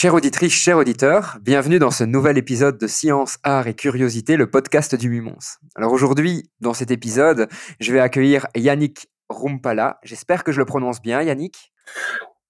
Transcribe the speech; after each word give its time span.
Chère 0.00 0.14
auditrice, 0.14 0.52
cher 0.52 0.76
auditeur, 0.76 1.38
bienvenue 1.42 1.80
dans 1.80 1.90
ce 1.90 2.04
nouvel 2.04 2.38
épisode 2.38 2.78
de 2.78 2.86
Science, 2.86 3.38
Art 3.42 3.66
et 3.66 3.74
Curiosité, 3.74 4.36
le 4.36 4.48
podcast 4.48 4.94
du 4.94 5.08
Mumons. 5.08 5.58
Alors 5.74 5.92
aujourd'hui, 5.92 6.52
dans 6.60 6.72
cet 6.72 6.92
épisode, 6.92 7.48
je 7.80 7.92
vais 7.92 7.98
accueillir 7.98 8.46
Yannick 8.54 9.08
Rumpala. 9.28 9.98
J'espère 10.04 10.44
que 10.44 10.52
je 10.52 10.60
le 10.60 10.66
prononce 10.66 11.02
bien, 11.02 11.20
Yannick. 11.22 11.72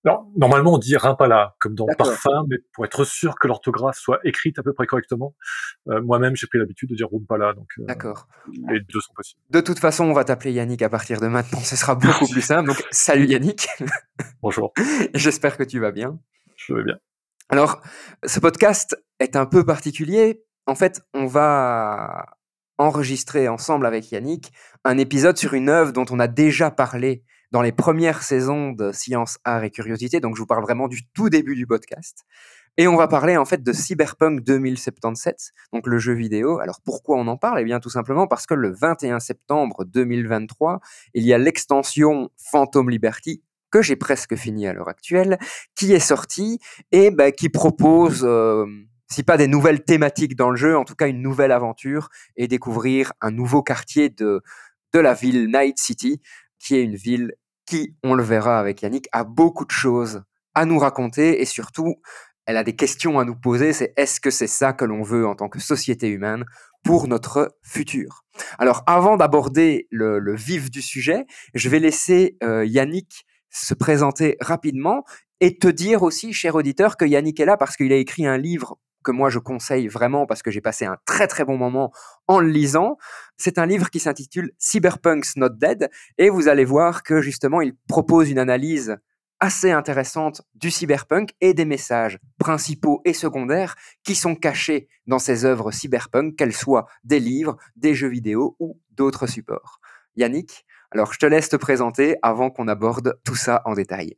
Alors, 0.04 0.26
normalement, 0.36 0.74
on 0.74 0.78
dit 0.78 0.94
Rimpala, 0.94 1.56
comme 1.58 1.74
dans 1.74 1.86
parfum, 1.96 2.44
mais 2.50 2.58
pour 2.74 2.84
être 2.84 3.04
sûr 3.04 3.36
que 3.38 3.48
l'orthographe 3.48 3.96
soit 3.96 4.20
écrite 4.24 4.58
à 4.58 4.62
peu 4.62 4.74
près 4.74 4.84
correctement, 4.84 5.34
euh, 5.88 6.02
moi-même, 6.02 6.36
j'ai 6.36 6.48
pris 6.48 6.58
l'habitude 6.58 6.90
de 6.90 6.96
dire 6.96 7.08
Rumpala, 7.10 7.54
donc 7.54 7.68
euh, 7.78 7.86
D'accord. 7.86 8.28
les 8.68 8.80
deux 8.80 9.00
sont 9.00 9.14
possibles. 9.14 9.40
De 9.48 9.62
toute 9.62 9.78
façon, 9.78 10.04
on 10.04 10.12
va 10.12 10.24
t'appeler 10.24 10.52
Yannick 10.52 10.82
à 10.82 10.90
partir 10.90 11.18
de 11.18 11.28
maintenant, 11.28 11.60
ce 11.60 11.76
sera 11.76 11.94
beaucoup 11.94 12.26
plus 12.30 12.42
simple. 12.42 12.68
Donc, 12.68 12.84
salut 12.90 13.24
Yannick, 13.24 13.68
Bonjour, 14.42 14.74
j'espère 15.14 15.56
que 15.56 15.64
tu 15.64 15.80
vas 15.80 15.92
bien. 15.92 16.18
je 16.54 16.74
vais 16.74 16.84
bien. 16.84 16.98
Alors, 17.50 17.80
ce 18.26 18.40
podcast 18.40 18.94
est 19.20 19.34
un 19.34 19.46
peu 19.46 19.64
particulier. 19.64 20.44
En 20.66 20.74
fait, 20.74 21.00
on 21.14 21.26
va 21.26 22.26
enregistrer 22.76 23.48
ensemble 23.48 23.86
avec 23.86 24.10
Yannick 24.12 24.52
un 24.84 24.98
épisode 24.98 25.38
sur 25.38 25.54
une 25.54 25.70
œuvre 25.70 25.92
dont 25.92 26.04
on 26.10 26.20
a 26.20 26.28
déjà 26.28 26.70
parlé 26.70 27.24
dans 27.50 27.62
les 27.62 27.72
premières 27.72 28.22
saisons 28.22 28.72
de 28.72 28.92
Science, 28.92 29.38
Art 29.44 29.64
et 29.64 29.70
Curiosité. 29.70 30.20
Donc, 30.20 30.36
je 30.36 30.42
vous 30.42 30.46
parle 30.46 30.62
vraiment 30.62 30.88
du 30.88 31.08
tout 31.14 31.30
début 31.30 31.54
du 31.54 31.66
podcast. 31.66 32.26
Et 32.80 32.86
on 32.86 32.96
va 32.96 33.08
parler 33.08 33.36
en 33.36 33.44
fait 33.44 33.64
de 33.64 33.72
Cyberpunk 33.72 34.44
2077, 34.44 35.52
donc 35.72 35.88
le 35.88 35.98
jeu 35.98 36.12
vidéo. 36.12 36.60
Alors 36.60 36.80
pourquoi 36.84 37.16
on 37.16 37.26
en 37.26 37.36
parle? 37.36 37.58
Eh 37.58 37.64
bien 37.64 37.80
tout 37.80 37.90
simplement 37.90 38.28
parce 38.28 38.46
que 38.46 38.54
le 38.54 38.72
21 38.72 39.18
septembre 39.18 39.84
2023, 39.84 40.78
il 41.14 41.24
y 41.24 41.32
a 41.32 41.38
l'extension 41.38 42.30
Phantom 42.36 42.88
Liberty 42.88 43.42
que 43.70 43.82
j'ai 43.82 43.96
presque 43.96 44.36
fini 44.36 44.66
à 44.66 44.72
l'heure 44.72 44.88
actuelle, 44.88 45.38
qui 45.74 45.92
est 45.92 46.00
sortie 46.00 46.58
et 46.92 47.10
bah, 47.10 47.32
qui 47.32 47.48
propose, 47.48 48.22
euh, 48.24 48.66
si 49.10 49.22
pas 49.22 49.36
des 49.36 49.48
nouvelles 49.48 49.84
thématiques 49.84 50.36
dans 50.36 50.50
le 50.50 50.56
jeu, 50.56 50.76
en 50.76 50.84
tout 50.84 50.94
cas 50.94 51.08
une 51.08 51.22
nouvelle 51.22 51.52
aventure 51.52 52.08
et 52.36 52.48
découvrir 52.48 53.12
un 53.20 53.30
nouveau 53.30 53.62
quartier 53.62 54.10
de, 54.10 54.42
de 54.92 54.98
la 54.98 55.14
ville 55.14 55.50
Night 55.50 55.78
City, 55.78 56.20
qui 56.58 56.76
est 56.76 56.82
une 56.82 56.96
ville 56.96 57.34
qui, 57.66 57.94
on 58.02 58.14
le 58.14 58.22
verra 58.22 58.58
avec 58.58 58.82
Yannick, 58.82 59.08
a 59.12 59.24
beaucoup 59.24 59.64
de 59.64 59.70
choses 59.70 60.22
à 60.54 60.64
nous 60.64 60.78
raconter 60.78 61.40
et 61.40 61.44
surtout, 61.44 61.96
elle 62.46 62.56
a 62.56 62.64
des 62.64 62.74
questions 62.74 63.18
à 63.18 63.24
nous 63.24 63.36
poser. 63.36 63.72
C'est 63.72 63.92
est-ce 63.96 64.20
que 64.20 64.30
c'est 64.30 64.46
ça 64.46 64.72
que 64.72 64.84
l'on 64.84 65.02
veut 65.02 65.26
en 65.26 65.34
tant 65.34 65.48
que 65.48 65.60
société 65.60 66.08
humaine 66.08 66.44
pour 66.82 67.08
notre 67.08 67.58
futur? 67.62 68.24
Alors, 68.58 68.82
avant 68.86 69.16
d'aborder 69.16 69.86
le, 69.90 70.18
le 70.18 70.34
vif 70.34 70.70
du 70.70 70.80
sujet, 70.80 71.26
je 71.54 71.68
vais 71.68 71.78
laisser 71.78 72.38
euh, 72.42 72.64
Yannick 72.64 73.26
se 73.64 73.74
présenter 73.74 74.36
rapidement 74.40 75.04
et 75.40 75.58
te 75.58 75.68
dire 75.68 76.02
aussi, 76.02 76.32
cher 76.32 76.54
auditeur, 76.54 76.96
que 76.96 77.04
Yannick 77.04 77.38
est 77.40 77.44
là 77.44 77.56
parce 77.56 77.76
qu'il 77.76 77.92
a 77.92 77.96
écrit 77.96 78.26
un 78.26 78.38
livre 78.38 78.78
que 79.04 79.12
moi 79.12 79.30
je 79.30 79.38
conseille 79.38 79.88
vraiment 79.88 80.26
parce 80.26 80.42
que 80.42 80.50
j'ai 80.50 80.60
passé 80.60 80.84
un 80.84 80.96
très 81.06 81.28
très 81.28 81.44
bon 81.44 81.56
moment 81.56 81.92
en 82.26 82.40
le 82.40 82.48
lisant. 82.48 82.98
C'est 83.36 83.58
un 83.58 83.66
livre 83.66 83.90
qui 83.90 84.00
s'intitule 84.00 84.52
Cyberpunk's 84.58 85.36
Not 85.36 85.50
Dead 85.50 85.88
et 86.18 86.30
vous 86.30 86.48
allez 86.48 86.64
voir 86.64 87.02
que 87.02 87.22
justement 87.22 87.60
il 87.60 87.74
propose 87.88 88.30
une 88.30 88.38
analyse 88.38 88.96
assez 89.40 89.70
intéressante 89.70 90.42
du 90.54 90.70
cyberpunk 90.70 91.30
et 91.40 91.54
des 91.54 91.64
messages 91.64 92.18
principaux 92.38 93.00
et 93.04 93.12
secondaires 93.12 93.76
qui 94.02 94.14
sont 94.14 94.34
cachés 94.34 94.88
dans 95.06 95.20
ces 95.20 95.44
œuvres 95.44 95.70
cyberpunk, 95.70 96.36
qu'elles 96.36 96.52
soient 96.52 96.86
des 97.04 97.20
livres, 97.20 97.56
des 97.76 97.94
jeux 97.94 98.08
vidéo 98.08 98.56
ou 98.58 98.80
d'autres 98.90 99.26
supports. 99.26 99.80
Yannick, 100.16 100.66
alors 100.90 101.12
je 101.12 101.18
te 101.18 101.26
laisse 101.26 101.48
te 101.48 101.56
présenter 101.56 102.16
avant 102.22 102.50
qu'on 102.50 102.68
aborde 102.68 103.18
tout 103.24 103.34
ça 103.34 103.62
en 103.64 103.74
détail. 103.74 104.16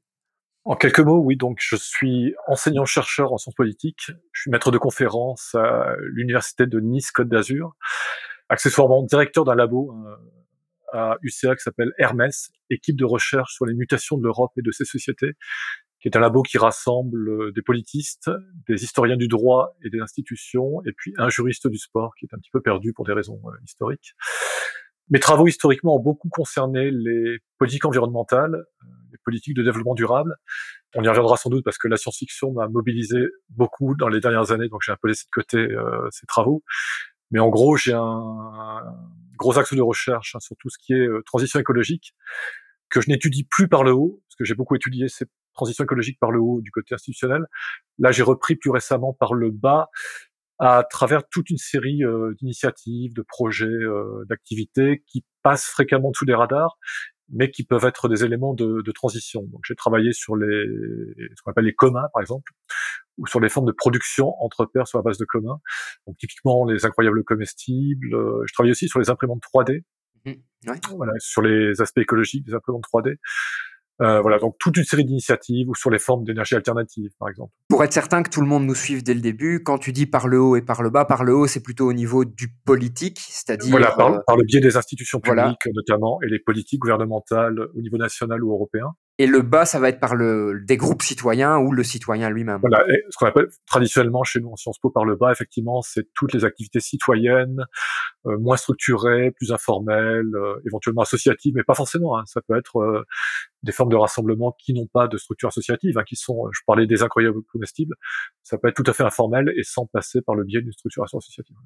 En 0.64 0.76
quelques 0.76 1.00
mots, 1.00 1.18
oui, 1.18 1.36
donc 1.36 1.58
je 1.60 1.74
suis 1.74 2.34
enseignant-chercheur 2.46 3.32
en 3.32 3.38
sciences 3.38 3.54
politiques, 3.54 4.12
je 4.32 4.42
suis 4.42 4.50
maître 4.50 4.70
de 4.70 4.78
conférence 4.78 5.54
à 5.54 5.94
l'université 6.00 6.66
de 6.66 6.80
Nice 6.80 7.10
Côte 7.12 7.28
d'Azur, 7.28 7.74
accessoirement 8.50 9.02
directeur 9.02 9.44
d'un 9.44 9.54
labo 9.54 9.94
euh, 10.06 10.16
à 10.92 11.16
UCA 11.22 11.56
qui 11.56 11.62
s'appelle 11.62 11.92
Hermès, 11.98 12.50
équipe 12.68 12.96
de 12.96 13.04
recherche 13.04 13.54
sur 13.54 13.64
les 13.64 13.74
mutations 13.74 14.18
de 14.18 14.22
l'Europe 14.22 14.52
et 14.58 14.62
de 14.62 14.70
ses 14.70 14.84
sociétés, 14.84 15.32
qui 16.00 16.08
est 16.08 16.16
un 16.16 16.20
labo 16.20 16.42
qui 16.42 16.58
rassemble 16.58 17.28
euh, 17.28 17.52
des 17.52 17.62
politistes, 17.62 18.30
des 18.68 18.84
historiens 18.84 19.16
du 19.16 19.28
droit 19.28 19.74
et 19.82 19.88
des 19.88 20.00
institutions, 20.00 20.82
et 20.84 20.92
puis 20.92 21.14
un 21.16 21.30
juriste 21.30 21.68
du 21.68 21.78
sport 21.78 22.14
qui 22.18 22.26
est 22.26 22.34
un 22.34 22.38
petit 22.38 22.50
peu 22.50 22.60
perdu 22.60 22.92
pour 22.92 23.06
des 23.06 23.12
raisons 23.12 23.40
euh, 23.46 23.56
historiques. 23.64 24.14
Mes 25.10 25.18
travaux 25.18 25.48
historiquement 25.48 25.96
ont 25.96 26.00
beaucoup 26.00 26.28
concerné 26.28 26.90
les 26.90 27.38
politiques 27.58 27.84
environnementales, 27.84 28.54
euh, 28.54 28.86
les 29.10 29.18
politiques 29.24 29.56
de 29.56 29.62
développement 29.62 29.94
durable. 29.94 30.36
On 30.94 31.02
y 31.02 31.08
reviendra 31.08 31.36
sans 31.36 31.50
doute 31.50 31.64
parce 31.64 31.78
que 31.78 31.88
la 31.88 31.96
science-fiction 31.96 32.52
m'a 32.52 32.68
mobilisé 32.68 33.18
beaucoup 33.48 33.94
dans 33.96 34.08
les 34.08 34.20
dernières 34.20 34.52
années, 34.52 34.68
donc 34.68 34.82
j'ai 34.84 34.92
un 34.92 34.96
peu 35.00 35.08
laissé 35.08 35.24
de 35.24 35.30
côté 35.32 35.58
euh, 35.58 36.08
ces 36.10 36.26
travaux. 36.26 36.62
Mais 37.32 37.40
en 37.40 37.48
gros, 37.48 37.76
j'ai 37.76 37.92
un, 37.92 38.82
gros 39.36 39.58
axe 39.58 39.74
de 39.74 39.82
recherche 39.82 40.34
hein, 40.34 40.40
sur 40.40 40.56
tout 40.56 40.68
ce 40.68 40.78
qui 40.78 40.92
est 40.92 41.06
euh, 41.06 41.22
transition 41.26 41.58
écologique, 41.58 42.14
que 42.88 43.00
je 43.00 43.08
n'étudie 43.08 43.44
plus 43.44 43.68
par 43.68 43.84
le 43.84 43.92
haut, 43.92 44.20
parce 44.26 44.36
que 44.36 44.44
j'ai 44.44 44.54
beaucoup 44.54 44.74
étudié 44.74 45.08
ces 45.08 45.26
transitions 45.54 45.84
écologiques 45.84 46.18
par 46.20 46.30
le 46.30 46.40
haut 46.40 46.60
du 46.60 46.70
côté 46.70 46.94
institutionnel. 46.94 47.46
Là, 47.98 48.12
j'ai 48.12 48.22
repris 48.22 48.56
plus 48.56 48.70
récemment 48.70 49.12
par 49.12 49.34
le 49.34 49.50
bas, 49.50 49.88
à 50.60 50.84
travers 50.88 51.26
toute 51.28 51.50
une 51.50 51.56
série 51.58 52.04
euh, 52.04 52.34
d'initiatives, 52.38 53.14
de 53.14 53.22
projets, 53.22 53.66
euh, 53.66 54.24
d'activités 54.28 55.02
qui 55.06 55.24
passent 55.42 55.64
fréquemment 55.66 56.12
sous 56.14 56.26
les 56.26 56.34
radars, 56.34 56.76
mais 57.32 57.50
qui 57.50 57.64
peuvent 57.64 57.84
être 57.84 58.08
des 58.08 58.24
éléments 58.24 58.54
de, 58.54 58.82
de 58.82 58.92
transition. 58.92 59.42
Donc, 59.44 59.62
j'ai 59.66 59.74
travaillé 59.74 60.12
sur 60.12 60.36
les 60.36 60.66
ce 61.34 61.42
qu'on 61.42 61.50
appelle 61.52 61.64
les 61.64 61.74
communs, 61.74 62.08
par 62.12 62.20
exemple, 62.20 62.52
ou 63.18 63.26
sur 63.26 63.40
les 63.40 63.48
formes 63.48 63.66
de 63.66 63.72
production 63.72 64.34
entre 64.42 64.66
pairs 64.66 64.86
sur 64.86 64.98
la 64.98 65.02
base 65.02 65.18
de 65.18 65.24
communs. 65.24 65.60
Donc, 66.06 66.16
typiquement 66.18 66.64
les 66.66 66.84
incroyables 66.84 67.24
comestibles. 67.24 68.14
Euh, 68.14 68.42
je 68.46 68.52
travaille 68.52 68.72
aussi 68.72 68.88
sur 68.88 68.98
les 69.00 69.10
imprimantes 69.10 69.42
3D, 69.42 69.82
Mhm. 70.26 70.34
Ouais. 70.66 70.78
voilà, 70.96 71.12
sur 71.18 71.40
les 71.40 71.80
aspects 71.80 71.98
écologiques 71.98 72.44
des 72.44 72.52
imprimantes 72.52 72.84
3D. 72.84 73.16
Euh, 74.00 74.20
voilà, 74.20 74.38
donc 74.38 74.56
toute 74.58 74.76
une 74.78 74.84
série 74.84 75.04
d'initiatives 75.04 75.68
ou 75.68 75.74
sur 75.74 75.90
les 75.90 75.98
formes 75.98 76.24
d'énergie 76.24 76.54
alternative, 76.54 77.10
par 77.18 77.28
exemple. 77.28 77.52
Pour 77.68 77.84
être 77.84 77.92
certain 77.92 78.22
que 78.22 78.30
tout 78.30 78.40
le 78.40 78.46
monde 78.46 78.64
nous 78.64 78.74
suive 78.74 79.02
dès 79.02 79.12
le 79.12 79.20
début, 79.20 79.62
quand 79.62 79.76
tu 79.76 79.92
dis 79.92 80.06
par 80.06 80.26
le 80.26 80.40
haut 80.40 80.56
et 80.56 80.62
par 80.62 80.82
le 80.82 80.88
bas, 80.88 81.04
par 81.04 81.22
le 81.22 81.34
haut, 81.34 81.46
c'est 81.46 81.62
plutôt 81.62 81.86
au 81.86 81.92
niveau 81.92 82.24
du 82.24 82.48
politique, 82.64 83.20
c'est-à-dire 83.20 83.70
Voilà, 83.70 83.92
par, 83.92 84.14
euh, 84.14 84.18
par 84.26 84.36
le 84.36 84.44
biais 84.44 84.60
des 84.60 84.76
institutions 84.76 85.20
voilà. 85.22 85.44
publiques 85.44 85.74
notamment 85.74 86.18
et 86.22 86.28
les 86.28 86.38
politiques 86.38 86.80
gouvernementales 86.80 87.58
au 87.74 87.80
niveau 87.80 87.98
national 87.98 88.42
ou 88.42 88.52
européen. 88.52 88.86
Et 89.20 89.26
le 89.26 89.42
bas, 89.42 89.66
ça 89.66 89.78
va 89.78 89.90
être 89.90 90.00
par 90.00 90.14
le 90.14 90.62
des 90.64 90.78
groupes 90.78 91.02
citoyens 91.02 91.58
ou 91.58 91.72
le 91.72 91.84
citoyen 91.84 92.30
lui-même. 92.30 92.60
Voilà, 92.62 92.82
et 92.88 93.04
ce 93.10 93.18
qu'on 93.18 93.26
appelle 93.26 93.48
traditionnellement 93.66 94.24
chez 94.24 94.40
nous 94.40 94.48
en 94.48 94.56
Sciences 94.56 94.78
Po 94.78 94.88
par 94.88 95.04
le 95.04 95.14
bas, 95.14 95.30
effectivement, 95.30 95.82
c'est 95.82 96.08
toutes 96.14 96.32
les 96.32 96.46
activités 96.46 96.80
citoyennes, 96.80 97.66
euh, 98.24 98.38
moins 98.38 98.56
structurées, 98.56 99.30
plus 99.32 99.52
informelles, 99.52 100.34
euh, 100.34 100.54
éventuellement 100.66 101.02
associatives, 101.02 101.52
mais 101.54 101.64
pas 101.64 101.74
forcément. 101.74 102.16
hein. 102.16 102.22
Ça 102.24 102.40
peut 102.40 102.56
être 102.56 102.78
euh, 102.78 103.04
des 103.62 103.72
formes 103.72 103.90
de 103.90 103.96
rassemblement 103.96 104.56
qui 104.58 104.72
n'ont 104.72 104.88
pas 104.90 105.06
de 105.06 105.18
structure 105.18 105.48
associative, 105.48 105.98
hein, 105.98 106.04
qui 106.06 106.16
sont, 106.16 106.48
je 106.52 106.62
parlais 106.66 106.86
des 106.86 107.02
incroyables 107.02 107.42
comestibles, 107.52 107.96
ça 108.42 108.56
peut 108.56 108.68
être 108.68 108.82
tout 108.82 108.90
à 108.90 108.94
fait 108.94 109.04
informel 109.04 109.52
et 109.54 109.64
sans 109.64 109.84
passer 109.84 110.22
par 110.22 110.34
le 110.34 110.44
biais 110.44 110.62
d'une 110.62 110.72
structuration 110.72 111.18
associative. 111.18 111.56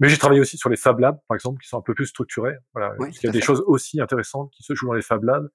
Mais 0.00 0.08
j'ai 0.08 0.18
travaillé 0.18 0.40
aussi 0.40 0.56
sur 0.58 0.68
les 0.70 0.76
Fab 0.76 0.98
Labs, 0.98 1.18
par 1.28 1.36
exemple, 1.36 1.60
qui 1.62 1.68
sont 1.68 1.78
un 1.78 1.82
peu 1.82 1.94
plus 1.94 2.06
structurés. 2.06 2.56
Voilà, 2.74 2.94
Oui, 2.98 3.10
il 3.22 3.26
y 3.26 3.28
a 3.28 3.32
des 3.32 3.40
fait. 3.40 3.44
choses 3.46 3.62
aussi 3.66 4.00
intéressantes 4.00 4.50
qui 4.56 4.62
se 4.64 4.74
jouent 4.74 4.88
dans 4.88 4.94
les 4.94 5.02
Fab 5.02 5.22
Labs 5.22 5.48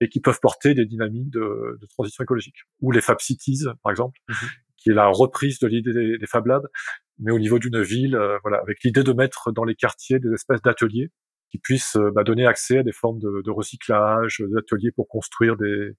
et 0.00 0.08
qui 0.08 0.20
peuvent 0.20 0.38
porter 0.40 0.74
des 0.74 0.86
dynamiques 0.86 1.30
de, 1.30 1.78
de 1.80 1.86
transition 1.86 2.22
écologique. 2.24 2.56
Ou 2.80 2.92
les 2.92 3.00
Fab 3.00 3.20
Cities, 3.20 3.64
par 3.82 3.90
exemple, 3.90 4.18
Mhm. 4.28 4.34
qui 4.76 4.90
est 4.90 4.94
la 4.94 5.08
reprise 5.08 5.58
de 5.58 5.66
l'idée 5.66 5.92
des, 5.92 6.18
des 6.18 6.26
Fab 6.26 6.46
Labs, 6.46 6.66
mais 7.18 7.32
au 7.32 7.38
niveau 7.38 7.58
d'une 7.58 7.82
ville, 7.82 8.16
euh, 8.16 8.38
voilà, 8.42 8.58
avec 8.58 8.78
l'idée 8.84 9.02
de 9.02 9.12
mettre 9.12 9.52
dans 9.52 9.64
les 9.64 9.74
quartiers 9.74 10.18
des 10.20 10.32
espèces 10.32 10.62
d'ateliers 10.62 11.10
qui 11.50 11.58
puissent 11.58 11.96
euh, 11.96 12.10
bah, 12.14 12.24
donner 12.24 12.46
accès 12.46 12.78
à 12.78 12.82
des 12.82 12.92
formes 12.92 13.18
de, 13.18 13.42
de 13.44 13.50
recyclage, 13.50 14.42
d'ateliers 14.48 14.92
pour 14.92 15.08
construire 15.08 15.56
des, 15.56 15.96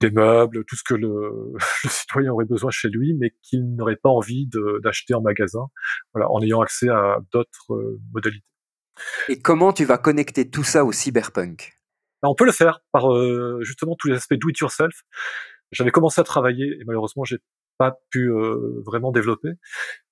des 0.00 0.10
meubles, 0.10 0.64
tout 0.64 0.76
ce 0.76 0.84
que 0.84 0.94
le, 0.94 1.52
le 1.84 1.90
citoyen 1.90 2.32
aurait 2.32 2.44
besoin 2.44 2.70
chez 2.70 2.88
lui, 2.88 3.14
mais 3.14 3.34
qu'il 3.42 3.74
n'aurait 3.74 3.96
pas 3.96 4.08
envie 4.08 4.48
d'acheter 4.82 5.14
en 5.14 5.20
magasin, 5.20 5.66
voilà, 6.14 6.30
en 6.30 6.40
ayant 6.42 6.60
accès 6.60 6.88
à 6.88 7.18
d'autres 7.32 7.74
euh, 7.74 8.00
modalités. 8.12 8.44
Et 9.28 9.40
comment 9.40 9.72
tu 9.72 9.84
vas 9.84 9.98
connecter 9.98 10.50
tout 10.50 10.64
ça 10.64 10.84
au 10.84 10.92
cyberpunk? 10.92 11.74
Bah, 12.22 12.28
on 12.28 12.34
peut 12.34 12.46
le 12.46 12.52
faire 12.52 12.80
par 12.92 13.12
euh, 13.12 13.60
justement 13.62 13.94
tous 13.96 14.08
les 14.08 14.16
aspects 14.16 14.34
do 14.34 14.48
it 14.48 14.58
yourself. 14.58 15.02
J'avais 15.70 15.90
commencé 15.90 16.20
à 16.20 16.24
travailler 16.24 16.78
et 16.80 16.84
malheureusement 16.84 17.24
j'ai 17.24 17.38
pas 17.78 17.98
pu 18.10 18.30
euh, 18.30 18.82
vraiment 18.84 19.12
développer 19.12 19.50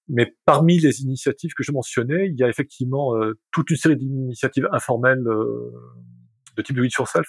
Mais 0.08 0.34
parmi 0.44 0.78
les 0.78 1.02
initiatives 1.02 1.52
que 1.54 1.62
je 1.62 1.72
mentionnais, 1.72 2.28
il 2.28 2.36
y 2.38 2.42
a 2.42 2.48
effectivement 2.48 3.12
toute 3.52 3.70
une 3.70 3.76
série 3.76 3.96
d'initiatives 3.96 4.68
informelles 4.72 5.24
de 5.24 6.62
type 6.62 6.76
do 6.76 6.84
it 6.84 6.92
yourself. 6.94 7.26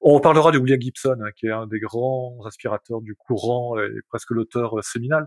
On 0.00 0.20
parlera 0.20 0.52
de 0.52 0.58
William 0.58 0.80
Gibson, 0.80 1.16
hein, 1.20 1.30
qui 1.34 1.46
est 1.46 1.50
un 1.50 1.66
des 1.66 1.80
grands 1.80 2.38
inspirateurs 2.44 3.00
du 3.00 3.14
courant 3.14 3.78
et 3.78 4.00
presque 4.08 4.30
l'auteur 4.30 4.82
séminal. 4.84 5.26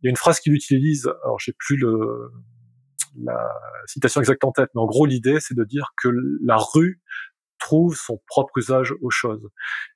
Il 0.00 0.06
y 0.06 0.08
a 0.08 0.10
une 0.10 0.16
phrase 0.16 0.40
qu'il 0.40 0.52
utilise, 0.52 1.06
alors 1.24 1.38
j'ai 1.38 1.52
plus 1.52 1.82
la 3.18 3.48
citation 3.86 4.20
exacte 4.20 4.44
en 4.44 4.52
tête, 4.52 4.70
mais 4.74 4.80
en 4.80 4.86
gros 4.86 5.06
l'idée 5.06 5.38
c'est 5.40 5.56
de 5.56 5.64
dire 5.64 5.92
que 6.00 6.08
la 6.44 6.56
rue 6.56 7.00
trouve 7.60 7.94
son 7.94 8.20
propre 8.26 8.58
usage 8.58 8.92
aux 9.00 9.10
choses. 9.10 9.48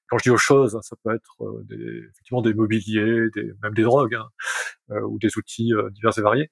Quand 0.09 0.19
je 0.19 0.25
dis 0.25 0.31
aux 0.31 0.37
choses, 0.37 0.77
hein, 0.77 0.83
ça 0.83 0.97
peut 1.03 1.15
être 1.15 1.37
euh, 1.41 1.65
des, 1.65 2.03
effectivement 2.11 2.43
des 2.43 2.55
mobiliers, 2.55 3.29
des, 3.35 3.53
même 3.63 3.75
des 3.75 3.83
drogues 3.83 4.15
hein, 4.15 4.29
euh, 4.91 5.01
ou 5.01 5.19
des 5.19 5.37
outils 5.39 5.73
euh, 5.73 5.91
divers 5.91 6.17
et 6.17 6.23
variés. 6.23 6.51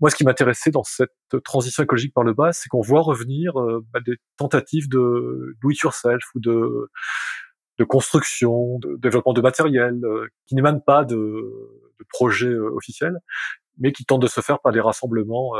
Moi, 0.00 0.10
ce 0.10 0.16
qui 0.16 0.24
m'intéressait 0.24 0.70
dans 0.70 0.84
cette 0.84 1.10
transition 1.44 1.82
écologique 1.82 2.14
par 2.14 2.24
le 2.24 2.32
bas, 2.32 2.52
c'est 2.52 2.68
qu'on 2.68 2.80
voit 2.80 3.02
revenir 3.02 3.52
bah, 3.92 3.98
des 4.06 4.16
tentatives 4.36 4.88
de 4.88 5.56
do 5.60 5.70
it 5.70 5.80
yourself 5.80 6.22
ou 6.36 6.40
de, 6.40 6.88
de 7.78 7.84
construction, 7.84 8.78
de 8.78 8.96
développement 8.96 9.32
de 9.32 9.40
matériel, 9.40 10.00
qui 10.46 10.54
n'émanent 10.54 10.78
pas 10.78 11.04
de, 11.04 11.16
de 11.16 12.06
projets 12.10 12.54
officiels, 12.54 13.18
mais 13.78 13.90
qui 13.90 14.04
tentent 14.04 14.22
de 14.22 14.28
se 14.28 14.40
faire 14.40 14.60
par 14.60 14.70
des 14.70 14.80
rassemblements 14.80 15.54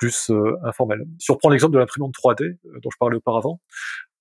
plus 0.00 0.32
informels. 0.64 1.04
Si 1.18 1.30
on 1.30 1.36
prend 1.36 1.50
l'exemple 1.50 1.74
de 1.74 1.78
l'imprimante 1.78 2.14
3D 2.14 2.56
dont 2.64 2.90
je 2.90 2.96
parlais 2.98 3.16
auparavant, 3.16 3.60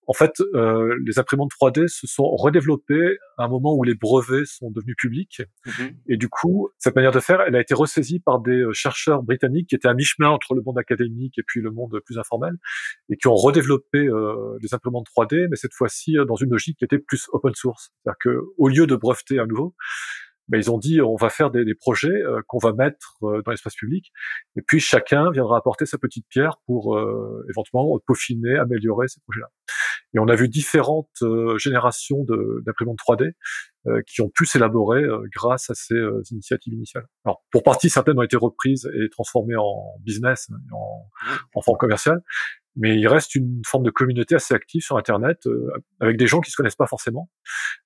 en 0.09 0.13
fait, 0.13 0.41
euh, 0.55 0.97
les 1.05 1.19
imprimantes 1.19 1.51
3D 1.51 1.87
se 1.87 2.07
sont 2.07 2.23
redéveloppées 2.35 3.19
à 3.37 3.43
un 3.43 3.47
moment 3.47 3.75
où 3.75 3.83
les 3.83 3.93
brevets 3.93 4.47
sont 4.47 4.71
devenus 4.71 4.95
publics. 4.97 5.43
Mm-hmm. 5.67 5.95
Et 6.07 6.17
du 6.17 6.29
coup, 6.29 6.69
cette 6.79 6.95
manière 6.95 7.11
de 7.11 7.19
faire, 7.19 7.41
elle 7.41 7.55
a 7.55 7.61
été 7.61 7.75
ressaisie 7.75 8.19
par 8.19 8.39
des 8.39 8.59
euh, 8.63 8.73
chercheurs 8.73 9.21
britanniques 9.21 9.69
qui 9.69 9.75
étaient 9.75 9.87
à 9.87 9.93
mi-chemin 9.93 10.29
entre 10.29 10.55
le 10.55 10.63
monde 10.63 10.79
académique 10.79 11.37
et 11.37 11.43
puis 11.45 11.61
le 11.61 11.69
monde 11.69 11.99
plus 12.03 12.17
informel, 12.17 12.55
et 13.11 13.17
qui 13.17 13.27
ont 13.27 13.35
redéveloppé 13.35 13.99
euh, 13.99 14.57
les 14.63 14.73
imprimantes 14.73 15.05
3D, 15.15 15.45
mais 15.47 15.55
cette 15.55 15.75
fois-ci 15.75 16.17
euh, 16.17 16.25
dans 16.25 16.35
une 16.35 16.49
logique 16.49 16.79
qui 16.79 16.85
était 16.85 16.97
plus 16.97 17.27
open 17.31 17.53
source. 17.53 17.91
C'est-à-dire 18.01 18.17
que 18.19 18.39
au 18.57 18.67
lieu 18.67 18.87
de 18.87 18.95
breveter 18.95 19.37
à 19.37 19.45
nouveau, 19.45 19.75
ben, 20.49 20.57
ils 20.57 20.71
ont 20.71 20.77
dit 20.77 21.01
on 21.01 21.15
va 21.15 21.29
faire 21.29 21.51
des, 21.51 21.63
des 21.63 21.75
projets 21.75 22.09
euh, 22.09 22.41
qu'on 22.47 22.57
va 22.57 22.73
mettre 22.73 23.17
euh, 23.23 23.41
dans 23.43 23.51
l'espace 23.51 23.75
public, 23.75 24.11
et 24.55 24.61
puis 24.61 24.79
chacun 24.79 25.31
viendra 25.31 25.57
apporter 25.57 25.85
sa 25.85 25.97
petite 25.97 26.25
pierre 26.27 26.57
pour 26.65 26.97
euh, 26.97 27.45
éventuellement 27.49 27.97
peaufiner, 28.05 28.57
améliorer 28.57 29.07
ces 29.07 29.21
projets-là. 29.21 29.47
Et 30.15 30.19
on 30.19 30.27
a 30.27 30.35
vu 30.35 30.49
différentes 30.49 31.23
générations 31.57 32.25
d'imprimantes 32.65 32.97
3D 32.97 33.33
qui 34.07 34.21
ont 34.21 34.29
pu 34.29 34.47
s'élaborer 34.47 35.03
grâce 35.35 35.69
à 35.69 35.75
ces 35.75 35.95
initiatives 36.31 36.73
initiales. 36.73 37.05
Alors 37.25 37.43
pour 37.51 37.61
partie, 37.61 37.91
certaines 37.91 38.17
ont 38.17 38.23
été 38.23 38.35
reprises 38.35 38.89
et 38.95 39.07
transformées 39.11 39.55
en 39.55 39.99
business, 40.01 40.49
en, 40.71 41.07
en 41.53 41.61
forme 41.61 41.77
commerciale, 41.77 42.23
mais 42.79 42.97
il 42.97 43.07
reste 43.07 43.35
une 43.35 43.61
forme 43.67 43.83
de 43.83 43.91
communauté 43.91 44.35
assez 44.35 44.53
active 44.53 44.81
sur 44.81 44.97
Internet, 44.97 45.45
euh, 45.45 45.69
avec 45.99 46.17
des 46.17 46.27
gens 46.27 46.39
qui 46.39 46.49
se 46.49 46.55
connaissent 46.55 46.77
pas 46.77 46.87
forcément, 46.87 47.29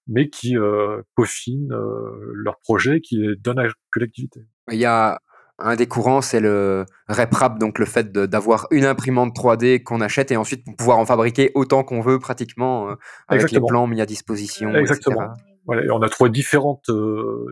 mais 0.08 0.30
qui 0.30 0.56
euh, 0.56 1.02
peaufinent 1.16 1.74
euh, 1.74 2.32
leurs 2.34 2.60
projets, 2.60 3.02
qui 3.02 3.18
les 3.18 3.36
donnent 3.36 3.60
à 3.60 3.64
la 3.64 3.70
collectivité. 3.92 4.42
Il 4.72 4.78
y 4.78 4.86
a 4.86 5.20
un 5.58 5.76
des 5.76 5.88
courants, 5.88 6.22
c'est 6.22 6.40
le 6.40 6.86
RepRap, 7.10 7.60
donc 7.60 7.80
le 7.80 7.86
fait 7.86 8.12
d'avoir 8.12 8.68
une 8.72 8.86
imprimante 8.86 9.36
3D 9.36 9.82
qu'on 9.82 10.00
achète 10.00 10.32
et 10.32 10.38
ensuite 10.38 10.64
pouvoir 10.78 11.00
en 11.00 11.06
fabriquer 11.06 11.52
autant 11.56 11.84
qu'on 11.84 12.02
veut 12.02 12.20
pratiquement 12.20 12.90
euh, 12.90 12.96
avec 13.28 13.52
les 13.52 13.60
plans 13.60 13.88
mis 13.88 14.00
à 14.00 14.06
disposition. 14.06 14.74
Exactement. 14.76 15.34
Voilà, 15.66 15.86
et 15.86 15.92
on 15.92 16.02
a 16.02 16.10
trouvé 16.10 16.30
différentes 16.30 16.92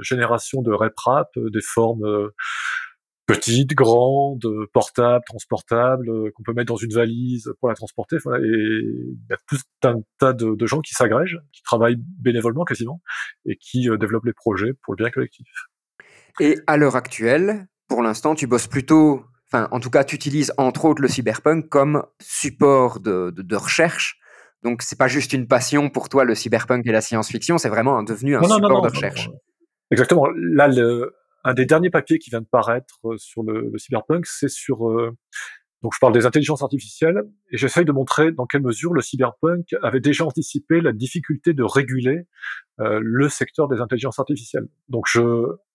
générations 0.02 0.62
de 0.62 0.72
RepRap, 0.72 1.30
des 1.38 1.62
formes 1.62 2.30
petites, 3.28 3.74
grandes, 3.76 4.46
portables, 4.74 5.24
transportables, 5.26 6.10
euh, 6.10 6.32
qu'on 6.34 6.44
peut 6.44 6.54
mettre 6.54 6.74
dans 6.74 6.78
une 6.78 6.94
valise 6.94 7.52
pour 7.60 7.70
la 7.70 7.76
transporter. 7.76 8.18
Voilà, 8.24 8.44
et 8.44 8.50
il 8.50 9.26
y 9.30 9.34
a 9.34 9.38
tout 9.48 9.58
un 9.84 10.02
tas 10.20 10.34
de, 10.34 10.56
de 10.56 10.66
gens 10.66 10.82
qui 10.82 10.94
s'agrègent, 10.94 11.40
qui 11.54 11.62
travaillent 11.64 11.98
bénévolement 11.98 12.66
quasiment, 12.66 13.02
et 13.46 13.56
qui 13.58 13.90
euh, 13.90 13.98
développent 13.98 14.26
les 14.26 14.34
projets 14.34 14.74
pour 14.84 14.94
le 14.94 14.98
bien 14.98 15.10
collectif. 15.12 15.48
Et 16.40 16.58
à 16.68 16.78
l'heure 16.78 16.96
actuelle, 16.96 17.68
pour 17.88 18.02
l'instant, 18.02 18.36
tu 18.36 18.48
bosses 18.48 18.68
plutôt, 18.68 19.24
enfin, 19.52 19.68
en 19.72 19.80
tout 19.80 19.90
cas, 19.90 20.04
tu 20.04 20.16
utilises 20.16 20.54
entre 20.58 20.86
autres 20.86 21.02
le 21.02 21.08
cyberpunk 21.08 21.70
comme 21.70 22.04
support 22.22 23.00
de, 23.00 23.32
de, 23.32 23.42
de 23.42 23.56
recherche. 23.56 24.18
Donc, 24.64 24.82
c'est 24.82 24.98
pas 24.98 25.08
juste 25.08 25.34
une 25.34 25.48
passion 25.48 25.90
pour 25.90 26.10
toi, 26.10 26.24
le 26.24 26.36
cyberpunk 26.36 26.86
et 26.86 26.92
la 26.92 27.02
science-fiction, 27.02 27.58
c'est 27.58 27.70
vraiment 27.70 28.04
devenu 28.04 28.36
un 28.36 28.44
support 28.44 28.82
de 28.82 28.90
recherche. 28.90 29.30
Exactement. 29.90 30.28
Là, 30.36 30.68
le, 30.68 31.14
un 31.44 31.54
des 31.54 31.66
derniers 31.66 31.90
papiers 31.90 32.20
qui 32.20 32.30
vient 32.30 32.42
de 32.42 32.46
paraître 32.46 33.00
euh, 33.06 33.18
sur 33.18 33.44
le, 33.44 33.70
le 33.72 33.78
cyberpunk, 33.78 34.26
c'est 34.26 34.50
sur 34.50 34.90
euh, 34.90 35.18
donc 35.82 35.94
je 35.96 36.00
parle 36.00 36.14
des 36.14 36.26
intelligences 36.26 36.62
artificielles 36.62 37.24
et 37.52 37.58
j'essaye 37.58 37.86
de 37.86 37.92
montrer 37.92 38.32
dans 38.32 38.46
quelle 38.46 38.62
mesure 38.62 38.94
le 38.94 39.02
cyberpunk 39.02 39.76
avait 39.82 40.00
déjà 40.00 40.26
anticipé 40.26 40.80
la 40.80 40.92
difficulté 40.92 41.54
de 41.54 41.64
réguler 41.64 42.28
euh, 42.80 43.00
le 43.02 43.30
secteur 43.30 43.68
des 43.68 43.80
intelligences 43.80 44.20
artificielles. 44.20 44.68
Donc 44.90 45.06
je, 45.08 45.22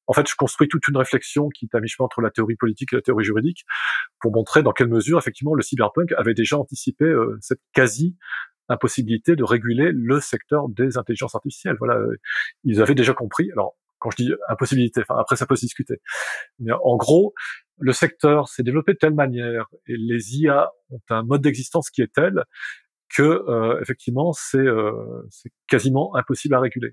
en 0.07 0.13
fait, 0.13 0.29
je 0.29 0.37
construis 0.37 0.69
toute 0.69 0.87
une 0.87 0.97
réflexion 0.97 1.49
qui 1.49 1.65
est 1.65 1.77
à 1.77 1.81
mi-chemin 1.81 2.05
entre 2.05 2.21
la 2.21 2.31
théorie 2.31 2.55
politique 2.55 2.93
et 2.93 2.97
la 2.97 3.03
théorie 3.03 3.25
juridique 3.25 3.65
pour 4.21 4.33
montrer 4.33 4.63
dans 4.63 4.73
quelle 4.73 4.89
mesure 4.89 5.19
effectivement 5.19 5.55
le 5.55 5.63
cyberpunk 5.63 6.13
avait 6.17 6.35
déjà 6.35 6.57
anticipé 6.57 7.05
euh, 7.05 7.37
cette 7.41 7.61
quasi 7.73 8.17
impossibilité 8.69 9.35
de 9.35 9.45
réguler 9.45 9.91
le 9.93 10.21
secteur 10.21 10.69
des 10.69 10.99
intelligences 10.99 11.35
artificielles. 11.35 11.77
Voilà, 11.79 12.01
ils 12.65 12.81
avaient 12.81 12.97
déjà 12.97 13.13
compris. 13.13 13.51
Alors 13.53 13.77
je 14.11 14.25
dis 14.25 14.33
impossibilité, 14.49 15.03
après 15.09 15.37
ça 15.37 15.47
peut 15.47 15.57
se 15.57 15.63
discuter. 15.63 15.97
Mais 16.59 16.73
en 16.73 16.97
gros, 16.97 17.35
le 17.79 17.93
secteur 17.93 18.49
s'est 18.49 18.63
développé 18.63 18.93
de 18.93 18.99
telle 18.99 19.15
manière 19.15 19.67
et 19.87 19.97
les 19.97 20.39
IA 20.39 20.71
ont 20.91 21.01
un 21.11 21.23
mode 21.23 21.43
d'existence 21.43 21.91
qui 21.91 22.03
est 22.03 22.13
tel 22.13 22.45
que 23.15 23.23
euh, 23.23 23.81
effectivement 23.81 24.33
c'est 24.33 24.59
euh, 24.59 25.23
c'est 25.31 25.51
quasiment 25.69 26.15
impossible 26.17 26.55
à 26.55 26.61
réguler. 26.61 26.91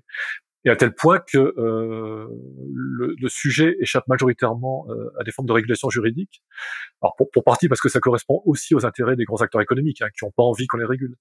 Et 0.66 0.70
à 0.70 0.76
tel 0.76 0.94
point 0.94 1.18
que 1.18 1.36
euh, 1.36 2.26
le, 2.72 3.28
sujet 3.28 3.76
échappe 3.80 4.08
majoritairement 4.08 4.86
à 5.20 5.22
des 5.22 5.30
formes 5.30 5.46
de 5.46 5.52
régulation 5.52 5.90
juridique. 5.90 6.42
Alors 7.02 7.14
pour, 7.16 7.30
pour, 7.30 7.44
partie 7.44 7.68
parce 7.68 7.82
que 7.82 7.90
ça 7.90 8.00
correspond 8.00 8.40
aussi 8.46 8.74
aux 8.74 8.86
intérêts 8.86 9.14
des 9.14 9.24
grands 9.24 9.42
acteurs 9.42 9.60
économiques 9.60 10.00
hein, 10.00 10.08
qui 10.18 10.24
n'ont 10.24 10.30
pas 10.30 10.42
envie 10.42 10.66
qu'on 10.66 10.78
les 10.78 10.86
régule. 10.86 11.16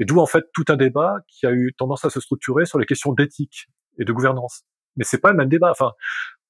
Et 0.00 0.04
d'où 0.04 0.18
en 0.18 0.26
fait 0.26 0.44
tout 0.52 0.64
un 0.68 0.76
débat 0.76 1.18
qui 1.28 1.46
a 1.46 1.52
eu 1.52 1.72
tendance 1.78 2.04
à 2.04 2.10
se 2.10 2.18
structurer 2.18 2.64
sur 2.64 2.80
les 2.80 2.86
questions 2.86 3.12
d'éthique 3.12 3.68
et 3.98 4.04
de 4.04 4.12
gouvernance 4.12 4.64
mais 5.00 5.04
c'est 5.04 5.18
pas 5.18 5.30
le 5.30 5.36
même 5.38 5.48
débat. 5.48 5.70
Enfin, 5.70 5.92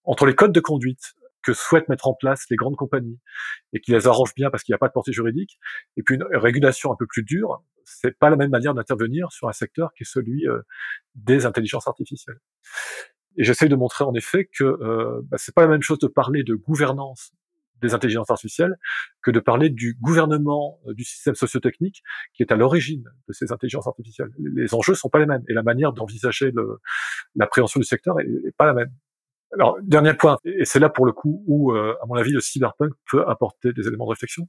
entre 0.03 0.27
les 0.27 0.35
codes 0.35 0.53
de 0.53 0.59
conduite 0.59 1.15
que 1.43 1.53
souhaitent 1.53 1.89
mettre 1.89 2.09
en 2.09 2.15
place 2.15 2.45
les 2.51 2.57
grandes 2.57 2.75
compagnies 2.75 3.21
et 3.73 3.81
qui 3.81 3.93
les 3.93 4.09
arrangent 4.09 4.35
bien 4.35 4.51
parce 4.51 4.65
qu'il 4.65 4.73
n'y 4.73 4.75
a 4.75 4.79
pas 4.79 4.89
de 4.89 4.93
portée 4.93 5.13
juridique, 5.13 5.59
et 5.97 6.03
puis 6.03 6.17
une 6.17 6.25
régulation 6.33 6.93
un 6.93 6.97
peu 6.99 7.07
plus 7.07 7.23
dure, 7.23 7.63
c'est 7.85 8.19
pas 8.19 8.29
la 8.29 8.37
même 8.37 8.51
manière 8.51 8.75
d'intervenir 8.75 9.31
sur 9.31 9.49
un 9.49 9.53
secteur 9.53 9.93
qui 9.97 10.03
est 10.03 10.11
celui 10.11 10.49
euh, 10.49 10.61
des 11.15 11.47
intelligences 11.47 11.87
artificielles. 11.87 12.41
Et 13.37 13.45
j'essaie 13.45 13.69
de 13.69 13.77
montrer 13.77 14.05
en 14.05 14.15
effet 14.15 14.51
que 14.53 14.65
euh, 14.65 15.21
bah, 15.27 15.39
c'est 15.39 15.55
pas 15.55 15.63
la 15.63 15.69
même 15.69 15.83
chose 15.83 16.01
de 16.01 16.09
parler 16.09 16.43
de 16.43 16.57
gouvernance 16.57 17.31
des 17.81 17.95
intelligences 17.95 18.31
artificielles 18.31 18.77
que 19.23 19.31
de 19.31 19.41
parler 19.41 19.71
du 19.71 19.97
gouvernement 20.01 20.81
euh, 20.87 20.95
du 20.95 21.05
système 21.05 21.35
sociotechnique 21.35 22.03
qui 22.35 22.43
est 22.43 22.53
à 22.53 22.57
l'origine 22.57 23.05
de 23.29 23.33
ces 23.33 23.53
intelligences 23.53 23.87
artificielles. 23.87 24.31
Les 24.39 24.75
enjeux 24.75 24.95
sont 24.95 25.09
pas 25.09 25.19
les 25.19 25.27
mêmes 25.27 25.43
et 25.49 25.53
la 25.53 25.63
manière 25.63 25.93
d'envisager 25.93 26.53
l'appréhension 27.35 27.81
du 27.81 27.87
secteur 27.87 28.19
est, 28.21 28.55
pas 28.57 28.67
la 28.67 28.75
même. 28.75 28.91
Alors, 29.53 29.79
dernier 29.83 30.15
point, 30.15 30.39
et 30.45 30.65
c'est 30.65 30.79
là 30.79 30.89
pour 30.89 31.07
le 31.07 31.13
coup 31.13 31.43
où, 31.47 31.73
euh, 31.73 31.97
à 32.03 32.07
mon 32.07 32.15
avis, 32.15 32.31
le 32.31 32.41
cyberpunk 32.41 32.93
peut 33.11 33.27
apporter 33.27 33.73
des 33.73 33.89
éléments 33.89 34.05
de 34.05 34.11
réflexion. 34.11 34.47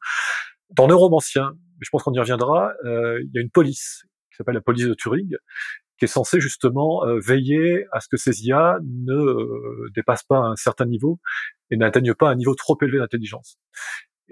Dans 0.70 0.88
Neuromancien, 0.88 1.54
je 1.80 1.90
pense 1.90 2.04
qu'on 2.04 2.14
y 2.14 2.20
reviendra, 2.20 2.72
euh, 2.86 3.20
il 3.24 3.32
y 3.34 3.40
a 3.40 3.42
une 3.42 3.50
police 3.50 4.06
qui 4.30 4.38
s'appelle 4.38 4.54
la 4.56 4.62
police 4.62 4.86
de 4.86 4.94
Turing, 4.94 5.36
qui 6.02 6.06
est 6.06 6.08
censée 6.08 6.42
justement 6.42 7.02
veiller 7.24 7.86
à 7.92 8.00
ce 8.00 8.08
que 8.10 8.18
ces 8.18 8.48
IA 8.48 8.80
ne 8.82 9.88
dépassent 9.94 10.24
pas 10.24 10.40
un 10.40 10.56
certain 10.56 10.86
niveau 10.86 11.20
et 11.70 11.78
n'atteignent 11.78 12.16
pas 12.16 12.28
un 12.28 12.36
niveau 12.36 12.56
trop 12.56 12.76
élevé 12.82 12.98
d'intelligence. 12.98 13.60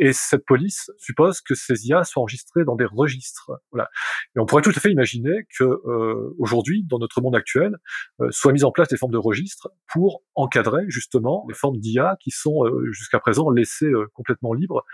Et 0.02 0.14
cette 0.14 0.46
police 0.46 0.90
suppose 0.98 1.42
que 1.42 1.54
ces 1.56 1.88
IA 1.88 2.06
soient 2.06 2.22
enregistrées 2.22 2.64
dans 2.64 2.78
des 2.78 2.86
registres. 2.86 3.52
Voilà. 3.72 3.90
Et 4.34 4.40
on 4.40 4.46
pourrait 4.46 4.62
tout 4.62 4.72
à 4.74 4.80
fait 4.80 4.92
imaginer 4.92 5.46
que 5.58 5.66
euh, 5.66 6.34
aujourd'hui, 6.40 6.86
dans 6.90 7.00
notre 7.00 7.22
monde 7.22 7.36
actuel, 7.36 7.76
euh, 8.22 8.32
soient 8.32 8.54
mises 8.54 8.64
en 8.64 8.72
place 8.72 8.88
des 8.88 8.96
formes 8.96 9.12
de 9.12 9.18
registres 9.18 9.68
pour 9.92 10.24
encadrer 10.36 10.86
justement 10.88 11.46
les 11.50 11.54
formes 11.54 11.78
d'IA 11.78 12.16
qui 12.22 12.32
sont 12.32 12.66
euh, 12.66 12.90
jusqu'à 12.94 13.20
présent 13.20 13.50
laissées 13.50 13.88
euh, 13.88 14.08
complètement 14.14 14.54
libres 14.54 14.86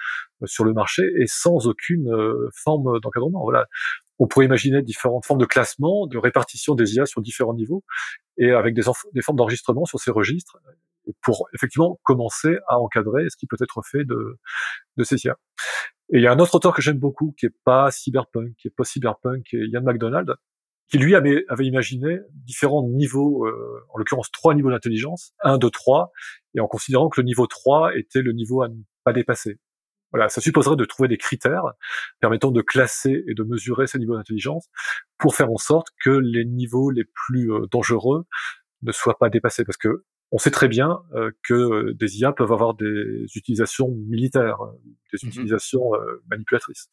euh, 0.41 0.47
sur 0.47 0.65
le 0.65 0.73
marché 0.73 1.03
et 1.19 1.27
sans 1.27 1.67
aucune 1.67 2.09
euh, 2.09 2.49
forme 2.55 2.99
d'encadrement. 2.99 3.43
Voilà. 3.43 3.67
On 4.19 4.27
pourrait 4.27 4.45
imaginer 4.45 4.81
différentes 4.81 5.25
formes 5.25 5.39
de 5.39 5.45
classement, 5.45 6.07
de 6.07 6.17
répartition 6.17 6.75
des 6.75 6.95
IA 6.95 7.05
sur 7.05 7.21
différents 7.21 7.53
niveaux, 7.53 7.83
et 8.37 8.51
avec 8.51 8.73
des, 8.73 8.81
formes 8.81 9.37
d'enregistrement 9.37 9.85
sur 9.85 9.99
ces 9.99 10.11
registres 10.11 10.57
pour 11.21 11.47
effectivement 11.53 11.99
commencer 12.03 12.57
à 12.67 12.79
encadrer 12.79 13.29
ce 13.29 13.37
qui 13.37 13.45
peut 13.47 13.57
être 13.59 13.81
fait 13.83 14.03
de, 14.05 14.39
ces 15.03 15.25
IA. 15.25 15.37
Et 16.13 16.17
il 16.17 16.21
y 16.21 16.27
a 16.27 16.31
un 16.31 16.39
autre 16.39 16.55
auteur 16.55 16.73
que 16.73 16.81
j'aime 16.81 16.99
beaucoup, 16.99 17.33
qui 17.37 17.47
est 17.47 17.55
pas 17.63 17.91
cyberpunk, 17.91 18.53
qui 18.57 18.67
est 18.67 18.75
pas 18.75 18.83
cyberpunk, 18.83 19.43
qui 19.43 19.57
est 19.57 19.67
Ian 19.67 19.81
McDonald, 19.81 20.35
qui 20.87 20.97
lui 20.97 21.15
avait, 21.15 21.45
imaginé 21.59 22.19
différents 22.31 22.87
niveaux, 22.87 23.45
euh, 23.47 23.83
en 23.93 23.97
l'occurrence 23.97 24.31
trois 24.31 24.53
niveaux 24.53 24.69
d'intelligence, 24.69 25.33
1, 25.41 25.57
2, 25.57 25.69
3, 25.69 26.11
et 26.55 26.59
en 26.59 26.67
considérant 26.67 27.09
que 27.09 27.21
le 27.21 27.25
niveau 27.25 27.47
3 27.47 27.95
était 27.97 28.21
le 28.21 28.33
niveau 28.33 28.61
à 28.61 28.69
ne 28.69 28.75
pas 29.03 29.13
dépasser. 29.13 29.57
Voilà, 30.11 30.29
ça 30.29 30.41
supposerait 30.41 30.75
de 30.75 30.85
trouver 30.85 31.09
des 31.09 31.17
critères 31.17 31.73
permettant 32.21 32.51
de 32.51 32.61
classer 32.61 33.23
et 33.27 33.33
de 33.33 33.43
mesurer 33.43 33.87
ces 33.87 33.99
niveaux 33.99 34.15
d'intelligence 34.15 34.67
pour 35.17 35.35
faire 35.35 35.51
en 35.51 35.57
sorte 35.57 35.87
que 36.03 36.09
les 36.09 36.45
niveaux 36.45 36.89
les 36.91 37.03
plus 37.03 37.51
euh, 37.51 37.67
dangereux 37.71 38.25
ne 38.83 38.91
soient 38.91 39.17
pas 39.17 39.29
dépassés. 39.29 39.65
Parce 39.65 39.77
que 39.77 40.03
on 40.31 40.37
sait 40.37 40.51
très 40.51 40.67
bien 40.67 40.99
euh, 41.15 41.31
que 41.43 41.91
des 41.93 42.19
IA 42.19 42.31
peuvent 42.31 42.51
avoir 42.51 42.75
des 42.75 43.25
utilisations 43.35 43.89
militaires, 44.07 44.57
des 45.11 45.17
mmh 45.23 45.29
utilisations 45.29 45.91
manipulatrices 46.29 46.89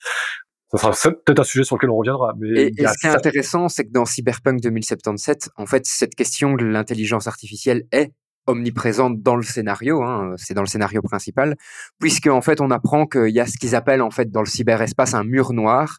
ça 0.78 0.92
sera 0.92 1.14
peut-être 1.14 1.40
un 1.40 1.44
sujet 1.44 1.64
sur 1.64 1.76
lequel 1.76 1.90
on 1.90 1.96
reviendra. 1.96 2.34
Mais 2.38 2.48
et, 2.48 2.86
ce 2.86 2.98
qui 2.98 3.06
est 3.06 3.10
intéressant, 3.10 3.68
c'est 3.68 3.84
que 3.84 3.92
dans 3.92 4.04
Cyberpunk 4.04 4.60
2077, 4.60 5.50
en 5.56 5.66
fait, 5.66 5.84
cette 5.86 6.14
question 6.14 6.54
de 6.54 6.64
l'intelligence 6.64 7.26
artificielle 7.26 7.84
est 7.92 8.12
omniprésente 8.46 9.22
dans 9.22 9.36
le 9.36 9.42
scénario, 9.42 10.02
hein, 10.02 10.34
c'est 10.36 10.54
dans 10.54 10.62
le 10.62 10.66
scénario 10.66 11.00
principal, 11.02 11.56
puisque 11.98 12.26
en 12.26 12.40
fait 12.40 12.60
on 12.60 12.70
apprend 12.70 13.06
qu'il 13.06 13.30
y 13.30 13.40
a 13.40 13.46
ce 13.46 13.56
qu'ils 13.58 13.74
appellent 13.74 14.02
en 14.02 14.10
fait 14.10 14.30
dans 14.30 14.40
le 14.40 14.46
cyberespace 14.46 15.14
un 15.14 15.24
mur 15.24 15.52
noir, 15.52 15.98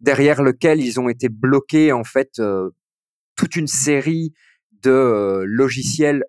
derrière 0.00 0.42
lequel 0.42 0.80
ils 0.80 1.00
ont 1.00 1.08
été 1.08 1.28
bloqués 1.28 1.92
en 1.92 2.04
fait 2.04 2.38
euh, 2.38 2.70
toute 3.36 3.56
une 3.56 3.66
série 3.66 4.32
de 4.82 4.90
euh, 4.90 5.44
logiciels 5.46 6.24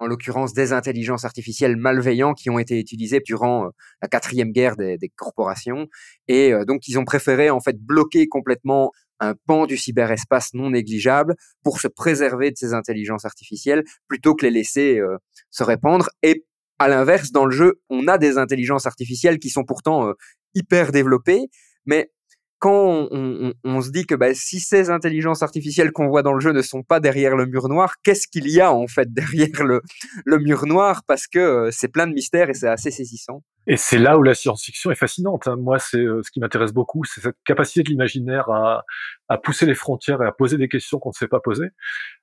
en 0.00 0.06
l'occurrence 0.06 0.52
des 0.52 0.72
intelligences 0.72 1.24
artificielles 1.24 1.76
malveillants 1.76 2.34
qui 2.34 2.50
ont 2.50 2.58
été 2.58 2.78
utilisées 2.78 3.20
durant 3.24 3.66
euh, 3.66 3.68
la 4.02 4.08
quatrième 4.08 4.52
guerre 4.52 4.76
des, 4.76 5.12
corporations. 5.16 5.88
Et 6.28 6.52
euh, 6.52 6.64
donc, 6.64 6.86
ils 6.88 6.98
ont 6.98 7.04
préféré 7.04 7.50
en 7.50 7.60
fait 7.60 7.76
bloquer 7.78 8.28
complètement 8.28 8.92
un 9.20 9.34
pan 9.46 9.66
du 9.66 9.76
cyberespace 9.76 10.54
non 10.54 10.70
négligeable 10.70 11.34
pour 11.62 11.80
se 11.80 11.88
préserver 11.88 12.50
de 12.50 12.56
ces 12.56 12.74
intelligences 12.74 13.24
artificielles 13.24 13.84
plutôt 14.06 14.34
que 14.34 14.44
les 14.46 14.52
laisser 14.52 14.98
euh, 14.98 15.16
se 15.50 15.64
répandre. 15.64 16.08
Et 16.22 16.44
à 16.78 16.88
l'inverse, 16.88 17.32
dans 17.32 17.44
le 17.44 17.50
jeu, 17.50 17.80
on 17.90 18.06
a 18.06 18.18
des 18.18 18.38
intelligences 18.38 18.86
artificielles 18.86 19.38
qui 19.38 19.50
sont 19.50 19.64
pourtant 19.64 20.12
hyper 20.54 20.92
développées, 20.92 21.48
mais 21.86 22.10
quand 22.58 23.08
on, 23.12 23.80
se 23.80 23.90
dit 23.90 24.04
que 24.04 24.14
bah, 24.14 24.34
si 24.34 24.58
ces 24.58 24.90
intelligences 24.90 25.42
artificielles 25.42 25.92
qu'on 25.92 26.08
voit 26.08 26.22
dans 26.22 26.32
le 26.32 26.40
jeu 26.40 26.52
ne 26.52 26.62
sont 26.62 26.82
pas 26.82 26.98
derrière 26.98 27.36
le 27.36 27.46
mur 27.46 27.68
noir, 27.68 27.94
qu'est-ce 28.02 28.26
qu'il 28.26 28.48
y 28.48 28.60
a 28.60 28.72
en 28.72 28.88
fait 28.88 29.12
derrière 29.14 29.64
le, 29.64 29.82
le 30.24 30.38
mur 30.38 30.66
noir? 30.66 31.02
Parce 31.06 31.26
que 31.26 31.38
euh, 31.38 31.70
c'est 31.70 31.88
plein 31.88 32.06
de 32.06 32.12
mystères 32.12 32.50
et 32.50 32.54
c'est 32.54 32.68
assez 32.68 32.90
saisissant. 32.90 33.42
Et 33.70 33.76
c'est 33.76 33.98
là 33.98 34.16
où 34.16 34.22
la 34.22 34.34
science-fiction 34.34 34.90
est 34.90 34.94
fascinante. 34.94 35.46
Hein. 35.46 35.56
Moi, 35.56 35.78
c'est 35.78 35.98
euh, 35.98 36.22
ce 36.22 36.30
qui 36.30 36.40
m'intéresse 36.40 36.72
beaucoup, 36.72 37.04
c'est 37.04 37.20
cette 37.20 37.36
capacité 37.44 37.82
de 37.82 37.90
l'imaginaire 37.90 38.48
à, 38.48 38.82
à, 39.28 39.36
pousser 39.36 39.66
les 39.66 39.74
frontières 39.74 40.22
et 40.22 40.26
à 40.26 40.32
poser 40.32 40.56
des 40.56 40.70
questions 40.70 40.98
qu'on 40.98 41.10
ne 41.10 41.14
sait 41.14 41.28
pas 41.28 41.40
poser. 41.40 41.66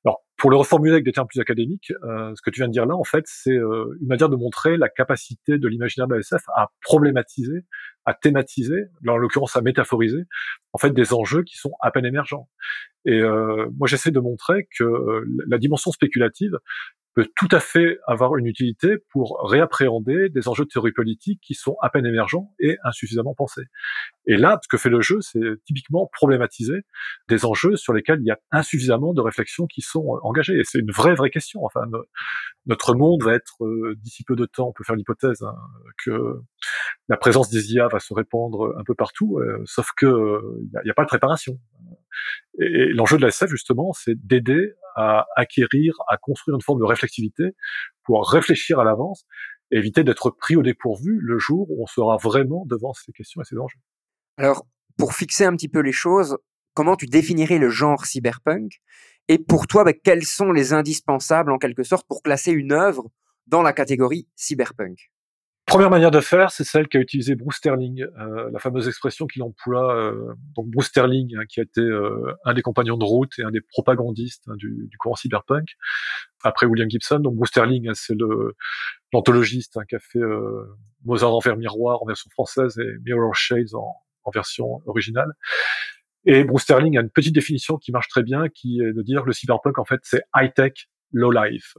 Alors, 0.06 0.24
pour 0.38 0.50
le 0.50 0.58
reformuler 0.58 0.94
avec 0.94 1.06
des 1.06 1.12
termes 1.12 1.28
plus 1.28 1.40
académiques, 1.40 1.94
euh, 2.04 2.34
ce 2.34 2.42
que 2.42 2.50
tu 2.50 2.62
viens 2.62 2.68
de 2.68 2.74
dire 2.74 2.88
là, 2.88 2.96
en 2.96 3.04
fait, 3.04 3.26
c'est 3.28 3.56
euh, 3.56 3.96
une 4.02 4.08
manière 4.08 4.30
de 4.30 4.36
montrer 4.36 4.76
la 4.76 4.90
capacité 4.90 5.60
de 5.60 5.68
l'imaginaire 5.68 6.08
de 6.08 6.16
la 6.16 6.20
SF 6.22 6.42
à 6.56 6.72
problématiser, 6.82 7.64
à 8.06 8.16
thématiser, 8.16 8.86
en 9.08 9.18
l'occurrence 9.18 9.56
à 9.56 9.62
métaphoriser, 9.62 10.24
en 10.74 10.80
fait, 10.80 10.90
des 10.96 11.14
enjeux 11.14 11.44
qui 11.44 11.58
sont 11.58 11.74
à 11.80 11.92
peine 11.92 12.06
émergents. 12.06 12.50
Et 13.06 13.22
moi, 13.22 13.88
j'essaie 13.88 14.10
de 14.10 14.20
montrer 14.20 14.68
que 14.78 15.24
la 15.48 15.60
dimension 15.60 15.92
spéculative, 15.92 16.58
peut 17.16 17.28
tout 17.36 17.48
à 17.52 17.62
fait 17.62 17.98
avoir 18.06 18.36
une 18.36 18.46
utilité 18.46 18.98
pour 19.10 19.40
réappréhender 19.50 20.28
des 20.30 20.48
enjeux 20.50 20.66
de 20.66 20.70
théorie 20.70 20.92
politique 20.92 21.40
qui 21.42 21.54
sont 21.54 21.78
à 21.82 21.90
peine 21.90 22.06
émergents 22.06 22.54
et 22.60 22.78
insuffisamment 22.84 23.34
pensés. 23.34 23.64
Et 24.28 24.36
là, 24.36 24.60
ce 24.62 24.68
que 24.68 24.78
fait 24.78 24.90
le 24.90 25.02
jeu, 25.02 25.20
c'est 25.22 25.40
typiquement 25.66 26.10
problématiser 26.12 26.82
des 27.30 27.46
enjeux 27.46 27.78
sur 27.78 27.94
lesquels 27.94 28.20
il 28.20 28.28
y 28.28 28.32
a 28.32 28.40
insuffisamment 28.52 29.14
de 29.14 29.22
réflexions 29.22 29.66
qui 29.66 29.82
sont 29.82 30.20
engagées. 30.24 30.60
Et 30.60 30.64
c'est 30.66 30.80
une 30.80 30.92
vraie, 30.92 31.16
vraie 31.16 31.30
question. 31.30 31.64
Enfin, 31.64 31.82
notre 32.66 32.96
monde 32.96 33.24
va 33.24 33.34
être, 33.34 33.64
euh, 33.64 33.96
d'ici 34.02 34.24
peu 34.24 34.36
de 34.36 34.46
temps, 34.46 34.68
on 34.70 34.74
peut 34.74 34.84
faire 34.84 34.96
l'hypothèse 34.96 35.42
hein, 35.42 35.56
que 36.04 36.42
la 37.08 37.18
présence 37.18 37.50
des 37.50 37.74
IA 37.74 37.88
va 37.88 38.00
se 38.00 38.14
répandre 38.14 38.74
un 38.78 38.84
peu 38.84 38.94
partout, 38.94 39.40
euh, 39.40 39.62
sauf 39.66 39.92
que 39.96 40.42
il 40.60 40.82
n'y 40.84 40.92
a, 40.92 40.94
pas 40.94 41.04
de 41.04 41.08
préparation. 41.08 41.60
Et 42.60 42.88
l'enjeu 42.94 43.18
de 43.18 43.22
la 43.22 43.30
SF, 43.30 43.50
justement, 43.50 43.94
c'est 43.94 44.16
d'aider 44.16 44.74
à 44.96 45.26
acquérir, 45.36 45.94
à 46.08 46.18
construire 46.18 46.56
une 46.56 46.62
forme 46.62 46.80
de 46.80 46.86
réflexivité 46.86 47.56
pour 48.04 48.30
réfléchir 48.30 48.80
à 48.80 48.84
l'avance 48.84 49.26
éviter 49.72 50.04
d'être 50.04 50.30
pris 50.30 50.56
au 50.56 50.64
dépourvu 50.64 51.20
le 51.22 51.38
jour 51.38 51.70
où 51.70 51.84
on 51.84 51.88
sera 51.88 52.18
vraiment 52.18 52.66
devant 52.66 52.94
ces 52.94 53.12
questions 53.12 53.42
et 53.42 53.46
ces 53.46 53.58
enjeux. 53.58 53.80
Alors, 54.38 54.66
pour 54.98 55.14
fixer 55.14 55.46
un 55.46 55.56
petit 55.56 55.70
peu 55.70 55.80
les 55.80 55.92
choses, 55.92 56.38
comment 56.74 56.96
tu 56.96 57.08
définirais 57.08 57.58
le 57.58 57.70
genre 57.70 58.06
cyberpunk 58.06 58.72
Et 59.28 59.38
pour 59.38 59.68
toi, 59.68 59.84
bah, 59.84 59.94
quels 59.94 60.24
sont 60.24 60.52
les 60.52 60.74
indispensables, 60.74 61.52
en 61.52 61.58
quelque 61.58 61.84
sorte, 61.84 62.08
pour 62.08 62.22
classer 62.22 62.52
une 62.52 62.72
œuvre 62.72 63.10
dans 63.48 63.62
la 63.62 63.74
catégorie 63.74 64.28
cyberpunk? 64.36 65.12
Première 65.66 65.90
manière 65.90 66.12
de 66.12 66.22
faire, 66.22 66.52
c'est 66.52 66.64
celle 66.64 66.88
qu'a 66.88 67.00
utilisée 67.00 67.34
Bruce 67.34 67.56
Sterling, 67.56 68.06
euh, 68.20 68.52
la 68.52 68.60
fameuse 68.60 68.88
expression 68.88 69.26
qu'il 69.26 69.42
emploie. 69.42 69.96
Euh, 69.96 70.36
donc 70.56 70.68
Bruce 70.68 70.88
Sterling, 70.88 71.36
hein, 71.36 71.46
qui 71.50 71.60
a 71.60 71.64
été 71.64 71.82
euh, 71.82 72.36
un 72.46 72.54
des 72.54 72.62
compagnons 72.62 72.98
de 72.98 73.04
route 73.04 73.32
et 73.40 73.44
un 73.44 73.50
des 73.50 73.62
propagandistes 73.62 74.44
hein, 74.48 74.56
du, 74.58 74.88
du, 74.88 74.98
courant 74.98 75.16
cyberpunk, 75.16 75.70
après 76.44 76.68
William 76.68 76.88
Gibson. 76.88 77.18
Donc 77.18 77.36
Bruce 77.36 77.50
Sterling, 77.50 77.90
hein, 77.90 77.94
c'est 77.96 78.14
l'anthologiste 79.12 79.80
qui 79.90 79.96
a 79.96 80.00
fait 80.00 80.20
Mozart 81.04 81.34
envers 81.34 81.58
miroir 81.58 82.04
en 82.04 82.06
version 82.06 82.30
française 82.30 82.78
et 82.78 83.00
Mirror 83.04 83.34
Shades 83.34 83.74
en, 83.74 83.92
en 84.24 84.30
version 84.30 84.82
originale. 84.86 85.34
Et 86.26 86.44
Bruce 86.44 86.64
Sterling 86.64 86.96
a 87.00 87.02
une 87.02 87.10
petite 87.10 87.34
définition 87.34 87.78
qui 87.78 87.92
marche 87.92 88.08
très 88.08 88.24
bien, 88.24 88.50
qui 88.50 88.82
est 88.82 88.94
de 88.94 89.02
dire 89.02 89.26
le 89.26 89.34
cyberpunk, 89.34 89.80
en 89.80 89.86
fait, 89.86 90.02
c'est 90.04 90.22
high-tech, 90.36 90.90
low-life. 91.12 91.76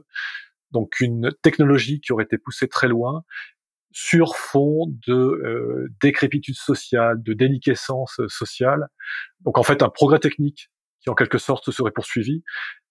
Donc 0.71 0.99
une 0.99 1.31
technologie 1.41 2.01
qui 2.01 2.11
aurait 2.11 2.25
été 2.25 2.37
poussée 2.37 2.67
très 2.67 2.89
loin 2.89 3.23
sur 3.91 4.35
fond 4.35 4.85
de 5.07 5.13
euh, 5.13 5.87
décrépitude 6.01 6.55
sociale, 6.55 7.21
de 7.21 7.33
déliquescence 7.33 8.19
sociale. 8.27 8.87
Donc 9.41 9.57
en 9.57 9.63
fait, 9.63 9.81
un 9.81 9.89
progrès 9.89 10.19
technique 10.19 10.69
qui 11.01 11.09
en 11.09 11.15
quelque 11.15 11.37
sorte 11.37 11.65
se 11.65 11.71
serait 11.71 11.91
poursuivi, 11.91 12.43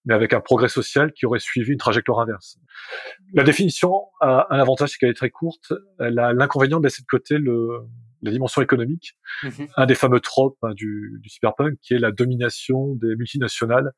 mais 0.05 0.13
avec 0.13 0.33
un 0.33 0.39
progrès 0.39 0.69
social 0.69 1.11
qui 1.13 1.25
aurait 1.25 1.39
suivi 1.39 1.71
une 1.71 1.77
trajectoire 1.77 2.19
inverse. 2.19 2.57
La 3.33 3.43
définition 3.43 3.91
a 4.21 4.47
un 4.49 4.59
avantage, 4.59 4.91
c'est 4.91 4.97
qu'elle 4.97 5.09
est 5.09 5.13
très 5.13 5.29
courte. 5.29 5.73
Elle 5.99 6.17
a 6.19 6.33
l'inconvénient 6.33 6.79
de 6.79 6.85
laisser 6.85 7.01
de 7.01 7.07
côté 7.07 7.37
le, 7.37 7.81
la 8.21 8.31
dimension 8.31 8.61
économique, 8.61 9.17
mmh 9.43 9.49
un 9.75 9.85
des 9.85 9.95
fameux 9.95 10.19
tropes 10.19 10.57
hein, 10.63 10.73
du, 10.73 11.19
du, 11.21 11.29
cyberpunk, 11.29 11.77
qui 11.81 11.93
est 11.93 11.99
la 11.99 12.11
domination 12.11 12.95
des 12.95 13.15
multinationales 13.15 13.91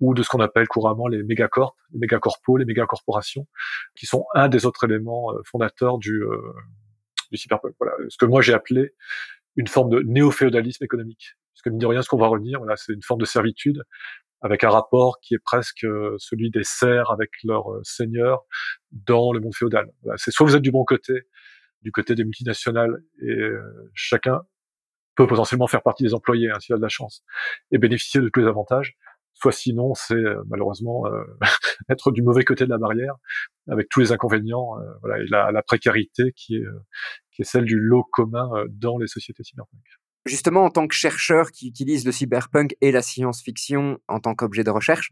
ou 0.00 0.14
de 0.14 0.22
ce 0.22 0.28
qu'on 0.28 0.40
appelle 0.40 0.68
couramment 0.68 1.08
les 1.08 1.22
mégacorps, 1.22 1.76
les 1.92 1.98
mégacorpos, 1.98 2.56
les 2.56 2.64
mégacorporations, 2.64 3.46
qui 3.96 4.06
sont 4.06 4.26
un 4.34 4.48
des 4.48 4.66
autres 4.66 4.84
éléments 4.84 5.32
euh, 5.32 5.40
fondateurs 5.44 5.98
du, 5.98 6.22
euh, 6.22 6.52
du 7.30 7.36
cyberpunk. 7.36 7.74
Voilà, 7.78 7.94
ce 8.08 8.16
que 8.16 8.26
moi 8.26 8.42
j'ai 8.42 8.54
appelé 8.54 8.94
une 9.56 9.66
forme 9.66 9.90
de 9.90 10.00
néo-féodalisme 10.00 10.84
économique. 10.84 11.34
Parce 11.54 11.62
que 11.62 11.70
mine 11.70 11.80
de 11.80 11.86
rien, 11.86 12.02
ce 12.02 12.08
qu'on 12.08 12.18
va 12.18 12.28
retenir, 12.28 12.58
voilà, 12.58 12.76
c'est 12.76 12.92
une 12.92 13.02
forme 13.02 13.20
de 13.20 13.26
servitude 13.26 13.82
avec 14.40 14.62
un 14.62 14.70
rapport 14.70 15.18
qui 15.20 15.34
est 15.34 15.42
presque 15.42 15.82
euh, 15.84 16.14
celui 16.18 16.50
des 16.50 16.62
serfs 16.62 17.10
avec 17.10 17.30
leurs 17.42 17.80
seigneurs 17.82 18.44
dans 18.92 19.32
le 19.32 19.40
monde 19.40 19.54
féodal. 19.54 19.90
Voilà, 20.02 20.16
c'est 20.16 20.30
soit 20.30 20.46
vous 20.46 20.54
êtes 20.54 20.62
du 20.62 20.70
bon 20.70 20.84
côté, 20.84 21.22
du 21.82 21.90
côté 21.90 22.14
des 22.14 22.24
multinationales, 22.24 23.02
et 23.20 23.50
chacun 23.94 24.42
peut 25.18 25.26
potentiellement 25.26 25.66
faire 25.66 25.82
partie 25.82 26.04
des 26.04 26.14
employés, 26.14 26.48
hein, 26.48 26.60
s'il 26.60 26.74
a 26.74 26.78
de 26.78 26.82
la 26.82 26.88
chance, 26.88 27.24
et 27.72 27.78
bénéficier 27.78 28.20
de 28.20 28.28
tous 28.28 28.40
les 28.40 28.46
avantages, 28.46 28.96
soit 29.40 29.52
sinon 29.52 29.94
c'est 29.94 30.14
euh, 30.14 30.42
malheureusement 30.48 31.06
euh, 31.06 31.24
être 31.88 32.10
du 32.10 32.22
mauvais 32.22 32.44
côté 32.44 32.64
de 32.64 32.70
la 32.70 32.78
barrière 32.78 33.14
avec 33.68 33.88
tous 33.88 34.00
les 34.00 34.12
inconvénients 34.12 34.78
euh, 34.78 34.84
voilà, 35.00 35.22
et 35.22 35.26
la, 35.28 35.62
précarité 35.62 36.32
qui 36.34 36.56
est 36.56 37.44
celle 37.44 37.64
du 37.64 37.78
lot 37.78 38.04
commun 38.10 38.48
dans 38.70 38.98
les 38.98 39.06
sociétés 39.06 39.44
cyberpunk. 39.44 39.80
Justement, 40.26 40.64
en 40.64 40.70
tant 40.70 40.88
que 40.88 40.94
chercheur 40.94 41.52
qui 41.52 41.68
utilise 41.68 42.04
le 42.04 42.12
cyberpunk 42.12 42.74
et 42.80 42.90
la 42.90 43.02
science-fiction 43.02 43.98
en 44.08 44.20
tant 44.20 44.34
qu'objet 44.34 44.64
de 44.64 44.70
recherche, 44.70 45.10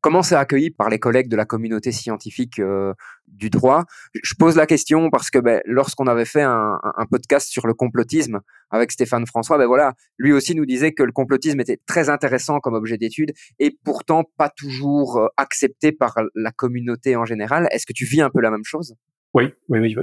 Comment 0.00 0.22
c'est 0.22 0.36
accueilli 0.36 0.70
par 0.70 0.90
les 0.90 1.00
collègues 1.00 1.28
de 1.28 1.36
la 1.36 1.44
communauté 1.44 1.90
scientifique 1.90 2.60
euh, 2.60 2.92
du 3.26 3.50
droit? 3.50 3.84
Je 4.22 4.34
pose 4.38 4.54
la 4.54 4.66
question 4.66 5.10
parce 5.10 5.28
que 5.28 5.38
ben, 5.38 5.60
lorsqu'on 5.64 6.06
avait 6.06 6.24
fait 6.24 6.42
un, 6.42 6.78
un, 6.82 7.06
podcast 7.06 7.48
sur 7.48 7.66
le 7.66 7.74
complotisme 7.74 8.40
avec 8.70 8.92
Stéphane 8.92 9.26
François, 9.26 9.58
ben 9.58 9.66
voilà, 9.66 9.94
lui 10.16 10.32
aussi 10.32 10.54
nous 10.54 10.66
disait 10.66 10.92
que 10.92 11.02
le 11.02 11.10
complotisme 11.10 11.58
était 11.58 11.80
très 11.86 12.10
intéressant 12.10 12.60
comme 12.60 12.74
objet 12.74 12.96
d'étude 12.96 13.32
et 13.58 13.76
pourtant 13.84 14.22
pas 14.36 14.50
toujours 14.50 15.16
euh, 15.16 15.26
accepté 15.36 15.90
par 15.90 16.14
la 16.36 16.52
communauté 16.52 17.16
en 17.16 17.24
général. 17.24 17.68
Est-ce 17.72 17.84
que 17.84 17.92
tu 17.92 18.04
vis 18.04 18.20
un 18.20 18.30
peu 18.30 18.40
la 18.40 18.52
même 18.52 18.64
chose? 18.64 18.94
Oui, 19.34 19.52
oui, 19.68 19.80
oui. 19.80 19.96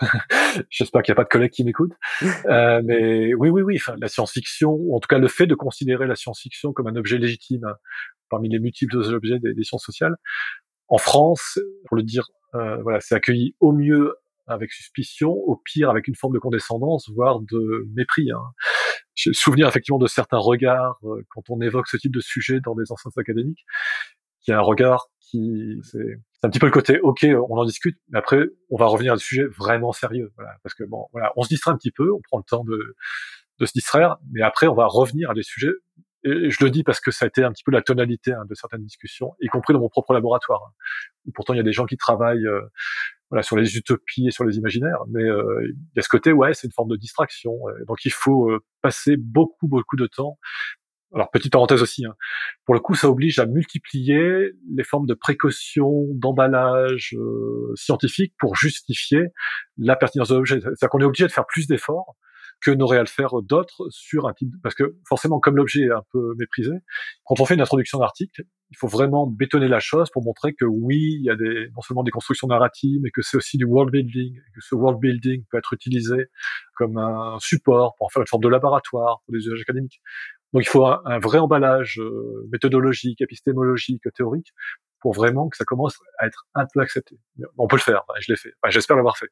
J'espère 0.70 1.02
qu'il 1.02 1.12
n'y 1.12 1.16
a 1.16 1.16
pas 1.16 1.24
de 1.24 1.28
collègues 1.28 1.52
qui 1.52 1.64
m'écoutent. 1.64 1.94
Euh, 2.46 2.80
mais 2.84 3.34
oui, 3.34 3.48
oui, 3.48 3.62
oui. 3.62 3.78
La 3.98 4.08
science-fiction, 4.08 4.70
ou 4.70 4.96
en 4.96 5.00
tout 5.00 5.08
cas 5.08 5.18
le 5.18 5.28
fait 5.28 5.46
de 5.46 5.54
considérer 5.54 6.06
la 6.06 6.16
science-fiction 6.16 6.72
comme 6.72 6.86
un 6.86 6.96
objet 6.96 7.18
légitime 7.18 7.66
parmi 8.30 8.48
les 8.48 8.58
multiples 8.58 8.96
objets 8.96 9.38
des, 9.38 9.64
sciences 9.64 9.84
sociales. 9.84 10.16
En 10.88 10.98
France, 10.98 11.58
pour 11.86 11.96
le 11.96 12.02
dire, 12.02 12.28
euh, 12.54 12.82
voilà, 12.82 13.00
c'est 13.00 13.14
accueilli 13.14 13.54
au 13.60 13.72
mieux 13.72 14.14
avec 14.46 14.72
suspicion, 14.72 15.30
au 15.30 15.56
pire 15.56 15.90
avec 15.90 16.06
une 16.08 16.14
forme 16.14 16.34
de 16.34 16.38
condescendance, 16.38 17.08
voire 17.10 17.40
de 17.40 17.86
mépris. 17.94 18.30
Hein. 18.30 18.42
J'ai 19.14 19.32
souvenir 19.32 19.68
effectivement 19.68 19.98
de 19.98 20.06
certains 20.06 20.38
regards 20.38 20.98
euh, 21.04 21.22
quand 21.30 21.48
on 21.48 21.60
évoque 21.60 21.88
ce 21.88 21.96
type 21.96 22.12
de 22.12 22.20
sujet 22.20 22.60
dans 22.60 22.74
des 22.74 22.90
enceintes 22.90 23.16
académiques, 23.16 23.64
qui 24.40 24.52
a 24.52 24.58
un 24.58 24.62
regard 24.62 25.06
qui 25.20 25.80
c'est 25.82 26.18
un 26.44 26.50
petit 26.50 26.58
peu 26.58 26.66
le 26.66 26.72
côté 26.72 27.00
ok 27.00 27.26
on 27.48 27.56
en 27.56 27.64
discute 27.64 27.98
mais 28.10 28.18
après 28.18 28.40
on 28.70 28.76
va 28.76 28.86
revenir 28.86 29.12
à 29.12 29.16
des 29.16 29.22
sujets 29.22 29.44
vraiment 29.44 29.92
sérieux 29.92 30.32
voilà 30.36 30.52
parce 30.62 30.74
que 30.74 30.84
bon 30.84 31.06
voilà 31.12 31.32
on 31.36 31.42
se 31.42 31.48
distrait 31.48 31.70
un 31.70 31.76
petit 31.76 31.92
peu 31.92 32.12
on 32.12 32.20
prend 32.20 32.38
le 32.38 32.44
temps 32.44 32.64
de 32.64 32.96
de 33.60 33.66
se 33.66 33.72
distraire 33.72 34.16
mais 34.32 34.42
après 34.42 34.66
on 34.66 34.74
va 34.74 34.86
revenir 34.86 35.30
à 35.30 35.34
des 35.34 35.42
sujets 35.42 35.72
et 36.24 36.50
je 36.50 36.64
le 36.64 36.70
dis 36.70 36.82
parce 36.82 37.00
que 37.00 37.10
ça 37.10 37.26
a 37.26 37.28
été 37.28 37.44
un 37.44 37.52
petit 37.52 37.62
peu 37.64 37.70
la 37.70 37.82
tonalité 37.82 38.32
hein, 38.32 38.44
de 38.48 38.54
certaines 38.54 38.82
discussions, 38.82 39.34
y 39.42 39.48
compris 39.48 39.74
dans 39.74 39.80
mon 39.80 39.90
propre 39.90 40.14
laboratoire. 40.14 40.62
Hein. 40.66 41.30
Pourtant, 41.34 41.52
il 41.52 41.58
y 41.58 41.60
a 41.60 41.64
des 41.64 41.72
gens 41.72 41.84
qui 41.84 41.98
travaillent 41.98 42.46
euh, 42.46 42.62
voilà, 43.28 43.42
sur 43.42 43.56
les 43.56 43.76
utopies 43.76 44.28
et 44.28 44.30
sur 44.30 44.44
les 44.44 44.56
imaginaires, 44.56 45.00
mais 45.10 45.22
euh, 45.22 45.60
il 45.68 45.96
y 45.96 45.98
a 45.98 46.02
ce 46.02 46.08
côté, 46.08 46.32
ouais, 46.32 46.54
c'est 46.54 46.66
une 46.66 46.72
forme 46.72 46.88
de 46.88 46.96
distraction. 46.96 47.52
donc, 47.86 48.06
il 48.06 48.12
faut 48.12 48.50
euh, 48.50 48.64
passer 48.80 49.16
beaucoup, 49.18 49.68
beaucoup 49.68 49.96
de 49.96 50.06
temps. 50.06 50.38
Alors, 51.14 51.30
petite 51.30 51.52
parenthèse 51.52 51.80
aussi, 51.80 52.04
hein, 52.04 52.14
pour 52.64 52.74
le 52.74 52.80
coup, 52.80 52.94
ça 52.94 53.08
oblige 53.08 53.38
à 53.38 53.46
multiplier 53.46 54.52
les 54.74 54.84
formes 54.84 55.06
de 55.06 55.14
précaution, 55.14 56.06
d'emballage 56.12 57.16
scientifique 57.76 58.34
pour 58.38 58.56
justifier 58.56 59.28
la 59.78 59.96
pertinence 59.96 60.28
de 60.28 60.34
l'objet. 60.34 60.60
C'est-à-dire 60.60 60.88
qu'on 60.88 61.00
est 61.00 61.04
obligé 61.04 61.26
de 61.26 61.32
faire 61.32 61.46
plus 61.46 61.66
d'efforts 61.66 62.16
que 62.60 62.70
n'auraient 62.70 62.98
à 62.98 63.02
le 63.02 63.06
faire 63.06 63.42
d'autres 63.42 63.86
sur 63.90 64.26
un 64.26 64.32
type, 64.32 64.54
parce 64.62 64.74
que 64.74 64.96
forcément, 65.06 65.38
comme 65.38 65.56
l'objet 65.56 65.82
est 65.82 65.92
un 65.92 66.02
peu 66.12 66.34
méprisé, 66.38 66.72
quand 67.24 67.40
on 67.40 67.44
fait 67.44 67.54
une 67.54 67.60
introduction 67.60 67.98
d'article, 67.98 68.44
il 68.70 68.76
faut 68.76 68.88
vraiment 68.88 69.26
bétonner 69.26 69.68
la 69.68 69.80
chose 69.80 70.08
pour 70.10 70.24
montrer 70.24 70.54
que 70.54 70.64
oui, 70.64 71.16
il 71.18 71.24
y 71.24 71.30
a 71.30 71.36
des, 71.36 71.68
non 71.76 71.82
seulement 71.82 72.02
des 72.02 72.10
constructions 72.10 72.48
narratives, 72.48 73.00
mais 73.02 73.10
que 73.10 73.22
c'est 73.22 73.36
aussi 73.36 73.58
du 73.58 73.64
world 73.64 73.92
building, 73.92 74.34
que 74.54 74.60
ce 74.60 74.74
world 74.74 74.98
building 74.98 75.44
peut 75.50 75.58
être 75.58 75.74
utilisé 75.74 76.26
comme 76.74 76.96
un 76.96 77.36
support 77.38 77.94
pour 77.96 78.06
en 78.06 78.08
faire 78.08 78.22
une 78.22 78.26
forme 78.26 78.42
de 78.42 78.48
laboratoire 78.48 79.20
pour 79.24 79.32
des 79.32 79.40
usages 79.40 79.60
académiques. 79.60 80.00
Donc 80.54 80.62
il 80.62 80.68
faut 80.68 80.86
un, 80.86 81.18
vrai 81.18 81.38
emballage 81.38 81.98
euh, 82.00 82.48
méthodologique, 82.50 83.20
épistémologique, 83.20 84.04
théorique 84.14 84.52
pour 85.00 85.12
vraiment 85.12 85.50
que 85.50 85.56
ça 85.58 85.64
commence 85.64 85.98
à 86.18 86.26
être 86.26 86.46
un 86.54 86.64
peu 86.72 86.80
accepté. 86.80 87.18
On 87.58 87.66
peut 87.66 87.76
le 87.76 87.82
faire, 87.82 88.04
je 88.20 88.32
l'ai 88.32 88.38
fait, 88.38 88.54
j'espère 88.68 88.96
l'avoir 88.96 89.18
fait. 89.18 89.28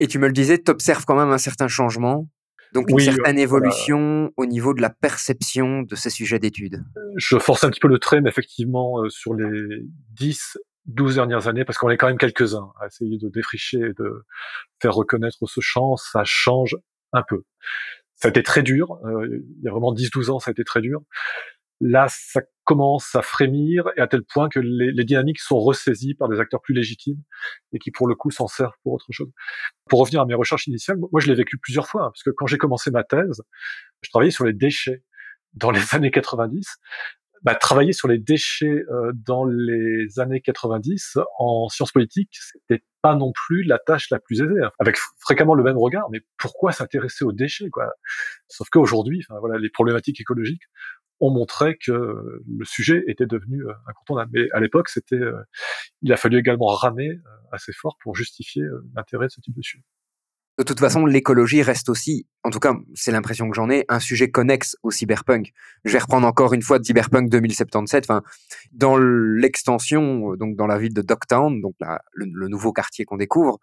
Et 0.00 0.06
tu 0.06 0.18
me 0.18 0.26
le 0.26 0.32
disais, 0.32 0.62
tu 0.62 0.70
observes 0.70 1.04
quand 1.04 1.16
même 1.16 1.30
un 1.30 1.38
certain 1.38 1.68
changement 1.68 2.28
donc 2.72 2.88
une 2.88 2.98
certaine 3.00 3.38
évolution 3.38 4.32
au 4.36 4.46
niveau 4.46 4.72
de 4.72 4.80
la 4.80 4.90
perception 4.90 5.82
de 5.82 5.94
ces 5.94 6.10
sujets 6.10 6.38
d'études. 6.38 6.82
Je 7.16 7.38
force 7.38 7.64
un 7.64 7.70
petit 7.70 7.80
peu 7.80 7.88
le 7.88 7.98
trait, 7.98 8.20
mais 8.20 8.30
effectivement, 8.30 9.02
euh, 9.02 9.10
sur 9.10 9.34
les 9.34 9.82
10, 10.12 10.58
12 10.86 11.16
dernières 11.16 11.48
années, 11.48 11.64
parce 11.64 11.76
qu'on 11.78 11.90
est 11.90 11.98
quand 11.98 12.06
même 12.06 12.18
quelques-uns 12.18 12.72
à 12.80 12.86
essayer 12.86 13.18
de 13.18 13.28
défricher 13.28 13.78
et 13.78 13.92
de 13.92 14.24
faire 14.80 14.94
reconnaître 14.94 15.46
ce 15.46 15.60
champ, 15.60 15.96
ça 15.96 16.22
change 16.24 16.76
un 17.12 17.22
peu. 17.22 17.42
Ça 18.22 18.28
a 18.28 18.30
été 18.30 18.44
très 18.44 18.62
dur, 18.62 19.00
euh, 19.04 19.26
il 19.58 19.64
y 19.64 19.68
a 19.68 19.72
vraiment 19.72 19.92
10-12 19.92 20.30
ans, 20.30 20.38
ça 20.38 20.50
a 20.50 20.52
été 20.52 20.62
très 20.62 20.80
dur. 20.80 21.02
Là, 21.80 22.06
ça 22.08 22.40
commence 22.62 23.16
à 23.16 23.22
frémir 23.22 23.90
et 23.96 24.00
à 24.00 24.06
tel 24.06 24.22
point 24.22 24.48
que 24.48 24.60
les, 24.60 24.92
les, 24.92 25.04
dynamiques 25.04 25.40
sont 25.40 25.58
ressaisies 25.58 26.14
par 26.14 26.28
des 26.28 26.38
acteurs 26.38 26.62
plus 26.62 26.72
légitimes 26.72 27.20
et 27.72 27.80
qui, 27.80 27.90
pour 27.90 28.06
le 28.06 28.14
coup, 28.14 28.30
s'en 28.30 28.46
servent 28.46 28.76
pour 28.84 28.92
autre 28.92 29.08
chose. 29.10 29.32
Pour 29.88 29.98
revenir 29.98 30.20
à 30.20 30.26
mes 30.26 30.34
recherches 30.34 30.68
initiales, 30.68 30.98
moi, 30.98 31.20
je 31.20 31.26
l'ai 31.26 31.34
vécu 31.34 31.58
plusieurs 31.58 31.88
fois, 31.88 32.02
hein, 32.02 32.10
parce 32.10 32.22
que 32.22 32.30
quand 32.30 32.46
j'ai 32.46 32.58
commencé 32.58 32.92
ma 32.92 33.02
thèse, 33.02 33.42
je 34.02 34.10
travaillais 34.10 34.30
sur 34.30 34.44
les 34.44 34.52
déchets 34.52 35.02
dans 35.54 35.72
les 35.72 35.80
années 35.96 36.12
90. 36.12 36.76
Bah, 37.42 37.54
travailler 37.54 37.92
sur 37.92 38.08
les 38.08 38.18
déchets 38.18 38.84
euh, 38.90 39.12
dans 39.14 39.44
les 39.44 40.20
années 40.20 40.40
90 40.40 41.18
en 41.38 41.68
sciences 41.68 41.92
politiques, 41.92 42.36
c'était 42.40 42.84
pas 43.02 43.16
non 43.16 43.32
plus 43.32 43.64
la 43.64 43.78
tâche 43.78 44.10
la 44.10 44.20
plus 44.20 44.42
aisée, 44.42 44.62
hein. 44.62 44.70
avec 44.78 44.96
fréquemment 45.18 45.54
le 45.54 45.64
même 45.64 45.78
regard. 45.78 46.08
Mais 46.10 46.20
pourquoi 46.38 46.72
s'intéresser 46.72 47.24
aux 47.24 47.32
déchets, 47.32 47.68
quoi? 47.68 47.90
Sauf 48.48 48.68
qu'aujourd'hui, 48.70 49.24
voilà, 49.40 49.58
les 49.58 49.70
problématiques 49.70 50.20
écologiques 50.20 50.62
on 51.22 51.30
montrait 51.30 51.76
que 51.76 51.92
le 51.92 52.64
sujet 52.64 53.04
était 53.06 53.26
devenu 53.26 53.62
euh, 53.62 53.72
incontournable. 53.86 54.32
Mais 54.34 54.48
à 54.52 54.58
l'époque, 54.58 54.88
c'était, 54.88 55.14
euh, 55.14 55.40
il 56.02 56.12
a 56.12 56.16
fallu 56.16 56.36
également 56.36 56.66
ramer 56.66 57.10
euh, 57.10 57.30
assez 57.52 57.72
fort 57.72 57.96
pour 58.02 58.16
justifier 58.16 58.64
l'intérêt 58.96 59.26
de 59.26 59.30
ce 59.30 59.40
type 59.40 59.54
de 59.54 59.62
sujet. 59.62 59.84
De 60.58 60.64
toute 60.64 60.80
façon, 60.80 61.06
l'écologie 61.06 61.62
reste 61.62 61.88
aussi, 61.88 62.26
en 62.44 62.50
tout 62.50 62.58
cas, 62.58 62.74
c'est 62.94 63.10
l'impression 63.10 63.48
que 63.48 63.56
j'en 63.56 63.70
ai, 63.70 63.86
un 63.88 64.00
sujet 64.00 64.30
connexe 64.30 64.76
au 64.82 64.90
cyberpunk. 64.90 65.50
Je 65.84 65.92
vais 65.92 65.98
reprendre 65.98 66.26
encore 66.26 66.52
une 66.52 66.60
fois 66.60 66.78
Cyberpunk 66.82 67.30
2077. 67.30 68.04
Enfin, 68.04 68.22
dans 68.70 68.98
l'extension, 68.98 70.36
donc 70.36 70.56
dans 70.56 70.66
la 70.66 70.76
ville 70.78 70.92
de 70.92 71.00
Dogtown, 71.00 71.62
donc 71.62 71.74
le, 72.12 72.48
nouveau 72.48 72.70
quartier 72.72 73.06
qu'on 73.06 73.16
découvre, 73.16 73.60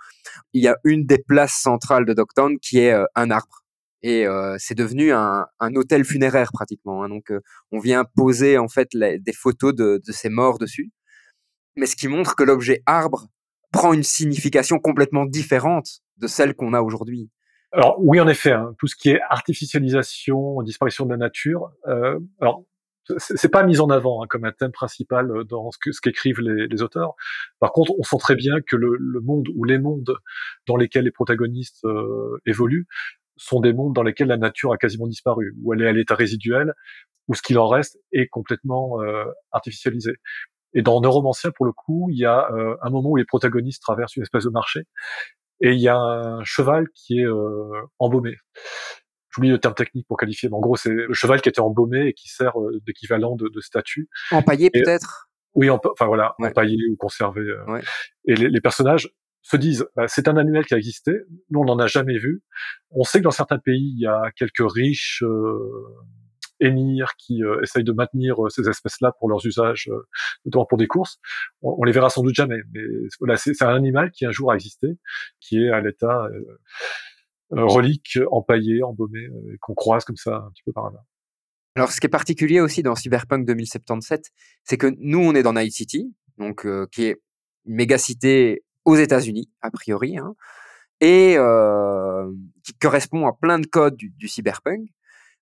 il 0.54 0.64
y 0.64 0.68
a 0.68 0.78
une 0.84 1.06
des 1.06 1.20
places 1.20 1.54
centrales 1.62 2.06
de 2.06 2.14
Dogtown 2.14 2.58
qui 2.60 2.80
est 2.80 2.96
un 3.14 3.30
arbre 3.30 3.64
et 4.02 4.26
c'est 4.58 4.76
devenu 4.76 5.12
un, 5.12 5.46
un, 5.60 5.76
hôtel 5.76 6.04
funéraire 6.06 6.52
pratiquement. 6.52 7.04
Hein. 7.04 7.10
Donc 7.10 7.32
on 7.72 7.80
vient 7.80 8.04
poser 8.16 8.58
en 8.58 8.68
fait 8.68 8.90
des 8.96 9.34
photos 9.34 9.76
de, 9.76 10.02
de, 10.04 10.12
ces 10.12 10.30
morts 10.30 10.58
dessus, 10.58 10.92
mais 11.76 11.86
ce 11.86 11.96
qui 11.96 12.08
montre 12.08 12.36
que 12.36 12.44
l'objet 12.44 12.82
arbre 12.88 13.28
prend 13.72 13.94
une 13.94 14.04
signification 14.04 14.80
complètement 14.80 15.26
différente 15.26 16.02
de 16.20 16.28
celle 16.28 16.56
qu'on 16.56 16.74
a 16.74 16.82
aujourd'hui. 16.82 17.30
Alors 17.72 17.98
oui, 18.00 18.20
en 18.20 18.28
effet, 18.28 18.52
hein, 18.52 18.74
tout 18.80 18.88
ce 18.88 18.96
qui 18.96 19.10
est 19.10 19.22
artificialisation, 19.30 20.62
disparition 20.64 21.06
de 21.06 21.12
la 21.12 21.18
nature. 21.18 21.72
Euh, 21.88 22.20
alors 22.42 22.64
c'est 23.18 23.50
pas 23.50 23.64
mis 23.64 23.80
en 23.80 23.90
avant 23.90 24.22
hein, 24.24 24.28
comme 24.30 24.46
un 24.46 24.52
thème 24.52 24.72
principal 24.72 25.32
dans 25.46 25.72
ce, 25.72 25.92
ce 25.92 26.00
qu'écrivent 26.00 26.42
les, 26.42 26.68
les, 26.68 26.82
auteurs. 26.84 27.16
Par 27.60 27.72
contre, 27.72 27.92
on 27.98 28.04
sent 28.04 28.18
très 28.20 28.36
bien 28.36 28.62
que 28.62 28.76
le, 28.76 28.98
le, 29.00 29.20
monde 29.20 29.48
ou 29.56 29.64
les 29.64 29.80
mondes 29.80 30.16
dans 30.68 30.76
lesquels 30.76 31.06
les 31.06 31.12
protagonistes 31.12 31.88
évoluent 32.46 32.86
sont 33.40 33.62
des 33.62 33.74
mondes 33.74 33.96
dans 33.96 34.04
lesquels 34.04 34.28
la 34.28 34.38
nature 34.38 34.74
a 34.74 34.78
quasiment 34.78 35.08
disparu, 35.08 35.56
où 35.64 35.74
elle 35.74 35.82
est 35.82 35.88
à 35.88 35.94
l'état 35.94 36.16
résiduel, 36.16 36.74
où 37.28 37.36
ce 37.36 37.42
qu'il 37.42 37.58
en 37.58 37.68
reste 37.68 37.98
est 38.12 38.28
complètement 38.28 39.02
euh, 39.02 39.26
artificialisé. 39.52 40.14
Et 40.74 40.82
dans 40.82 41.02
Neuromancien, 41.02 41.52
pour 41.52 41.66
le 41.66 41.72
coup, 41.72 42.10
il 42.12 42.20
y 42.20 42.26
a 42.26 42.52
euh, 42.52 42.76
un 42.82 42.90
moment 42.90 43.10
où 43.10 43.16
les 43.16 43.26
protagonistes 43.26 43.82
traversent 43.82 44.16
une 44.18 44.24
espèce 44.24 44.44
de 44.44 44.50
marché, 44.50 44.82
et 45.62 45.74
il 45.74 45.80
y 45.80 45.88
a 45.88 45.98
un 45.98 46.44
cheval 46.44 46.88
qui 46.94 47.20
est 47.20 47.26
euh, 47.26 47.82
embaumé. 48.00 48.36
J'oublie 49.32 49.50
le 49.50 49.60
terme 49.60 49.76
technique 49.76 50.08
pour 50.08 50.18
qualifier, 50.18 50.50
mais 50.50 50.56
en 50.56 50.60
gros, 50.60 50.76
c'est 50.76 50.90
le 50.90 51.14
cheval 51.14 51.42
qui 51.42 51.50
était 51.50 51.60
embaumé 51.60 52.08
et 52.08 52.14
qui 52.14 52.30
sert 52.30 52.54
d'équivalent 52.86 53.36
de, 53.36 53.48
de, 53.48 53.60
statue. 53.60 54.10
Empaillé 54.32 54.70
peut-être? 54.72 55.30
Oui, 55.54 55.70
enfin 55.70 56.06
voilà, 56.06 56.36
empaillé 56.40 56.78
ou 56.92 56.96
conservé. 56.96 57.42
Ouais. 57.68 57.82
Et 58.26 58.36
les, 58.36 58.50
les 58.50 58.62
personnages 58.62 59.10
se 59.42 59.58
disent 59.58 59.86
bah, 59.96 60.08
c'est 60.08 60.28
un 60.28 60.38
annuel 60.38 60.66
qui 60.66 60.74
a 60.74 60.78
existé, 60.78 61.12
nous 61.50 61.62
on 61.62 61.66
n'en 61.66 61.80
a 61.80 61.88
jamais 61.88 62.18
vu. 62.18 62.44
On 62.92 63.04
sait 63.04 63.20
que 63.20 63.24
dans 63.24 63.32
certains 63.32 63.58
pays 63.58 63.94
il 63.96 64.02
y 64.02 64.08
a 64.08 64.32
quelques 64.36 64.72
riches 64.72 65.24
euh, 65.24 65.84
émirs 66.60 67.14
qui 67.18 67.44
euh, 67.44 67.62
essayent 67.62 67.84
de 67.84 67.92
maintenir 67.92 68.44
euh, 68.44 68.50
ces 68.50 68.68
espèces-là 68.70 69.14
pour 69.20 69.30
leurs 69.30 69.46
usages, 69.46 69.90
euh, 69.92 70.08
notamment 70.46 70.66
pour 70.66 70.78
des 70.78 70.88
courses. 70.88 71.18
On, 71.62 71.76
on, 71.80 71.84
les 71.84 71.92
verra 71.92 72.10
sans 72.10 72.24
doute 72.24 72.36
jamais, 72.36 72.60
mais 72.74 72.82
voilà 73.20 73.38
c'est 73.38 73.62
un 73.62 73.76
animal 73.76 74.12
qui 74.12 74.26
un 74.26 74.32
jour 74.32 74.52
a 74.52 74.56
existé, 74.56 74.98
qui 75.40 75.64
est 75.64 75.70
à 75.70 75.82
l'état 75.82 76.28
relique, 77.52 78.20
empaillé, 78.32 78.84
embaumé, 78.84 79.28
qu'on 79.62 79.74
croise 79.74 80.06
comme 80.06 80.18
ça 80.18 80.36
un 80.36 80.52
petit 80.52 80.64
peu 80.64 80.72
par 80.72 80.88
hasard. 80.88 81.04
Alors, 81.76 81.92
ce 81.92 82.00
qui 82.00 82.08
est 82.08 82.10
particulier 82.10 82.60
aussi 82.60 82.84
dans 82.84 82.96
Cyberpunk 82.96 83.46
2077, 83.46 84.26
c'est 84.64 84.78
que 84.78 84.94
nous, 85.00 85.20
on 85.20 85.34
est 85.34 85.44
dans 85.44 85.54
Night 85.54 85.72
City, 85.72 86.14
donc 86.38 86.68
qui 86.92 87.06
est 87.06 87.22
une 87.66 87.76
mégacité 87.76 88.64
aux 88.86 88.96
États-Unis, 88.96 89.50
a 89.62 89.72
priori, 89.72 90.18
hein, 90.18 90.36
et 91.02 91.36
euh, 91.38 92.32
qui 92.64 92.74
correspond 92.74 93.28
à 93.28 93.34
plein 93.34 93.60
de 93.60 93.68
codes 93.68 93.96
du, 93.96 94.28
cyberpunk. 94.28 94.90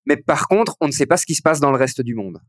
Mais 0.06 0.16
par 0.16 0.48
contre, 0.48 0.76
on 0.80 0.86
ne 0.86 0.92
sait 0.92 1.06
pas 1.06 1.16
ce 1.16 1.26
qui 1.26 1.34
se 1.34 1.42
passe 1.42 1.60
dans 1.60 1.70
le 1.70 1.76
reste 1.76 2.00
du 2.00 2.14
monde. 2.14 2.40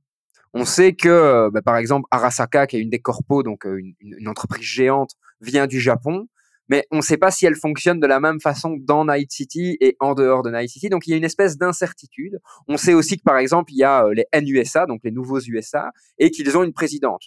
On 0.53 0.65
sait 0.65 0.93
que, 0.93 1.49
bah, 1.51 1.61
par 1.61 1.77
exemple, 1.77 2.07
Arasaka, 2.11 2.67
qui 2.67 2.77
est 2.77 2.79
une 2.79 2.89
des 2.89 2.99
corpos, 2.99 3.43
donc 3.43 3.65
euh, 3.65 3.79
une, 3.99 4.27
entreprise 4.27 4.65
géante, 4.65 5.11
vient 5.41 5.67
du 5.67 5.79
Japon, 5.79 6.27
mais 6.69 6.85
on 6.91 6.97
ne 6.97 7.01
sait 7.01 7.17
pas 7.17 7.31
si 7.31 7.45
elle 7.45 7.55
fonctionne 7.55 7.99
de 7.99 8.07
la 8.07 8.19
même 8.19 8.39
façon 8.39 8.77
dans 8.79 9.05
Night 9.05 9.31
City 9.31 9.77
et 9.79 9.95
en 9.99 10.13
dehors 10.15 10.43
de 10.43 10.51
Night 10.51 10.69
City. 10.69 10.89
Donc 10.89 11.07
il 11.07 11.11
y 11.11 11.13
a 11.13 11.17
une 11.17 11.23
espèce 11.23 11.57
d'incertitude. 11.57 12.39
On 12.67 12.77
sait 12.77 12.93
aussi 12.93 13.17
que, 13.17 13.23
par 13.23 13.37
exemple, 13.37 13.71
il 13.73 13.77
y 13.77 13.83
a 13.83 14.05
euh, 14.05 14.13
les 14.13 14.25
NUSA, 14.41 14.85
donc 14.85 15.01
les 15.03 15.11
nouveaux 15.11 15.39
USA, 15.39 15.91
et 16.17 16.31
qu'ils 16.31 16.57
ont 16.57 16.63
une 16.63 16.73
présidente. 16.73 17.23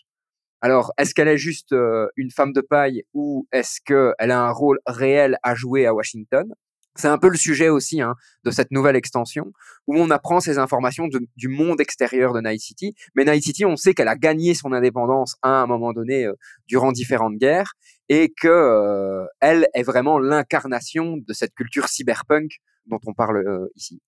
Alors, 0.61 0.93
est-ce 0.97 1.13
qu'elle 1.13 1.29
est 1.29 1.39
juste 1.39 1.73
euh, 1.73 2.09
une 2.17 2.31
femme 2.31 2.53
de 2.53 2.61
paille 2.61 3.03
ou 3.15 3.49
est-ce 3.53 3.81
qu'elle 3.85 4.31
a 4.31 4.41
un 4.41 4.53
rôle 4.53 4.79
réel 4.87 5.37
à 5.43 5.57
jouer 5.57 5.87
à 5.87 5.95
Washington? 5.95 6.53
C'est 6.95 7.09
un 7.09 7.19
peu 7.19 7.29
le 7.29 7.37
sujet 7.37 7.69
aussi 7.69 8.01
hein, 8.03 8.15
de 8.45 8.51
cette 8.51 8.71
nouvelle 8.71 8.97
extension 8.97 9.53
où 9.87 9.97
on 9.97 10.11
apprend 10.11 10.41
ces 10.41 10.59
informations 10.59 11.09
du 11.09 11.49
monde 11.49 11.81
extérieur 11.81 12.35
de 12.35 12.41
Night 12.41 12.61
City. 12.61 12.95
Mais 13.15 13.25
Night 13.25 13.43
City, 13.43 13.65
on 13.65 13.77
sait 13.77 13.95
qu'elle 13.95 14.09
a 14.09 14.17
gagné 14.17 14.55
son 14.55 14.73
indépendance 14.73 15.37
à 15.43 15.63
un 15.63 15.67
moment 15.67 15.93
donné 15.93 16.27
euh, 16.27 16.35
durant 16.67 16.93
différentes 16.93 17.37
guerres 17.37 17.73
et 18.09 18.33
que 18.39 18.49
euh, 18.49 19.27
elle 19.41 19.69
est 19.75 19.83
vraiment 19.83 20.19
l'incarnation 20.19 21.17
de 21.17 21.33
cette 21.33 21.55
culture 21.55 21.89
cyberpunk 21.89 22.61
dont 22.87 23.01
on 23.07 23.15
parle 23.15 23.69
ici. 23.75 24.03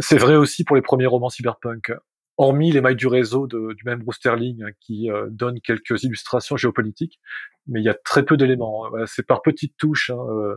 C'est 0.00 0.18
vrai 0.18 0.36
aussi 0.36 0.64
pour 0.64 0.76
les 0.76 0.82
premiers 0.82 1.06
romans 1.06 1.30
cyberpunk 1.30 1.92
hormis 2.36 2.72
les 2.72 2.80
mailles 2.80 2.96
du 2.96 3.06
réseau 3.06 3.46
du 3.46 3.76
même 3.84 4.00
Bruce 4.00 4.16
Sterling 4.16 4.62
hein, 4.62 4.70
qui 4.80 5.10
euh, 5.10 5.26
donne 5.30 5.60
quelques 5.60 6.02
illustrations 6.02 6.56
géopolitiques, 6.56 7.20
mais 7.66 7.80
il 7.80 7.84
y 7.84 7.88
a 7.88 7.94
très 7.94 8.24
peu 8.24 8.36
d'éléments. 8.36 8.88
Voilà, 8.88 9.06
c'est 9.06 9.26
par 9.26 9.42
petites 9.42 9.76
touches 9.76 10.10
hein, 10.10 10.18
euh, 10.18 10.56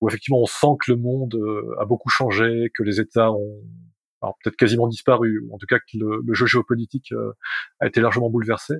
où 0.00 0.08
effectivement 0.08 0.40
on 0.40 0.46
sent 0.46 0.76
que 0.84 0.92
le 0.92 0.98
monde 0.98 1.34
euh, 1.34 1.74
a 1.80 1.84
beaucoup 1.84 2.08
changé, 2.08 2.70
que 2.74 2.82
les 2.82 3.00
États 3.00 3.30
ont 3.32 3.62
peut-être 4.42 4.56
quasiment 4.56 4.88
disparu, 4.88 5.40
ou 5.40 5.54
en 5.54 5.58
tout 5.58 5.66
cas 5.66 5.78
que 5.78 5.96
le, 5.98 6.22
le 6.26 6.34
jeu 6.34 6.46
géopolitique 6.46 7.12
a 7.80 7.86
été 7.86 8.00
largement 8.00 8.30
bouleversé. 8.30 8.74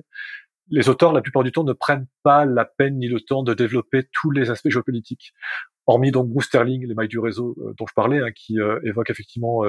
Les 0.69 0.89
auteurs, 0.89 1.13
la 1.13 1.21
plupart 1.21 1.43
du 1.43 1.51
temps, 1.53 1.63
ne 1.63 1.73
prennent 1.73 2.07
pas 2.23 2.45
la 2.45 2.65
peine 2.65 2.97
ni 2.97 3.07
le 3.07 3.21
temps 3.21 3.41
de 3.41 3.53
développer 3.53 4.03
tous 4.11 4.31
les 4.31 4.49
aspects 4.49 4.69
géopolitiques. 4.69 5.31
Hormis 5.87 6.11
donc 6.11 6.27
Bruce 6.29 6.47
Sterling, 6.47 6.85
les 6.85 6.93
mailles 6.93 7.07
du 7.07 7.19
réseau 7.19 7.55
dont 7.77 7.87
je 7.87 7.93
parlais, 7.93 8.19
hein, 8.19 8.31
qui 8.35 8.57
évoque 8.83 9.09
effectivement 9.09 9.63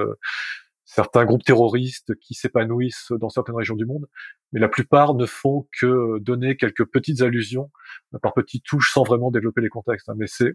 certains 0.91 1.25
groupes 1.25 1.45
terroristes 1.45 2.17
qui 2.17 2.35
s'épanouissent 2.35 3.13
dans 3.13 3.29
certaines 3.29 3.55
régions 3.55 3.77
du 3.77 3.87
monde, 3.87 4.07
mais 4.53 4.59
la 4.59 4.69
plupart 4.69 5.15
ne 5.15 5.25
font 5.25 5.69
que 5.81 6.19
donner 6.19 6.57
quelques 6.57 6.85
petites 6.85 7.23
allusions 7.23 7.71
euh, 8.13 8.19
par 8.19 8.35
petites 8.35 8.65
touches 8.65 8.93
sans 8.93 9.05
vraiment 9.05 9.31
développer 9.31 9.61
les 9.61 9.69
contextes. 9.69 10.09
Hein. 10.09 10.15
Mais 10.17 10.27
c'est 10.27 10.55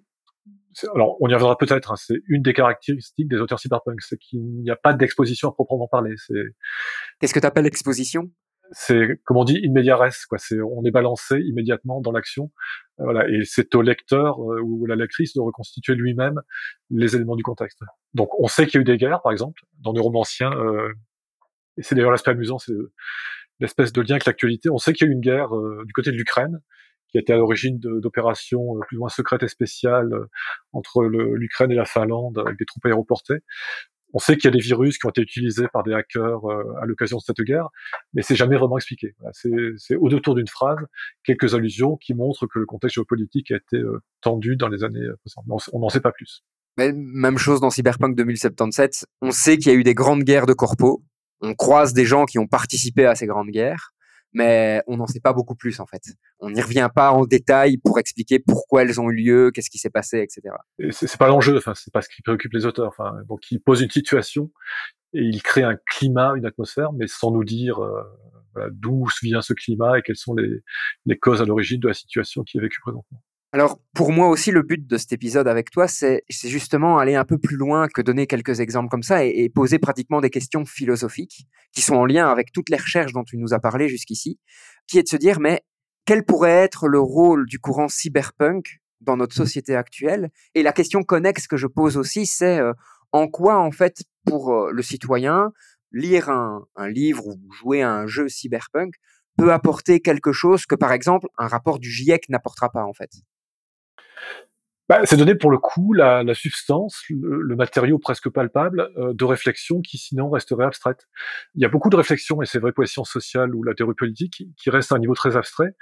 alors, 0.93 1.17
on 1.21 1.29
y 1.29 1.33
reviendra 1.33 1.57
peut-être. 1.57 1.91
Hein, 1.91 1.95
c'est 1.97 2.21
une 2.27 2.41
des 2.41 2.53
caractéristiques 2.53 3.27
des 3.27 3.37
auteurs 3.37 3.59
cyberpunk, 3.59 4.01
c'est 4.01 4.17
qu'il 4.17 4.41
n'y 4.61 4.69
a 4.69 4.75
pas 4.75 4.93
d'exposition 4.93 5.49
à 5.49 5.53
proprement 5.53 5.87
parler. 5.87 6.13
C'est 6.17 6.33
qu'est-ce 7.19 7.33
que 7.33 7.39
tu 7.39 7.45
appelles 7.45 7.65
exposition? 7.65 8.31
C'est 8.71 9.21
comme 9.25 9.37
on 9.37 9.43
dit 9.43 9.61
in 9.63 9.71
media 9.71 9.95
res 9.95 10.25
quoi 10.27 10.39
c'est 10.39 10.59
on 10.59 10.83
est 10.85 10.91
balancé 10.91 11.39
immédiatement 11.39 12.01
dans 12.01 12.11
l'action 12.11 12.51
voilà 12.97 13.29
et 13.29 13.43
c'est 13.43 13.75
au 13.75 13.83
lecteur 13.83 14.39
euh, 14.39 14.59
ou 14.59 14.87
la 14.87 14.95
lectrice 14.95 15.35
de 15.35 15.39
reconstituer 15.39 15.93
lui-même 15.93 16.41
les 16.89 17.15
éléments 17.15 17.35
du 17.35 17.43
contexte 17.43 17.77
donc 18.15 18.29
on 18.39 18.47
sait 18.47 18.65
qu'il 18.65 18.75
y 18.75 18.77
a 18.79 18.81
eu 18.81 18.83
des 18.83 18.97
guerres 18.97 19.21
par 19.21 19.31
exemple 19.31 19.61
dans 19.81 19.93
des 19.93 19.99
romans 19.99 20.21
anciens 20.21 20.51
euh, 20.51 20.91
et 21.77 21.83
c'est 21.83 21.93
d'ailleurs 21.93 22.09
l'aspect 22.09 22.31
amusant 22.31 22.57
c'est 22.57 22.73
l'espèce 23.59 23.93
de 23.93 24.01
lien 24.01 24.13
avec 24.13 24.25
l'actualité 24.25 24.71
on 24.71 24.79
sait 24.79 24.93
qu'il 24.93 25.05
y 25.05 25.09
a 25.09 25.11
eu 25.11 25.13
une 25.13 25.21
guerre 25.21 25.55
euh, 25.55 25.83
du 25.85 25.93
côté 25.93 26.11
de 26.11 26.17
l'Ukraine 26.17 26.59
qui 27.15 27.21
été 27.21 27.33
à 27.33 27.37
l'origine 27.37 27.79
d'opérations 27.79 28.79
plus 28.87 28.97
ou 28.97 29.01
moins 29.01 29.09
secrètes 29.09 29.43
et 29.43 29.47
spéciales 29.47 30.11
entre 30.73 31.03
l'Ukraine 31.03 31.71
et 31.71 31.75
la 31.75 31.85
Finlande 31.85 32.37
avec 32.39 32.57
des 32.57 32.65
troupes 32.65 32.85
aéroportées 32.85 33.39
on 34.15 34.19
sait 34.19 34.37
qu'il 34.37 34.45
y 34.45 34.47
a 34.47 34.51
des 34.51 34.61
virus 34.61 34.97
qui 34.97 35.05
ont 35.05 35.09
été 35.09 35.21
utilisés 35.21 35.67
par 35.71 35.83
des 35.83 35.93
hackers 35.93 36.49
euh, 36.49 36.63
à 36.81 36.85
l'occasion 36.85 37.17
de 37.17 37.21
cette 37.21 37.41
guerre, 37.41 37.67
mais 38.13 38.21
c'est 38.21 38.35
jamais 38.35 38.55
vraiment 38.55 38.77
expliqué. 38.77 39.13
c'est 39.33 39.95
au-detour 39.97 40.35
d'une 40.35 40.47
phrase, 40.47 40.79
quelques 41.25 41.53
allusions 41.53 41.97
qui 41.97 42.13
montrent 42.13 42.47
que 42.47 42.59
le 42.59 42.65
contexte 42.65 42.95
géopolitique 42.95 43.51
a 43.51 43.57
été 43.57 43.75
euh, 43.75 44.01
tendu 44.21 44.55
dans 44.55 44.69
les 44.69 44.85
années 44.85 45.01
euh, 45.01 45.17
précédentes. 45.17 45.69
On 45.73 45.79
n'en 45.79 45.89
sait 45.89 45.99
pas 45.99 46.13
plus. 46.13 46.45
Même 46.77 47.37
chose 47.37 47.59
dans 47.59 47.69
Cyberpunk 47.69 48.15
2077. 48.15 49.05
On 49.21 49.31
sait 49.31 49.57
qu'il 49.57 49.71
y 49.71 49.75
a 49.75 49.77
eu 49.77 49.83
des 49.83 49.93
grandes 49.93 50.23
guerres 50.23 50.45
de 50.45 50.53
corpos. 50.53 51.03
On 51.41 51.53
croise 51.53 51.93
des 51.93 52.05
gens 52.05 52.25
qui 52.25 52.39
ont 52.39 52.47
participé 52.47 53.05
à 53.05 53.15
ces 53.15 53.27
grandes 53.27 53.49
guerres 53.49 53.91
mais 54.35 54.83
on 54.85 54.97
n'en 54.97 55.07
sait 55.07 55.21
pas 55.21 55.33
beaucoup 55.33 55.55
plus 55.55 55.79
en 55.79 55.87
fait. 55.87 56.03
On 56.39 56.51
n'y 56.51 56.61
revient 56.61 56.89
pas 56.93 57.11
en 57.11 57.25
détail 57.25 57.77
pour 57.77 57.97
expliquer 57.97 58.37
pourquoi 58.37 58.83
elles 58.83 58.99
ont 58.99 59.09
eu 59.09 59.15
lieu, 59.15 59.51
qu'est-ce 59.51 59.69
qui 59.69 59.79
s'est 59.79 59.89
passé, 59.89 60.19
etc. 60.19 60.55
C'est 60.91 61.17
pas 61.17 61.29
l'enjeu, 61.29 61.57
enfin 61.57 61.73
c'est 61.73 61.91
pas 61.91 62.01
ce 62.01 62.09
qui 62.09 62.21
préoccupe 62.21 62.53
les 62.53 62.65
auteurs. 62.65 62.89
Enfin, 62.89 63.15
donc 63.27 63.49
ils 63.49 63.59
posent 63.59 63.81
une 63.81 63.89
situation 63.89 64.51
et 65.13 65.21
ils 65.21 65.41
créent 65.41 65.63
un 65.63 65.77
climat, 65.89 66.33
une 66.35 66.45
atmosphère, 66.45 66.91
mais 66.91 67.07
sans 67.07 67.31
nous 67.31 67.45
dire 67.45 67.81
euh, 67.81 68.69
d'où 68.71 69.07
vient 69.23 69.41
ce 69.41 69.53
climat 69.53 69.97
et 69.97 70.01
quelles 70.01 70.17
sont 70.17 70.35
les 70.35 71.17
causes 71.17 71.41
à 71.41 71.45
l'origine 71.45 71.79
de 71.79 71.87
la 71.87 71.93
situation 71.93 72.43
qui 72.43 72.57
est 72.57 72.61
vécue 72.61 72.81
présentement. 72.81 73.21
Alors, 73.55 73.79
pour 73.93 74.11
moi 74.11 74.27
aussi, 74.27 74.51
le 74.51 74.63
but 74.63 74.85
de 74.85 74.97
cet 74.97 75.13
épisode 75.13 75.47
avec 75.47 75.71
toi, 75.71 75.87
c'est 75.87 76.25
justement 76.27 76.97
aller 76.97 77.15
un 77.15 77.23
peu 77.23 77.37
plus 77.37 77.55
loin 77.55 77.87
que 77.87 78.01
donner 78.01 78.27
quelques 78.27 78.59
exemples 78.59 78.89
comme 78.89 79.01
ça 79.01 79.23
et, 79.23 79.47
poser 79.47 79.79
pratiquement 79.79 80.19
des 80.19 80.29
questions 80.29 80.65
philosophiques 80.65 81.47
qui 81.71 81.81
sont 81.81 81.95
en 81.95 82.05
lien 82.05 82.29
avec 82.29 82.51
toutes 82.51 82.69
les 82.69 82.75
recherches 82.75 83.13
dont 83.13 83.23
tu 83.23 83.37
nous 83.37 83.53
as 83.53 83.59
parlé 83.61 83.87
jusqu'ici, 83.87 84.41
qui 84.87 84.99
est 84.99 85.03
de 85.03 85.07
se 85.07 85.15
dire, 85.15 85.39
mais 85.39 85.61
quel 86.03 86.25
pourrait 86.25 86.51
être 86.51 86.89
le 86.89 86.99
rôle 86.99 87.45
du 87.45 87.57
courant 87.57 87.87
cyberpunk 87.87 88.81
dans 88.99 89.15
notre 89.15 89.33
société 89.33 89.73
actuelle? 89.73 90.31
Et 90.53 90.61
la 90.61 90.73
question 90.73 91.03
connexe 91.03 91.47
que 91.47 91.55
je 91.55 91.67
pose 91.67 91.95
aussi, 91.95 92.25
c'est 92.25 92.59
euh, 92.59 92.73
en 93.13 93.29
quoi, 93.29 93.57
en 93.57 93.71
fait, 93.71 94.03
pour 94.25 94.53
euh, 94.53 94.71
le 94.73 94.81
citoyen, 94.81 95.53
lire 95.93 96.29
un, 96.29 96.65
un 96.75 96.89
livre 96.89 97.25
ou 97.25 97.53
jouer 97.53 97.83
à 97.83 97.93
un 97.93 98.05
jeu 98.05 98.27
cyberpunk 98.27 98.95
peut 99.37 99.53
apporter 99.53 100.01
quelque 100.01 100.33
chose 100.33 100.65
que, 100.65 100.75
par 100.75 100.91
exemple, 100.91 101.27
un 101.37 101.47
rapport 101.47 101.79
du 101.79 101.89
GIEC 101.89 102.27
n'apportera 102.27 102.69
pas, 102.69 102.83
en 102.83 102.91
fait? 102.91 103.11
Bah, 104.87 105.01
c'est 105.05 105.17
donné 105.17 105.33
pour 105.33 105.49
le 105.49 105.57
coup 105.57 105.93
la, 105.93 106.23
la 106.23 106.35
substance, 106.35 107.01
le, 107.09 107.55
matériau 107.55 107.97
presque 107.97 108.29
palpable 108.29 108.91
euh, 108.97 109.13
de 109.13 109.25
réflexion 109.25 109.81
qui 109.81 109.97
sinon 109.97 110.29
resterait 110.29 110.65
abstraite. 110.65 111.07
Il 111.55 111.61
y 111.61 111.65
a 111.65 111.69
beaucoup 111.69 111.89
de 111.89 111.95
réflexions, 111.95 112.41
et 112.43 112.45
c'est 112.45 112.59
vrai 112.59 112.71
pour 112.71 112.83
les 112.83 112.87
sciences 112.87 113.09
sociales 113.09 113.55
ou 113.55 113.63
la 113.63 113.73
théorie 113.73 113.95
politique, 113.95 114.43
qui 114.57 114.69
restent 114.69 114.91
à 114.91 114.95
un 114.95 114.99
niveau 114.99 115.15
très 115.15 115.37
abstrait. 115.37 115.75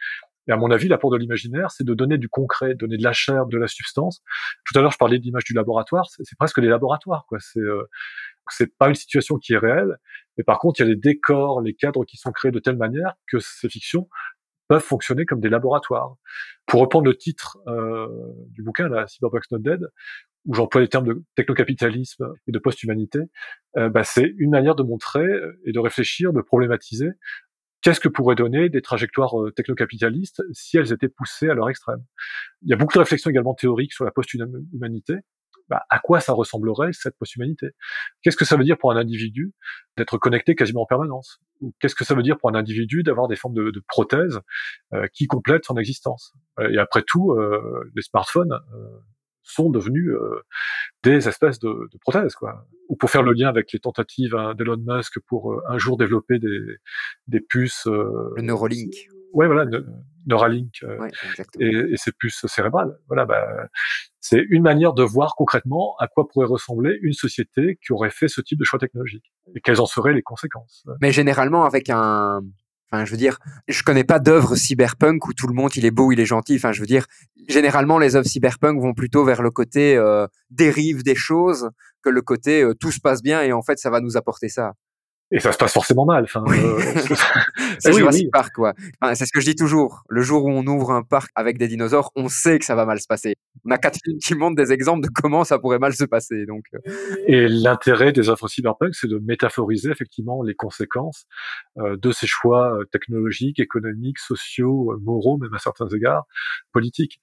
Et 0.47 0.51
à 0.51 0.57
mon 0.57 0.71
avis, 0.71 0.87
l'apport 0.87 1.11
de 1.11 1.17
l'imaginaire, 1.17 1.71
c'est 1.71 1.85
de 1.85 1.93
donner 1.93 2.17
du 2.17 2.29
concret, 2.29 2.75
donner 2.75 2.97
de 2.97 3.03
la 3.03 3.13
chair, 3.13 3.45
de 3.45 3.57
la 3.57 3.67
substance. 3.67 4.21
Tout 4.65 4.77
à 4.77 4.81
l'heure, 4.81 4.91
je 4.91 4.97
parlais 4.97 5.17
de 5.17 5.23
l'image 5.23 5.45
du 5.45 5.53
laboratoire. 5.53 6.05
C'est 6.09 6.37
presque 6.37 6.59
des 6.61 6.67
laboratoires, 6.67 7.25
quoi. 7.27 7.39
C'est 7.41 7.59
euh, 7.59 7.83
c'est 8.49 8.77
pas 8.77 8.89
une 8.89 8.95
situation 8.95 9.37
qui 9.37 9.53
est 9.53 9.57
réelle, 9.57 9.97
mais 10.37 10.43
par 10.43 10.59
contre, 10.59 10.79
il 10.79 10.83
y 10.83 10.85
a 10.85 10.89
les 10.89 10.99
décors, 10.99 11.61
les 11.61 11.73
cadres 11.73 12.03
qui 12.05 12.17
sont 12.17 12.31
créés 12.31 12.51
de 12.51 12.59
telle 12.59 12.77
manière 12.77 13.13
que 13.27 13.39
ces 13.39 13.69
fictions 13.69 14.09
peuvent 14.67 14.83
fonctionner 14.83 15.25
comme 15.25 15.39
des 15.39 15.49
laboratoires. 15.49 16.15
Pour 16.65 16.81
reprendre 16.81 17.05
le 17.05 17.15
titre 17.15 17.57
euh, 17.67 18.07
du 18.49 18.63
bouquin, 18.63 18.87
la 18.87 19.07
Cyberpunk 19.07 19.43
Not 19.51 19.59
Dead, 19.59 19.87
où 20.45 20.53
j'emploie 20.53 20.81
les 20.81 20.89
termes 20.89 21.05
de 21.05 21.23
technocapitalisme 21.35 22.33
et 22.47 22.51
de 22.51 22.59
post-humanité, 22.59 23.19
euh, 23.77 23.89
bah, 23.89 24.03
c'est 24.03 24.33
une 24.37 24.51
manière 24.51 24.75
de 24.75 24.83
montrer 24.83 25.25
et 25.65 25.71
de 25.71 25.79
réfléchir, 25.79 26.33
de 26.33 26.41
problématiser 26.41 27.09
qu'est-ce 27.83 27.99
que 27.99 28.09
pourraient 28.09 28.35
donner 28.35 28.69
des 28.69 28.81
trajectoires 28.81 29.39
euh, 29.39 29.51
technocapitalistes 29.51 30.41
si 30.53 30.77
elles 30.77 30.91
étaient 30.91 31.09
poussées 31.09 31.49
à 31.49 31.53
leur 31.53 31.69
extrême. 31.69 32.03
Il 32.63 32.69
y 32.69 32.73
a 32.73 32.77
beaucoup 32.77 32.93
de 32.93 32.99
réflexions 32.99 33.29
également 33.29 33.53
théoriques 33.53 33.93
sur 33.93 34.05
la 34.05 34.11
post-humanité, 34.11 35.15
bah, 35.69 35.83
à 35.89 35.99
quoi 35.99 36.19
ça 36.19 36.33
ressemblerait 36.33 36.93
cette 36.93 37.17
post-humanité 37.17 37.67
Qu'est-ce 38.21 38.37
que 38.37 38.45
ça 38.45 38.57
veut 38.57 38.63
dire 38.63 38.77
pour 38.77 38.91
un 38.91 38.95
individu 38.95 39.53
d'être 39.97 40.17
connecté 40.17 40.55
quasiment 40.55 40.83
en 40.83 40.85
permanence? 40.85 41.39
Ou 41.61 41.73
qu'est-ce 41.79 41.95
que 41.95 42.03
ça 42.03 42.15
veut 42.15 42.23
dire 42.23 42.37
pour 42.37 42.49
un 42.49 42.55
individu 42.55 43.03
d'avoir 43.03 43.27
des 43.27 43.35
formes 43.35 43.53
de, 43.53 43.71
de 43.71 43.83
prothèses 43.87 44.39
euh, 44.93 45.07
qui 45.13 45.27
complètent 45.27 45.65
son 45.65 45.77
existence? 45.77 46.33
Et 46.69 46.77
après 46.77 47.03
tout, 47.05 47.31
euh, 47.31 47.89
les 47.95 48.01
smartphones 48.01 48.53
euh, 48.53 48.99
sont 49.43 49.69
devenus 49.69 50.15
des 51.03 51.27
espèces 51.27 51.59
de, 51.59 51.67
de, 51.67 51.97
prothèses, 51.99 52.33
quoi. 52.35 52.65
Ou 52.87 52.95
pour 52.95 53.09
faire 53.09 53.23
le 53.23 53.33
lien 53.33 53.49
avec 53.49 53.73
les 53.73 53.79
tentatives 53.79 54.35
hein, 54.35 54.55
d'Elon 54.55 54.77
Musk 54.77 55.19
pour 55.27 55.61
un 55.67 55.77
jour 55.77 55.97
développer 55.97 56.39
des, 56.39 56.77
des 57.27 57.41
puces. 57.41 57.85
le 57.85 58.41
Neuralink. 58.41 58.93
Ouais, 59.33 59.47
voilà, 59.47 59.65
Neuralink 60.27 60.85
et, 61.59 61.65
et 61.65 61.97
ces 61.97 62.11
puces 62.11 62.45
cérébrales. 62.47 62.97
Voilà, 63.07 63.25
bah, 63.25 63.45
c'est 64.19 64.43
une 64.49 64.63
manière 64.63 64.93
de 64.93 65.03
voir 65.03 65.35
concrètement 65.35 65.95
à 65.99 66.07
quoi 66.07 66.27
pourrait 66.27 66.47
ressembler 66.47 66.97
une 67.01 67.11
société 67.11 67.77
qui 67.85 67.91
aurait 67.91 68.09
fait 68.09 68.29
ce 68.29 68.39
type 68.39 68.57
de 68.57 68.63
choix 68.63 68.79
technologique 68.79 69.33
et 69.53 69.59
quelles 69.59 69.81
en 69.81 69.85
seraient 69.85 70.13
les 70.13 70.21
conséquences. 70.21 70.85
Mais 71.01 71.11
généralement 71.11 71.65
avec 71.65 71.89
un, 71.89 72.41
enfin 72.89 73.03
je 73.03 73.11
veux 73.11 73.17
dire, 73.17 73.37
je 73.67 73.83
connais 73.83 74.05
pas 74.05 74.19
d'œuvre 74.19 74.55
cyberpunk 74.55 75.27
où 75.27 75.33
tout 75.33 75.47
le 75.47 75.53
monde 75.53 75.75
il 75.75 75.85
est 75.85 75.91
beau, 75.91 76.13
il 76.13 76.21
est 76.21 76.25
gentil. 76.25 76.55
Enfin 76.55 76.71
je 76.71 76.79
veux 76.79 76.85
dire, 76.85 77.05
généralement 77.49 77.99
les 77.99 78.15
œuvres 78.15 78.25
cyberpunk 78.25 78.81
vont 78.81 78.93
plutôt 78.93 79.25
vers 79.25 79.41
le 79.41 79.51
côté 79.51 79.97
euh, 79.97 80.25
dérive 80.49 81.03
des 81.03 81.15
choses 81.15 81.69
que 82.01 82.09
le 82.09 82.21
côté 82.21 82.63
euh, 82.63 82.73
tout 82.73 82.91
se 82.91 83.01
passe 83.01 83.21
bien 83.21 83.41
et 83.41 83.51
en 83.51 83.61
fait 83.61 83.77
ça 83.77 83.89
va 83.89 83.99
nous 83.99 84.15
apporter 84.15 84.47
ça 84.47 84.73
et 85.33 85.39
ça 85.39 85.51
se 85.51 85.57
passe 85.57 85.73
forcément 85.73 86.05
mal. 86.05 86.23
Enfin, 86.23 86.43
euh, 86.47 86.79
c'est 87.79 87.89
eh 87.89 87.93
Jurassic 87.93 88.29
Park, 88.31 88.53
quoi. 88.53 88.73
c'est 89.15 89.25
ce 89.25 89.31
que 89.33 89.41
je 89.41 89.45
dis 89.45 89.55
toujours. 89.55 90.03
Le 90.07 90.21
jour 90.21 90.45
où 90.45 90.49
on 90.49 90.65
ouvre 90.67 90.91
un 90.91 91.01
parc 91.01 91.31
avec 91.35 91.57
des 91.57 91.67
dinosaures, 91.67 92.11
on 92.15 92.29
sait 92.29 92.59
que 92.59 92.65
ça 92.65 92.75
va 92.75 92.85
mal 92.85 92.99
se 92.99 93.07
passer. 93.07 93.35
On 93.65 93.71
a 93.71 93.79
quatre 93.79 93.97
films 94.03 94.19
qui 94.19 94.35
montrent 94.35 94.55
des 94.55 94.71
exemples 94.71 95.01
de 95.01 95.09
comment 95.13 95.43
ça 95.43 95.57
pourrait 95.57 95.79
mal 95.79 95.93
se 95.93 96.05
passer. 96.05 96.45
Donc. 96.45 96.65
Euh. 96.75 96.79
Et 97.25 97.47
l'intérêt 97.47 98.11
des 98.11 98.29
œuvres 98.29 98.47
cyberpunk, 98.47 98.93
c'est 98.93 99.07
de 99.07 99.17
métaphoriser 99.17 99.89
effectivement 99.89 100.43
les 100.43 100.53
conséquences 100.53 101.25
euh, 101.79 101.97
de 101.97 102.11
ces 102.11 102.27
choix 102.27 102.77
technologiques, 102.91 103.59
économiques, 103.59 104.19
sociaux, 104.19 104.95
moraux, 105.01 105.37
même 105.37 105.53
à 105.53 105.59
certains 105.59 105.87
égards, 105.87 106.25
politiques 106.71 107.19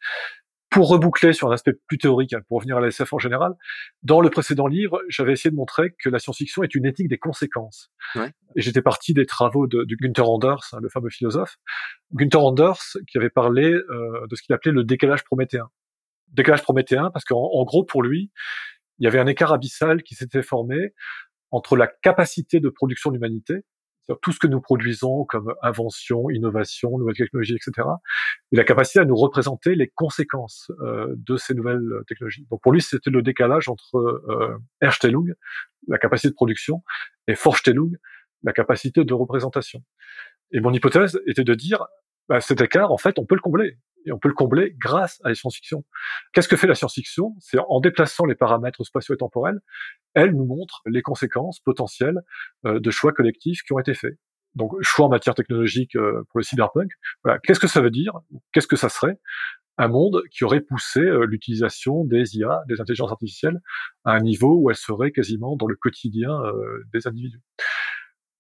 pour 0.71 0.89
reboucler 0.89 1.33
sur 1.33 1.51
un 1.51 1.53
aspect 1.53 1.73
plus 1.89 1.99
théorique, 1.99 2.33
hein, 2.33 2.41
pour 2.49 2.59
revenir 2.59 2.77
à 2.77 2.81
la 2.81 2.89
SF 2.89 3.13
en 3.13 3.19
général, 3.19 3.55
dans 4.03 4.21
le 4.21 4.31
précédent 4.31 4.69
livre, 4.69 5.01
j'avais 5.09 5.33
essayé 5.33 5.51
de 5.51 5.57
montrer 5.57 5.95
que 5.99 6.09
la 6.09 6.21
science-fiction 6.21 6.63
est 6.63 6.75
une 6.75 6.87
éthique 6.87 7.09
des 7.09 7.19
conséquences. 7.19 7.91
Ouais. 8.15 8.33
Et 8.55 8.63
j'étais 8.63 8.81
parti 8.81 9.13
des 9.13 9.27
travaux 9.27 9.67
de, 9.67 9.85
de 9.85 9.97
Günther 9.97 10.29
Anders, 10.29 10.69
hein, 10.73 10.79
le 10.81 10.89
fameux 10.89 11.11
philosophe. 11.11 11.57
Günther 12.15 12.41
Anders, 12.41 12.81
qui 13.09 13.19
avait 13.19 13.31
parlé 13.31 13.73
euh, 13.73 14.27
de 14.29 14.37
ce 14.37 14.43
qu'il 14.43 14.55
appelait 14.55 14.73
le 14.73 14.85
décalage 14.85 15.25
prométhéen. 15.25 15.69
Décalage 16.29 16.63
prométhéen, 16.63 17.11
parce 17.11 17.25
qu'en 17.25 17.51
en 17.53 17.65
gros, 17.65 17.85
pour 17.85 18.03
lui, 18.03 18.31
il 19.01 19.05
y 19.05 19.07
avait 19.09 19.19
un 19.19 19.27
écart 19.27 19.53
abyssal 19.53 20.05
qui 20.05 20.15
s'était 20.15 20.43
formé 20.43 20.95
entre 21.51 21.77
la 21.77 21.89
capacité 21.89 22.61
de 22.61 22.69
production 22.69 23.11
de 23.11 23.17
l'humanité, 23.17 23.65
tout 24.23 24.33
ce 24.33 24.39
que 24.39 24.47
nous 24.47 24.61
produisons 24.61 25.25
comme 25.25 25.55
invention, 25.63 26.31
innovation, 26.31 26.99
nouvelles 26.99 27.17
technologies, 27.17 27.55
etc. 27.57 27.89
Et 28.53 28.57
la 28.57 28.65
capacité 28.65 29.01
à 29.01 29.05
nous 29.05 29.17
représenter 29.17 29.75
les 29.75 29.89
conséquences 29.89 30.71
euh, 30.81 31.15
de 31.17 31.37
ces 31.37 31.55
nouvelles 31.55 31.89
technologies. 32.09 32.47
Donc 32.51 32.61
pour 32.63 32.73
lui, 32.73 32.81
c'était 32.81 33.11
le 33.11 33.23
décalage 33.23 33.69
entre 33.69 33.97
euh, 33.97 34.59
Erstellung, 34.81 35.35
la 35.89 35.99
capacité 35.99 36.29
de 36.29 36.35
production, 36.35 36.83
et 37.29 37.35
Vorstellung, 37.35 37.97
la 38.43 38.53
capacité 38.53 39.05
de 39.05 39.15
représentation. 39.15 39.83
Et 40.53 40.61
mon 40.61 40.73
hypothèse 40.73 41.21
était 41.27 41.45
de 41.45 41.55
dire, 41.55 41.87
bah, 42.31 42.41
cet 42.41 42.61
écart, 42.61 42.93
en 42.93 42.97
fait, 42.97 43.19
on 43.19 43.27
peut 43.27 43.35
le 43.35 43.41
combler. 43.41 43.77
Et 44.07 44.13
on 44.13 44.19
peut 44.19 44.29
le 44.29 44.35
combler 44.35 44.75
grâce 44.79 45.21
à 45.25 45.31
la 45.31 45.35
science-fiction. 45.35 45.85
Qu'est-ce 46.33 46.49
que 46.49 46.57
fait 46.57 46.69
la 46.69 46.77
science-fiction? 46.77 47.35
C'est 47.41 47.59
en 47.59 47.81
déplaçant 47.81 48.25
les 48.25 48.37
paramètres 48.37 48.85
spatio 48.85 49.15
et 49.15 49.19
temporels, 49.19 49.59
elle 50.15 50.31
nous 50.31 50.47
montre 50.47 50.81
les 50.87 51.03
conséquences 51.03 51.59
potentielles 51.59 52.21
euh, 52.67 52.79
de 52.79 52.91
choix 52.93 53.13
collectifs 53.13 53.63
qui 53.63 53.73
ont 53.73 53.81
été 53.81 53.95
faits. 53.95 54.15
Donc, 54.55 54.73
choix 54.81 55.07
en 55.07 55.09
matière 55.09 55.35
technologique 55.35 55.97
euh, 55.97 56.23
pour 56.31 56.39
le 56.39 56.45
cyberpunk. 56.45 56.91
Qu'est-ce 57.43 57.61
que 57.61 57.67
ça 57.67 57.81
veut 57.81 57.91
dire? 57.91 58.13
Qu'est-ce 58.53 58.69
que 58.69 58.77
ça 58.77 58.89
serait? 58.89 59.19
Un 59.77 59.89
monde 59.89 60.23
qui 60.31 60.45
aurait 60.45 60.61
poussé 60.61 61.01
euh, 61.01 61.27
l'utilisation 61.27 62.05
des 62.05 62.37
IA, 62.37 62.63
des 62.69 62.81
intelligences 62.81 63.11
artificielles, 63.11 63.61
à 64.05 64.13
un 64.13 64.21
niveau 64.21 64.57
où 64.57 64.71
elles 64.71 64.77
seraient 64.77 65.11
quasiment 65.11 65.57
dans 65.57 65.67
le 65.67 65.75
quotidien 65.75 66.31
des 66.93 67.09
individus. 67.09 67.43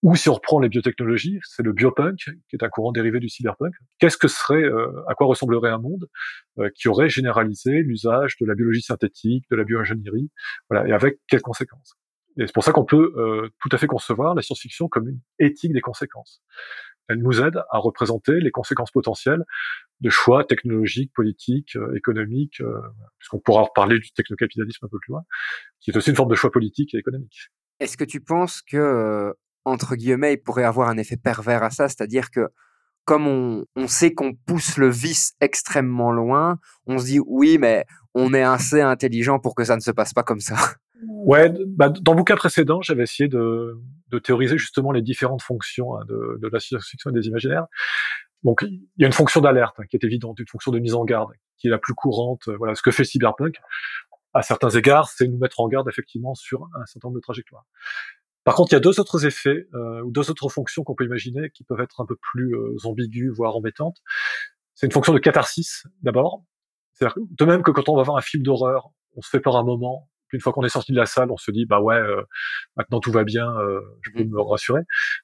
Ou 0.02 0.16
si 0.16 0.30
on 0.30 0.34
reprend 0.34 0.60
les 0.60 0.70
biotechnologies, 0.70 1.40
c'est 1.42 1.62
le 1.62 1.72
biopunk, 1.72 2.16
qui 2.48 2.56
est 2.56 2.62
un 2.64 2.68
courant 2.70 2.90
dérivé 2.90 3.20
du 3.20 3.28
cyberpunk. 3.28 3.74
Qu'est-ce 3.98 4.16
que 4.16 4.28
serait, 4.28 4.62
euh, 4.62 5.02
à 5.08 5.14
quoi 5.14 5.26
ressemblerait 5.26 5.70
un 5.70 5.78
monde 5.78 6.08
euh, 6.58 6.70
qui 6.74 6.88
aurait 6.88 7.10
généralisé 7.10 7.82
l'usage 7.82 8.36
de 8.40 8.46
la 8.46 8.54
biologie 8.54 8.80
synthétique, 8.80 9.44
de 9.50 9.56
la 9.56 9.64
bioingénierie, 9.64 10.30
voilà, 10.70 10.88
et 10.88 10.92
avec 10.92 11.18
quelles 11.28 11.42
conséquences? 11.42 11.96
Et 12.38 12.46
c'est 12.46 12.54
pour 12.54 12.64
ça 12.64 12.72
qu'on 12.72 12.86
peut 12.86 13.12
euh, 13.16 13.50
tout 13.60 13.68
à 13.72 13.76
fait 13.76 13.86
concevoir 13.86 14.34
la 14.34 14.40
science-fiction 14.40 14.88
comme 14.88 15.08
une 15.08 15.20
éthique 15.38 15.74
des 15.74 15.82
conséquences. 15.82 16.42
Elle 17.08 17.18
nous 17.18 17.42
aide 17.42 17.58
à 17.70 17.78
représenter 17.78 18.40
les 18.40 18.52
conséquences 18.52 18.92
potentielles 18.92 19.42
de 20.00 20.08
choix 20.08 20.44
technologiques, 20.44 21.12
politiques, 21.12 21.76
économiques, 21.94 22.62
puisqu'on 23.18 23.40
pourra 23.40 23.62
reparler 23.62 23.98
du 23.98 24.12
technocapitalisme 24.12 24.86
un 24.86 24.88
peu 24.88 24.98
plus 25.00 25.10
loin, 25.10 25.24
qui 25.80 25.90
est 25.90 25.96
aussi 25.96 26.10
une 26.10 26.16
forme 26.16 26.30
de 26.30 26.36
choix 26.36 26.52
politique 26.52 26.94
et 26.94 26.98
économique. 26.98 27.50
Est-ce 27.80 27.96
que 27.96 28.04
tu 28.04 28.20
penses 28.20 28.62
que 28.62 29.34
entre 29.64 29.96
guillemets, 29.96 30.34
il 30.34 30.38
pourrait 30.38 30.64
avoir 30.64 30.88
un 30.88 30.96
effet 30.96 31.16
pervers 31.16 31.62
à 31.62 31.70
ça, 31.70 31.88
c'est-à-dire 31.88 32.30
que 32.30 32.48
comme 33.04 33.26
on, 33.74 33.88
sait 33.88 34.14
qu'on 34.14 34.34
pousse 34.34 34.76
le 34.76 34.88
vice 34.88 35.34
extrêmement 35.40 36.12
loin, 36.12 36.58
on 36.86 36.98
se 36.98 37.06
dit 37.06 37.18
oui, 37.26 37.58
mais 37.58 37.84
on 38.14 38.32
est 38.34 38.42
assez 38.42 38.80
intelligent 38.80 39.40
pour 39.40 39.54
que 39.54 39.64
ça 39.64 39.74
ne 39.74 39.80
se 39.80 39.90
passe 39.90 40.12
pas 40.12 40.22
comme 40.22 40.40
ça. 40.40 40.56
Ouais, 41.02 41.52
bah, 41.66 41.88
dans 41.88 42.12
le 42.12 42.18
bouquin 42.18 42.36
précédent, 42.36 42.82
j'avais 42.82 43.04
essayé 43.04 43.28
de, 43.28 43.80
théoriser 44.22 44.58
justement 44.58 44.92
les 44.92 45.02
différentes 45.02 45.42
fonctions 45.42 45.96
hein, 45.96 46.04
de, 46.06 46.48
la 46.52 46.60
science-fiction 46.60 47.10
et 47.10 47.14
des 47.14 47.26
imaginaires. 47.26 47.66
Donc, 48.44 48.62
il 48.62 48.82
y 48.98 49.04
a 49.04 49.06
une 49.06 49.12
fonction 49.12 49.40
d'alerte 49.40 49.76
hein, 49.80 49.84
qui 49.90 49.96
est 49.96 50.04
évidente, 50.04 50.38
une 50.38 50.46
fonction 50.46 50.70
de 50.70 50.78
mise 50.78 50.94
en 50.94 51.04
garde 51.04 51.30
qui 51.58 51.66
est 51.66 51.70
la 51.70 51.78
plus 51.78 51.94
courante. 51.94 52.48
Voilà, 52.58 52.74
ce 52.74 52.82
que 52.82 52.90
fait 52.90 53.04
Cyberpunk, 53.04 53.56
à 54.34 54.42
certains 54.42 54.70
égards, 54.70 55.08
c'est 55.08 55.26
nous 55.26 55.38
mettre 55.38 55.60
en 55.60 55.68
garde 55.68 55.88
effectivement 55.88 56.34
sur 56.34 56.68
un 56.74 56.86
certain 56.86 57.08
nombre 57.08 57.16
de 57.16 57.22
trajectoires. 57.22 57.64
Par 58.44 58.54
contre, 58.54 58.72
il 58.72 58.74
y 58.74 58.76
a 58.76 58.80
deux 58.80 59.00
autres 59.00 59.26
effets 59.26 59.68
euh, 59.74 60.00
ou 60.02 60.10
deux 60.10 60.30
autres 60.30 60.48
fonctions 60.48 60.82
qu'on 60.82 60.94
peut 60.94 61.04
imaginer 61.04 61.50
qui 61.50 61.64
peuvent 61.64 61.80
être 61.80 62.00
un 62.00 62.06
peu 62.06 62.16
plus 62.16 62.54
euh, 62.54 62.76
ambiguës, 62.84 63.32
voire 63.34 63.56
embêtantes. 63.56 63.98
C'est 64.74 64.86
une 64.86 64.92
fonction 64.92 65.12
de 65.12 65.18
catharsis 65.18 65.84
d'abord. 66.02 66.44
C'est-à-dire 66.94 67.16
de 67.18 67.44
même 67.44 67.62
que 67.62 67.70
quand 67.70 67.88
on 67.88 67.96
va 67.96 68.02
voir 68.02 68.16
un 68.16 68.22
film 68.22 68.42
d'horreur, 68.42 68.90
on 69.16 69.22
se 69.22 69.28
fait 69.28 69.40
peur 69.40 69.56
un 69.56 69.64
moment. 69.64 70.08
Puis 70.28 70.36
une 70.36 70.42
fois 70.42 70.52
qu'on 70.52 70.64
est 70.64 70.70
sorti 70.70 70.92
de 70.92 70.96
la 70.96 71.06
salle, 71.06 71.30
on 71.30 71.36
se 71.36 71.50
dit 71.50 71.66
bah 71.66 71.80
ouais, 71.80 71.96
euh, 71.96 72.22
maintenant 72.76 73.00
tout 73.00 73.10
va 73.10 73.24
bien, 73.24 73.50
euh, 73.58 73.80
je 74.02 74.12
peux 74.12 74.24
mmh. 74.24 74.30
me 74.30 74.40
rassurer. 74.40 74.82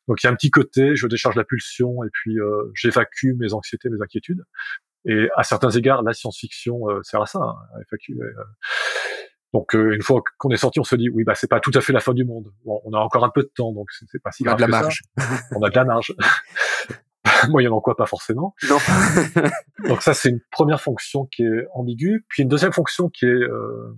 Donc 0.09 0.23
il 0.23 0.27
y 0.27 0.29
a 0.29 0.33
un 0.33 0.35
petit 0.35 0.51
côté, 0.51 0.97
je 0.97 1.07
décharge 1.07 1.37
la 1.37 1.45
pulsion 1.45 2.03
et 2.03 2.09
puis 2.13 2.39
euh, 2.39 2.71
j'évacue 2.75 3.33
mes 3.39 3.53
anxiétés, 3.53 3.89
mes 3.89 4.03
inquiétudes. 4.03 4.45
Et 5.09 5.29
à 5.37 5.45
certains 5.45 5.71
égards, 5.71 6.03
la 6.03 6.13
science-fiction 6.13 6.87
sert 7.05 7.23
à 7.23 7.27
ça, 7.27 7.39
hein, 7.39 7.55
à 7.77 7.81
évacuer. 7.81 8.17
Donc 9.53 9.75
euh, 9.75 9.95
une 9.95 10.03
fois 10.03 10.23
qu'on 10.39 10.51
est 10.51 10.57
sorti, 10.57 10.81
on 10.81 10.85
se 10.85 10.97
dit 10.97 11.09
oui 11.09 11.25
bah 11.25 11.35
c'est 11.35 11.49
pas 11.49 11.61
tout 11.61 11.71
à 11.75 11.81
fait 11.81 11.93
la 11.93 12.01
fin 12.01 12.13
du 12.13 12.25
monde. 12.25 12.53
Bon, 12.65 12.81
on 12.85 12.93
a 12.93 12.99
encore 12.99 13.25
un 13.25 13.31
peu 13.31 13.43
de 13.43 13.51
temps, 13.55 13.73
donc 13.73 13.89
c'est 13.91 14.23
pas 14.23 14.33
si 14.33 14.43
grave. 14.43 14.57
On 14.59 14.63
a 14.63 14.67
de 14.67 14.71
la 14.71 14.81
marge. 14.81 15.03
on 15.53 15.63
a 15.63 15.71
de 15.71 15.75
la 15.75 15.85
marge. 15.85 16.15
Moyennant 17.49 17.81
quoi 17.81 17.97
pas 17.97 18.07
forcément. 18.07 18.55
Non. 18.69 18.79
donc 19.89 20.03
ça 20.03 20.15
c'est 20.15 20.29
une 20.29 20.41
première 20.51 20.81
fonction 20.81 21.27
qui 21.27 21.43
est 21.43 21.67
ambiguë. 21.75 22.25
Puis 22.29 22.43
une 22.43 22.49
deuxième 22.49 22.73
fonction 22.73 23.09
qui 23.09 23.25
est 23.25 23.29
euh, 23.29 23.97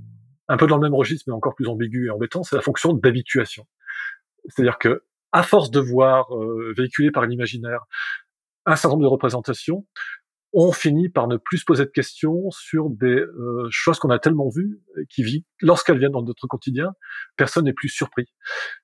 un 0.49 0.57
peu 0.57 0.67
dans 0.67 0.77
le 0.77 0.83
même 0.83 0.95
registre 0.95 1.25
mais 1.29 1.35
encore 1.35 1.55
plus 1.55 1.69
ambiguë 1.69 2.07
et 2.07 2.11
embêtante, 2.11 2.45
c'est 2.45 2.57
la 2.57 2.63
fonction 2.63 2.93
d'habituation. 2.93 3.67
C'est-à-dire 4.49 4.79
que 4.79 5.03
à 5.33 5.43
force 5.43 5.71
de 5.71 5.81
voir 5.81 6.35
euh, 6.35 6.73
véhiculé 6.77 7.11
par 7.11 7.27
l'imaginaire 7.27 7.85
un 8.67 8.77
certain 8.77 8.91
nombre 8.91 9.03
de 9.03 9.09
représentations, 9.09 9.87
on 10.53 10.73
finit 10.73 11.09
par 11.09 11.29
ne 11.29 11.37
plus 11.37 11.59
se 11.59 11.65
poser 11.65 11.85
de 11.85 11.91
questions 11.91 12.51
sur 12.51 12.89
des 12.89 13.21
euh, 13.21 13.69
choses 13.71 13.99
qu'on 13.99 14.11
a 14.11 14.19
tellement 14.19 14.49
vues 14.49 14.81
qui 15.11 15.23
vit 15.23 15.45
lorsqu'elles 15.61 15.99
viennent 15.99 16.13
dans 16.13 16.23
notre 16.23 16.47
quotidien, 16.47 16.93
personne 17.37 17.65
n'est 17.65 17.75
plus 17.75 17.91
surpris. 17.91 18.27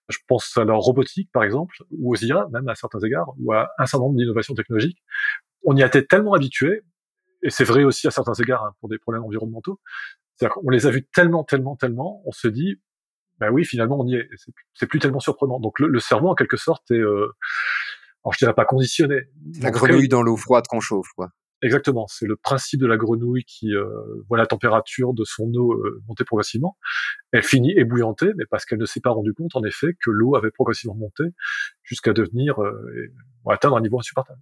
Je 0.09 0.19
pense 0.29 0.57
à 0.59 0.65
la 0.65 0.75
robotique 0.75 1.31
par 1.33 1.43
exemple, 1.43 1.77
ou 1.91 2.13
aux 2.13 2.17
IA 2.17 2.47
même 2.53 2.69
à 2.69 2.75
certains 2.75 3.01
égards, 3.01 3.33
ou 3.39 3.53
à 3.53 3.71
un 3.79 3.87
certain 3.87 4.05
nombre 4.05 4.17
d'innovations 4.17 4.55
technologiques. 4.55 5.03
On 5.63 5.75
y 5.75 5.83
a 5.83 5.87
été 5.87 6.07
tellement 6.07 6.35
habitué, 6.35 6.83
et 7.43 7.51
c'est 7.51 7.65
vrai 7.65 7.85
aussi 7.85 8.07
à 8.07 8.11
certains 8.11 8.35
égards 8.35 8.65
hein, 8.65 8.75
pour 8.81 8.91
des 8.91 8.99
problèmes 8.99 9.25
environnementaux. 9.25 9.81
C'est-à-dire 10.37 10.55
qu'on 10.55 10.69
les 10.69 10.87
a 10.87 10.91
vus 10.91 11.07
tellement, 11.15 11.45
tellement, 11.45 11.77
tellement, 11.77 12.23
on 12.27 12.33
se 12.33 12.49
dit, 12.49 12.77
ben 13.39 13.51
oui, 13.51 13.65
finalement 13.65 13.99
on 14.01 14.07
y 14.07 14.17
est. 14.17 14.29
C'est 14.75 14.87
plus 14.87 14.99
tellement 14.99 15.21
surprenant. 15.21 15.61
Donc 15.61 15.81
le, 15.81 15.99
cerveau 16.01 16.29
en 16.29 16.35
quelque 16.35 16.57
sorte 16.57 16.91
est, 16.91 16.95
euh, 16.95 17.33
alors 18.25 18.35
je 18.35 18.39
dirais 18.39 18.55
pas 18.55 18.67
conditionné. 18.67 19.23
La 19.61 19.71
grenouille 19.71 20.09
dans 20.09 20.23
l'eau 20.23 20.37
froide 20.37 20.67
qu'on 20.69 20.81
chauffe, 20.81 21.09
quoi. 21.17 21.31
Exactement, 21.65 22.07
c'est 22.09 22.27
le 22.27 22.37
principe 22.37 22.79
de 22.79 22.87
la 22.87 22.99
grenouille 22.99 23.45
qui 23.45 23.75
euh, 23.75 23.87
voit 24.29 24.37
la 24.37 24.47
température 24.47 25.15
de 25.15 25.25
son 25.25 25.51
eau 25.55 25.73
euh, 25.73 26.03
monter 26.07 26.23
progressivement. 26.23 26.77
Elle 27.33 27.43
finit 27.43 27.73
ébouillantée, 27.73 28.33
mais 28.37 28.45
parce 28.45 28.67
qu'elle 28.67 28.79
ne 28.79 28.85
s'est 28.85 29.01
pas 29.01 29.13
rendue 29.13 29.33
compte, 29.33 29.57
en 29.57 29.65
effet, 29.65 29.97
que 30.05 30.11
l'eau 30.11 30.37
avait 30.37 30.51
progressivement 30.51 30.95
monté 30.95 31.25
jusqu'à 31.83 32.13
devenir 32.13 32.63
euh, 32.63 33.11
atteindre 33.49 33.79
un 33.79 33.81
niveau 33.81 33.99
insupportable. 33.99 34.41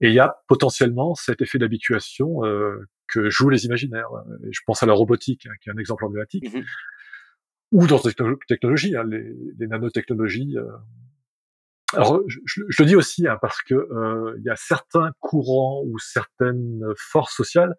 Et 0.00 0.08
il 0.08 0.14
y 0.14 0.18
a 0.18 0.42
potentiellement 0.48 1.14
cet 1.14 1.42
effet 1.42 1.60
d'habituation 1.60 2.40
que 3.06 3.30
jouent 3.30 3.50
les 3.50 3.66
imaginaires. 3.66 4.08
je 4.50 4.60
pense 4.66 4.82
à 4.82 4.86
la 4.86 4.94
robotique, 4.94 5.46
hein, 5.46 5.52
qui 5.62 5.68
est 5.68 5.72
un 5.72 5.78
exemple 5.78 6.04
emblématique, 6.04 6.52
mmh 6.52 6.62
ou 7.70 7.86
dans 7.86 7.98
les 8.04 8.12
technologies, 8.46 8.94
hein, 8.94 9.04
les, 9.08 9.34
les, 9.58 9.66
nanotechnologies 9.66 10.58
alors, 11.92 12.22
je, 12.26 12.38
je, 12.46 12.82
le 12.82 12.86
dis 12.86 12.96
aussi 12.96 13.26
hein, 13.26 13.38
parce 13.40 13.60
que 13.62 13.74
euh, 13.74 14.34
il 14.38 14.44
y 14.44 14.50
a 14.50 14.56
certains 14.56 15.12
courants 15.20 15.82
ou 15.86 15.98
certaines 15.98 16.82
forces 16.96 17.34
sociales 17.34 17.74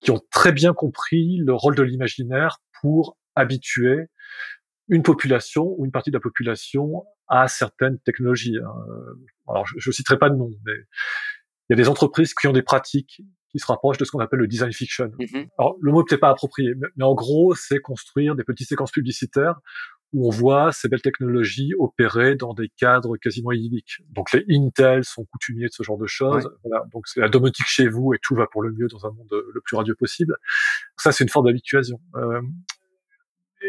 qui 0.00 0.10
ont 0.10 0.20
très 0.30 0.52
bien 0.52 0.74
compris 0.74 1.38
le 1.38 1.54
rôle 1.54 1.74
de 1.74 1.82
l'imaginaire 1.82 2.58
pour 2.80 3.16
habituer 3.34 4.06
une 4.88 5.02
population 5.02 5.74
ou 5.78 5.84
une 5.84 5.92
partie 5.92 6.10
de 6.10 6.16
la 6.16 6.20
population 6.20 7.04
à 7.28 7.48
certaines 7.48 7.98
technologies. 8.00 8.58
Hein. 8.58 8.74
Alors, 9.48 9.66
je 9.66 9.88
ne 9.88 9.92
citerai 9.92 10.18
pas 10.18 10.28
de 10.28 10.36
nom, 10.36 10.50
mais 10.66 10.74
il 11.68 11.70
y 11.70 11.72
a 11.72 11.76
des 11.76 11.88
entreprises 11.88 12.34
qui 12.34 12.46
ont 12.46 12.52
des 12.52 12.62
pratiques 12.62 13.22
qui 13.50 13.58
se 13.60 13.66
rapprochent 13.66 13.98
de 13.98 14.04
ce 14.04 14.10
qu'on 14.10 14.18
appelle 14.18 14.40
le 14.40 14.48
design 14.48 14.72
fiction. 14.72 15.06
Mm-hmm. 15.06 15.48
Alors, 15.58 15.76
le 15.80 15.92
mot 15.92 16.00
n'est 16.00 16.04
peut-être 16.08 16.20
pas 16.20 16.30
approprié, 16.30 16.74
mais 16.96 17.04
en 17.04 17.14
gros, 17.14 17.54
c'est 17.54 17.78
construire 17.78 18.34
des 18.34 18.44
petites 18.44 18.68
séquences 18.68 18.90
publicitaires 18.90 19.60
où 20.14 20.28
on 20.28 20.30
voit 20.30 20.72
ces 20.72 20.88
belles 20.88 21.02
technologies 21.02 21.72
opérer 21.78 22.36
dans 22.36 22.54
des 22.54 22.70
cadres 22.76 23.16
quasiment 23.16 23.50
idylliques. 23.50 23.98
Donc 24.10 24.32
les 24.32 24.44
Intel 24.48 25.04
sont 25.04 25.24
coutumiers 25.24 25.66
de 25.66 25.72
ce 25.72 25.82
genre 25.82 25.98
de 25.98 26.06
choses. 26.06 26.48
Voilà. 26.64 26.84
Donc 26.92 27.08
c'est 27.08 27.20
la 27.20 27.28
domotique 27.28 27.66
chez 27.66 27.88
vous 27.88 28.14
et 28.14 28.18
tout 28.22 28.36
va 28.36 28.46
pour 28.46 28.62
le 28.62 28.72
mieux 28.72 28.86
dans 28.86 29.04
un 29.06 29.10
monde 29.10 29.28
le 29.30 29.60
plus 29.60 29.76
radieux 29.76 29.96
possible. 29.96 30.36
Ça, 30.96 31.10
c'est 31.10 31.24
une 31.24 31.30
forme 31.30 31.46
d'habituation. 31.46 32.00
Euh, 32.14 32.40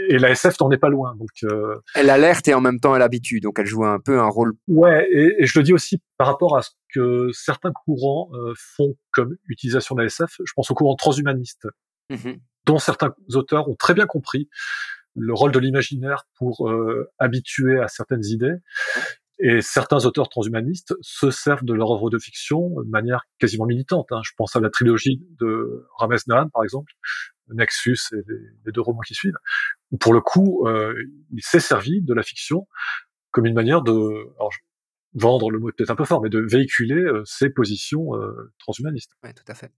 et 0.10 0.19
la 0.19 0.29
SF 0.29 0.60
n'en 0.60 0.69
est 0.69 0.77
pas 0.77 0.89
loin. 0.89 1.15
Donc 1.15 1.29
euh... 1.43 1.77
elle 1.95 2.10
alerte 2.10 2.47
et 2.47 2.53
en 2.53 2.62
même 2.62 2.79
temps 2.79 2.95
elle 2.95 3.01
habitue. 3.01 3.39
Donc 3.39 3.58
elle 3.58 3.65
joue 3.65 3.84
un 3.84 3.99
peu 3.99 4.19
un 4.19 4.27
rôle. 4.27 4.53
Ouais, 4.67 5.08
et, 5.12 5.36
et 5.39 5.45
je 5.47 5.58
le 5.58 5.63
dis 5.63 5.73
aussi 5.73 6.01
par 6.17 6.27
rapport 6.27 6.58
à 6.58 6.62
ce 6.62 6.71
que 6.93 7.29
certains 7.34 7.71
courants 7.71 8.29
euh, 8.34 8.53
font 8.55 8.95
comme 9.12 9.36
utilisation 9.47 9.95
de 9.95 10.01
la 10.01 10.08
SF. 10.08 10.36
Je 10.45 10.53
pense 10.55 10.69
au 10.69 10.75
courant 10.75 10.95
transhumaniste, 10.95 11.67
mmh 12.10 12.34
dont 12.65 12.79
certains 12.79 13.13
auteurs 13.36 13.69
ont 13.69 13.75
très 13.75 13.93
bien 13.93 14.08
compris 14.08 14.49
le 15.15 15.34
rôle 15.34 15.51
de 15.51 15.60
l'imaginaire 15.60 16.28
pour 16.36 16.69
euh, 16.69 17.10
habituer 17.19 17.80
à 17.80 17.88
certaines 17.88 18.25
idées. 18.25 18.56
Et 19.39 19.62
certains 19.62 20.06
auteurs 20.06 20.30
transhumanistes 20.30 20.95
se 21.01 21.30
servent 21.30 21.65
de 21.65 21.73
leur 21.73 21.91
œuvre 21.91 22.10
de 22.10 22.17
fiction 22.17 22.69
de 22.82 22.89
manière 22.89 23.23
quasiment 23.38 23.65
militante. 23.65 24.12
Hein. 24.12 24.21
Je 24.23 24.32
pense 24.38 24.56
à 24.56 24.62
la 24.62 24.69
trilogie 24.69 25.21
de 25.39 25.86
Rames 25.97 26.15
Nahan, 26.28 26.47
par 26.49 26.63
exemple, 26.63 26.93
Nexus 27.49 27.97
et 28.13 28.23
les, 28.65 28.71
deux 28.71 28.82
romans 28.82 29.01
qui 29.01 29.13
suivent, 29.13 29.38
pour 29.99 30.13
le 30.13 30.21
coup, 30.21 30.65
euh, 30.67 30.95
il 31.32 31.43
s'est 31.43 31.60
servi 31.60 32.01
de 32.01 32.13
la 32.13 32.23
fiction 32.23 32.67
comme 33.32 33.45
une 33.45 33.54
manière 33.54 33.82
de 33.82 33.91
alors, 34.38 34.51
vendre 35.13 35.51
le 35.51 35.60
mot 35.60 35.71
peut-être 35.71 35.91
un 35.91 35.95
peu 35.95 36.06
fort, 36.06 36.21
mais 36.21 36.30
de 36.30 36.39
véhiculer 36.39 36.95
euh, 36.95 37.23
ses 37.25 37.49
positions 37.49 38.15
euh, 38.15 38.54
transhumanistes. 38.60 39.12
Oui, 39.23 39.34
tout 39.34 39.43
à 39.47 39.54
fait. 39.54 39.71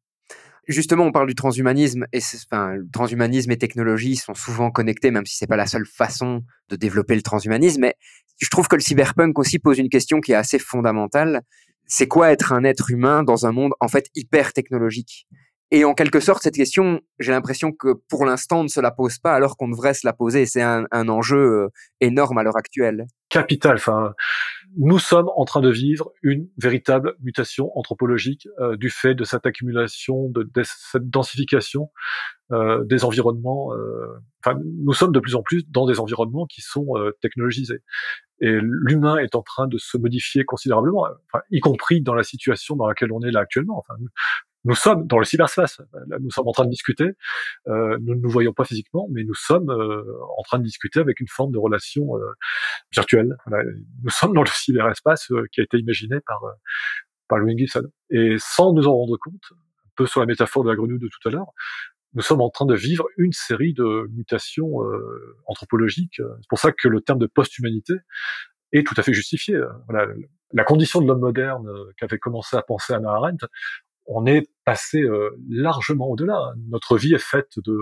Justement, 0.67 1.05
on 1.05 1.11
parle 1.13 1.27
du 1.27 1.35
transhumanisme 1.35 2.05
et 2.11 2.19
enfin, 2.19 2.75
le 2.75 2.89
transhumanisme 2.91 3.51
et 3.51 3.57
technologie 3.57 4.17
sont 4.17 4.33
souvent 4.33 4.69
connectés, 4.69 5.11
même 5.11 5.25
si 5.25 5.37
c'est 5.37 5.47
pas 5.47 5.55
la 5.55 5.65
seule 5.65 5.85
façon 5.85 6.43
de 6.69 6.75
développer 6.75 7.15
le 7.15 7.21
transhumanisme. 7.21 7.81
Mais 7.81 7.95
je 8.39 8.49
trouve 8.49 8.67
que 8.67 8.75
le 8.75 8.81
cyberpunk 8.81 9.39
aussi 9.39 9.59
pose 9.59 9.79
une 9.79 9.89
question 9.89 10.19
qui 10.19 10.33
est 10.33 10.35
assez 10.35 10.59
fondamentale. 10.59 11.41
C'est 11.85 12.09
quoi 12.09 12.31
être 12.31 12.51
un 12.51 12.65
être 12.65 12.91
humain 12.91 13.23
dans 13.23 13.45
un 13.45 13.53
monde 13.53 13.71
en 13.79 13.87
fait 13.87 14.07
hyper 14.13 14.51
technologique? 14.51 15.25
Et 15.71 15.83
en 15.83 15.93
quelque 15.93 16.19
sorte, 16.19 16.43
cette 16.43 16.55
question, 16.55 17.01
j'ai 17.19 17.31
l'impression 17.31 17.71
que 17.71 17.93
pour 18.09 18.25
l'instant, 18.25 18.61
on 18.61 18.63
ne 18.63 18.69
se 18.69 18.79
la 18.79 18.91
pose 18.91 19.19
pas 19.19 19.33
alors 19.33 19.57
qu'on 19.57 19.67
devrait 19.67 19.93
se 19.93 20.05
la 20.05 20.13
poser. 20.13 20.45
C'est 20.45 20.61
un, 20.61 20.85
enjeu 20.91 21.37
euh, 21.37 21.67
énorme 21.99 22.37
à 22.37 22.43
l'heure 22.43 22.57
actuelle. 22.57 23.05
Capital. 23.29 23.75
Enfin, 23.75 24.13
nous 24.77 24.99
sommes 24.99 25.29
en 25.35 25.45
train 25.45 25.61
de 25.61 25.69
vivre 25.69 26.11
une 26.21 26.49
véritable 26.57 27.15
mutation 27.21 27.71
anthropologique 27.77 28.47
euh, 28.59 28.77
du 28.77 28.89
fait 28.89 29.15
de 29.15 29.23
cette 29.23 29.45
accumulation, 29.45 30.29
de, 30.29 30.49
cette 30.63 31.09
densification 31.09 31.89
euh, 32.51 32.83
des 32.85 33.03
environnements. 33.03 33.73
Euh, 33.73 34.21
enfin, 34.43 34.59
nous 34.63 34.93
sommes 34.93 35.11
de 35.11 35.19
plus 35.19 35.35
en 35.35 35.41
plus 35.41 35.63
dans 35.69 35.85
des 35.85 35.99
environnements 35.99 36.45
qui 36.45 36.61
sont 36.61 36.93
technologisés. 37.21 37.81
Et 38.39 38.59
l'humain 38.61 39.17
est 39.17 39.35
en 39.35 39.41
train 39.41 39.67
de 39.67 39.77
se 39.77 39.97
modifier 39.97 40.43
considérablement, 40.43 41.07
enfin, 41.33 41.43
y 41.49 41.59
compris 41.59 42.01
dans 42.01 42.13
la 42.13 42.23
situation 42.23 42.75
dans 42.75 42.87
laquelle 42.87 43.11
on 43.11 43.21
est 43.21 43.31
là 43.31 43.39
actuellement. 43.39 43.79
Enfin, 43.79 43.95
nous 44.67 44.75
sommes 44.75 45.07
dans 45.07 45.17
le 45.17 45.23
cyberspace. 45.23 45.81
Nous 46.19 46.29
sommes 46.29 46.47
en 46.47 46.51
train 46.51 46.65
de 46.65 46.69
discuter. 46.69 47.11
Euh, 47.67 47.97
nous 48.01 48.15
ne 48.15 48.19
nous 48.19 48.29
voyons 48.29 48.51
pas 48.51 48.65
physiquement, 48.65 49.07
mais 49.11 49.23
nous 49.23 49.33
sommes 49.33 49.69
euh, 49.69 50.03
en 50.37 50.43
train 50.43 50.59
de 50.59 50.63
discuter 50.63 50.99
avec 50.99 51.21
une 51.21 51.27
forme 51.29 51.53
de 51.53 51.57
relation 51.57 52.17
euh, 52.17 52.33
virtuelle. 52.91 53.37
Nous 54.03 54.09
sommes 54.09 54.33
dans 54.33 54.41
le 54.41 54.49
cyberespace 54.49 55.31
euh, 55.31 55.45
qui 55.53 55.61
a 55.61 55.63
été 55.63 55.77
imaginé 55.77 56.17
par 56.19 56.41
par 57.29 57.39
Louis 57.39 57.57
Gibson. 57.57 57.83
Et 58.09 58.35
sans 58.39 58.73
nous 58.73 58.87
en 58.87 58.93
rendre 58.93 59.17
compte, 59.17 59.41
un 59.51 59.89
peu 59.95 60.05
sur 60.05 60.19
la 60.19 60.25
métaphore 60.25 60.65
de 60.65 60.69
la 60.69 60.75
grenouille 60.75 60.99
de 60.99 61.07
tout 61.07 61.29
à 61.29 61.31
l'heure, 61.31 61.53
nous 62.13 62.21
sommes 62.21 62.41
en 62.41 62.49
train 62.49 62.65
de 62.65 62.75
vivre 62.75 63.05
une 63.17 63.33
série 63.33 63.73
de 63.73 64.09
mutations 64.13 64.79
anthropologiques. 65.45 66.17
C'est 66.17 66.49
pour 66.49 66.59
ça 66.59 66.71
que 66.71 66.87
le 66.87 67.01
terme 67.01 67.19
de 67.19 67.27
post-humanité 67.27 67.93
est 68.73 68.85
tout 68.85 68.95
à 68.97 69.03
fait 69.03 69.13
justifié. 69.13 69.59
Voilà, 69.87 70.07
la 70.53 70.63
condition 70.63 71.01
de 71.01 71.07
l'homme 71.07 71.19
moderne 71.19 71.67
qu'avait 71.97 72.17
commencé 72.17 72.55
à 72.55 72.61
penser 72.61 72.93
Anna 72.93 73.11
Arendt, 73.11 73.45
on 74.07 74.25
est 74.25 74.49
passé 74.65 75.01
euh, 75.01 75.37
largement 75.49 76.07
au-delà. 76.07 76.53
Notre 76.69 76.97
vie 76.97 77.13
est 77.13 77.23
faite 77.23 77.53
de, 77.57 77.77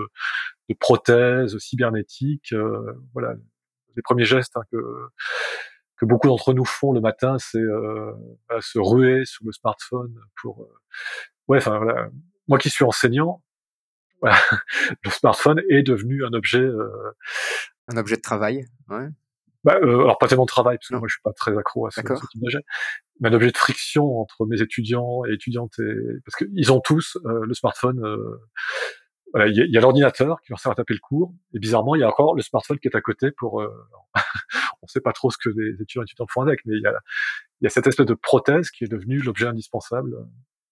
de 0.68 0.74
prothèses 0.74 1.56
cybernétiques. 1.58 2.52
Euh, 2.52 2.92
voilà, 3.12 3.34
les 3.94 4.02
premiers 4.02 4.24
gestes 4.24 4.56
hein, 4.56 4.62
que 4.70 4.76
que 5.98 6.04
beaucoup 6.04 6.26
d'entre 6.26 6.52
nous 6.52 6.66
font 6.66 6.92
le 6.92 7.00
matin, 7.00 7.38
c'est 7.38 7.58
euh, 7.58 8.12
se 8.60 8.78
ruer 8.78 9.24
sur 9.24 9.46
le 9.46 9.52
smartphone 9.52 10.14
pour. 10.42 10.62
Euh, 10.62 10.68
ouais, 11.48 11.58
enfin 11.58 11.78
voilà. 11.78 12.10
Moi 12.48 12.58
qui 12.58 12.68
suis 12.68 12.84
enseignant, 12.84 13.42
voilà, 14.20 14.36
le 15.04 15.10
smartphone 15.10 15.62
est 15.70 15.82
devenu 15.82 16.24
un 16.24 16.32
objet. 16.32 16.68
un 17.88 17.96
objet 17.96 18.16
de 18.16 18.20
travail. 18.20 18.66
Ouais. 18.88 19.08
Bah, 19.66 19.74
alors 19.82 20.16
pas 20.16 20.28
tellement 20.28 20.44
de 20.44 20.48
travail 20.48 20.78
parce 20.78 20.90
que 20.90 20.94
moi 20.94 21.08
je 21.08 21.14
suis 21.14 21.22
pas 21.24 21.32
très 21.32 21.58
accro 21.58 21.88
à 21.88 21.90
ce, 21.90 22.00
ce 22.00 22.26
type 22.30 22.40
d'objet, 22.40 22.60
mais 23.18 23.30
un 23.30 23.32
objet 23.32 23.50
de 23.50 23.56
friction 23.56 24.20
entre 24.20 24.46
mes 24.46 24.62
étudiants 24.62 25.24
et 25.28 25.32
étudiantes, 25.32 25.76
et... 25.80 25.92
parce 26.24 26.36
qu'ils 26.36 26.72
ont 26.72 26.78
tous 26.78 27.18
euh, 27.24 27.44
le 27.44 27.52
smartphone. 27.52 27.98
Euh... 27.98 28.38
Voilà, 29.32 29.48
il 29.48 29.56
y 29.56 29.76
a, 29.76 29.80
l'ordinateur 29.80 30.40
qui 30.40 30.52
leur 30.52 30.60
sert 30.60 30.70
à 30.70 30.76
taper 30.76 30.94
le 30.94 31.00
cours, 31.00 31.34
et 31.52 31.58
bizarrement, 31.58 31.96
il 31.96 32.00
y 32.00 32.04
a 32.04 32.08
encore 32.08 32.36
le 32.36 32.42
smartphone 32.42 32.78
qui 32.78 32.86
est 32.86 32.94
à 32.94 33.00
côté 33.00 33.32
pour. 33.32 33.60
Euh... 33.60 33.68
on 34.82 34.86
sait 34.86 35.00
pas 35.00 35.12
trop 35.12 35.32
ce 35.32 35.36
que 35.36 35.50
les 35.50 35.82
étudiants 35.82 36.02
et 36.02 36.04
étudiantes 36.04 36.30
font 36.30 36.42
avec, 36.42 36.60
mais 36.64 36.76
il 36.76 36.82
y 36.82 36.86
a, 36.86 36.94
y 37.62 37.66
a 37.66 37.70
cette 37.70 37.88
espèce 37.88 38.06
de 38.06 38.14
prothèse 38.14 38.70
qui 38.70 38.84
est 38.84 38.88
devenue 38.88 39.18
l'objet 39.18 39.48
indispensable. 39.48 40.14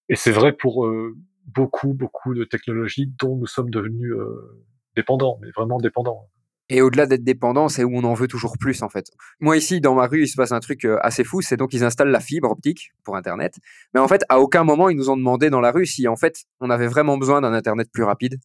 Et 0.09 0.15
c'est 0.15 0.31
vrai 0.31 0.53
pour 0.53 0.87
euh, 0.87 1.17
beaucoup, 1.47 1.95
beaucoup 1.95 2.33
de 2.33 2.45
technologies 2.45 3.13
dont 3.19 3.37
nous 3.37 3.47
sommes 3.47 3.71
devenus 3.71 4.13
euh, 4.13 4.65
dépendants, 4.95 5.39
mais 5.43 5.51
vraiment 5.51 5.79
dépendants. 5.79 6.31
Et 6.71 6.81
au-delà 6.81 7.07
d'être 7.07 7.25
dépendant, 7.25 7.69
c'est 7.69 7.85
où 7.85 7.91
on 7.95 8.05
en 8.05 8.15
veut 8.15 8.29
toujours 8.29 8.57
plus, 8.59 8.83
en 8.83 8.89
fait. 8.89 9.11
Moi, 9.41 9.57
ici, 9.57 9.81
dans 9.81 9.95
ma 9.95 10.07
rue, 10.07 10.23
il 10.23 10.29
se 10.29 10.37
passe 10.37 10.53
un 10.53 10.61
truc 10.61 10.85
euh, 10.87 10.99
assez 11.03 11.23
fou, 11.23 11.43
c'est 11.43 11.59
donc 11.59 11.75
ils 11.75 11.85
installent 11.85 12.11
la 12.11 12.21
fibre 12.21 12.51
optique 12.51 12.93
pour 13.05 13.17
Internet. 13.17 13.57
Mais 13.93 14.01
en 14.01 14.09
fait, 14.09 14.23
à 14.31 14.41
aucun 14.41 14.65
moment, 14.65 14.89
ils 14.89 14.97
nous 14.97 15.11
ont 15.11 15.17
demandé 15.17 15.51
dans 15.51 15.61
la 15.61 15.73
rue 15.73 15.85
si, 15.85 16.09
en 16.09 16.17
fait, 16.17 16.45
on 16.61 16.71
avait 16.71 16.87
vraiment 16.87 17.19
besoin 17.19 17.43
d'un 17.43 17.53
Internet 17.53 17.89
plus 17.93 18.05
rapide. 18.05 18.39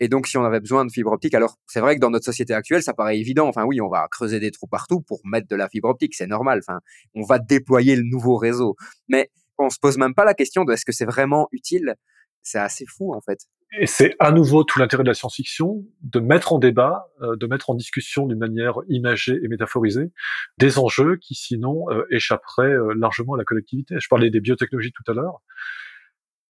Et 0.00 0.08
donc, 0.08 0.26
si 0.26 0.36
on 0.36 0.44
avait 0.44 0.60
besoin 0.60 0.84
de 0.84 0.90
fibre 0.90 1.12
optique, 1.12 1.34
alors 1.34 1.58
c'est 1.66 1.80
vrai 1.80 1.94
que 1.94 2.00
dans 2.00 2.10
notre 2.10 2.24
société 2.24 2.52
actuelle, 2.54 2.82
ça 2.82 2.92
paraît 2.92 3.18
évident. 3.18 3.46
Enfin, 3.46 3.64
oui, 3.64 3.80
on 3.80 3.88
va 3.88 4.06
creuser 4.10 4.40
des 4.40 4.50
trous 4.50 4.66
partout 4.66 5.00
pour 5.00 5.20
mettre 5.24 5.46
de 5.48 5.56
la 5.56 5.68
fibre 5.68 5.88
optique, 5.88 6.14
c'est 6.14 6.26
normal. 6.26 6.60
Enfin, 6.66 6.80
on 7.14 7.22
va 7.22 7.38
déployer 7.38 7.96
le 7.96 8.02
nouveau 8.02 8.36
réseau. 8.36 8.76
Mais 9.08 9.30
on 9.58 9.70
se 9.70 9.78
pose 9.78 9.98
même 9.98 10.14
pas 10.14 10.24
la 10.24 10.34
question 10.34 10.64
de 10.64 10.72
est-ce 10.72 10.84
que 10.84 10.92
c'est 10.92 11.04
vraiment 11.04 11.48
utile? 11.52 11.94
C'est 12.42 12.58
assez 12.58 12.84
fou, 12.86 13.14
en 13.14 13.20
fait. 13.20 13.46
Et 13.74 13.86
c'est 13.86 14.14
à 14.18 14.32
nouveau 14.32 14.64
tout 14.64 14.78
l'intérêt 14.78 15.02
de 15.02 15.08
la 15.08 15.14
science-fiction 15.14 15.82
de 16.02 16.20
mettre 16.20 16.52
en 16.52 16.58
débat, 16.58 17.08
euh, 17.22 17.36
de 17.36 17.46
mettre 17.46 17.70
en 17.70 17.74
discussion 17.74 18.26
d'une 18.26 18.38
manière 18.38 18.74
imagée 18.88 19.38
et 19.42 19.48
métaphorisée 19.48 20.12
des 20.58 20.78
enjeux 20.78 21.16
qui 21.16 21.34
sinon 21.34 21.90
euh, 21.90 22.04
échapperaient 22.10 22.66
euh, 22.66 22.92
largement 22.94 23.34
à 23.34 23.38
la 23.38 23.44
collectivité. 23.44 23.96
Je 23.98 24.08
parlais 24.08 24.28
des 24.28 24.40
biotechnologies 24.40 24.92
tout 24.92 25.10
à 25.10 25.14
l'heure, 25.14 25.40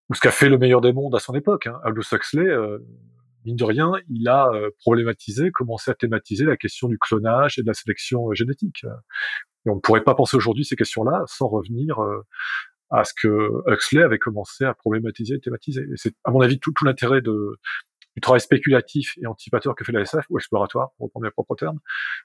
ou 0.09 0.15
ce 0.15 0.21
qu'a 0.21 0.33
fait 0.33 0.49
le 0.49 0.59
meilleur 0.59 0.81
des 0.81 0.93
mondes 0.93 1.15
à 1.15 1.21
son 1.21 1.35
époque. 1.35 1.69
Hein. 1.69 1.79
Aldous 1.85 2.03
Huxley, 2.13 2.49
mine 3.45 3.57
de 3.57 3.65
rien, 3.65 3.93
il 4.11 4.29
a 4.29 4.51
problématisé, 4.81 5.53
commencé 5.53 5.93
à 5.93 5.95
thématiser 5.95 6.45
la 6.45 6.57
question 6.57 6.89
du 6.89 6.99
clonage 6.99 7.57
et 7.59 7.63
de 7.63 7.69
la 7.69 7.75
sélection 7.75 8.33
génétique. 8.33 8.85
Et 9.65 9.71
on 9.71 9.77
ne 9.77 9.81
pourrait 9.81 10.03
pas 10.03 10.17
penser 10.17 10.37
aujourd'hui 10.37 10.65
ces 10.65 10.75
questions-là 10.75 11.23
sans 11.27 11.47
revenir 11.47 11.99
à 12.93 13.05
ce 13.05 13.13
que 13.15 13.51
Huxley 13.67 14.03
avait 14.03 14.19
commencé 14.19 14.65
à 14.65 14.75
problématiser 14.75 15.37
et 15.37 15.41
thématiser. 15.41 15.83
Et 15.83 15.97
c'est, 15.97 16.15
à 16.25 16.31
mon 16.31 16.41
avis, 16.41 16.59
tout, 16.59 16.73
tout 16.73 16.85
l'intérêt 16.85 17.23
de, 17.23 17.59
du 18.17 18.21
travail 18.21 18.41
spéculatif 18.41 19.17
et 19.23 19.27
anticipateur 19.27 19.75
que 19.75 19.85
fait 19.85 19.93
la 19.93 20.03
SF, 20.03 20.27
ou 20.29 20.39
exploratoire, 20.39 20.91
pour 20.97 21.07
reprendre 21.07 21.25
mes 21.25 21.31
propres 21.31 21.57
termes, 21.57 21.79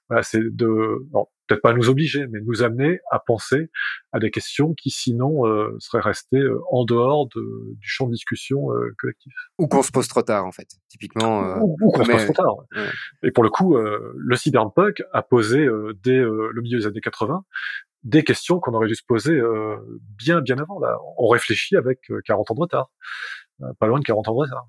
voilà, 0.10 0.24
c'est 0.24 0.42
de, 0.42 1.08
peut-être 1.48 1.62
pas 1.62 1.74
nous 1.74 1.90
obliger, 1.90 2.28
mais 2.28 2.40
nous 2.42 2.62
amener 2.64 3.00
à 3.10 3.20
penser 3.20 3.70
à 4.12 4.20
des 4.20 4.30
questions 4.30 4.74
qui 4.74 4.90
sinon 4.90 5.48
euh, 5.48 5.76
seraient 5.80 6.02
restées 6.02 6.38
euh, 6.38 6.60
en 6.72 6.84
dehors 6.84 7.28
de, 7.28 7.74
du 7.76 7.88
champ 7.88 8.08
de 8.08 8.12
discussion 8.12 8.72
euh, 8.74 8.94
collectif. 8.98 9.34
Ou 9.58 9.68
qu'on 9.68 9.82
se 9.82 9.92
pose 9.92 10.08
trop 10.08 10.22
tard, 10.22 10.46
en 10.46 10.52
fait. 10.52 10.68
Typiquement. 10.90 11.46
Euh, 11.46 11.60
ou, 11.62 11.92
qu'on 11.92 12.04
se 12.04 12.12
pose 12.12 12.26
trop 12.26 12.34
tard. 12.34 12.56
Et 13.24 13.32
pour 13.32 13.44
le 13.44 13.50
coup, 13.50 13.78
le 13.78 14.36
cyberpunk 14.36 15.04
a 15.14 15.22
posé 15.22 15.68
dès 16.04 16.20
le 16.20 16.62
milieu 16.62 16.80
des 16.80 16.88
années 16.88 17.02
80 17.02 17.44
des 18.04 18.24
questions 18.24 18.60
qu'on 18.60 18.74
aurait 18.74 18.88
dû 18.88 18.96
se 18.96 19.04
poser 19.06 19.34
euh, 19.34 19.78
bien 20.18 20.42
bien 20.42 20.58
avant. 20.58 20.80
Là. 20.80 20.98
On 21.18 21.28
réfléchit 21.28 21.76
avec 21.76 22.00
40 22.26 22.50
euh, 22.50 22.52
ans 22.52 22.56
de 22.56 22.62
retard, 22.62 22.92
euh, 23.62 23.74
pas 23.80 23.88
loin 23.88 24.00
de 24.00 24.06
40 24.06 24.28
ans 24.28 24.34
de 24.34 24.38
retard. 24.38 24.68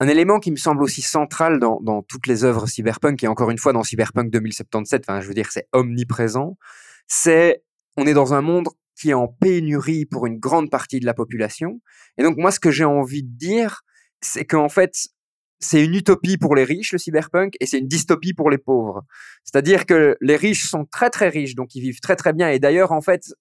Un 0.00 0.06
élément 0.06 0.38
qui 0.38 0.52
me 0.52 0.56
semble 0.56 0.82
aussi 0.82 1.02
central 1.02 1.58
dans, 1.58 1.80
dans 1.80 2.02
toutes 2.02 2.28
les 2.28 2.44
œuvres 2.44 2.66
cyberpunk, 2.66 3.24
et 3.24 3.28
encore 3.28 3.50
une 3.50 3.58
fois 3.58 3.72
dans 3.72 3.82
Cyberpunk 3.82 4.30
2077, 4.30 5.04
enfin, 5.08 5.20
je 5.20 5.26
veux 5.26 5.34
dire, 5.34 5.50
c'est 5.50 5.66
omniprésent, 5.72 6.56
c'est 7.08 7.64
on 7.96 8.06
est 8.06 8.14
dans 8.14 8.32
un 8.32 8.40
monde 8.40 8.68
qui 8.94 9.10
est 9.10 9.14
en 9.14 9.28
pénurie 9.28 10.06
pour 10.06 10.26
une 10.26 10.38
grande 10.38 10.70
partie 10.70 11.00
de 11.00 11.06
la 11.06 11.14
population. 11.14 11.80
Et 12.16 12.22
donc, 12.22 12.36
moi, 12.36 12.50
ce 12.50 12.60
que 12.60 12.70
j'ai 12.70 12.84
envie 12.84 13.22
de 13.22 13.36
dire, 13.36 13.82
c'est 14.20 14.44
qu'en 14.44 14.68
fait, 14.68 14.92
c'est 15.60 15.84
une 15.84 15.94
utopie 15.94 16.38
pour 16.38 16.54
les 16.54 16.64
riches, 16.64 16.92
le 16.92 16.98
cyberpunk, 16.98 17.54
et 17.60 17.66
c'est 17.66 17.78
une 17.78 17.88
dystopie 17.88 18.32
pour 18.32 18.50
les 18.50 18.58
pauvres. 18.58 19.02
C'est-à-dire 19.44 19.86
que 19.86 20.16
les 20.20 20.36
riches 20.36 20.68
sont 20.68 20.84
très 20.84 21.10
très 21.10 21.28
riches, 21.28 21.54
donc 21.54 21.74
ils 21.74 21.80
vivent 21.80 22.00
très 22.00 22.16
très 22.16 22.32
bien. 22.32 22.48
Et 22.48 22.58
d'ailleurs, 22.58 22.92
en 22.92 23.00
fait, 23.00 23.32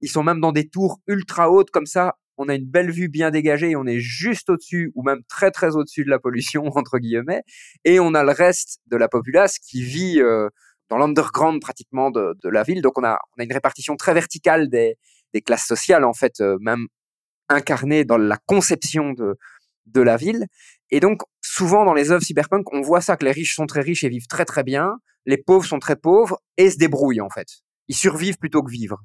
ils 0.00 0.08
sont 0.08 0.22
même 0.22 0.40
dans 0.40 0.52
des 0.52 0.68
tours 0.68 1.00
ultra 1.06 1.50
hautes 1.50 1.70
comme 1.70 1.86
ça. 1.86 2.14
On 2.38 2.48
a 2.48 2.54
une 2.54 2.66
belle 2.66 2.90
vue 2.90 3.08
bien 3.08 3.30
dégagée 3.30 3.70
et 3.70 3.76
on 3.76 3.86
est 3.86 3.98
juste 3.98 4.48
au-dessus, 4.48 4.92
ou 4.94 5.02
même 5.02 5.20
très 5.28 5.50
très 5.50 5.76
au-dessus 5.76 6.04
de 6.04 6.10
la 6.10 6.18
pollution, 6.18 6.64
entre 6.76 6.98
guillemets. 6.98 7.42
Et 7.84 8.00
on 8.00 8.14
a 8.14 8.24
le 8.24 8.32
reste 8.32 8.80
de 8.86 8.96
la 8.96 9.08
populace 9.08 9.58
qui 9.58 9.82
vit 9.82 10.20
euh, 10.20 10.48
dans 10.88 10.96
l'underground 10.96 11.60
pratiquement 11.60 12.10
de, 12.10 12.34
la 12.44 12.62
ville. 12.62 12.80
Donc 12.80 12.96
on 12.96 13.04
a, 13.04 13.18
une 13.38 13.52
répartition 13.52 13.96
très 13.96 14.14
verticale 14.14 14.68
des, 14.68 14.96
classes 15.44 15.66
sociales, 15.66 16.04
en 16.04 16.14
fait, 16.14 16.40
euh, 16.40 16.56
même 16.60 16.86
incarnées 17.48 18.04
dans 18.04 18.18
la 18.18 18.38
conception 18.46 19.12
de, 19.12 19.36
de 19.86 20.00
la 20.00 20.16
ville. 20.16 20.46
Et 20.90 21.00
donc, 21.00 21.22
souvent 21.58 21.84
dans 21.84 21.94
les 21.94 22.12
œuvres 22.12 22.22
cyberpunk, 22.22 22.72
on 22.72 22.82
voit 22.82 23.00
ça 23.00 23.16
que 23.16 23.24
les 23.24 23.32
riches 23.32 23.56
sont 23.56 23.66
très 23.66 23.80
riches 23.80 24.04
et 24.04 24.08
vivent 24.08 24.28
très 24.28 24.44
très 24.44 24.62
bien, 24.62 24.92
les 25.26 25.36
pauvres 25.36 25.64
sont 25.64 25.80
très 25.80 25.96
pauvres 25.96 26.38
et 26.56 26.70
se 26.70 26.78
débrouillent 26.78 27.20
en 27.20 27.30
fait. 27.30 27.48
Ils 27.88 27.96
survivent 27.96 28.38
plutôt 28.38 28.62
que 28.62 28.70
vivre. 28.70 28.98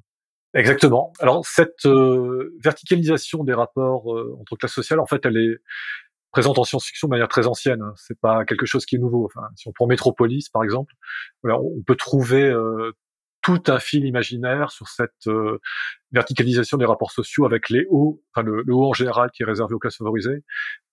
Exactement. 0.54 1.12
Alors 1.18 1.44
cette 1.44 1.84
euh, 1.84 2.54
verticalisation 2.62 3.42
des 3.42 3.54
rapports 3.54 4.14
euh, 4.14 4.36
entre 4.40 4.54
classes 4.54 4.72
sociales, 4.72 5.00
en 5.00 5.06
fait, 5.06 5.26
elle 5.26 5.36
est 5.36 5.56
présente 6.30 6.58
en 6.58 6.64
science-fiction 6.64 7.08
de 7.08 7.10
manière 7.10 7.28
très 7.28 7.48
ancienne. 7.48 7.82
Hein. 7.82 7.92
C'est 7.96 8.18
pas 8.20 8.44
quelque 8.44 8.66
chose 8.66 8.86
qui 8.86 8.94
est 8.94 9.00
nouveau. 9.00 9.24
Enfin, 9.24 9.48
si 9.56 9.66
on 9.66 9.72
prend 9.72 9.88
Metropolis 9.88 10.48
par 10.48 10.62
exemple, 10.62 10.92
on 11.42 11.82
peut 11.84 11.96
trouver 11.96 12.44
euh, 12.44 12.92
tout 13.44 13.62
un 13.68 13.78
fil 13.78 14.06
imaginaire 14.06 14.72
sur 14.72 14.88
cette 14.88 15.26
euh, 15.26 15.60
verticalisation 16.12 16.78
des 16.78 16.86
rapports 16.86 17.12
sociaux 17.12 17.44
avec 17.44 17.68
les 17.68 17.86
hauts, 17.90 18.22
enfin 18.32 18.42
le, 18.42 18.64
haut 18.74 18.88
en 18.88 18.94
général 18.94 19.30
qui 19.32 19.42
est 19.42 19.46
réservé 19.46 19.74
aux 19.74 19.78
classes 19.78 19.98
favorisées 19.98 20.42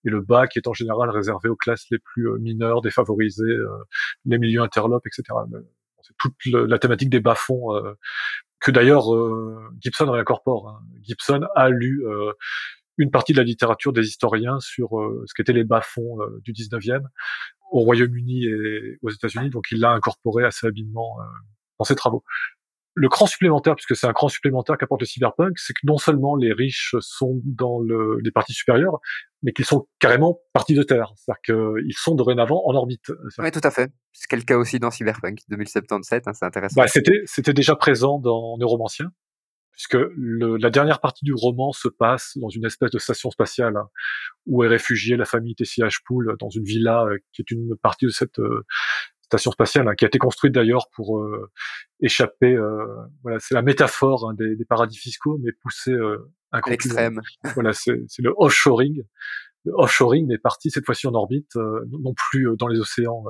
et 0.04 0.10
le 0.10 0.20
bas 0.20 0.46
qui 0.46 0.58
est 0.58 0.68
en 0.68 0.74
général 0.74 1.08
réservé 1.08 1.48
aux 1.48 1.56
classes 1.56 1.86
les 1.90 1.98
plus 1.98 2.28
euh, 2.28 2.36
mineures, 2.38 2.82
défavorisées, 2.82 3.42
euh, 3.42 3.68
les 4.26 4.36
milieux 4.36 4.60
interlopes, 4.60 5.06
etc. 5.06 5.22
C'est 6.02 6.14
toute 6.18 6.34
la 6.44 6.78
thématique 6.78 7.08
des 7.08 7.20
bas-fonds 7.20 7.80
que 8.58 8.72
d'ailleurs 8.72 9.04
Gibson 9.80 10.10
réincorpore. 10.10 10.68
Hein. 10.68 10.80
Gibson 11.04 11.46
a 11.54 11.70
lu 11.70 12.02
une 12.98 13.12
partie 13.12 13.32
de 13.32 13.38
la 13.38 13.44
littérature 13.44 13.92
des 13.92 14.08
historiens 14.08 14.58
sur 14.58 14.90
ce 15.26 15.32
qu'étaient 15.32 15.52
les 15.52 15.62
bas-fonds 15.62 16.18
du 16.42 16.52
19e 16.52 17.02
au 17.70 17.82
Royaume-Uni 17.82 18.46
et 18.46 18.98
aux 19.02 19.10
États-Unis, 19.10 19.50
donc 19.50 19.66
il 19.70 19.78
l'a 19.78 19.92
incorporé 19.92 20.44
assez 20.44 20.66
habilement 20.66 21.18
dans 21.82 21.84
ses 21.84 21.96
travaux. 21.96 22.22
Le 22.94 23.08
cran 23.08 23.26
supplémentaire, 23.26 23.74
puisque 23.74 23.96
c'est 23.96 24.06
un 24.06 24.12
cran 24.12 24.28
supplémentaire 24.28 24.76
qu'apporte 24.76 25.00
le 25.00 25.06
cyberpunk, 25.06 25.58
c'est 25.58 25.72
que 25.72 25.80
non 25.84 25.96
seulement 25.96 26.36
les 26.36 26.52
riches 26.52 26.94
sont 27.00 27.40
dans 27.44 27.80
le, 27.80 28.18
les 28.22 28.30
parties 28.30 28.52
supérieures, 28.52 29.00
mais 29.42 29.52
qu'ils 29.52 29.64
sont 29.64 29.88
carrément 29.98 30.40
partis 30.52 30.74
de 30.74 30.82
Terre. 30.82 31.10
C'est-à-dire 31.16 31.40
qu'ils 31.40 31.96
sont 31.96 32.14
dorénavant 32.14 32.62
en 32.66 32.74
orbite. 32.74 33.10
Oui, 33.38 33.50
tout 33.50 33.62
à 33.64 33.70
fait. 33.70 33.90
C'est 34.12 34.36
le 34.36 34.42
cas 34.42 34.58
aussi 34.58 34.78
dans 34.78 34.90
Cyberpunk 34.90 35.38
2077, 35.48 36.28
hein, 36.28 36.32
c'est 36.34 36.44
intéressant. 36.44 36.80
Bah, 36.80 36.86
c'était, 36.86 37.22
c'était 37.24 37.54
déjà 37.54 37.76
présent 37.76 38.18
dans 38.18 38.58
Neuromancien, 38.58 39.06
puisque 39.72 39.96
le, 40.14 40.58
la 40.58 40.68
dernière 40.68 41.00
partie 41.00 41.24
du 41.24 41.32
roman 41.34 41.72
se 41.72 41.88
passe 41.88 42.36
dans 42.36 42.50
une 42.50 42.66
espèce 42.66 42.90
de 42.90 42.98
station 42.98 43.30
spatiale 43.30 43.78
hein, 43.78 43.88
où 44.46 44.64
est 44.64 44.68
réfugiée 44.68 45.16
la 45.16 45.24
famille 45.24 45.54
Tessia 45.54 45.88
Pool 46.04 46.36
dans 46.38 46.50
une 46.50 46.64
villa 46.64 47.04
euh, 47.04 47.16
qui 47.32 47.40
est 47.40 47.50
une 47.50 47.74
partie 47.82 48.04
de 48.04 48.10
cette 48.10 48.38
euh, 48.38 48.66
station 49.38 49.50
spatiale 49.50 49.88
hein, 49.88 49.94
qui 49.94 50.04
a 50.04 50.08
été 50.08 50.18
construite 50.18 50.52
d'ailleurs 50.52 50.88
pour 50.94 51.18
euh, 51.18 51.50
échapper. 52.00 52.56
voilà, 53.22 53.38
c'est 53.40 53.54
la 53.54 53.62
métaphore 53.62 54.28
hein, 54.28 54.34
des, 54.34 54.56
des, 54.56 54.64
paradis 54.64 54.98
fiscaux, 54.98 55.38
mais 55.42 55.52
poussée 55.52 55.96
un 56.52 56.60
l'extrême. 56.66 57.20
Voilà, 57.54 57.72
c'est, 57.72 57.96
le 58.18 58.32
offshoring. 58.36 59.02
Le 59.64 59.72
offshoring 59.76 60.32
est 60.32 60.38
parti 60.38 60.70
cette 60.70 60.84
fois-ci 60.84 61.06
en 61.06 61.14
orbite, 61.14 61.54
non 61.54 62.14
plus 62.14 62.48
dans 62.58 62.66
les 62.66 62.80
océans 62.80 63.24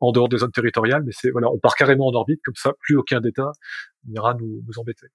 en 0.00 0.12
dehors 0.12 0.28
des 0.28 0.38
zones 0.38 0.50
territoriales, 0.50 1.02
mais 1.04 1.12
c'est 1.12 1.30
voilà, 1.30 1.50
on 1.50 1.58
part 1.58 1.74
carrément 1.74 2.08
en 2.08 2.14
orbite 2.14 2.40
comme 2.44 2.54
ça, 2.56 2.72
plus 2.80 2.96
aucun 2.96 3.20
d'État 3.20 3.52
n'ira 4.06 4.34
nous, 4.34 4.62
nous 4.66 4.78
embêter. 4.78 5.08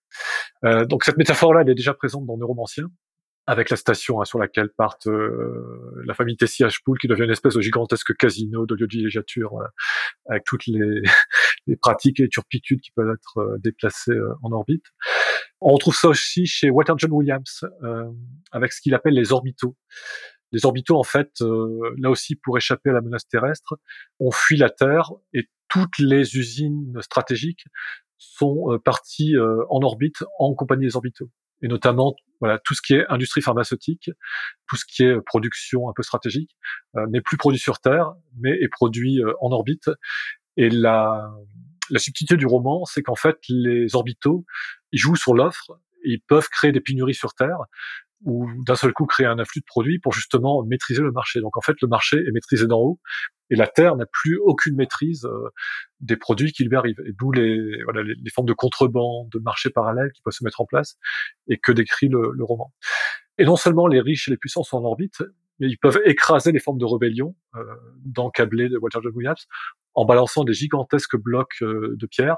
Euh, 0.63 0.86
donc 0.86 1.03
cette 1.03 1.17
métaphore-là, 1.17 1.61
elle 1.61 1.69
est 1.69 1.76
déjà 1.76 1.93
présente 1.93 2.26
dans 2.26 2.38
Neuromancien, 2.38 2.86
avec 3.48 3.70
la 3.70 3.78
station 3.78 4.22
hein, 4.22 4.26
sur 4.26 4.39
laquelle 4.39 4.70
partent 4.70 5.08
euh, 5.08 6.04
la 6.06 6.14
famille 6.14 6.38
Tessie 6.38 6.64
Pool, 6.84 6.98
qui 7.00 7.08
devient 7.08 7.24
une 7.24 7.32
espèce 7.32 7.56
de 7.56 7.62
gigantesque 7.62 8.16
casino 8.16 8.66
de 8.66 8.76
lieu 8.76 8.88
de 8.88 8.96
villégiature, 8.96 9.58
avec 10.28 10.43
toutes 10.46 10.66
les, 10.68 11.02
les, 11.68 11.76
pratiques 11.76 12.20
et 12.20 12.28
turpitudes 12.28 12.82
qui 12.82 12.91
peuvent 12.91 13.14
être 13.14 13.38
euh, 13.38 13.58
déplacées 13.60 14.12
euh, 14.12 14.34
en 14.43 14.52
orbite. 14.52 14.86
On 15.62 15.74
retrouve 15.74 15.96
ça 15.96 16.10
aussi 16.10 16.46
chez 16.46 16.70
Walter 16.70 16.93
John 16.98 17.12
Williams, 17.12 17.66
avec 18.52 18.74
ce 18.74 18.82
qu'il 18.82 18.93
appelle 18.93 19.14
les 19.14 19.32
orbitaux. 19.32 19.76
Les 20.52 20.66
orbitaux, 20.66 20.98
en 21.00 21.04
fait, 21.04 21.32
là 21.39 22.10
aussi, 22.10 22.36
pour 22.36 22.58
échapper 22.58 22.89
à 22.91 22.93
la 22.93 23.02
menace 23.02 23.28
terrestre, 23.28 23.76
ont 24.20 24.32
fui 24.32 24.58
la 24.58 24.70
Terre 24.70 25.12
et 25.34 25.50
toutes 25.70 25.98
les 25.98 26.38
usines 26.38 26.93
stratégiques 27.02 27.66
sont 28.18 28.72
euh, 28.72 28.80
partis 28.80 29.36
euh, 29.36 29.64
en 29.70 29.82
orbite 29.82 30.24
en 30.39 30.54
compagnie 30.54 30.86
des 30.86 30.96
orbitaux. 30.96 31.30
Et 31.62 31.68
notamment, 31.68 32.16
voilà, 32.39 32.60
tout 32.60 32.74
ce 32.74 32.82
qui 32.82 32.93
est 32.93 33.06
industrie 33.08 33.41
pharmaceutique, 33.41 34.12
tout 34.68 34.76
ce 34.76 34.86
qui 34.86 35.03
est 35.03 35.22
production 35.22 35.89
un 35.89 35.93
peu 35.95 36.03
stratégique, 36.03 36.56
euh, 36.95 37.08
n'est 37.08 37.22
plus 37.22 37.38
produit 37.38 37.60
sur 37.60 37.80
Terre, 37.80 38.14
mais 38.39 38.51
est 38.51 38.70
produit 38.70 39.22
en 39.41 39.51
orbite. 39.51 39.89
Et 40.58 40.70
la, 40.70 41.30
la 41.89 41.99
subtilité 41.99 42.38
du 42.38 42.45
roman, 42.45 42.86
c'est 42.86 43.01
qu'en 43.01 43.16
fait, 43.16 43.38
les 43.49 43.95
orbitaux, 43.95 44.45
ils 44.91 44.99
jouent 44.99 45.16
sur 45.16 45.34
l'offre, 45.34 45.80
ils 46.03 46.22
peuvent 46.22 46.47
créer 46.49 46.72
des 46.72 46.82
pénuries 46.82 47.16
sur 47.16 47.34
Terre, 47.34 47.58
ou 48.24 48.49
d'un 48.66 48.76
seul 48.76 48.93
coup 48.93 49.05
créer 49.05 49.28
un 49.28 49.38
afflux 49.39 49.61
de 49.61 49.66
produits 49.66 49.99
pour 49.99 50.13
justement 50.13 50.63
maîtriser 50.63 51.01
le 51.01 51.11
marché. 51.11 51.41
Donc 51.41 51.57
en 51.57 51.61
fait, 51.61 51.76
le 51.82 51.88
marché 51.88 52.18
est 52.18 52.32
maîtrisé 52.32 52.68
d'en 52.68 52.80
haut 52.80 52.99
et 53.49 53.55
la 53.55 53.68
Terre 53.68 53.95
n'a 53.95 54.05
plus 54.05 54.38
aucune 54.38 54.76
maîtrise 54.76 55.26
euh, 55.26 55.49
des 55.99 56.18
produits 56.18 56.51
qui 56.51 56.63
lui 56.63 56.76
arrivent. 56.76 57.01
Et 57.05 57.11
d'où 57.13 57.32
les, 57.32 57.84
voilà, 57.84 58.01
les, 58.03 58.30
formes 58.34 58.47
de 58.47 58.53
contrebande, 58.53 59.30
de 59.30 59.39
marché 59.39 59.70
parallèle 59.70 60.11
qui 60.13 60.22
peuvent 60.22 60.34
se 60.34 60.43
mettre 60.43 60.61
en 60.61 60.66
place 60.66 60.97
et 61.47 61.57
que 61.57 61.72
décrit 61.72 62.07
le, 62.07 62.32
le, 62.34 62.43
roman. 62.43 62.74
Et 63.38 63.45
non 63.45 63.55
seulement 63.55 63.88
les 63.88 64.01
riches 64.01 64.28
et 64.28 64.32
les 64.32 64.38
puissants 64.38 64.63
sont 64.63 64.78
en 64.78 64.86
orbite, 64.86 65.22
mais 65.59 65.68
ils 65.68 65.78
peuvent 65.78 66.01
écraser 66.05 66.51
les 66.51 66.59
formes 66.59 66.80
de 66.80 66.86
rébellion 66.86 67.36
euh, 67.55 67.63
dans 68.05 68.32
de 68.36 68.78
Walter 68.78 68.99
John 69.03 69.13
Williams 69.13 69.47
en 69.96 70.06
balançant 70.06 70.43
des 70.43 70.54
gigantesques 70.54 71.18
blocs 71.18 71.62
euh, 71.62 71.96
de 71.98 72.06
pierre. 72.06 72.38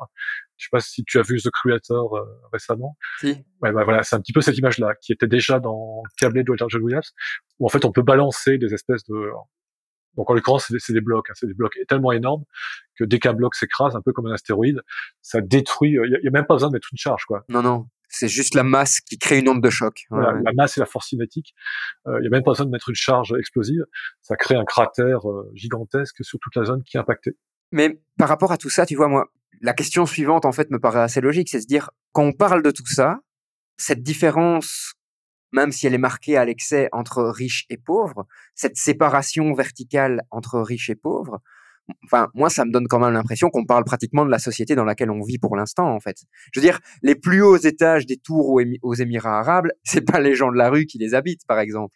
Je 0.58 0.66
sais 0.66 0.70
pas 0.72 0.80
si 0.80 1.03
tu 1.03 1.20
as 1.20 1.24
vu 1.24 1.39
The 1.41 1.49
Creator 1.51 2.16
euh, 2.16 2.24
récemment. 2.53 2.97
Si. 3.20 3.28
Ouais, 3.62 3.72
bah, 3.72 3.84
voilà, 3.84 4.03
c'est 4.03 4.16
un 4.16 4.22
petit 4.22 4.34
peu 4.34 4.41
cette 4.41 4.58
image-là 4.58 4.93
qui 5.01 5.12
était 5.12 5.28
déjà 5.28 5.60
dans 5.60 6.03
Câblé 6.20 6.43
de 6.43 6.49
Walter 6.49 6.66
John 6.70 6.82
Williams, 6.84 7.14
où 7.60 7.66
en 7.66 7.70
fait 7.70 7.86
on 7.86 7.91
peut 7.91 8.03
balancer 8.03 8.58
des 8.58 8.74
espèces 8.74 9.03
de 9.05 9.32
donc 10.16 10.32
en 10.32 10.34
l'occurrence, 10.34 10.72
c'est 10.80 10.93
des 10.93 11.01
blocs, 11.01 11.30
hein, 11.30 11.34
c'est 11.36 11.45
des 11.45 11.53
blocs 11.53 11.78
tellement 11.88 12.12
énormes 12.12 12.43
que 12.97 13.03
dès 13.03 13.20
qu'un 13.20 13.34
bloc 13.34 13.53
s'écrase, 13.53 13.95
un 13.95 14.01
peu 14.01 14.14
comme 14.14 14.26
un 14.26 14.34
astéroïde, 14.34 14.82
ça 15.22 15.41
détruit. 15.41 15.91
Il 15.91 16.20
y, 16.24 16.28
a 16.28 16.32
même 16.32 16.47
pas 16.47 16.55
besoin 16.55 16.70
de 16.70 16.74
mettre 16.74 16.88
une 16.91 16.97
charge, 16.97 17.26
quoi. 17.26 17.45
Non, 17.49 17.62
non, 17.62 17.86
c'est 18.10 18.28
juste 18.28 18.55
la 18.55 18.64
masse 18.64 19.01
qui 19.01 19.18
crée 19.18 19.39
une 19.39 19.49
onde 19.49 19.62
de 19.62 19.70
choc. 19.70 20.05
La 20.12 20.53
masse 20.55 20.78
et 20.78 20.80
la 20.80 20.86
force 20.86 21.10
cinétique. 21.10 21.53
Euh, 22.08 22.20
il 22.22 22.24
y 22.24 22.28
a 22.28 22.30
même 22.30 22.43
pas 22.43 22.51
besoin 22.51 22.66
de 22.66 22.72
mettre 22.72 22.89
une 22.89 22.95
charge 22.95 23.34
explosive. 23.38 23.86
Ça 24.22 24.36
crée 24.36 24.55
un 24.55 24.66
cratère 24.66 25.30
euh, 25.30 25.51
gigantesque 25.53 26.24
sur 26.24 26.39
toute 26.39 26.55
la 26.55 26.64
zone 26.64 26.84
qui 26.84 26.97
est 26.97 26.99
impactée. 26.99 27.38
Mais 27.72 27.99
par 28.18 28.30
rapport 28.30 28.51
à 28.51 28.57
tout 28.57 28.70
ça, 28.70 28.86
tu 28.86 28.95
vois, 28.95 29.07
moi, 29.07 29.32
la 29.61 29.74
question 29.74 30.05
suivante, 30.05 30.45
en 30.45 30.51
fait, 30.51 30.70
me 30.72 30.80
paraît 30.80 31.01
assez 31.01 31.22
logique, 31.22 31.49
c'est 31.49 31.57
de 31.57 31.63
se 31.63 31.68
dire, 31.68 31.89
quand 32.11 32.24
on 32.24 32.34
parle 32.34 32.63
de 32.63 32.72
tout 32.72 32.86
ça, 32.86 33.20
cette 33.78 34.03
différence, 34.03 34.93
même 35.51 35.72
si 35.72 35.88
elle 35.88 35.93
est 35.93 35.99
marquée 35.99 36.38
à 36.38 36.45
l'excès 36.45 36.89
entre 36.91 37.24
riches 37.24 37.65
et 37.70 37.78
pauvres, 37.78 38.26
cette 38.55 38.78
séparation 38.78 39.53
verticale 39.53 40.24
entre 40.32 40.59
riches 40.59 40.89
et 40.89 40.95
pauvres, 40.95 41.41
enfin, 42.05 42.30
moi, 42.34 42.49
ça 42.49 42.65
me 42.65 42.72
donne 42.72 42.88
quand 42.88 42.99
même 42.99 43.13
l'impression 43.13 43.49
qu'on 43.49 43.65
parle 43.65 43.84
pratiquement 43.84 44.26
de 44.26 44.32
la 44.32 44.39
société 44.39 44.76
dans 44.76 44.86
laquelle 44.86 45.11
on 45.11 45.24
vit 45.24 45.38
pour 45.38 45.55
l'instant, 45.55 45.93
en 45.93 45.99
fait. 45.99 46.18
Je 46.51 46.59
veux 46.59 46.65
dire, 46.65 46.80
les 47.01 47.15
plus 47.15 47.41
hauts 47.41 47.57
étages 47.57 48.05
des 48.05 48.18
tours 48.18 48.49
aux, 48.82 48.93
Émirats 48.93 49.39
arabes, 49.39 49.68
c'est 49.84 50.01
pas 50.01 50.20
les 50.20 50.36
gens 50.36 50.51
de 50.51 50.57
la 50.57 50.70
rue 50.70 50.86
qui 50.86 50.97
les 50.97 51.13
habitent, 51.13 51.45
par 51.47 51.59
exemple. 51.59 51.95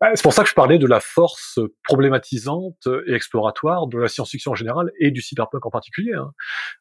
Bah, 0.00 0.08
c'est 0.14 0.22
pour 0.22 0.32
ça 0.32 0.42
que 0.42 0.48
je 0.48 0.54
parlais 0.54 0.78
de 0.78 0.86
la 0.86 1.00
force 1.00 1.60
problématisante 1.84 2.88
et 3.06 3.12
exploratoire 3.12 3.86
de 3.86 3.98
la 3.98 4.08
science-fiction 4.08 4.52
en 4.52 4.54
général 4.54 4.90
et 4.98 5.10
du 5.10 5.22
cyberpunk 5.22 5.64
en 5.64 5.70
particulier. 5.70 6.12
Hein. 6.12 6.32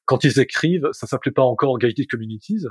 Quand 0.05 0.23
ils 0.23 0.39
écrivent, 0.39 0.89
ça 0.91 1.05
s'appelait 1.05 1.31
pas 1.31 1.43
encore 1.43 1.77
gated 1.77 2.07
communities, 2.07 2.65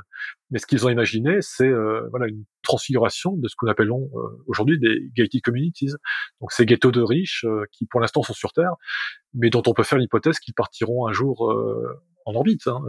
mais 0.50 0.58
ce 0.58 0.66
qu'ils 0.66 0.84
ont 0.86 0.88
imaginé, 0.88 1.38
c'est 1.40 1.68
euh, 1.68 2.08
voilà 2.10 2.26
une 2.26 2.44
transfiguration 2.62 3.36
de 3.36 3.48
ce 3.48 3.54
nous 3.62 3.70
appelons 3.70 4.10
euh, 4.14 4.42
aujourd'hui 4.46 4.78
des 4.78 5.10
gated 5.16 5.40
communities. 5.42 5.92
Donc 6.40 6.50
ces 6.50 6.66
ghettos 6.66 6.90
de 6.90 7.02
riches 7.02 7.44
euh, 7.44 7.64
qui 7.70 7.86
pour 7.86 8.00
l'instant 8.00 8.22
sont 8.22 8.34
sur 8.34 8.52
Terre, 8.52 8.74
mais 9.34 9.50
dont 9.50 9.62
on 9.66 9.74
peut 9.74 9.84
faire 9.84 9.98
l'hypothèse 9.98 10.40
qu'ils 10.40 10.54
partiront 10.54 11.06
un 11.06 11.12
jour 11.12 11.54
en 12.26 12.34
orbite. 12.34 12.66
Hein. 12.66 12.82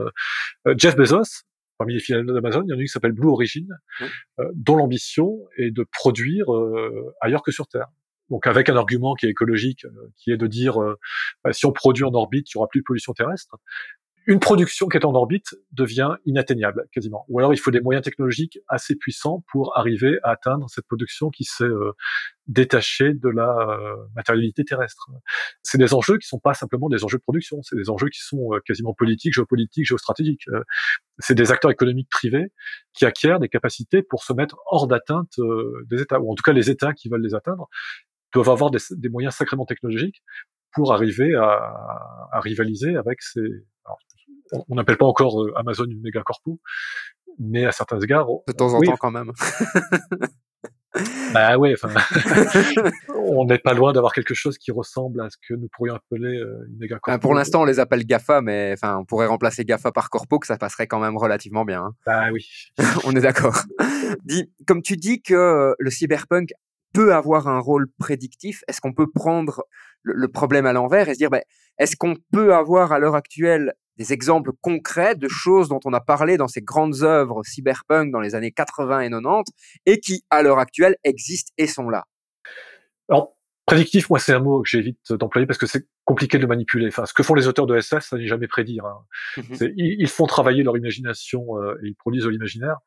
Jeff 0.78 0.96
Bezos, 0.96 1.44
parmi 1.84 1.96
les 1.96 2.00
filiales 2.00 2.26
d'Amazon, 2.26 2.64
il 2.66 2.70
y 2.70 2.74
en 2.74 2.78
a 2.78 2.80
une 2.80 2.86
qui 2.86 2.92
s'appelle 2.92 3.12
Blue 3.12 3.28
Origin, 3.28 3.68
euh, 4.02 4.06
dont 4.56 4.78
l'ambition 4.78 5.38
est 5.58 5.72
de 5.72 5.86
produire 5.92 6.54
euh, 6.54 7.14
ailleurs 7.20 7.44
que 7.44 7.52
sur 7.52 7.68
Terre. 7.68 7.88
Donc 8.30 8.48
avec 8.48 8.70
un 8.70 8.78
argument 8.78 9.16
qui 9.16 9.26
est 9.26 9.30
écologique, 9.30 9.84
euh, 9.84 9.90
qui 10.16 10.32
est 10.32 10.38
de 10.38 10.48
dire 10.48 10.78
bah, 11.44 11.52
si 11.52 11.66
on 11.66 11.74
produit 11.74 12.06
en 12.06 12.14
orbite, 12.14 12.50
il 12.50 12.54
y 12.56 12.58
aura 12.58 12.70
plus 12.70 12.80
de 12.80 12.86
pollution 12.86 13.12
terrestre 13.12 13.58
une 14.26 14.40
production 14.40 14.88
qui 14.88 14.98
est 14.98 15.06
en 15.06 15.14
orbite 15.14 15.56
devient 15.72 16.16
inatteignable 16.26 16.88
quasiment. 16.92 17.26
Ou 17.28 17.40
alors 17.40 17.54
il 17.54 17.58
faut 17.58 17.72
des 17.72 17.82
moyens 17.82 18.04
technologiques 18.04 18.60
assez 18.68 18.96
puissants 18.96 19.44
pour 19.52 19.78
arriver 19.78 20.18
à 20.24 20.32
atteindre 20.32 20.70
cette 20.70 20.86
production 20.86 21.30
qui 21.30 21.44
s'est 21.44 21.66
euh, 21.66 21.92
détachée 22.48 23.14
de 23.14 23.30
la 23.30 23.50
euh, 23.50 23.96
matérialité 24.16 24.64
terrestre. 24.64 25.10
C'est 25.62 25.78
des 25.78 25.94
enjeux 25.94 26.18
qui 26.18 26.28
sont 26.28 26.40
pas 26.40 26.54
simplement 26.54 26.90
des 26.90 27.04
enjeux 27.04 27.18
de 27.18 27.24
production, 27.24 27.62
c'est 27.64 27.76
des 27.76 27.90
enjeux 27.90 28.10
qui 28.10 28.22
sont 28.22 28.54
euh, 28.54 28.60
quasiment 28.66 28.94
politiques, 28.94 29.34
géopolitiques, 29.34 29.86
géostratégiques. 29.86 30.46
c'est 31.20 31.36
des 31.36 31.52
acteurs 31.52 31.72
économiques 31.72 32.10
privés 32.10 32.52
qui 32.94 33.06
acquièrent 33.06 33.40
des 33.40 33.50
capacités 33.50 34.04
pour 34.04 34.24
se 34.24 34.34
mettre 34.34 34.58
hors 34.72 34.88
d'atteinte 34.88 35.36
des 35.90 36.02
États, 36.02 36.20
ou 36.20 36.32
en 36.32 36.36
tout 36.36 36.44
cas 36.44 36.54
les 36.54 36.70
États 36.70 36.94
qui 36.94 37.10
veulent 37.10 37.24
les 37.24 37.36
atteindre 37.36 37.68
doivent 38.34 38.50
avoir 38.50 38.72
des 38.72 39.10
moyens 39.10 39.36
sacrément 39.36 39.66
technologiques 39.66 40.24
pour 40.74 40.94
arriver 40.94 41.34
à, 41.36 42.30
à 42.32 42.40
rivaliser 42.40 42.96
avec 42.96 43.22
ces, 43.22 43.42
on 44.70 44.76
n'appelle 44.76 44.98
pas 44.98 45.06
encore 45.06 45.42
euh, 45.42 45.54
Amazon 45.56 45.86
une 45.86 46.02
méga 46.02 46.22
corpo, 46.24 46.60
mais 47.40 47.66
à 47.66 47.72
certains 47.72 48.00
égards. 48.00 48.28
De 48.48 48.54
temps 48.54 48.74
en 48.74 48.82
temps, 48.82 48.98
quand 48.98 49.12
même. 49.12 49.32
bah 51.34 51.58
ouais, 51.58 51.74
enfin, 51.74 51.90
on 53.16 53.46
n'est 53.46 53.58
pas 53.58 53.74
loin 53.74 53.94
d'avoir 53.94 54.14
quelque 54.14 54.34
chose 54.34 54.58
qui 54.58 54.72
ressemble 54.72 55.22
à 55.22 55.30
ce 55.30 55.38
que 55.48 55.56
nous 55.56 55.68
pourrions 55.76 55.96
appeler 55.96 56.38
euh, 56.38 56.68
une 56.70 56.78
méga 56.78 57.00
corpo. 57.00 57.20
pour 57.20 57.34
l'instant, 57.34 57.62
on 57.62 57.66
les 57.66 57.80
appelle 57.80 58.06
GAFA, 58.06 58.42
mais 58.42 58.74
enfin, 58.74 58.98
on 59.00 59.06
pourrait 59.06 59.28
remplacer 59.28 59.66
GAFA 59.66 59.92
par 59.92 60.10
corpo, 60.10 60.40
que 60.40 60.48
ça 60.48 60.58
passerait 60.58 60.88
quand 60.88 61.00
même 61.00 61.18
relativement 61.18 61.66
bien. 61.66 61.84
Hein. 61.84 61.94
Bah 62.06 62.30
oui. 62.32 62.48
on 63.06 63.16
est 63.16 63.22
d'accord. 63.22 63.64
Dis, 64.24 64.52
comme 64.68 64.82
tu 64.82 64.98
dis 64.98 65.22
que 65.22 65.74
le 65.78 65.90
cyberpunk 65.90 66.50
peut 66.94 67.14
avoir 67.14 67.48
un 67.48 67.60
rôle 67.60 67.88
prédictif, 68.00 68.64
est-ce 68.68 68.80
qu'on 68.80 68.94
peut 68.94 69.10
prendre 69.12 69.64
le, 70.04 70.28
problème 70.28 70.66
à 70.66 70.74
l'envers 70.74 71.10
et 71.10 71.14
se 71.14 71.18
dire, 71.18 71.30
ben, 71.30 71.42
est-ce 71.80 71.96
qu'on 71.96 72.16
peut 72.32 72.54
avoir 72.54 72.92
à 72.92 73.00
l'heure 73.00 73.16
actuelle 73.16 73.74
des 73.98 74.14
exemples 74.14 74.52
concrets 74.62 75.16
de 75.16 75.28
choses 75.28 75.70
dont 75.70 75.80
on 75.86 75.94
a 75.94 76.02
parlé 76.02 76.38
dans 76.38 76.48
ces 76.48 76.62
grandes 76.62 77.04
œuvres 77.04 77.44
cyberpunk 77.44 78.12
dans 78.12 78.20
les 78.20 78.36
années 78.36 78.52
80 78.52 79.02
et 79.02 79.10
90 79.10 79.52
et 79.86 80.00
qui, 80.00 80.24
à 80.30 80.42
l'heure 80.42 80.60
actuelle, 80.60 80.96
existent 81.04 81.52
et 81.58 81.68
sont 81.68 81.90
là? 81.90 82.06
Alors, 83.10 83.36
prédictif, 83.66 84.10
moi, 84.10 84.20
c'est 84.20 84.34
un 84.34 84.40
mot 84.40 84.62
que 84.62 84.70
j'évite 84.70 85.14
d'employer 85.14 85.46
parce 85.46 85.60
que 85.60 85.68
c'est 85.68 85.88
compliqué 86.06 86.38
de 86.38 86.44
le 86.44 86.48
manipuler. 86.48 86.88
Enfin, 86.88 87.06
ce 87.06 87.14
que 87.14 87.24
font 87.24 87.36
les 87.36 87.48
auteurs 87.48 87.68
de 87.68 87.76
SF, 87.76 88.04
ça 88.04 88.18
n'est 88.18 88.28
jamais 88.28 88.48
prédire. 88.48 88.86
Hein. 88.86 89.06
Mmh 89.38 89.68
ils, 89.76 90.10
font 90.10 90.26
travailler 90.26 90.64
leur 90.64 90.78
imagination 90.78 91.58
euh, 91.58 91.80
et 91.84 91.88
ils 91.88 91.96
produisent 91.96 92.24
de 92.24 92.30
l'imaginaire. 92.30 92.78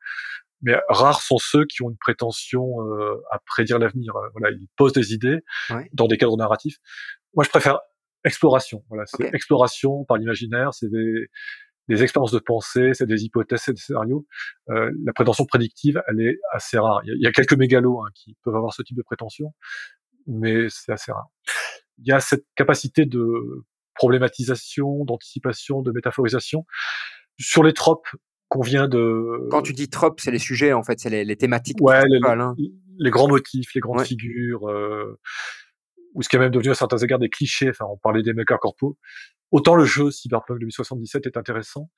Mais 0.61 0.75
rares 0.89 1.21
sont 1.21 1.37
ceux 1.37 1.65
qui 1.65 1.83
ont 1.83 1.89
une 1.89 1.97
prétention 1.97 2.81
euh, 2.81 3.21
à 3.31 3.39
prédire 3.45 3.79
l'avenir. 3.79 4.13
Voilà, 4.33 4.55
ils 4.55 4.67
posent 4.75 4.93
des 4.93 5.13
idées 5.13 5.39
dans 5.93 6.07
des 6.07 6.17
cadres 6.17 6.37
narratifs. 6.37 6.77
Moi, 7.35 7.43
je 7.43 7.49
préfère 7.49 7.79
exploration. 8.23 8.83
Voilà, 8.89 9.05
c'est 9.05 9.33
exploration 9.33 10.03
par 10.05 10.17
l'imaginaire. 10.17 10.73
C'est 10.73 10.89
des 10.89 11.27
des 11.87 12.03
expériences 12.03 12.31
de 12.31 12.39
pensée, 12.39 12.93
c'est 12.93 13.05
des 13.05 13.23
hypothèses, 13.23 13.61
c'est 13.63 13.73
des 13.73 13.79
scénarios. 13.79 14.25
Euh, 14.69 14.91
la 15.05 15.13
prétention 15.13 15.45
prédictive, 15.45 16.01
elle 16.07 16.21
est 16.21 16.37
assez 16.51 16.77
rare. 16.77 17.01
Il 17.03 17.07
y 17.07 17.11
a, 17.11 17.15
il 17.15 17.21
y 17.21 17.27
a 17.27 17.31
quelques 17.31 17.53
mégalos 17.53 18.01
hein, 18.01 18.09
qui 18.13 18.35
peuvent 18.43 18.55
avoir 18.55 18.73
ce 18.73 18.81
type 18.81 18.97
de 18.97 19.03
prétention, 19.03 19.53
mais 20.27 20.67
c'est 20.69 20.91
assez 20.91 21.11
rare. 21.11 21.27
Il 21.99 22.07
y 22.07 22.11
a 22.11 22.19
cette 22.19 22.45
capacité 22.55 23.05
de 23.05 23.65
problématisation, 23.95 25.05
d'anticipation, 25.05 25.81
de 25.81 25.91
métaphorisation 25.91 26.65
sur 27.39 27.63
les 27.63 27.73
tropes 27.73 28.07
qu'on 28.49 28.61
vient 28.61 28.87
de. 28.87 29.47
Quand 29.51 29.61
tu 29.61 29.73
dis 29.73 29.89
trope, 29.89 30.19
c'est 30.21 30.31
les 30.31 30.39
sujets, 30.39 30.73
en 30.73 30.83
fait, 30.83 30.99
c'est 30.99 31.09
les, 31.09 31.23
les 31.25 31.35
thématiques 31.35 31.77
Ouais, 31.81 32.01
les, 32.07 32.19
principales. 32.19 32.41
hein. 32.41 32.55
les 32.97 33.09
grands 33.09 33.27
motifs, 33.27 33.73
les 33.73 33.81
grandes 33.81 33.99
Ouais. 33.99 34.05
figures, 34.05 34.69
euh, 34.69 35.19
ou 36.13 36.21
ce 36.23 36.29
qui 36.29 36.35
est 36.35 36.39
même 36.39 36.51
devenu 36.51 36.71
à 36.71 36.75
certains 36.75 36.97
égards 36.97 37.19
des 37.19 37.29
clichés. 37.29 37.69
Enfin, 37.69 37.85
on 37.89 37.97
parlait 37.97 38.23
des 38.23 38.33
makers 38.33 38.59
corpo. 38.59 38.97
Autant 39.51 39.75
le 39.75 39.85
jeu 39.85 40.11
Cyberpunk 40.11 40.59
2077 40.59 41.25
est 41.27 41.37
intéressant, 41.37 41.89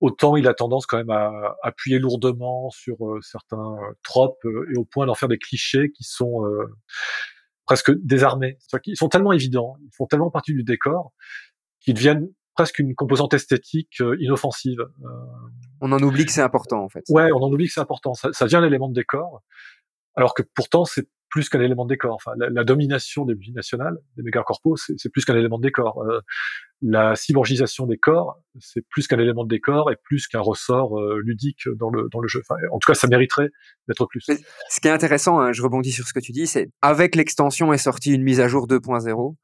autant 0.00 0.36
il 0.36 0.46
a 0.46 0.54
tendance 0.54 0.86
quand 0.86 0.96
même 0.98 1.10
à 1.10 1.56
appuyer 1.62 1.98
lourdement 1.98 2.70
sur 2.70 2.96
euh, 3.08 3.20
certains 3.22 3.56
euh, 3.74 3.92
tropes 4.02 4.44
euh, 4.44 4.68
et 4.72 4.76
au 4.78 4.84
point 4.84 5.06
d'en 5.06 5.14
faire 5.14 5.28
des 5.28 5.38
clichés 5.38 5.90
qui 5.90 6.04
sont 6.04 6.44
euh, 6.44 6.66
presque 7.66 7.90
désarmés. 8.02 8.58
Qu'ils 8.82 8.96
sont 8.96 9.08
tellement 9.08 9.32
évidents, 9.32 9.76
ils 9.82 9.90
font 9.96 10.06
tellement 10.06 10.30
partie 10.30 10.52
du 10.54 10.62
décor 10.62 11.12
qu'ils 11.80 11.94
deviennent 11.94 12.28
presque 12.54 12.78
une 12.78 12.94
composante 12.94 13.34
esthétique 13.34 14.00
euh, 14.00 14.16
inoffensive. 14.20 14.80
Euh, 14.80 15.08
On 15.80 15.92
en 15.92 16.02
oublie 16.02 16.24
que 16.24 16.32
c'est 16.32 16.42
important, 16.42 16.82
en 16.82 16.88
fait. 16.88 17.04
Ouais, 17.08 17.30
on 17.32 17.42
en 17.42 17.52
oublie 17.52 17.66
que 17.66 17.72
c'est 17.72 17.80
important. 17.80 18.14
Ça, 18.14 18.30
ça 18.32 18.44
devient 18.44 18.56
un 18.56 18.64
élément 18.64 18.88
de 18.88 18.94
décor, 18.94 19.42
alors 20.14 20.34
que 20.34 20.42
pourtant 20.54 20.84
c'est 20.84 21.08
plus 21.34 21.48
qu'un 21.48 21.60
élément 21.60 21.84
de 21.84 21.88
décor. 21.88 22.14
Enfin, 22.14 22.30
la, 22.36 22.48
la 22.48 22.62
domination 22.62 23.24
des 23.24 23.34
multinationales, 23.34 23.98
des 24.16 24.22
méga 24.22 24.44
corpos, 24.44 24.76
c'est 24.76 24.94
c'est 24.96 25.08
plus 25.08 25.24
qu'un 25.24 25.34
élément 25.34 25.58
de 25.58 25.64
décor. 25.64 26.00
Euh, 26.02 26.20
la 26.80 27.16
cyborgisation 27.16 27.86
des 27.86 27.96
corps, 27.96 28.40
c'est 28.60 28.86
plus 28.88 29.08
qu'un 29.08 29.18
élément 29.18 29.42
de 29.42 29.48
décor 29.48 29.90
et 29.90 29.96
plus 29.96 30.28
qu'un 30.28 30.38
ressort 30.38 30.96
euh, 31.00 31.20
ludique 31.24 31.68
dans 31.76 31.90
le 31.90 32.08
dans 32.12 32.20
le 32.20 32.28
jeu. 32.28 32.40
Enfin, 32.48 32.60
en 32.70 32.78
tout 32.78 32.86
cas, 32.86 32.94
ça 32.94 33.08
mériterait 33.08 33.48
d'être 33.88 34.06
plus. 34.06 34.22
Mais 34.28 34.36
ce 34.70 34.80
qui 34.80 34.86
est 34.86 34.92
intéressant, 34.92 35.40
hein, 35.40 35.52
je 35.52 35.60
rebondis 35.62 35.90
sur 35.90 36.06
ce 36.06 36.12
que 36.12 36.20
tu 36.20 36.30
dis, 36.30 36.46
c'est 36.46 36.68
avec 36.82 37.16
l'extension 37.16 37.72
est 37.72 37.78
sortie 37.78 38.12
une 38.14 38.22
mise 38.22 38.38
à 38.38 38.46
jour 38.46 38.68
2.0. 38.68 39.34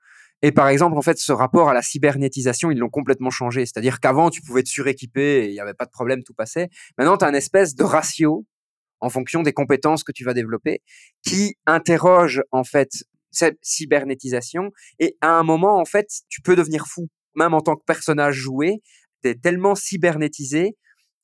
Et 0.43 0.53
par 0.53 0.69
exemple, 0.69 0.97
en 0.97 1.03
fait, 1.03 1.19
ce 1.19 1.33
rapport 1.33 1.69
à 1.69 1.75
la 1.75 1.83
cybernétisation, 1.83 2.71
ils 2.71 2.79
l'ont 2.79 2.89
complètement 2.89 3.31
changé. 3.31 3.67
C'est-à-dire 3.67 4.01
qu'avant, 4.01 4.31
tu 4.31 4.41
pouvais 4.41 4.63
te 4.63 4.69
suréquiper 4.69 5.45
et 5.45 5.49
il 5.49 5.53
n'y 5.53 5.61
avait 5.61 5.75
pas 5.75 5.85
de 5.85 5.91
problème, 5.91 6.23
tout 6.23 6.35
passait. 6.35 6.69
Maintenant, 6.97 7.19
tu 7.19 7.25
as 7.25 7.29
une 7.29 7.35
espèce 7.35 7.75
de 7.75 7.85
ratio 7.85 8.47
en 9.01 9.11
fonction 9.11 9.43
des 9.43 9.53
compétences 9.53 10.05
que 10.05 10.13
tu 10.13 10.25
vas 10.25 10.35
développer 10.35 10.83
qui 11.23 11.57
interroge, 11.67 12.43
en 12.53 12.65
fait, 12.65 12.91
cette 13.31 13.59
cybernétisation. 13.63 14.71
Et 14.99 15.17
à 15.21 15.31
un 15.31 15.43
moment, 15.43 15.79
en 15.79 15.85
fait, 15.85 16.09
tu 16.29 16.41
peux 16.41 16.57
devenir 16.57 16.87
fou. 16.87 17.09
Même 17.35 17.55
en 17.55 17.61
tant 17.61 17.77
que 17.77 17.85
personnage 17.87 18.35
joué, 18.35 18.83
tu 19.23 19.31
es 19.31 19.35
tellement 19.35 19.75
cybernétisé 19.75 20.77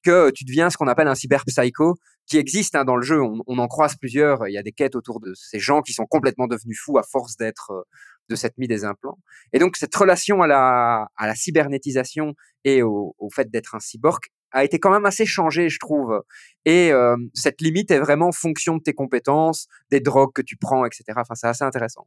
que 0.04 0.30
tu 0.30 0.44
deviens 0.44 0.70
ce 0.70 0.76
qu'on 0.76 0.86
appelle 0.86 1.08
un 1.08 1.16
cyberpsycho 1.16 1.96
qui 2.26 2.38
existe 2.38 2.74
hein, 2.76 2.84
dans 2.84 2.96
le 2.96 3.02
jeu. 3.02 3.20
On, 3.22 3.58
en 3.58 3.66
croise 3.66 3.96
plusieurs. 3.96 4.46
Il 4.48 4.52
y 4.52 4.58
a 4.58 4.62
des 4.62 4.72
quêtes 4.72 4.94
autour 4.94 5.20
de 5.20 5.32
ces 5.34 5.58
gens 5.58 5.82
qui 5.82 5.92
sont 5.92 6.06
complètement 6.06 6.46
devenus 6.46 6.80
fous 6.80 6.98
à 6.98 7.02
force 7.02 7.36
d'être 7.36 7.72
euh, 7.72 7.82
de 8.28 8.36
s'être 8.36 8.58
mis 8.58 8.68
des 8.68 8.84
implants. 8.84 9.18
Et 9.52 9.58
donc 9.58 9.76
cette 9.76 9.94
relation 9.94 10.42
à 10.42 10.46
la, 10.46 11.08
à 11.16 11.26
la 11.26 11.34
cybernétisation 11.34 12.34
et 12.64 12.82
au, 12.82 13.14
au 13.18 13.30
fait 13.30 13.50
d'être 13.50 13.74
un 13.74 13.80
cyborg 13.80 14.20
a 14.52 14.64
été 14.64 14.78
quand 14.78 14.90
même 14.90 15.04
assez 15.04 15.26
changée, 15.26 15.68
je 15.68 15.78
trouve. 15.78 16.22
Et 16.64 16.92
euh, 16.92 17.16
cette 17.34 17.60
limite 17.60 17.90
est 17.90 17.98
vraiment 17.98 18.28
en 18.28 18.32
fonction 18.32 18.76
de 18.76 18.82
tes 18.82 18.94
compétences, 18.94 19.66
des 19.90 20.00
drogues 20.00 20.32
que 20.34 20.42
tu 20.42 20.56
prends, 20.56 20.84
etc. 20.86 21.04
Enfin, 21.16 21.34
c'est 21.34 21.48
assez 21.48 21.64
intéressant. 21.64 22.06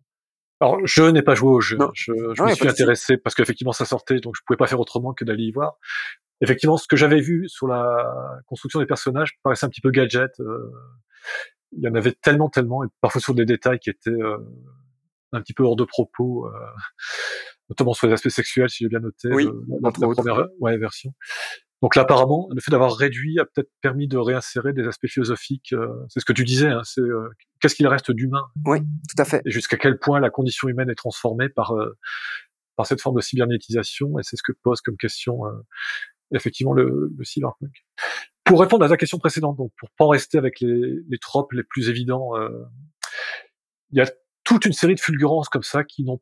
Alors, 0.62 0.80
je 0.86 1.04
n'ai 1.04 1.22
pas 1.22 1.36
joué 1.36 1.52
au 1.52 1.62
jeu. 1.62 1.78
Non. 1.78 1.92
Je, 1.94 2.12
je 2.36 2.42
Non, 2.42 2.50
me 2.50 2.56
suis 2.56 2.68
intéressé 2.68 3.18
parce 3.18 3.36
qu'effectivement 3.36 3.72
ça 3.72 3.86
sortait, 3.86 4.20
donc 4.20 4.36
je 4.36 4.42
pouvais 4.46 4.58
pas 4.58 4.68
faire 4.68 4.80
autrement 4.80 5.14
que 5.14 5.24
d'aller 5.26 5.44
y 5.44 5.52
voir. 5.52 5.78
Effectivement, 6.42 6.78
ce 6.78 6.88
que 6.88 6.96
j'avais 6.96 7.20
vu 7.22 7.48
sur 7.50 7.68
la 7.68 8.40
construction 8.48 8.80
des 8.80 8.86
personnages 8.86 9.38
paraissait 9.44 9.66
un 9.66 9.70
petit 9.70 9.82
peu 9.82 9.92
gadget. 9.92 10.32
euh, 10.40 10.72
il 11.72 11.84
y 11.84 11.88
en 11.88 11.94
avait 11.94 12.14
tellement, 12.14 12.50
tellement, 12.50 12.84
et 12.84 12.88
parfois 13.02 13.22
sur 13.22 13.36
des 13.36 13.46
détails 13.46 13.80
qui 13.80 13.90
étaient 13.90 14.10
euh, 14.10 14.38
un 15.32 15.42
petit 15.42 15.54
peu 15.54 15.64
hors 15.64 15.76
de 15.76 15.84
propos, 15.84 16.48
euh, 16.48 16.52
notamment 17.70 17.94
sur 17.94 18.08
les 18.08 18.14
aspects 18.14 18.30
sexuels, 18.30 18.70
si 18.70 18.84
j'ai 18.84 18.90
bien 18.90 19.00
noté, 19.00 19.30
Oui, 19.32 19.46
euh, 19.46 19.54
la, 19.82 19.92
première 19.92 20.48
ouais, 20.60 20.78
version. 20.78 21.14
Donc 21.82 21.96
là, 21.96 22.02
apparemment, 22.02 22.50
le 22.54 22.60
fait 22.60 22.72
d'avoir 22.72 22.94
réduit 22.94 23.40
a 23.40 23.46
peut-être 23.46 23.72
permis 23.82 24.08
de 24.10 24.18
réinsérer 24.18 24.74
des 24.74 24.86
aspects 24.86 25.08
philosophiques. 25.08 25.72
euh, 25.74 25.88
c'est 26.10 26.20
ce 26.20 26.26
que 26.26 26.34
tu 26.34 26.44
disais. 26.44 26.68
Hein, 26.68 26.82
c'est 26.84 27.00
euh, 27.00 27.30
qu'est-ce 27.62 27.76
qu'il 27.76 27.88
reste 27.88 28.12
d'humain? 28.12 28.48
Oui, 28.66 28.80
tout 28.82 29.22
à 29.22 29.24
fait. 29.24 29.42
et 29.46 29.52
jusqu'à 29.52 29.78
quel 29.78 29.98
point 29.98 30.20
la 30.20 30.30
condition 30.30 30.68
humaine 30.68 30.90
est 30.90 30.96
transformée 30.96 31.48
par 31.48 31.72
euh, 31.72 31.98
par 32.76 32.86
cette 32.86 33.00
forme 33.02 33.16
de 33.16 33.22
cybernétisation? 33.22 34.20
Et 34.20 34.24
c'est 34.24 34.36
ce 34.36 34.44
que 34.44 34.52
pose 34.62 34.82
comme 34.82 34.98
question 34.98 35.46
euh, 35.46 35.52
effectivement 36.34 36.74
le, 36.74 37.12
le 37.18 37.24
cyberpunk. 37.24 37.72
Pour 38.44 38.60
répondre 38.60 38.84
à 38.84 38.90
ta 38.90 38.98
question 38.98 39.18
précédente, 39.18 39.56
donc 39.58 39.72
pour 39.78 39.90
pas 39.92 40.04
en 40.06 40.10
rester 40.10 40.38
avec 40.38 40.60
les, 40.60 40.96
les 41.08 41.18
tropes 41.18 41.54
les 41.54 41.64
plus 41.64 41.88
évidents, 41.90 42.36
euh, 42.36 42.50
il 43.92 44.00
y 44.00 44.02
a 44.02 44.12
toute 44.50 44.66
une 44.66 44.74
série 44.74 44.96
de 44.96 45.00
fulgurances 45.00 45.50
comme 45.50 45.64
ça 45.64 45.84
qui 45.84 46.04
n'ont 46.04 46.22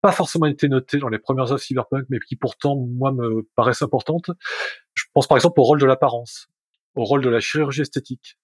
pas 0.00 0.12
forcément 0.12 0.46
été 0.46 0.68
notées 0.68 0.98
dans 0.98 1.08
les 1.08 1.18
premières 1.18 1.50
œuvres 1.52 1.60
cyberpunk, 1.60 2.06
mais 2.10 2.18
qui 2.20 2.36
pourtant 2.36 2.76
moi 2.76 3.12
me 3.12 3.48
paraissent 3.56 3.82
importantes. 3.82 4.30
Je 4.94 5.04
pense 5.12 5.26
par 5.26 5.36
exemple 5.36 5.60
au 5.60 5.64
rôle 5.64 5.80
de 5.80 5.86
l'apparence, 5.86 6.48
au 6.94 7.04
rôle 7.04 7.22
de 7.22 7.28
la 7.28 7.40
chirurgie 7.40 7.82
esthétique. 7.82 8.38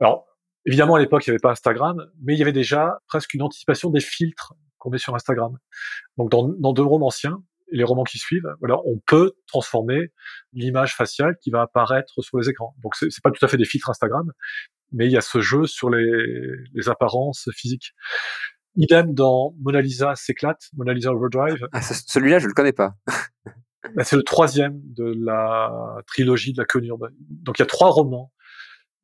Alors 0.00 0.26
Évidemment, 0.66 0.94
à 0.94 0.98
l'époque, 0.98 1.26
il 1.26 1.30
n'y 1.30 1.32
avait 1.32 1.42
pas 1.42 1.50
Instagram, 1.50 2.10
mais 2.22 2.34
il 2.34 2.38
y 2.38 2.42
avait 2.42 2.52
déjà 2.52 2.98
presque 3.06 3.34
une 3.34 3.42
anticipation 3.42 3.90
des 3.90 4.00
filtres 4.00 4.54
qu'on 4.78 4.90
met 4.90 4.98
sur 4.98 5.14
Instagram. 5.14 5.58
Donc, 6.16 6.30
dans, 6.30 6.48
dans 6.48 6.72
deux 6.72 6.82
romans 6.82 7.08
anciens, 7.08 7.42
et 7.72 7.76
les 7.76 7.84
romans 7.84 8.04
qui 8.04 8.18
suivent, 8.18 8.48
voilà, 8.60 8.78
on 8.86 8.98
peut 9.06 9.34
transformer 9.46 10.12
l'image 10.52 10.94
faciale 10.94 11.36
qui 11.42 11.50
va 11.50 11.62
apparaître 11.62 12.22
sur 12.22 12.38
les 12.38 12.48
écrans. 12.48 12.74
Donc, 12.82 12.94
c'est 12.94 13.22
pas 13.22 13.30
tout 13.30 13.44
à 13.44 13.48
fait 13.48 13.56
des 13.56 13.64
filtres 13.64 13.90
Instagram, 13.90 14.30
mais 14.94 15.06
il 15.06 15.12
y 15.12 15.16
a 15.16 15.20
ce 15.20 15.40
jeu 15.40 15.66
sur 15.66 15.90
les, 15.90 16.06
les 16.72 16.88
apparences 16.88 17.48
physiques. 17.52 17.92
Idem 18.76 19.14
dans 19.14 19.54
Mona 19.60 19.80
Lisa 19.80 20.14
s'éclate, 20.16 20.62
Mona 20.76 20.92
Lisa 20.94 21.12
Overdrive. 21.12 21.66
Ah, 21.72 21.82
ce- 21.82 21.94
Celui-là, 22.06 22.38
je 22.38 22.46
le 22.48 22.54
connais 22.54 22.72
pas. 22.72 22.94
Bah, 23.94 24.02
c'est 24.02 24.16
le 24.16 24.22
troisième 24.22 24.80
de 24.82 25.14
la 25.16 25.70
trilogie 26.06 26.52
de 26.54 26.58
la 26.60 26.64
queue 26.64 26.82
urbaine. 26.84 27.14
Donc, 27.20 27.58
il 27.58 27.62
y 27.62 27.64
a 27.64 27.66
trois 27.66 27.90
romans. 27.90 28.32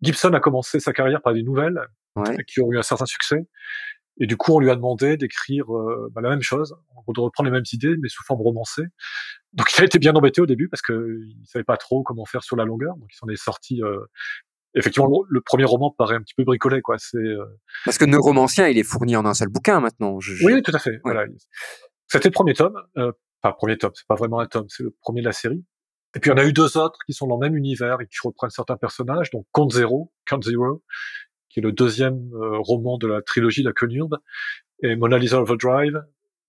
Gibson 0.03 0.33
a 0.33 0.41
commencé 0.41 0.81
sa 0.81 0.93
carrière 0.93 1.21
par 1.23 1.35
des 1.35 1.43
nouvelles 1.43 1.81
Ouais. 2.17 2.37
qui 2.49 2.61
ont 2.61 2.73
eu 2.73 2.79
un 2.79 2.83
certain 2.83 3.07
succès. 3.07 3.47
Et 4.19 4.27
du 4.27 4.37
coup, 4.37 4.53
on 4.55 4.59
lui 4.59 4.71
a 4.71 4.75
demandé 4.75 5.17
d'écrire 5.17 5.73
euh, 5.73 6.11
bah, 6.13 6.21
la 6.21 6.31
même 6.31 6.43
chose, 6.43 6.75
de 7.07 7.21
reprendre 7.21 7.49
les 7.49 7.53
mêmes 7.53 7.65
idées, 7.73 7.95
mais 8.01 8.09
sous 8.09 8.25
forme 8.25 8.41
romancée. 8.43 8.83
Donc, 9.53 9.69
il 9.77 9.81
a 9.83 9.85
été 9.85 9.99
bien 10.01 10.15
embêté 10.15 10.41
au 10.41 10.47
début 10.47 10.69
parce 10.69 10.83
qu'il 10.83 11.37
savait 11.45 11.63
pas 11.65 11.77
trop 11.77 12.03
comment 12.03 12.25
faire 12.25 12.43
sur 12.43 12.57
la 12.57 12.65
longueur. 12.65 12.97
Donc, 12.97 13.09
il 13.13 13.17
s'en 13.17 13.29
est 13.29 13.37
sorti. 13.37 13.83
euh, 13.83 13.99
Effectivement, 14.75 15.11
le, 15.29 15.41
premier 15.41 15.65
roman 15.65 15.91
paraît 15.97 16.15
un 16.15 16.23
petit 16.23 16.35
peu 16.35 16.45
bricolé, 16.45 16.81
quoi. 16.81 16.97
C'est 16.99 17.19
euh, 17.19 17.45
Parce 17.85 17.99
que 17.99 18.05
Neuromancien, 18.05 18.69
il 18.69 18.79
est 18.79 18.85
fourni 18.85 19.17
en 19.17 19.25
un 19.25 19.35
seul 19.35 19.49
bouquin 19.49 19.81
maintenant. 19.81 20.21
Je- 20.21 20.35
je- 20.35 20.47
oui, 20.47 20.63
tout 20.63 20.73
à 20.75 20.79
fait. 20.79 21.01
Voilà. 21.05 21.25
C'était 22.07 22.29
le 22.29 22.33
premier 22.33 22.55
tome. 22.55 22.75
Euh, 22.97 23.13
enfin, 23.43 23.53
premier 23.57 23.77
tome, 23.79 23.91
c'est 23.95 24.07
pas 24.07 24.15
vraiment 24.15 24.41
un 24.41 24.47
tome, 24.47 24.67
c'est 24.69 24.83
le 24.85 24.95
premier 25.01 25.21
de 25.23 25.27
la 25.27 25.33
série. 25.33 25.65
Et 26.17 26.21
puis, 26.21 26.31
on 26.31 26.37
a 26.37 26.45
eu 26.45 26.53
deux 26.53 26.77
autres 26.77 26.99
qui 27.07 27.13
sont 27.13 27.27
dans 27.27 27.37
le 27.39 27.49
même 27.49 27.57
univers 27.57 28.01
et 28.01 28.07
qui 28.07 28.17
reprennent 28.23 28.51
certains 28.51 28.77
personnages. 28.77 29.31
Donc, 29.31 29.47
Count 29.53 29.71
Zero, 29.71 30.13
Count 30.27 30.43
Zero, 30.43 30.83
qui 31.49 31.61
est 31.61 31.63
le 31.63 31.73
deuxième 31.73 32.31
euh, 32.35 32.59
roman 32.59 32.99
de 32.99 33.07
la 33.07 33.23
trilogie 33.23 33.63
de 33.63 33.69
la 33.69 33.73
Conurbe, 33.73 34.19
et 34.83 34.97
Mona 34.97 35.19
Lisa 35.19 35.41
Overdrive, 35.41 36.01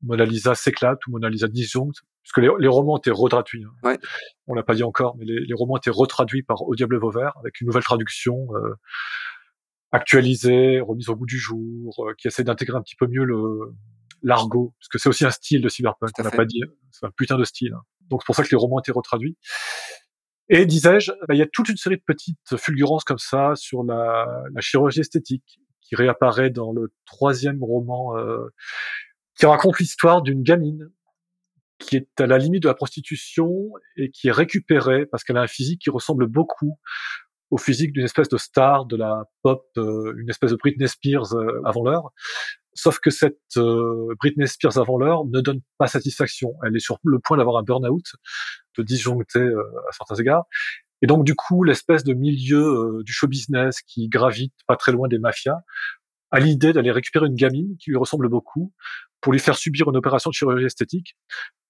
Mona 0.04 0.26
Lisa 0.26 0.56
s'éclate 0.56 1.00
ou 1.08 1.12
Mona 1.12 1.30
Lisa 1.30 1.48
disjoncte, 1.48 2.00
puisque 2.24 2.38
les, 2.38 2.50
les 2.60 2.68
romans 2.68 2.98
étaient 2.98 3.12
retraduits. 3.12 3.64
hein. 3.64 3.74
Ouais. 3.84 4.00
On 4.48 4.54
l'a 4.54 4.64
pas 4.64 4.76
dit 4.76 4.84
encore, 4.84 5.16
mais 5.18 5.26
les, 5.26 5.40
les 5.46 5.54
romans 5.54 5.78
étaient 5.78 5.90
retraduits 5.92 6.44
par 6.44 6.62
Au 6.68 6.76
Diable 6.76 6.98
Vauvert 6.98 7.34
avec 7.40 7.62
une 7.62 7.68
nouvelle 7.68 7.84
traduction 7.84 8.48
euh, 8.56 8.74
actualisée, 9.92 10.80
remise 10.80 11.10
au 11.10 11.16
bout 11.16 11.26
du 11.26 11.38
jour, 11.38 12.06
euh, 12.08 12.14
qui 12.18 12.28
essaie 12.28 12.44
d'intégrer 12.44 12.78
un 12.78 12.82
petit 12.82 12.96
peu 12.96 13.08
mieux 13.08 13.24
le 13.24 13.74
l'argot, 14.24 14.76
parce 14.80 14.88
que 14.88 15.00
c'est 15.00 15.10
aussi 15.10 15.26
un 15.26 15.32
style 15.32 15.62
de 15.62 15.68
cyberpunk, 15.70 16.12
on 16.20 16.24
n'a 16.24 16.30
pas 16.30 16.46
dit, 16.46 16.62
c'est 16.92 17.06
un 17.08 17.10
putain 17.10 17.40
de 17.40 17.44
style. 17.44 17.74
hein. 17.74 17.82
Donc 18.02 18.22
c'est 18.22 18.28
pour 18.28 18.36
ça 18.36 18.44
que 18.44 18.50
les 18.52 18.58
romans 18.58 18.80
étaient 18.80 18.92
retraduits. 18.92 19.36
Et 20.48 20.68
disais-je, 20.68 21.12
bah, 21.28 21.34
il 21.34 21.38
y 21.38 21.42
a 21.42 21.48
toute 21.48 21.70
une 21.70 21.78
série 21.78 21.98
de 21.98 22.04
petites 22.06 22.56
fulgurances 22.58 23.04
comme 23.04 23.18
ça 23.18 23.54
sur 23.56 23.84
la, 23.84 24.28
la 24.54 24.62
chirurgie 24.62 25.00
esthétique 25.00 25.60
qui 25.82 25.96
réapparaît 25.96 26.52
dans 26.52 26.72
le 26.72 26.94
troisième 27.06 27.64
roman 27.64 28.16
euh, 28.16 28.48
qui 29.42 29.48
raconte 29.48 29.80
l'histoire 29.80 30.22
d'une 30.22 30.44
gamine 30.44 30.92
qui 31.80 31.96
est 31.96 32.22
à 32.22 32.28
la 32.28 32.38
limite 32.38 32.62
de 32.62 32.68
la 32.68 32.76
prostitution 32.76 33.72
et 33.98 34.12
qui 34.12 34.28
est 34.28 34.32
récupérée 34.32 35.08
parce 35.08 35.24
qu'elle 35.24 35.38
a 35.38 35.42
un 35.42 35.48
physique 35.48 35.82
qui 35.82 35.90
ressemble 35.90 36.28
beaucoup 36.28 36.78
au 37.50 37.58
physique 37.58 37.92
d'une 37.92 38.06
espèce 38.06 38.30
de 38.30 38.38
star 38.38 38.86
de 38.86 38.96
la 38.96 39.24
pop, 39.42 39.66
euh, 39.78 40.14
une 40.20 40.30
espèce 40.30 40.52
de 40.52 40.58
Britney 40.58 40.88
Spears 40.88 41.34
euh, 41.34 41.60
avant 41.66 41.84
l'heure. 41.84 42.12
Sauf 42.76 43.00
que 43.00 43.10
cette 43.10 43.40
euh, 43.58 44.14
Britney 44.20 44.48
Spears 44.48 44.78
avant 44.78 45.00
l'heure 45.00 45.26
ne 45.26 45.42
donne 45.42 45.62
pas 45.80 45.88
satisfaction. 45.88 46.54
Elle 46.64 46.76
est 46.76 46.80
sur 46.80 47.00
le 47.04 47.18
point 47.18 47.38
d'avoir 47.38 47.58
un 47.58 47.64
burn-out, 47.64 48.14
de 48.78 48.84
disjoncter 48.84 49.42
à 49.42 49.92
certains 49.92 50.22
égards. 50.22 50.46
Et 51.02 51.08
donc 51.08 51.26
du 51.26 51.34
coup, 51.34 51.64
l'espèce 51.64 52.04
de 52.04 52.14
milieu 52.14 53.02
du 53.04 53.12
show 53.12 53.28
business 53.28 53.82
qui 53.82 54.08
gravite 54.08 54.54
pas 54.68 54.76
très 54.76 54.92
loin 54.92 55.08
des 55.08 55.18
mafias 55.18 55.58
à 56.32 56.40
l'idée 56.40 56.74
d'aller 56.74 56.92
récupérer 56.92 57.28
une 57.28 57.36
gamine 57.36 57.76
qui 57.78 57.90
lui 57.90 57.98
ressemble 57.98 58.30
beaucoup 58.30 58.74
pour 59.20 59.34
lui 59.34 59.40
faire 59.40 59.56
subir 59.56 59.90
une 59.90 59.98
opération 59.98 60.30
de 60.30 60.36
chirurgie 60.36 60.66
esthétique 60.66 61.16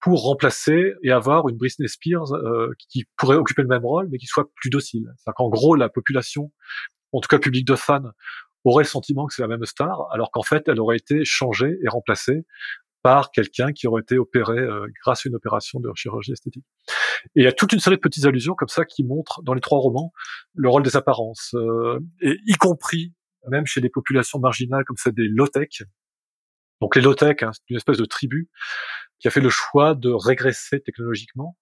pour 0.00 0.22
remplacer 0.22 0.94
et 1.02 1.10
avoir 1.10 1.48
une 1.48 1.56
Britney 1.56 1.88
Spears 1.88 2.32
euh, 2.32 2.72
qui 2.78 3.04
pourrait 3.16 3.36
occuper 3.36 3.62
le 3.62 3.68
même 3.68 3.84
rôle 3.84 4.08
mais 4.10 4.18
qui 4.18 4.26
soit 4.26 4.48
plus 4.54 4.70
docile. 4.70 5.04
C'est-à-dire 5.16 5.34
qu'en 5.34 5.48
gros 5.48 5.74
la 5.74 5.88
population, 5.88 6.50
en 7.12 7.20
tout 7.20 7.28
cas 7.28 7.38
public 7.38 7.66
de 7.66 7.74
fans, 7.74 8.10
aurait 8.64 8.84
le 8.84 8.88
sentiment 8.88 9.26
que 9.26 9.34
c'est 9.34 9.42
la 9.42 9.48
même 9.48 9.66
star 9.66 10.06
alors 10.12 10.30
qu'en 10.30 10.42
fait 10.42 10.68
elle 10.68 10.80
aurait 10.80 10.96
été 10.96 11.24
changée 11.24 11.78
et 11.82 11.88
remplacée 11.88 12.46
par 13.02 13.32
quelqu'un 13.32 13.72
qui 13.72 13.86
aurait 13.88 14.02
été 14.02 14.16
opéré 14.16 14.58
euh, 14.58 14.86
grâce 15.02 15.26
à 15.26 15.28
une 15.28 15.34
opération 15.34 15.80
de 15.80 15.90
chirurgie 15.94 16.32
esthétique. 16.32 16.64
Et 17.34 17.40
il 17.40 17.44
y 17.44 17.48
a 17.48 17.52
toute 17.52 17.72
une 17.72 17.80
série 17.80 17.96
de 17.96 18.00
petites 18.00 18.24
allusions 18.24 18.54
comme 18.54 18.68
ça 18.68 18.84
qui 18.84 19.04
montrent 19.04 19.42
dans 19.42 19.54
les 19.54 19.60
trois 19.60 19.78
romans 19.78 20.12
le 20.54 20.68
rôle 20.68 20.82
des 20.82 20.96
apparences, 20.96 21.54
euh, 21.54 21.98
et 22.20 22.38
y 22.46 22.54
compris 22.54 23.12
même 23.48 23.66
chez 23.66 23.80
des 23.80 23.90
populations 23.90 24.38
marginales 24.38 24.84
comme 24.84 24.96
celle 24.96 25.14
des 25.14 25.28
low-tech. 25.28 25.82
Donc 26.80 26.96
les 26.96 27.02
low-tech, 27.02 27.42
hein, 27.42 27.50
c'est 27.52 27.62
une 27.70 27.76
espèce 27.76 27.98
de 27.98 28.04
tribu 28.04 28.48
qui 29.20 29.28
a 29.28 29.30
fait 29.30 29.40
le 29.40 29.50
choix 29.50 29.94
de 29.94 30.10
régresser 30.10 30.80
technologiquement, 30.80 31.56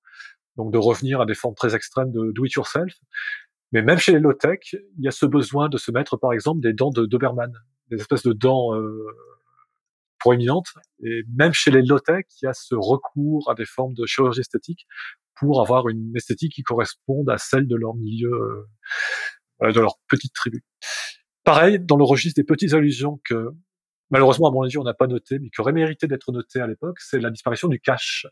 donc 0.57 0.73
de 0.73 0.79
revenir 0.79 1.21
à 1.21 1.27
des 1.27 1.35
formes 1.35 1.55
très 1.55 1.75
extrêmes 1.75 2.11
de 2.11 2.33
do-it-yourself. 2.33 2.95
Mais 3.73 3.83
même 3.83 3.99
chez 3.99 4.13
les 4.13 4.19
low-tech, 4.19 4.73
il 4.73 5.05
y 5.05 5.09
a 5.09 5.11
ce 5.11 5.27
besoin 5.27 5.69
de 5.69 5.77
se 5.77 5.93
mettre, 5.93 6.17
par 6.17 6.33
exemple, 6.33 6.61
des 6.61 6.73
dents 6.73 6.91
de 6.91 7.07
Doberman, 7.07 7.53
des 7.91 8.01
espèces 8.01 8.23
de 8.23 8.33
dents 8.33 8.75
euh, 8.75 9.07
proéminentes. 10.19 10.73
Et 11.05 11.23
même 11.35 11.53
chez 11.53 11.71
les 11.71 11.83
low-tech, 11.83 12.25
il 12.41 12.47
y 12.47 12.49
a 12.49 12.55
ce 12.55 12.75
recours 12.75 13.51
à 13.51 13.55
des 13.55 13.67
formes 13.67 13.95
de 13.95 14.07
chirurgie 14.07 14.41
esthétique 14.41 14.87
pour 15.37 15.61
avoir 15.61 15.89
une 15.89 16.13
esthétique 16.17 16.53
qui 16.55 16.63
corresponde 16.63 17.31
à 17.31 17.39
celle 17.39 17.67
de 17.67 17.77
leur 17.77 17.95
milieu, 17.95 18.67
euh, 19.63 19.73
de 19.73 19.81
leur 19.81 19.95
petite 20.09 20.35
tribu. 20.35 20.65
Pareil, 21.51 21.81
dans 21.81 21.97
le 21.97 22.05
registre 22.05 22.41
des 22.41 22.45
petites 22.45 22.75
allusions 22.75 23.21
que, 23.25 23.51
malheureusement, 24.11 24.49
à 24.49 24.53
mon 24.53 24.63
avis, 24.63 24.79
on 24.79 24.85
n'a 24.85 24.95
pas 24.95 25.09
noté, 25.09 25.41
mais 25.41 25.51
qui 25.51 25.61
aurait 25.61 25.73
mérité 25.73 26.07
d'être 26.07 26.31
noté 26.31 26.61
à 26.61 26.69
l'époque, 26.69 27.01
c'est 27.01 27.19
la 27.19 27.29
disparition 27.29 27.67
du 27.67 27.81
cash 27.81 28.25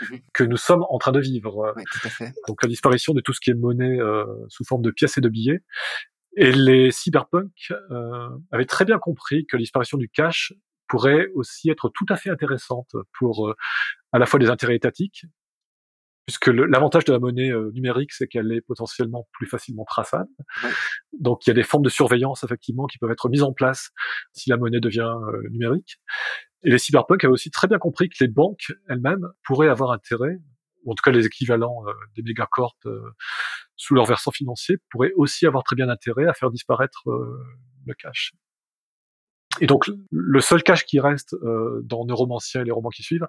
mhm. 0.00 0.20
que 0.32 0.42
nous 0.42 0.56
sommes 0.56 0.82
en 0.88 0.96
train 0.96 1.12
de 1.12 1.20
vivre. 1.20 1.74
Donc 2.48 2.62
la 2.62 2.70
disparition 2.70 3.12
de 3.12 3.20
tout 3.20 3.34
ce 3.34 3.40
qui 3.40 3.50
est 3.50 3.54
monnaie 3.54 4.00
euh, 4.00 4.24
sous 4.48 4.64
forme 4.64 4.80
de 4.80 4.90
pièces 4.90 5.18
et 5.18 5.20
de 5.20 5.28
billets. 5.28 5.62
Et 6.38 6.50
les 6.50 6.90
cyberpunks 6.90 7.74
euh, 7.90 8.30
avaient 8.50 8.64
très 8.64 8.86
bien 8.86 8.98
compris 8.98 9.44
que 9.44 9.58
la 9.58 9.60
disparition 9.60 9.98
du 9.98 10.08
cash 10.08 10.54
pourrait 10.88 11.26
aussi 11.34 11.68
être 11.68 11.90
tout 11.90 12.06
à 12.08 12.16
fait 12.16 12.30
intéressante 12.30 12.96
pour 13.18 13.50
euh, 13.50 13.54
à 14.12 14.18
la 14.18 14.24
fois 14.24 14.40
des 14.40 14.48
intérêts 14.48 14.76
étatiques, 14.76 15.26
puisque 16.26 16.48
l'avantage 16.48 17.04
de 17.04 17.12
la 17.12 17.18
monnaie 17.18 17.50
euh, 17.50 17.70
numérique, 17.72 18.12
c'est 18.12 18.26
qu'elle 18.26 18.52
est 18.52 18.60
potentiellement 18.60 19.28
plus 19.32 19.46
facilement 19.46 19.84
traçable. 19.84 20.30
Donc 21.18 21.46
il 21.46 21.50
y 21.50 21.52
a 21.52 21.54
des 21.54 21.62
formes 21.62 21.82
de 21.82 21.88
surveillance 21.88 22.44
effectivement 22.44 22.86
qui 22.86 22.98
peuvent 22.98 23.10
être 23.10 23.28
mises 23.28 23.42
en 23.42 23.52
place 23.52 23.90
si 24.32 24.50
la 24.50 24.56
monnaie 24.56 24.80
devient 24.80 25.12
euh, 25.12 25.48
numérique. 25.50 25.96
Et 26.64 26.70
les 26.70 26.78
cyberpunks 26.78 27.24
avaient 27.24 27.32
aussi 27.32 27.50
très 27.50 27.66
bien 27.66 27.78
compris 27.78 28.08
que 28.08 28.16
les 28.20 28.28
banques 28.28 28.72
elles-mêmes 28.88 29.26
pourraient 29.44 29.68
avoir 29.68 29.90
intérêt, 29.90 30.36
ou 30.84 30.92
en 30.92 30.94
tout 30.94 31.02
cas 31.02 31.10
les 31.10 31.26
équivalents 31.26 31.82
euh, 31.88 31.92
des 32.16 32.22
mégacorps 32.22 32.76
sous 33.76 33.94
leur 33.94 34.06
versant 34.06 34.30
financier, 34.30 34.76
pourraient 34.90 35.12
aussi 35.16 35.46
avoir 35.46 35.64
très 35.64 35.74
bien 35.74 35.88
intérêt 35.88 36.26
à 36.26 36.34
faire 36.34 36.50
disparaître 36.50 37.02
le 37.06 37.94
cash. 37.94 38.32
Et 39.60 39.66
donc 39.66 39.90
le 40.10 40.40
seul 40.40 40.62
cache 40.62 40.84
qui 40.86 40.98
reste 40.98 41.34
euh, 41.34 41.80
dans 41.84 42.06
Neuromancien 42.06 42.62
et 42.62 42.64
les 42.64 42.72
romans 42.72 42.88
qui 42.88 43.02
suivent, 43.02 43.26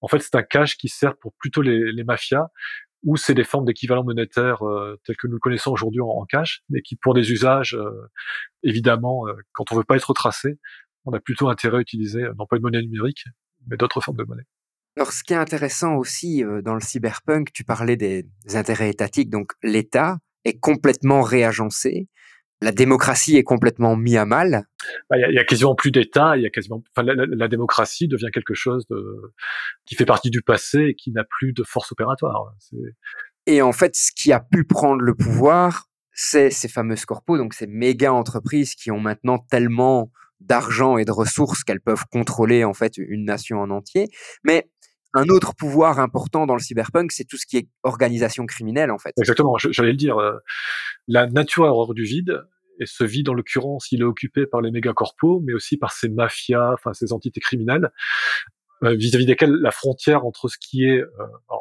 en 0.00 0.08
fait 0.08 0.20
c'est 0.20 0.34
un 0.36 0.42
cache 0.42 0.76
qui 0.76 0.88
sert 0.88 1.16
pour 1.16 1.32
plutôt 1.34 1.62
les, 1.62 1.92
les 1.92 2.04
mafias, 2.04 2.48
où 3.04 3.16
c'est 3.16 3.34
des 3.34 3.44
formes 3.44 3.66
d'équivalent 3.66 4.02
monétaire 4.02 4.66
euh, 4.66 4.98
tels 5.04 5.16
que 5.16 5.26
nous 5.26 5.34
le 5.34 5.38
connaissons 5.38 5.70
aujourd'hui 5.70 6.00
en, 6.00 6.24
cash, 6.24 6.62
mais 6.70 6.80
qui 6.80 6.96
pour 6.96 7.14
des 7.14 7.30
usages, 7.32 7.74
euh, 7.74 8.10
évidemment, 8.62 9.28
euh, 9.28 9.34
quand 9.52 9.70
on 9.72 9.76
veut 9.76 9.84
pas 9.84 9.96
être 9.96 10.12
tracé, 10.14 10.58
on 11.04 11.12
a 11.12 11.20
plutôt 11.20 11.48
intérêt 11.48 11.78
à 11.78 11.80
utiliser 11.80 12.22
non 12.38 12.46
pas 12.46 12.56
une 12.56 12.62
monnaie 12.62 12.80
numérique, 12.80 13.24
mais 13.66 13.76
d'autres 13.76 14.00
formes 14.00 14.16
de 14.16 14.24
monnaie. 14.24 14.46
Alors, 14.96 15.12
ce 15.12 15.22
qui 15.22 15.34
est 15.34 15.36
intéressant 15.36 15.96
aussi 15.96 16.44
dans 16.62 16.74
le 16.74 16.80
cyberpunk, 16.80 17.52
tu 17.52 17.64
parlais 17.64 17.96
des 17.96 18.26
intérêts 18.54 18.90
étatiques, 18.90 19.28
donc 19.28 19.52
l'État 19.62 20.18
est 20.44 20.58
complètement 20.58 21.20
réagencé 21.20 22.08
la 22.64 22.72
démocratie 22.72 23.36
est 23.36 23.42
complètement 23.42 23.94
mise 23.94 24.16
à 24.16 24.24
mal. 24.24 24.64
Bah, 25.10 25.16
il 25.18 25.34
y, 25.34 25.38
a 25.38 25.44
quasiment 25.44 25.74
plus 25.74 25.90
d'État. 25.90 26.36
Il 26.36 26.42
y 26.42 26.46
a 26.46 26.50
quasiment, 26.50 26.82
enfin, 26.96 27.06
la, 27.14 27.48
démocratie 27.48 28.08
devient 28.08 28.30
quelque 28.32 28.54
chose 28.54 28.86
de, 28.88 29.34
qui 29.84 29.94
fait 29.94 30.06
partie 30.06 30.30
du 30.30 30.40
passé 30.40 30.78
et 30.88 30.94
qui 30.94 31.12
n'a 31.12 31.24
plus 31.24 31.52
de 31.52 31.62
force 31.62 31.92
opératoire. 31.92 32.54
Et 33.46 33.60
en 33.60 33.72
fait, 33.72 33.94
ce 33.96 34.12
qui 34.12 34.32
a 34.32 34.40
pu 34.40 34.64
prendre 34.64 35.02
le 35.02 35.14
pouvoir, 35.14 35.88
c'est 36.12 36.50
ces 36.50 36.68
fameuses 36.68 37.04
corpos, 37.04 37.36
donc 37.36 37.52
ces 37.52 37.66
méga 37.66 38.12
entreprises 38.12 38.74
qui 38.74 38.90
ont 38.90 39.00
maintenant 39.00 39.38
tellement 39.38 40.10
d'argent 40.40 40.96
et 40.96 41.04
de 41.04 41.12
ressources 41.12 41.64
qu'elles 41.64 41.80
peuvent 41.80 42.04
contrôler 42.10 42.64
en 42.64 42.74
fait 42.74 42.96
une 42.96 43.24
nation 43.24 43.58
en 43.58 43.70
entier. 43.70 44.08
Mais 44.42 44.70
un 45.14 45.28
autre 45.28 45.54
pouvoir 45.54 46.00
important 46.00 46.44
dans 46.46 46.54
le 46.54 46.60
cyberpunk, 46.60 47.12
c'est 47.12 47.24
tout 47.24 47.36
ce 47.36 47.46
qui 47.46 47.56
est 47.56 47.68
organisation 47.84 48.46
criminelle, 48.46 48.90
en 48.90 48.98
fait. 48.98 49.12
Exactement, 49.16 49.56
j'allais 49.58 49.92
le 49.92 49.96
dire. 49.96 50.18
Euh, 50.18 50.38
la 51.06 51.26
nature 51.26 51.64
horreur 51.64 51.94
du 51.94 52.02
vide, 52.02 52.42
et 52.80 52.86
ce 52.86 53.04
vide, 53.04 53.28
en 53.28 53.34
l'occurrence, 53.34 53.92
il 53.92 54.00
est 54.00 54.04
occupé 54.04 54.46
par 54.46 54.60
les 54.60 54.70
mégacorpos, 54.70 55.40
mais 55.44 55.52
aussi 55.52 55.76
par 55.76 55.92
ces 55.92 56.08
mafias, 56.08 56.72
enfin 56.72 56.92
ces 56.92 57.12
entités 57.12 57.40
criminelles, 57.40 57.90
euh, 58.82 58.94
vis-à-vis 58.94 59.26
desquelles 59.26 59.54
la 59.54 59.70
frontière 59.70 60.24
entre 60.24 60.48
ce 60.48 60.58
qui 60.58 60.84
est, 60.84 61.00
euh, 61.00 61.56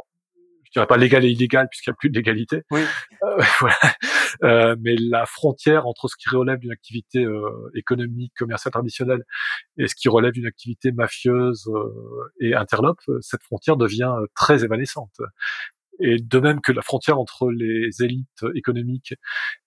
je 0.63 0.71
dirais 0.79 0.87
pas 0.87 0.97
légal 0.97 1.23
et 1.23 1.29
illégal 1.29 1.67
puisqu'il 1.69 1.91
n'y 1.91 1.93
a 1.93 1.97
plus 1.97 2.09
de 2.09 2.15
légalité. 2.15 2.63
Oui. 2.71 2.81
Euh, 3.23 3.37
voilà. 3.59 3.77
Euh, 4.43 4.75
mais 4.79 4.95
la 4.97 5.25
frontière 5.25 5.85
entre 5.85 6.07
ce 6.07 6.15
qui 6.17 6.29
relève 6.35 6.59
d'une 6.59 6.71
activité 6.71 7.23
euh, 7.23 7.69
économique, 7.75 8.33
commerciale 8.37 8.71
traditionnelle 8.71 9.23
et 9.77 9.87
ce 9.87 9.95
qui 9.95 10.09
relève 10.09 10.31
d'une 10.31 10.47
activité 10.47 10.91
mafieuse 10.91 11.67
euh, 11.67 12.31
et 12.39 12.55
interlope, 12.55 13.01
cette 13.21 13.43
frontière 13.43 13.77
devient 13.77 14.13
très 14.35 14.63
évanescente. 14.63 15.15
Et 15.99 16.17
de 16.19 16.39
même 16.39 16.59
que 16.61 16.71
la 16.71 16.81
frontière 16.81 17.19
entre 17.19 17.49
les 17.51 17.89
élites 18.01 18.45
économiques 18.55 19.13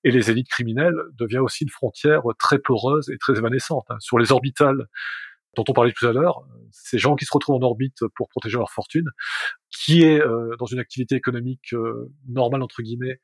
et 0.05 0.11
les 0.11 0.31
élites 0.31 0.49
criminelles 0.49 0.97
devient 1.15 1.39
aussi 1.39 1.65
une 1.65 1.71
frontière 1.71 2.23
très 2.39 2.59
poreuse 2.59 3.09
et 3.11 3.19
très 3.19 3.39
évanescente. 3.39 3.87
Hein. 3.91 3.97
Sur 4.01 4.19
les 4.19 4.33
orbitales 4.33 4.87
dont 5.57 5.65
on 5.69 5.73
parlait 5.73 5.93
tout 5.93 6.07
à 6.07 6.13
l'heure, 6.13 6.47
ces 6.71 6.99
gens 6.99 7.17
qui 7.17 7.25
se 7.25 7.33
retrouvent 7.33 7.57
en 7.57 7.63
orbite 7.63 8.05
pour 8.15 8.29
protéger 8.29 8.59
leur 8.59 8.71
fortune, 8.71 9.09
qui 9.71 10.03
est 10.03 10.21
euh, 10.21 10.55
dans 10.59 10.67
une 10.67 10.79
activité 10.79 11.15
économique 11.15 11.73
euh, 11.73 12.13
normale 12.29 12.63
entre 12.63 12.83
guillemets, 12.83 13.19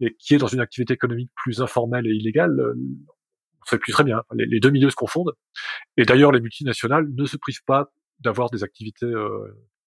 et 0.00 0.16
qui 0.18 0.34
est 0.34 0.38
dans 0.38 0.48
une 0.48 0.60
activité 0.60 0.94
économique 0.94 1.30
plus 1.36 1.60
informelle 1.60 2.06
et 2.06 2.14
illégale, 2.14 2.58
euh, 2.58 2.74
on 2.74 3.66
sait 3.66 3.78
plus 3.78 3.92
très 3.92 4.04
bien. 4.04 4.22
Les, 4.32 4.46
les, 4.46 4.60
deux 4.60 4.70
milieux 4.70 4.90
se 4.90 4.96
confondent. 4.96 5.34
Et 5.96 6.04
d'ailleurs, 6.04 6.32
les 6.32 6.40
multinationales 6.40 7.06
ne 7.14 7.24
se 7.26 7.36
privent 7.36 7.64
pas 7.66 7.92
d'avoir 8.20 8.50
des 8.50 8.62
activités 8.62 9.10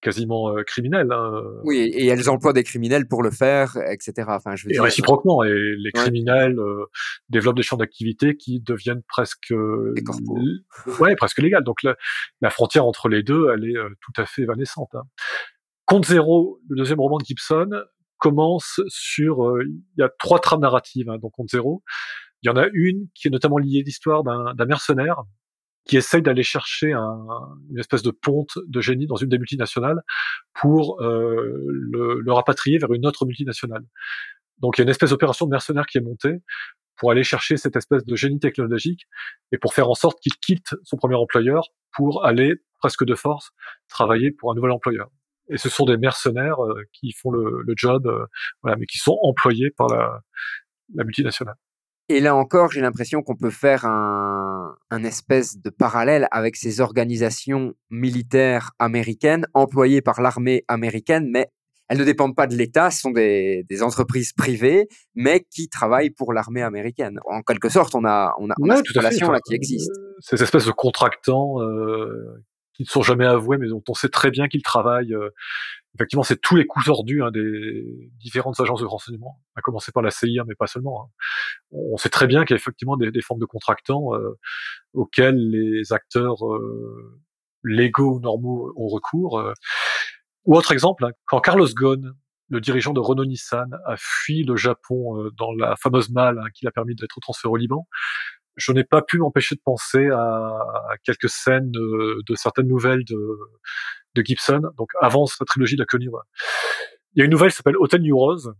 quasiment 0.00 0.50
euh, 0.50 0.62
criminelles. 0.62 1.10
Hein. 1.10 1.42
Oui, 1.64 1.78
et 1.78 2.06
elles 2.06 2.30
emploient 2.30 2.52
des 2.52 2.62
criminels 2.62 3.08
pour 3.08 3.22
le 3.22 3.30
faire, 3.30 3.76
etc. 3.90 4.28
Enfin, 4.28 4.56
je 4.56 4.64
veux 4.64 4.70
et 4.70 4.74
dire, 4.74 4.82
réciproquement, 4.82 5.42
et 5.42 5.52
les 5.76 5.92
criminels 5.92 6.58
euh, 6.58 6.86
développent 7.28 7.56
des 7.56 7.62
champs 7.62 7.76
d'activité 7.76 8.36
qui 8.36 8.60
deviennent 8.60 9.02
presque, 9.08 9.52
des 9.94 10.02
corpos. 10.02 10.38
ouais, 11.00 11.16
presque 11.16 11.38
légales. 11.38 11.64
Donc 11.64 11.82
la, 11.82 11.96
la, 12.40 12.50
frontière 12.50 12.86
entre 12.86 13.08
les 13.08 13.22
deux, 13.22 13.48
elle 13.52 13.64
est 13.64 13.76
euh, 13.76 13.88
tout 14.00 14.20
à 14.20 14.26
fait 14.26 14.42
évanescente. 14.42 14.90
Hein. 14.94 15.02
Compte 15.86 16.06
zéro, 16.06 16.60
le 16.68 16.76
deuxième 16.76 17.00
roman 17.00 17.18
de 17.18 17.24
Gibson 17.24 17.70
commence 18.18 18.80
sur, 18.88 19.54
il 19.62 19.80
y 19.96 20.02
a 20.02 20.10
trois 20.18 20.38
trames 20.38 20.60
narratives 20.60 21.08
hein, 21.08 21.18
dans 21.20 21.30
Compte 21.30 21.48
zéro. 21.50 21.82
Il 22.42 22.48
y 22.48 22.50
en 22.50 22.56
a 22.56 22.66
une 22.72 23.08
qui 23.14 23.28
est 23.28 23.30
notamment 23.30 23.58
liée 23.58 23.80
à 23.80 23.82
l'histoire 23.82 24.22
d'un 24.22 24.66
mercenaire 24.66 25.22
qui 25.88 25.96
essaye 25.96 26.22
d'aller 26.22 26.44
chercher 26.44 26.92
un, 26.92 27.26
une 27.70 27.78
espèce 27.78 28.02
de 28.02 28.10
ponte 28.10 28.58
de 28.66 28.80
génie 28.80 29.06
dans 29.06 29.16
une 29.16 29.30
des 29.30 29.38
multinationales 29.38 30.02
pour 30.54 31.02
euh, 31.02 31.64
le, 31.66 32.20
le, 32.20 32.32
rapatrier 32.32 32.78
vers 32.78 32.92
une 32.92 33.06
autre 33.06 33.24
multinationale. 33.26 33.82
Donc 34.58 34.76
il 34.76 34.80
y 34.80 34.82
a 34.82 34.84
une 34.84 34.90
espèce 34.90 35.10
d'opération 35.10 35.46
de 35.46 35.50
mercenaire 35.50 35.86
qui 35.86 35.98
est 35.98 36.02
montée 36.02 36.36
pour 36.96 37.10
aller 37.10 37.24
chercher 37.24 37.56
cette 37.56 37.74
espèce 37.74 38.04
de 38.04 38.16
génie 38.16 38.38
technologique 38.38 39.06
et 39.50 39.58
pour 39.58 39.72
faire 39.72 39.88
en 39.88 39.94
sorte 39.94 40.20
qu'il 40.20 40.34
quitte 40.34 40.74
son 40.84 40.96
premier 40.96 41.16
employeur 41.16 41.68
pour 41.92 42.24
aller 42.24 42.56
presque 42.80 43.04
de 43.04 43.14
force 43.14 43.50
travailler 43.88 44.30
pour 44.30 44.52
un 44.52 44.54
nouvel 44.54 44.72
employeur. 44.72 45.08
Et 45.48 45.56
ce 45.56 45.70
sont 45.70 45.86
des 45.86 45.96
mercenaires 45.96 46.62
euh, 46.62 46.84
qui 46.92 47.12
font 47.12 47.30
le, 47.30 47.62
le 47.62 47.74
job, 47.76 48.06
euh, 48.06 48.26
voilà, 48.62 48.76
mais 48.76 48.84
qui 48.84 48.98
sont 48.98 49.18
employés 49.22 49.70
par 49.70 49.88
la, 49.88 50.20
la 50.94 51.04
multinationale. 51.04 51.56
Et 52.10 52.20
là 52.20 52.34
encore, 52.34 52.72
j'ai 52.72 52.80
l'impression 52.80 53.22
qu'on 53.22 53.36
peut 53.36 53.50
faire 53.50 53.84
un, 53.84 54.74
un, 54.90 55.04
espèce 55.04 55.58
de 55.58 55.68
parallèle 55.68 56.26
avec 56.30 56.56
ces 56.56 56.80
organisations 56.80 57.74
militaires 57.90 58.72
américaines 58.78 59.46
employées 59.52 60.00
par 60.00 60.22
l'armée 60.22 60.64
américaine, 60.68 61.28
mais 61.30 61.48
elles 61.88 61.98
ne 61.98 62.04
dépendent 62.04 62.36
pas 62.36 62.46
de 62.46 62.54
l'État, 62.54 62.90
ce 62.90 63.00
sont 63.00 63.10
des, 63.10 63.64
des, 63.68 63.82
entreprises 63.82 64.32
privées, 64.32 64.88
mais 65.14 65.46
qui 65.50 65.68
travaillent 65.68 66.10
pour 66.10 66.32
l'armée 66.32 66.62
américaine. 66.62 67.18
En 67.26 67.42
quelque 67.42 67.68
sorte, 67.68 67.94
on 67.94 68.04
a, 68.04 68.34
on 68.38 68.50
a, 68.50 68.54
on 68.60 68.68
a 68.68 68.76
cette 68.76 68.88
relation 68.88 69.30
là 69.30 69.40
qui 69.40 69.54
existe. 69.54 69.90
Euh, 69.90 70.14
ces 70.20 70.42
espèces 70.42 70.66
de 70.66 70.70
contractants 70.70 71.62
euh, 71.62 72.44
qui 72.78 72.84
ne 72.84 72.88
sont 72.88 73.02
jamais 73.02 73.26
avoués, 73.26 73.58
mais 73.58 73.68
dont 73.68 73.82
on 73.88 73.94
sait 73.94 74.08
très 74.08 74.30
bien 74.30 74.46
qu'ils 74.46 74.62
travaillent. 74.62 75.12
Euh, 75.12 75.30
effectivement, 75.96 76.22
c'est 76.22 76.40
tous 76.40 76.54
les 76.54 76.64
coups 76.64 76.84
tordus 76.86 77.24
hein, 77.24 77.32
des 77.32 78.08
différentes 78.20 78.60
agences 78.60 78.80
de 78.80 78.86
renseignement, 78.86 79.42
à 79.56 79.62
commencer 79.62 79.90
par 79.90 80.02
la 80.02 80.12
CIA, 80.12 80.44
mais 80.46 80.54
pas 80.54 80.68
seulement. 80.68 81.02
Hein. 81.02 81.08
On 81.72 81.96
sait 81.96 82.08
très 82.08 82.28
bien 82.28 82.44
qu'il 82.44 82.54
y 82.54 82.56
a 82.56 82.60
effectivement 82.60 82.96
des, 82.96 83.10
des 83.10 83.20
formes 83.20 83.40
de 83.40 83.46
contractants 83.46 84.14
euh, 84.14 84.38
auxquels 84.92 85.50
les 85.50 85.92
acteurs 85.92 86.46
euh, 86.46 87.20
légaux 87.64 88.16
ou 88.16 88.20
normaux 88.20 88.72
ont 88.76 88.86
recours. 88.86 89.40
Euh. 89.40 89.52
Ou 90.44 90.54
autre 90.56 90.70
exemple, 90.70 91.04
hein, 91.04 91.10
quand 91.26 91.40
Carlos 91.40 91.66
Ghosn, 91.66 92.14
le 92.48 92.60
dirigeant 92.60 92.92
de 92.92 93.00
Renault-Nissan, 93.00 93.76
a 93.84 93.96
fui 93.98 94.44
le 94.44 94.54
Japon 94.54 95.30
dans 95.36 95.52
la 95.52 95.74
fameuse 95.76 96.10
malle 96.10 96.40
qui 96.54 96.64
l'a 96.64 96.70
permis 96.70 96.94
d'être 96.94 97.20
transféré 97.20 97.50
au 97.50 97.56
Liban, 97.56 97.88
je 98.58 98.72
n'ai 98.72 98.84
pas 98.84 99.02
pu 99.02 99.18
m'empêcher 99.18 99.54
de 99.54 99.60
penser 99.64 100.08
à, 100.08 100.58
quelques 101.04 101.28
scènes 101.28 101.70
de, 101.70 102.34
certaines 102.34 102.68
nouvelles 102.68 103.04
de, 103.04 103.16
Gibson, 104.24 104.62
donc 104.76 104.90
avant 105.00 105.26
sa 105.26 105.44
trilogie 105.44 105.76
de 105.76 105.84
la 105.92 106.22
Il 107.14 107.20
y 107.20 107.22
a 107.22 107.24
une 107.24 107.30
nouvelle 107.30 107.50
qui 107.50 107.56
s'appelle 107.56 107.76
Hotel 107.78 108.02
New 108.02 108.16
Rose, 108.18 108.52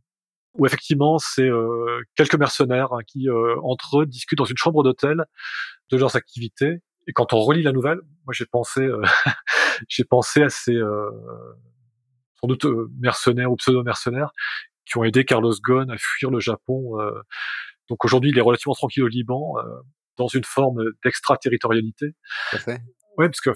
où 0.55 0.67
effectivement 0.67 1.19
c'est 1.19 1.49
euh, 1.49 2.01
quelques 2.15 2.37
mercenaires 2.37 2.93
hein, 2.93 3.01
qui 3.05 3.29
euh, 3.29 3.57
entre 3.65 4.03
eux 4.03 4.07
discutent 4.07 4.39
dans 4.39 4.45
une 4.45 4.57
chambre 4.57 4.85
d'hôtel 4.85 5.25
de 5.91 5.97
leurs 5.97 6.15
activités. 6.15 6.79
Et 7.09 7.13
quand 7.13 7.33
on 7.33 7.41
relit 7.41 7.63
la 7.63 7.73
nouvelle, 7.73 7.99
moi 8.25 8.33
j'ai 8.33 8.47
pensé, 8.47 8.83
euh, 8.83 9.03
j'ai 9.89 10.05
pensé 10.05 10.45
à 10.45 10.49
ces 10.49 10.79
sans 12.41 12.47
doute 12.47 12.67
mercenaires 13.01 13.51
ou 13.51 13.57
pseudo-mercenaires 13.57 14.31
qui 14.85 14.97
ont 14.97 15.03
aidé 15.03 15.25
Carlos 15.25 15.55
Ghosn 15.61 15.91
à 15.91 15.99
fuir 15.99 16.31
le 16.31 16.39
Japon. 16.39 16.99
Donc 17.89 18.05
aujourd'hui, 18.05 18.31
il 18.31 18.39
est 18.39 18.43
relativement 18.43 18.75
tranquille 18.75 19.03
au 19.03 19.09
Liban, 19.09 19.55
dans 20.17 20.27
une 20.27 20.45
forme 20.45 20.83
d'extraterritorialité. 21.05 22.15
Oui, 22.67 23.27
parce 23.27 23.41
que 23.41 23.51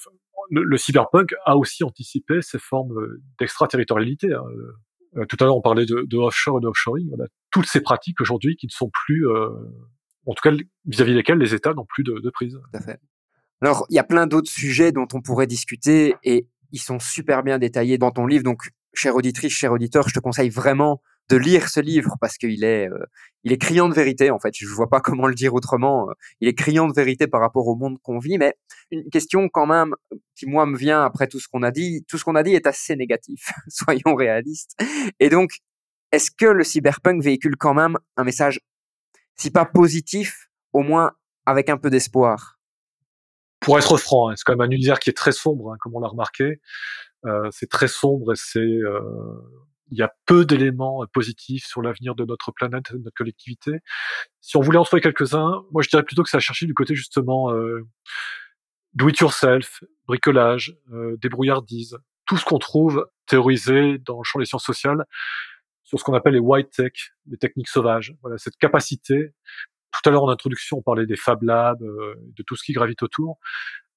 le, 0.50 0.76
cyberpunk 0.76 1.34
a 1.44 1.56
aussi 1.56 1.84
anticipé 1.84 2.42
ces 2.42 2.58
formes 2.58 2.92
euh, 2.98 3.22
d'extraterritorialité. 3.38 4.32
Hein. 4.32 4.42
Euh, 5.16 5.26
tout 5.26 5.36
à 5.40 5.44
l'heure, 5.44 5.56
on 5.56 5.62
parlait 5.62 5.86
de, 5.86 6.04
de 6.06 6.16
offshore 6.16 6.58
et 6.58 6.60
de 6.62 6.66
offshoring. 6.66 7.08
On 7.12 7.22
a 7.22 7.26
toutes 7.50 7.66
ces 7.66 7.80
pratiques 7.80 8.20
aujourd'hui 8.20 8.56
qui 8.56 8.66
ne 8.66 8.72
sont 8.72 8.90
plus, 9.04 9.28
euh, 9.28 9.48
en 10.26 10.34
tout 10.34 10.42
cas 10.42 10.54
vis-à-vis 10.86 11.14
desquelles 11.14 11.38
les 11.38 11.54
États 11.54 11.74
n'ont 11.74 11.86
plus 11.86 12.02
de, 12.02 12.18
de 12.18 12.30
prise. 12.30 12.54
Tout 12.54 12.78
à 12.78 12.80
fait. 12.80 12.98
Alors, 13.60 13.86
il 13.90 13.94
y 13.94 13.98
a 13.98 14.04
plein 14.04 14.26
d'autres 14.26 14.50
sujets 14.50 14.90
dont 14.90 15.06
on 15.12 15.20
pourrait 15.20 15.46
discuter 15.46 16.16
et 16.24 16.48
ils 16.72 16.80
sont 16.80 16.98
super 16.98 17.42
bien 17.42 17.58
détaillés 17.58 17.98
dans 17.98 18.10
ton 18.10 18.26
livre. 18.26 18.42
Donc, 18.42 18.70
chère 18.94 19.14
auditrice, 19.14 19.52
cher 19.52 19.72
auditeur, 19.72 20.08
je 20.08 20.14
te 20.14 20.20
conseille 20.20 20.50
vraiment 20.50 21.00
de 21.28 21.36
lire 21.36 21.68
ce 21.68 21.80
livre 21.80 22.16
parce 22.20 22.36
qu'il 22.36 22.64
est, 22.64 22.88
euh, 22.88 23.06
il 23.44 23.52
est 23.52 23.58
criant 23.58 23.88
de 23.88 23.94
vérité 23.94 24.30
en 24.30 24.38
fait. 24.38 24.52
Je 24.54 24.66
vois 24.66 24.88
pas 24.88 25.00
comment 25.04 25.26
le 25.26 25.34
dire 25.34 25.54
autrement. 25.54 26.08
Euh, 26.10 26.14
il 26.40 26.48
est 26.48 26.54
criant 26.54 26.88
de 26.88 26.94
vérité 26.94 27.26
par 27.26 27.40
rapport 27.40 27.66
au 27.66 27.76
monde 27.76 27.98
qu'on 28.02 28.18
vit. 28.18 28.38
Mais 28.38 28.54
une 28.90 29.08
question 29.10 29.48
quand 29.48 29.66
même 29.66 29.94
qui 30.34 30.46
moi 30.46 30.66
me 30.66 30.76
vient 30.76 31.02
après 31.02 31.26
tout 31.26 31.40
ce 31.40 31.48
qu'on 31.48 31.62
a 31.62 31.70
dit. 31.70 32.04
Tout 32.08 32.18
ce 32.18 32.24
qu'on 32.24 32.34
a 32.34 32.42
dit 32.42 32.54
est 32.54 32.66
assez 32.66 32.96
négatif. 32.96 33.50
Soyons 33.68 34.14
réalistes. 34.14 34.76
Et 35.20 35.28
donc, 35.28 35.52
est-ce 36.12 36.30
que 36.30 36.46
le 36.46 36.64
cyberpunk 36.64 37.22
véhicule 37.22 37.56
quand 37.56 37.74
même 37.74 37.96
un 38.16 38.24
message, 38.24 38.60
si 39.36 39.50
pas 39.50 39.64
positif, 39.64 40.50
au 40.72 40.82
moins 40.82 41.12
avec 41.46 41.70
un 41.70 41.78
peu 41.78 41.88
d'espoir? 41.88 42.58
Pour 43.60 43.78
être 43.78 43.96
franc, 43.96 44.28
hein, 44.28 44.34
c'est 44.36 44.42
quand 44.44 44.56
même 44.56 44.68
un 44.68 44.70
univers 44.70 44.98
qui 44.98 45.08
est 45.08 45.16
très 45.16 45.32
sombre, 45.32 45.72
hein, 45.72 45.76
comme 45.80 45.94
on 45.94 46.00
l'a 46.00 46.08
remarqué. 46.08 46.60
Euh, 47.24 47.48
c'est 47.52 47.70
très 47.70 47.88
sombre 47.88 48.32
et 48.32 48.36
c'est 48.36 48.58
euh, 48.58 49.00
il 49.90 49.98
y 49.98 50.02
a 50.02 50.12
peu 50.26 50.44
d'éléments 50.44 51.02
euh, 51.02 51.06
positifs 51.06 51.66
sur 51.66 51.82
l'avenir 51.82 52.14
de 52.14 52.24
notre 52.24 52.52
planète, 52.52 52.92
de 52.92 52.98
notre 52.98 53.14
collectivité. 53.14 53.80
Si 54.40 54.56
on 54.56 54.60
voulait 54.60 54.78
en 54.78 54.84
trouver 54.84 55.02
quelques-uns, 55.02 55.64
moi 55.70 55.82
je 55.82 55.88
dirais 55.88 56.02
plutôt 56.02 56.22
que 56.22 56.30
ça 56.30 56.38
a 56.38 56.40
cherché 56.40 56.66
du 56.66 56.74
côté 56.74 56.94
justement 56.94 57.52
euh, 57.52 57.86
do 58.94 59.08
it 59.08 59.18
yourself, 59.18 59.82
bricolage, 60.06 60.76
euh, 60.92 61.16
débrouillardise, 61.18 61.98
tout 62.26 62.36
ce 62.36 62.44
qu'on 62.44 62.58
trouve 62.58 63.06
théorisé 63.26 63.98
dans 63.98 64.18
le 64.18 64.24
champ 64.24 64.38
des 64.38 64.44
sciences 64.44 64.64
sociales 64.64 65.04
sur 65.82 65.98
ce 65.98 66.04
qu'on 66.04 66.14
appelle 66.14 66.34
les 66.34 66.38
white 66.38 66.70
tech, 66.70 67.12
les 67.26 67.36
techniques 67.36 67.68
sauvages. 67.68 68.14
Voilà, 68.22 68.38
cette 68.38 68.56
capacité. 68.56 69.34
Tout 69.92 70.08
à 70.08 70.10
l'heure 70.10 70.22
en 70.22 70.30
introduction, 70.30 70.78
on 70.78 70.82
parlait 70.82 71.04
des 71.04 71.16
Fab 71.16 71.42
Labs, 71.42 71.82
euh, 71.82 72.14
de 72.18 72.42
tout 72.42 72.56
ce 72.56 72.64
qui 72.64 72.72
gravite 72.72 73.02
autour 73.02 73.38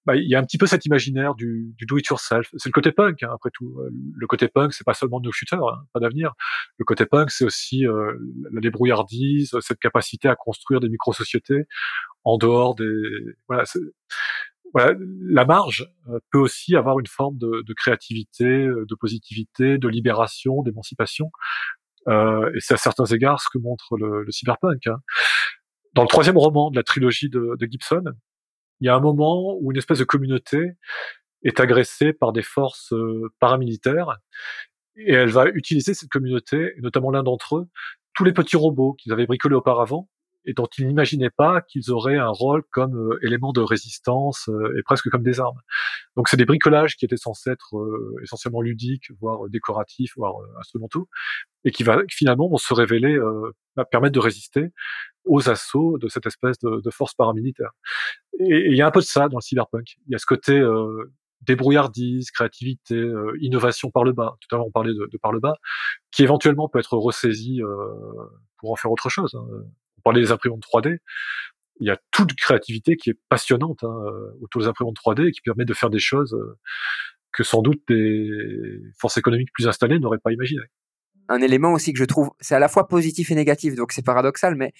bah, 0.05 0.15
il 0.15 0.29
y 0.29 0.35
a 0.35 0.39
un 0.39 0.43
petit 0.43 0.57
peu 0.57 0.67
cet 0.67 0.85
imaginaire 0.85 1.35
du, 1.35 1.73
du 1.77 1.85
do 1.85 1.97
it 1.97 2.05
yourself. 2.07 2.47
C'est 2.57 2.69
le 2.69 2.73
côté 2.73 2.91
punk, 2.91 3.23
hein, 3.23 3.29
après 3.33 3.49
tout. 3.51 3.77
Euh, 3.79 3.89
le 4.15 4.27
côté 4.27 4.47
punk, 4.47 4.73
c'est 4.73 4.83
pas 4.83 4.93
seulement 4.93 5.19
no 5.19 5.31
shooter, 5.31 5.55
hein, 5.55 5.85
pas 5.93 5.99
d'avenir. 5.99 6.33
Le 6.77 6.85
côté 6.85 7.05
punk, 7.05 7.31
c'est 7.31 7.45
aussi 7.45 7.87
euh, 7.87 8.13
la 8.51 8.61
débrouillardise, 8.61 9.57
cette 9.61 9.79
capacité 9.79 10.27
à 10.27 10.35
construire 10.35 10.79
des 10.79 10.89
micro-sociétés 10.89 11.65
en 12.23 12.37
dehors 12.37 12.75
des. 12.75 12.85
Voilà, 13.47 13.63
voilà, 14.73 14.93
la 15.21 15.45
marge 15.45 15.87
euh, 16.09 16.19
peut 16.31 16.39
aussi 16.39 16.75
avoir 16.75 16.99
une 16.99 17.07
forme 17.07 17.37
de, 17.37 17.63
de 17.65 17.73
créativité, 17.73 18.67
de 18.67 18.95
positivité, 18.95 19.77
de 19.77 19.87
libération, 19.87 20.61
d'émancipation. 20.63 21.31
Euh, 22.07 22.51
et 22.53 22.59
c'est 22.59 22.75
à 22.75 22.77
certains 22.77 23.05
égards 23.05 23.41
ce 23.41 23.47
que 23.51 23.57
montre 23.57 23.97
le, 23.97 24.23
le 24.23 24.31
cyberpunk. 24.31 24.85
Hein. 24.87 24.97
Dans 25.93 26.03
le 26.03 26.07
troisième 26.07 26.37
roman 26.37 26.69
de 26.69 26.75
la 26.75 26.83
trilogie 26.83 27.29
de, 27.29 27.55
de 27.57 27.65
Gibson, 27.65 28.03
il 28.79 28.87
y 28.87 28.89
a 28.89 28.95
un 28.95 28.99
moment 28.99 29.57
où 29.59 29.71
une 29.71 29.77
espèce 29.77 29.99
de 29.99 30.03
communauté 30.03 30.73
est 31.43 31.59
agressée 31.59 32.13
par 32.13 32.33
des 32.33 32.41
forces 32.41 32.93
euh, 32.93 33.31
paramilitaires 33.39 34.17
et 34.97 35.13
elle 35.13 35.29
va 35.29 35.47
utiliser 35.47 35.93
cette 35.93 36.09
communauté, 36.09 36.73
notamment 36.79 37.11
l'un 37.11 37.23
d'entre 37.23 37.57
eux, 37.57 37.67
tous 38.13 38.23
les 38.23 38.33
petits 38.33 38.55
robots 38.55 38.93
qu'ils 38.93 39.11
avaient 39.11 39.25
bricolés 39.25 39.55
auparavant 39.55 40.09
et 40.45 40.53
dont 40.53 40.67
ils 40.77 40.87
n'imaginaient 40.87 41.29
pas 41.29 41.61
qu'ils 41.61 41.91
auraient 41.91 42.17
un 42.17 42.29
rôle 42.29 42.63
comme 42.71 42.95
euh, 42.95 43.19
élément 43.21 43.51
de 43.51 43.61
résistance 43.61 44.49
euh, 44.49 44.77
et 44.77 44.83
presque 44.83 45.09
comme 45.09 45.23
des 45.23 45.39
armes. 45.39 45.59
Donc 46.15 46.29
c'est 46.29 46.37
des 46.37 46.45
bricolages 46.45 46.95
qui 46.95 47.05
étaient 47.05 47.17
censés 47.17 47.51
être 47.51 47.75
essentiellement 48.23 48.61
ludiques, 48.61 49.11
voire 49.19 49.49
décoratifs, 49.49 50.13
voire 50.15 50.35
instrumentaux, 50.59 51.09
et 51.63 51.71
qui 51.71 51.83
va 51.83 52.01
finalement 52.09 52.47
vont 52.47 52.57
se 52.57 52.73
révéler 52.73 53.19
permettre 53.91 54.13
de 54.13 54.19
résister 54.19 54.69
aux 55.25 55.49
assauts 55.49 55.97
de 55.97 56.07
cette 56.07 56.25
espèce 56.25 56.57
de, 56.59 56.81
de 56.81 56.89
force 56.91 57.13
paramilitaire. 57.13 57.71
Et 58.39 58.67
il 58.69 58.75
y 58.75 58.81
a 58.81 58.87
un 58.87 58.91
peu 58.91 58.99
de 58.99 59.05
ça 59.05 59.27
dans 59.27 59.37
le 59.37 59.41
cyberpunk. 59.41 59.95
Il 60.07 60.11
y 60.11 60.15
a 60.15 60.17
ce 60.17 60.25
côté 60.25 60.57
euh, 60.57 61.11
débrouillardise, 61.41 62.31
créativité, 62.31 62.95
euh, 62.95 63.35
innovation 63.41 63.91
par 63.91 64.03
le 64.03 64.13
bas. 64.13 64.35
Tout 64.41 64.55
à 64.55 64.57
l'heure, 64.57 64.67
on 64.67 64.71
parlait 64.71 64.93
de, 64.93 65.09
de, 65.11 65.17
par 65.17 65.31
le 65.31 65.39
bas, 65.39 65.55
qui 66.11 66.23
éventuellement 66.23 66.69
peut 66.69 66.79
être 66.79 66.97
ressaisi 66.97 67.61
euh, 67.61 67.67
pour 68.57 68.71
en 68.71 68.75
faire 68.75 68.91
autre 68.91 69.09
chose. 69.09 69.35
Hein. 69.35 69.47
Parlait 70.05 70.21
des 70.21 70.31
imprimantes 70.31 70.63
3D. 70.63 70.99
Il 71.81 71.87
y 71.87 71.89
a 71.89 71.97
toute 72.11 72.33
créativité 72.35 72.95
qui 72.95 73.09
est 73.09 73.19
passionnante 73.27 73.83
hein, 73.83 73.89
euh, 74.05 74.39
autour 74.41 74.61
des 74.61 74.67
imprimantes 74.67 74.95
3D 74.95 75.27
et 75.27 75.31
qui 75.31 75.41
permet 75.41 75.65
de 75.65 75.73
faire 75.73 75.89
des 75.89 75.99
choses 75.99 76.33
euh, 76.33 76.57
que 77.33 77.43
sans 77.43 77.61
doute 77.61 77.81
des 77.89 78.79
forces 78.97 79.17
économiques 79.17 79.49
plus 79.53 79.67
installées 79.67 79.99
n'auraient 79.99 80.19
pas 80.23 80.31
imaginé. 80.31 80.61
Un 81.27 81.41
élément 81.41 81.73
aussi 81.73 81.91
que 81.91 81.99
je 81.99 82.05
trouve, 82.05 82.31
c'est 82.39 82.55
à 82.55 82.59
la 82.59 82.69
fois 82.69 82.87
positif 82.87 83.31
et 83.31 83.35
négatif, 83.35 83.75
donc 83.75 83.91
c'est 83.91 84.05
paradoxal, 84.05 84.55
mais 84.55 84.71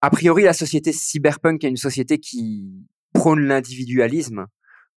a 0.00 0.10
priori, 0.10 0.44
la 0.44 0.52
société 0.52 0.92
cyberpunk 0.92 1.64
est 1.64 1.68
une 1.68 1.76
société 1.76 2.18
qui 2.18 2.86
prône 3.14 3.40
l'individualisme, 3.40 4.46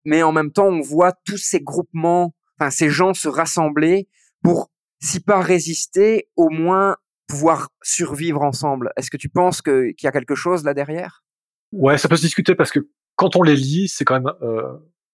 mais 0.05 0.21
en 0.21 0.31
même 0.31 0.51
temps, 0.51 0.67
on 0.67 0.81
voit 0.81 1.13
tous 1.25 1.37
ces 1.37 1.61
groupements, 1.61 2.35
enfin 2.59 2.69
ces 2.69 2.89
gens 2.89 3.13
se 3.13 3.27
rassembler 3.27 4.07
pour, 4.43 4.69
si 4.99 5.19
pas 5.21 5.41
résister, 5.41 6.27
au 6.35 6.49
moins 6.49 6.97
pouvoir 7.31 7.69
survivre 7.81 8.41
ensemble. 8.41 8.91
Est-ce 8.97 9.09
que 9.09 9.15
tu 9.15 9.29
penses 9.29 9.61
qu'il 9.61 9.93
y 10.03 10.07
a 10.07 10.11
quelque 10.11 10.35
chose 10.35 10.65
là 10.65 10.73
derrière? 10.73 11.23
Ouais, 11.71 11.97
ça 11.97 12.09
peut 12.09 12.17
se 12.17 12.21
discuter 12.21 12.55
parce 12.55 12.71
que 12.71 12.81
quand 13.15 13.37
on 13.37 13.41
les 13.41 13.55
lit, 13.55 13.87
c'est 13.87 14.03
quand 14.03 14.19
même 14.19 14.33
euh, 14.41 14.63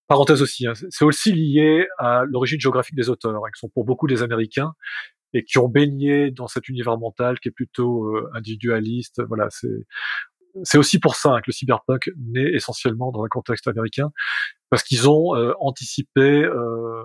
parenthèse 0.08 0.42
aussi. 0.42 0.66
Hein, 0.66 0.74
c'est 0.90 1.06
aussi 1.06 1.32
lié 1.32 1.86
à 2.00 2.24
l'origine 2.26 2.60
géographique 2.60 2.96
des 2.96 3.10
auteurs, 3.10 3.36
hein, 3.36 3.50
qui 3.54 3.60
sont 3.60 3.70
pour 3.70 3.86
beaucoup 3.86 4.08
des 4.08 4.24
Américains 4.24 4.74
et 5.34 5.44
qui 5.44 5.60
ont 5.60 5.68
baigné 5.68 6.32
dans 6.32 6.48
cet 6.48 6.70
univers 6.70 6.98
mental 6.98 7.40
qui 7.40 7.50
est 7.50 7.52
plutôt 7.52 8.06
euh, 8.06 8.32
individualiste. 8.34 9.22
Voilà, 9.28 9.48
c'est 9.52 9.86
c'est 10.64 10.80
aussi 10.80 11.00
pour 11.00 11.16
ça 11.16 11.38
que 11.38 11.48
le 11.48 11.54
cyberpunk 11.54 12.10
naît 12.18 12.52
essentiellement 12.52 13.12
dans 13.12 13.24
un 13.24 13.28
contexte 13.28 13.68
américain, 13.68 14.10
parce 14.72 14.82
qu'ils 14.82 15.08
ont 15.08 15.36
euh, 15.36 15.54
anticipé 15.60 16.44
euh, 16.44 17.04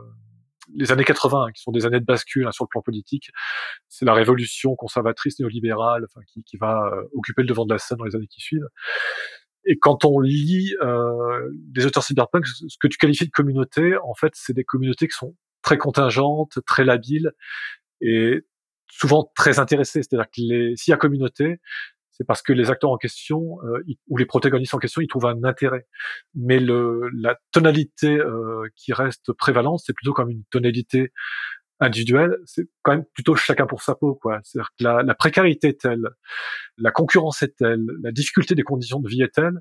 les 0.75 0.93
années 0.93 1.05
80, 1.05 1.53
qui 1.55 1.63
sont 1.63 1.73
des 1.73 1.87
années 1.87 2.01
de 2.01 2.05
bascule 2.05 2.47
hein, 2.47 2.53
sur 2.53 2.65
le 2.65 2.69
plan 2.69 2.83
politique. 2.83 3.31
C'est 3.89 4.05
la 4.05 4.15
révolution 4.15 4.75
conservatrice 4.77 5.39
néolibérale 5.39 6.05
enfin, 6.05 6.21
qui, 6.27 6.43
qui 6.45 6.57
va 6.57 6.91
euh, 6.93 7.03
occuper 7.15 7.43
le 7.43 7.49
devant 7.49 7.65
de 7.65 7.73
la 7.73 7.79
scène 7.79 7.99
dans 7.99 8.05
les 8.05 8.17
années 8.17 8.29
qui 8.29 8.41
suivent. 8.41 8.69
Et 9.65 9.79
quand 9.79 10.05
on 10.05 10.19
lit 10.21 10.75
euh, 10.83 11.49
des 11.53 11.87
auteurs 11.87 12.03
cyberpunk, 12.03 12.47
ce 12.47 12.77
que 12.81 12.89
tu 12.89 12.99
qualifies 12.99 13.27
de 13.27 13.31
communauté, 13.31 13.97
en 14.05 14.15
fait, 14.15 14.33
c'est 14.35 14.53
des 14.53 14.65
communautés 14.65 15.07
qui 15.07 15.17
sont 15.17 15.37
très 15.63 15.79
contingentes, 15.79 16.59
très 16.67 16.85
labiles, 16.85 17.33
et 18.01 18.45
souvent 18.91 19.31
très 19.37 19.61
intéressés. 19.61 20.03
C'est-à-dire 20.03 20.27
que 20.27 20.75
s'il 20.77 20.91
y 20.91 20.93
a 20.93 20.97
communauté, 20.97 21.61
c'est 22.13 22.25
parce 22.25 22.43
que 22.43 22.53
les 22.53 22.71
acteurs 22.71 22.91
en 22.91 22.99
question 22.99 23.59
euh, 23.65 23.83
ou 24.09 24.17
les 24.17 24.27
protagonistes 24.27 24.75
en 24.75 24.79
question, 24.79 25.01
ils 25.01 25.09
trouvent 25.09 25.27
un 25.27 25.45
intérêt. 25.45 25.87
Mais 26.35 26.61
le, 26.61 27.11
la 27.15 27.39
tonalité 27.51 28.19
euh, 28.19 28.69
qui 28.77 28.93
reste 28.93 29.33
prévalente, 29.33 29.81
c'est 29.85 29.95
plutôt 29.95 30.13
comme 30.13 30.31
une 30.31 30.45
tonalité 30.51 31.13
individuelle. 31.81 32.37
C'est 32.45 32.69
quand 32.83 32.93
même 32.93 33.05
plutôt 33.15 33.35
chacun 33.35 33.67
pour 33.67 33.83
sa 33.83 33.95
peau, 33.95 34.15
quoi. 34.15 34.41
C'est-à-dire 34.45 34.71
que 34.79 34.85
la, 34.85 35.03
la 35.03 35.15
précarité 35.15 35.69
est 35.69 35.81
telle, 35.81 36.09
la 36.77 36.91
concurrence 36.91 37.43
est 37.43 37.57
telle, 37.57 37.85
la 38.03 38.13
difficulté 38.13 38.55
des 38.55 38.63
conditions 38.63 39.01
de 39.01 39.09
vie 39.09 39.23
est 39.23 39.35
telle 39.35 39.61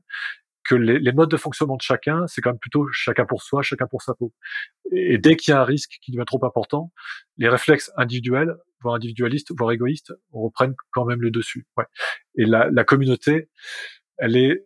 que 0.63 0.75
les, 0.75 0.99
les, 0.99 1.11
modes 1.11 1.31
de 1.31 1.37
fonctionnement 1.37 1.75
de 1.75 1.81
chacun, 1.81 2.27
c'est 2.27 2.41
quand 2.41 2.51
même 2.51 2.59
plutôt 2.59 2.87
chacun 2.91 3.25
pour 3.25 3.41
soi, 3.41 3.61
chacun 3.61 3.87
pour 3.87 4.01
sa 4.01 4.13
peau. 4.13 4.33
Et, 4.91 5.17
dès 5.17 5.35
qu'il 5.35 5.51
y 5.51 5.55
a 5.55 5.61
un 5.61 5.65
risque 5.65 5.97
qui 6.01 6.11
devient 6.11 6.25
trop 6.25 6.43
important, 6.45 6.91
les 7.37 7.49
réflexes 7.49 7.91
individuels, 7.97 8.55
voire 8.81 8.95
individualistes, 8.95 9.51
voire 9.57 9.71
égoïstes, 9.71 10.13
reprennent 10.31 10.75
quand 10.91 11.05
même 11.05 11.21
le 11.21 11.31
dessus. 11.31 11.67
Ouais. 11.77 11.85
Et 12.35 12.45
la, 12.45 12.69
la 12.71 12.83
communauté, 12.83 13.49
elle 14.17 14.37
est 14.37 14.65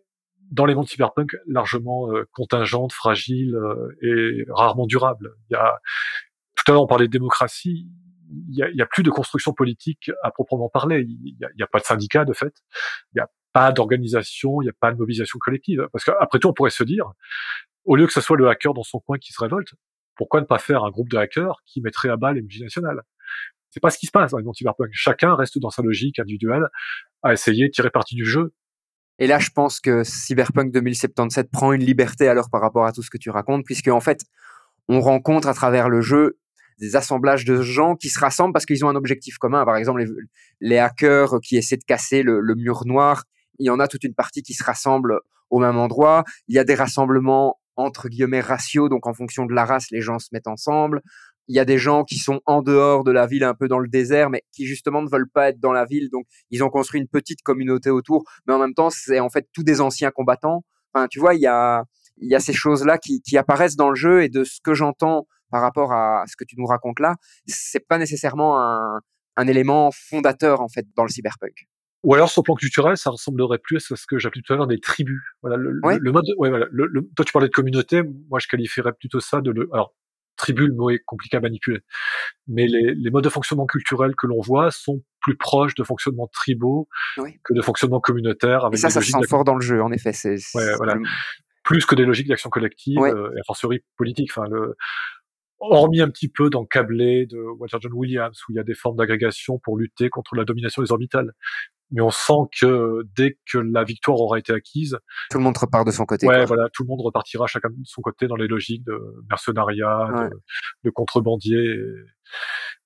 dans 0.50 0.64
les 0.64 0.74
mondes 0.74 0.88
cyberpunk 0.88 1.36
largement 1.46 2.12
euh, 2.12 2.24
contingente, 2.32 2.92
fragile 2.92 3.54
euh, 3.56 3.96
et 4.02 4.44
rarement 4.48 4.86
durable. 4.86 5.34
Il 5.50 5.54
y 5.54 5.56
a, 5.56 5.78
tout 6.54 6.64
à 6.70 6.72
l'heure 6.72 6.82
on 6.82 6.86
parlait 6.86 7.06
de 7.06 7.12
démocratie, 7.12 7.88
il 8.48 8.56
y, 8.56 8.62
a, 8.62 8.84
a, 8.84 8.86
plus 8.86 9.02
de 9.02 9.10
construction 9.10 9.52
politique 9.52 10.10
à 10.22 10.30
proprement 10.30 10.68
parler. 10.68 11.04
Il 11.08 11.36
n'y 11.36 11.44
a, 11.44 11.64
a, 11.64 11.66
pas 11.66 11.78
de 11.78 11.84
syndicat 11.84 12.24
de 12.24 12.32
fait. 12.32 12.52
Il 13.12 13.16
n'y 13.16 13.20
a 13.20 13.28
pas 13.56 13.72
d'organisation, 13.72 14.60
il 14.60 14.66
n'y 14.66 14.70
a 14.70 14.74
pas 14.78 14.92
de 14.92 14.98
mobilisation 14.98 15.38
collective. 15.38 15.88
Parce 15.90 16.04
qu'après 16.04 16.38
tout, 16.38 16.48
on 16.48 16.52
pourrait 16.52 16.68
se 16.68 16.84
dire, 16.84 17.10
au 17.86 17.96
lieu 17.96 18.06
que 18.06 18.12
ce 18.12 18.20
soit 18.20 18.36
le 18.36 18.48
hacker 18.48 18.74
dans 18.74 18.82
son 18.82 19.00
coin 19.00 19.16
qui 19.16 19.32
se 19.32 19.40
révolte, 19.40 19.72
pourquoi 20.14 20.42
ne 20.42 20.46
pas 20.46 20.58
faire 20.58 20.84
un 20.84 20.90
groupe 20.90 21.08
de 21.08 21.16
hackers 21.16 21.62
qui 21.64 21.80
mettrait 21.80 22.10
à 22.10 22.16
bas 22.16 22.32
les 22.34 22.42
multinationales? 22.42 23.00
C'est 23.70 23.80
pas 23.80 23.88
ce 23.88 23.96
qui 23.96 24.06
se 24.06 24.10
passe 24.10 24.32
dans 24.32 24.38
les 24.38 24.44
cyberpunk. 24.52 24.90
Chacun 24.92 25.34
reste 25.34 25.58
dans 25.58 25.70
sa 25.70 25.80
logique 25.80 26.18
individuelle 26.18 26.66
à 27.22 27.32
essayer 27.32 27.68
de 27.68 27.72
tirer 27.72 27.90
parti 27.90 28.14
du 28.14 28.26
jeu 28.26 28.52
et 29.18 29.26
là, 29.26 29.38
je 29.38 29.48
pense 29.50 29.80
que 29.80 30.04
Cyberpunk 30.04 30.72
2077 30.72 31.50
prend 31.50 31.72
une 31.72 31.82
liberté 31.82 32.28
alors 32.28 32.50
par 32.50 32.60
rapport 32.60 32.84
à 32.84 32.92
tout 32.92 33.02
ce 33.02 33.08
que 33.08 33.16
tu 33.16 33.30
racontes, 33.30 33.64
puisque 33.64 33.88
en 33.88 34.00
fait, 34.00 34.20
on 34.88 35.00
rencontre 35.00 35.48
à 35.48 35.54
travers 35.54 35.88
le 35.88 36.02
jeu 36.02 36.38
des 36.78 36.96
assemblages 36.96 37.46
de 37.46 37.62
gens 37.62 37.96
qui 37.96 38.10
se 38.10 38.18
rassemblent 38.18 38.52
parce 38.52 38.66
qu'ils 38.66 38.84
ont 38.84 38.88
un 38.90 38.94
objectif 38.94 39.38
commun. 39.38 39.64
Par 39.64 39.76
exemple, 39.76 40.04
les, 40.60 40.78
hackers 40.78 41.40
qui 41.42 41.56
essaient 41.56 41.78
de 41.78 41.84
casser 41.84 42.22
le, 42.22 42.42
mur 42.54 42.84
noir, 42.84 43.24
il 43.58 43.66
y 43.66 43.70
en 43.70 43.80
a 43.80 43.88
toute 43.88 44.04
une 44.04 44.14
partie 44.14 44.42
qui 44.42 44.54
se 44.54 44.64
rassemble 44.64 45.20
au 45.50 45.58
même 45.58 45.78
endroit. 45.78 46.24
Il 46.48 46.54
y 46.54 46.58
a 46.58 46.64
des 46.64 46.74
rassemblements 46.74 47.58
entre 47.76 48.08
guillemets 48.08 48.40
raciaux, 48.40 48.88
donc 48.88 49.06
en 49.06 49.12
fonction 49.12 49.44
de 49.44 49.52
la 49.52 49.64
race, 49.64 49.90
les 49.90 50.00
gens 50.00 50.18
se 50.18 50.28
mettent 50.32 50.48
ensemble 50.48 51.02
il 51.48 51.54
y 51.54 51.60
a 51.60 51.64
des 51.64 51.78
gens 51.78 52.04
qui 52.04 52.18
sont 52.18 52.40
en 52.46 52.62
dehors 52.62 53.04
de 53.04 53.12
la 53.12 53.26
ville, 53.26 53.44
un 53.44 53.54
peu 53.54 53.68
dans 53.68 53.78
le 53.78 53.88
désert, 53.88 54.30
mais 54.30 54.42
qui 54.52 54.66
justement 54.66 55.02
ne 55.02 55.08
veulent 55.08 55.30
pas 55.30 55.48
être 55.50 55.60
dans 55.60 55.72
la 55.72 55.84
ville. 55.84 56.08
Donc, 56.10 56.26
ils 56.50 56.64
ont 56.64 56.70
construit 56.70 57.00
une 57.00 57.08
petite 57.08 57.42
communauté 57.42 57.90
autour. 57.90 58.24
Mais 58.46 58.54
en 58.54 58.58
même 58.58 58.74
temps, 58.74 58.90
c'est 58.90 59.20
en 59.20 59.28
fait 59.28 59.48
tous 59.52 59.62
des 59.62 59.80
anciens 59.80 60.10
combattants. 60.10 60.64
Enfin, 60.92 61.06
tu 61.08 61.20
vois, 61.20 61.34
il 61.34 61.40
y 61.40 61.46
a, 61.46 61.84
il 62.18 62.28
y 62.28 62.34
a 62.34 62.40
ces 62.40 62.52
choses-là 62.52 62.98
qui, 62.98 63.20
qui 63.22 63.38
apparaissent 63.38 63.76
dans 63.76 63.90
le 63.90 63.94
jeu 63.94 64.22
et 64.22 64.28
de 64.28 64.44
ce 64.44 64.60
que 64.62 64.74
j'entends 64.74 65.26
par 65.50 65.62
rapport 65.62 65.92
à 65.92 66.24
ce 66.26 66.34
que 66.36 66.44
tu 66.44 66.56
nous 66.58 66.66
racontes 66.66 66.98
là, 66.98 67.14
c'est 67.46 67.86
pas 67.86 67.98
nécessairement 67.98 68.60
un, 68.60 69.00
un 69.36 69.46
élément 69.46 69.90
fondateur 69.92 70.60
en 70.60 70.68
fait 70.68 70.86
dans 70.96 71.04
le 71.04 71.08
cyberpunk. 71.08 71.68
Ou 72.02 72.14
alors 72.14 72.30
sur 72.30 72.42
le 72.42 72.44
plan 72.44 72.54
culturel, 72.54 72.96
ça 72.96 73.10
ressemblerait 73.10 73.58
plus 73.58 73.90
à 73.90 73.96
ce 73.96 74.06
que 74.06 74.18
j'appelais 74.18 74.42
tout 74.42 74.52
à 74.52 74.56
l'heure 74.56 74.66
des 74.66 74.80
tribus. 74.80 75.20
Voilà, 75.42 75.56
le, 75.56 75.80
le 75.82 76.12
mode, 76.12 76.24
ouais, 76.38 76.50
voilà, 76.50 76.66
le, 76.70 76.88
toi 77.16 77.24
tu 77.24 77.32
parlais 77.32 77.48
de 77.48 77.52
communauté, 77.52 78.02
moi 78.28 78.38
je 78.38 78.46
qualifierais 78.46 78.92
plutôt 78.92 79.20
ça 79.20 79.40
de 79.40 79.50
le, 79.50 79.68
alors 79.72 79.94
tribu, 80.36 80.66
le 80.66 80.74
mot 80.74 80.90
est 80.90 81.00
compliqué 81.04 81.36
à 81.36 81.40
manipuler. 81.40 81.80
Mais 82.46 82.66
les, 82.66 82.94
les 82.94 83.10
modes 83.10 83.24
de 83.24 83.28
fonctionnement 83.28 83.66
culturel 83.66 84.14
que 84.16 84.26
l'on 84.26 84.40
voit 84.40 84.70
sont 84.70 85.02
plus 85.20 85.36
proches 85.36 85.74
de 85.74 85.82
fonctionnements 85.82 86.28
tribaux 86.28 86.88
que 87.16 87.54
de 87.54 87.62
fonctionnements 87.62 88.00
communautaires. 88.00 88.64
Avec 88.64 88.78
et 88.78 88.80
ça, 88.80 88.90
ça 88.90 89.00
se 89.00 89.10
sent 89.10 89.26
fort 89.28 89.44
dans 89.44 89.54
le 89.54 89.62
jeu, 89.62 89.82
en 89.82 89.90
effet. 89.92 90.12
C'est, 90.12 90.36
ouais, 90.54 90.76
voilà. 90.76 90.96
Plus 91.64 91.84
que 91.84 91.96
des 91.96 92.04
logiques 92.04 92.28
d'action 92.28 92.50
collective, 92.50 93.00
euh, 93.00 93.32
et 93.34 93.40
a 93.40 93.42
fortiori 93.44 93.80
politique. 93.96 94.30
Enfin, 94.30 94.48
le, 94.48 94.76
hormis 95.58 96.00
un 96.00 96.10
petit 96.10 96.28
peu 96.28 96.50
dans 96.50 96.64
Câblé 96.64 97.26
de 97.26 97.38
Walter 97.38 97.78
John 97.80 97.92
Williams, 97.94 98.40
où 98.48 98.52
il 98.52 98.56
y 98.56 98.60
a 98.60 98.62
des 98.62 98.74
formes 98.74 98.96
d'agrégation 98.96 99.58
pour 99.58 99.76
lutter 99.76 100.10
contre 100.10 100.36
la 100.36 100.44
domination 100.44 100.82
des 100.82 100.92
orbitales 100.92 101.32
mais 101.90 102.00
on 102.00 102.10
sent 102.10 102.48
que 102.60 103.02
dès 103.16 103.38
que 103.50 103.58
la 103.58 103.84
victoire 103.84 104.18
aura 104.20 104.38
été 104.38 104.52
acquise, 104.52 104.98
tout 105.30 105.38
le 105.38 105.44
monde 105.44 105.56
repart 105.56 105.86
de 105.86 105.92
son 105.92 106.04
côté. 106.04 106.26
Ouais, 106.26 106.44
voilà, 106.44 106.68
tout 106.72 106.82
le 106.82 106.88
monde 106.88 107.00
repartira 107.00 107.46
chacun 107.46 107.70
de 107.70 107.76
son 107.84 108.02
côté 108.02 108.26
dans 108.26 108.36
les 108.36 108.48
logiques 108.48 108.84
de 108.84 108.98
mercenariat, 109.30 110.30
de, 110.84 110.90
contrebandier, 110.90 111.76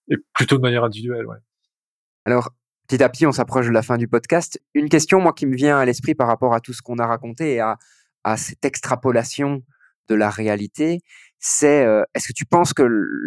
et, 0.09 0.17
plutôt 0.35 0.57
de 0.57 0.63
manière 0.63 0.85
individuelle. 0.85 1.27
Ouais. 1.27 1.39
Alors, 2.27 2.51
petit 2.89 3.03
à 3.03 3.09
petit, 3.09 3.27
on 3.27 3.33
s'approche 3.33 3.67
de 3.67 3.73
la 3.73 3.83
fin 3.83 3.97
du 3.97 4.09
podcast. 4.09 4.61
Une 4.75 4.89
question, 4.89 5.21
moi, 5.21 5.33
qui 5.33 5.47
me 5.47 5.57
vient 5.57 5.79
à 5.79 5.85
l'esprit 5.85 6.15
par 6.15 6.29
rapport 6.29 6.55
à 6.55 6.61
tout 6.61 6.73
ce 6.73 6.83
qu'on 6.83 6.99
a 6.99 7.07
raconté 7.07 7.55
et 7.55 7.61
à, 7.61 7.79
à 8.25 8.37
cette 8.37 8.65
extrapolation 8.65 9.63
de 10.09 10.15
la 10.15 10.29
réalité, 10.29 11.01
c'est 11.43 11.87
euh, 11.87 12.03
est-ce 12.15 12.29
que 12.29 12.35
tu 12.35 12.45
penses 12.45 12.75
que 12.75 12.83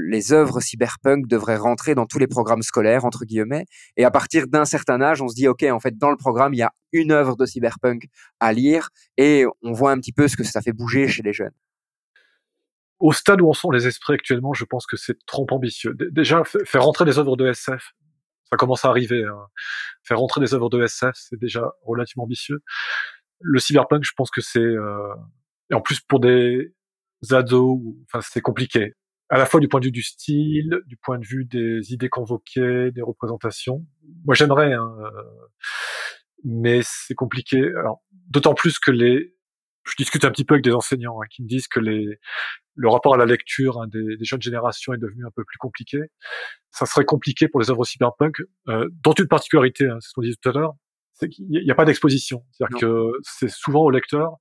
les 0.08 0.34
œuvres 0.34 0.62
cyberpunk 0.62 1.28
devraient 1.28 1.58
rentrer 1.58 1.96
dans 1.96 2.06
tous 2.06 2.20
les 2.20 2.28
programmes 2.28 2.62
scolaires 2.62 3.06
entre 3.06 3.26
guillemets? 3.26 3.66
Et 3.98 4.06
à 4.06 4.12
partir 4.12 4.48
d'un 4.48 4.66
certain 4.66 5.02
âge 5.02 5.22
on 5.24 5.28
se 5.28 5.34
dit 5.34 5.48
ok 5.48 5.64
en 5.64 5.80
fait 5.80 5.98
dans 5.98 6.12
le 6.12 6.18
programme 6.18 6.54
il 6.54 6.58
y 6.58 6.62
a 6.62 6.72
une 6.92 7.12
œuvre 7.12 7.36
de 7.36 7.46
cyberpunk 7.48 8.06
à 8.40 8.54
lire 8.54 8.90
et 9.18 9.46
on 9.64 9.74
voit 9.74 9.92
un 9.92 9.98
petit 9.98 10.14
peu 10.14 10.28
ce 10.28 10.38
que 10.38 10.44
ça 10.44 10.62
fait 10.62 10.74
bouger 10.74 11.08
chez 11.08 11.24
les 11.24 11.34
jeunes. 11.34 11.56
Au 13.00 13.12
stade 13.12 13.42
où 13.42 13.50
on 13.50 13.54
sont 13.54 13.72
les 13.72 13.88
esprits 13.88 14.14
actuellement 14.14 14.54
je 14.54 14.66
pense 14.66 14.86
que 14.86 14.96
c'est 14.96 15.18
trop 15.26 15.48
ambitieux. 15.50 15.96
Déjà 16.12 16.44
faire 16.44 16.84
rentrer 16.84 17.06
des 17.06 17.18
œuvres 17.18 17.36
de 17.36 17.48
SF 17.48 17.94
ça 18.52 18.58
commence 18.58 18.86
à 18.86 18.90
arriver 18.90 19.24
hein. 19.24 19.48
faire 20.04 20.20
rentrer 20.20 20.40
des 20.40 20.54
œuvres 20.54 20.70
de 20.70 20.84
SF 20.84 21.16
c'est 21.16 21.40
déjà 21.40 21.72
relativement 21.82 22.26
ambitieux. 22.26 22.62
Le 23.40 23.60
cyberpunk 23.60 24.04
je 24.04 24.14
pense 24.16 24.30
que 24.30 24.42
c'est 24.42 24.60
euh, 24.60 25.16
et 25.72 25.74
en 25.74 25.82
plus 25.82 26.00
pour 26.00 26.20
des 26.20 26.76
ados, 27.32 27.80
enfin 28.06 28.22
c'est 28.22 28.42
compliqué. 28.42 28.94
À 29.30 29.38
la 29.38 29.46
fois 29.46 29.60
du 29.60 29.68
point 29.68 29.80
de 29.80 29.86
vue 29.86 29.92
du 29.92 30.04
style, 30.04 30.80
du 30.86 30.98
point 30.98 31.18
de 31.18 31.26
vue 31.26 31.46
des 31.46 31.94
idées 31.94 32.10
convoquées, 32.10 32.92
des 32.92 33.02
représentations. 33.02 33.86
Moi 34.26 34.36
j'aimerais, 34.36 34.74
hein, 34.74 34.96
euh, 35.02 35.24
mais 36.44 36.82
c'est 36.84 37.16
compliqué. 37.16 37.60
Alors 37.80 38.04
d'autant 38.30 38.54
plus 38.54 38.80
que 38.80 38.92
les, 38.92 39.36
je 39.86 39.96
discute 39.98 40.26
un 40.26 40.32
petit 40.32 40.46
peu 40.46 40.56
avec 40.56 40.64
des 40.64 40.74
enseignants 40.74 41.22
hein, 41.22 41.26
qui 41.30 41.44
me 41.44 41.48
disent 41.48 41.68
que 41.68 41.80
les, 41.80 42.20
le 42.76 42.90
rapport 42.90 43.14
à 43.14 43.18
la 43.18 43.26
lecture 43.26 43.82
hein, 43.82 43.88
des, 43.88 44.18
des, 44.18 44.26
jeunes 44.26 44.42
générations 44.42 44.94
est 44.94 44.98
devenu 44.98 45.26
un 45.26 45.32
peu 45.36 45.44
plus 45.44 45.58
compliqué. 45.58 46.00
Ça 46.72 46.86
serait 46.86 47.06
compliqué 47.06 47.48
pour 47.48 47.60
les 47.60 47.70
œuvres 47.70 47.86
cyberpunk, 47.86 48.42
euh, 48.68 48.88
dont 49.04 49.14
une 49.14 49.28
particularité, 49.28 49.86
hein, 49.86 49.98
c'est 50.00 50.10
ce 50.10 50.14
qu'on 50.14 50.22
disait 50.22 50.36
tout 50.42 50.50
à 50.50 50.54
l'heure, 50.54 50.74
c'est 51.14 51.30
qu'il 51.30 51.48
n'y 51.48 51.72
a 51.72 51.76
pas 51.76 51.86
d'exposition. 51.86 52.44
C'est-à-dire 52.52 52.80
que 52.80 53.12
c'est 53.22 53.50
souvent 53.50 53.82
au 53.82 53.90
lecteur 53.90 54.38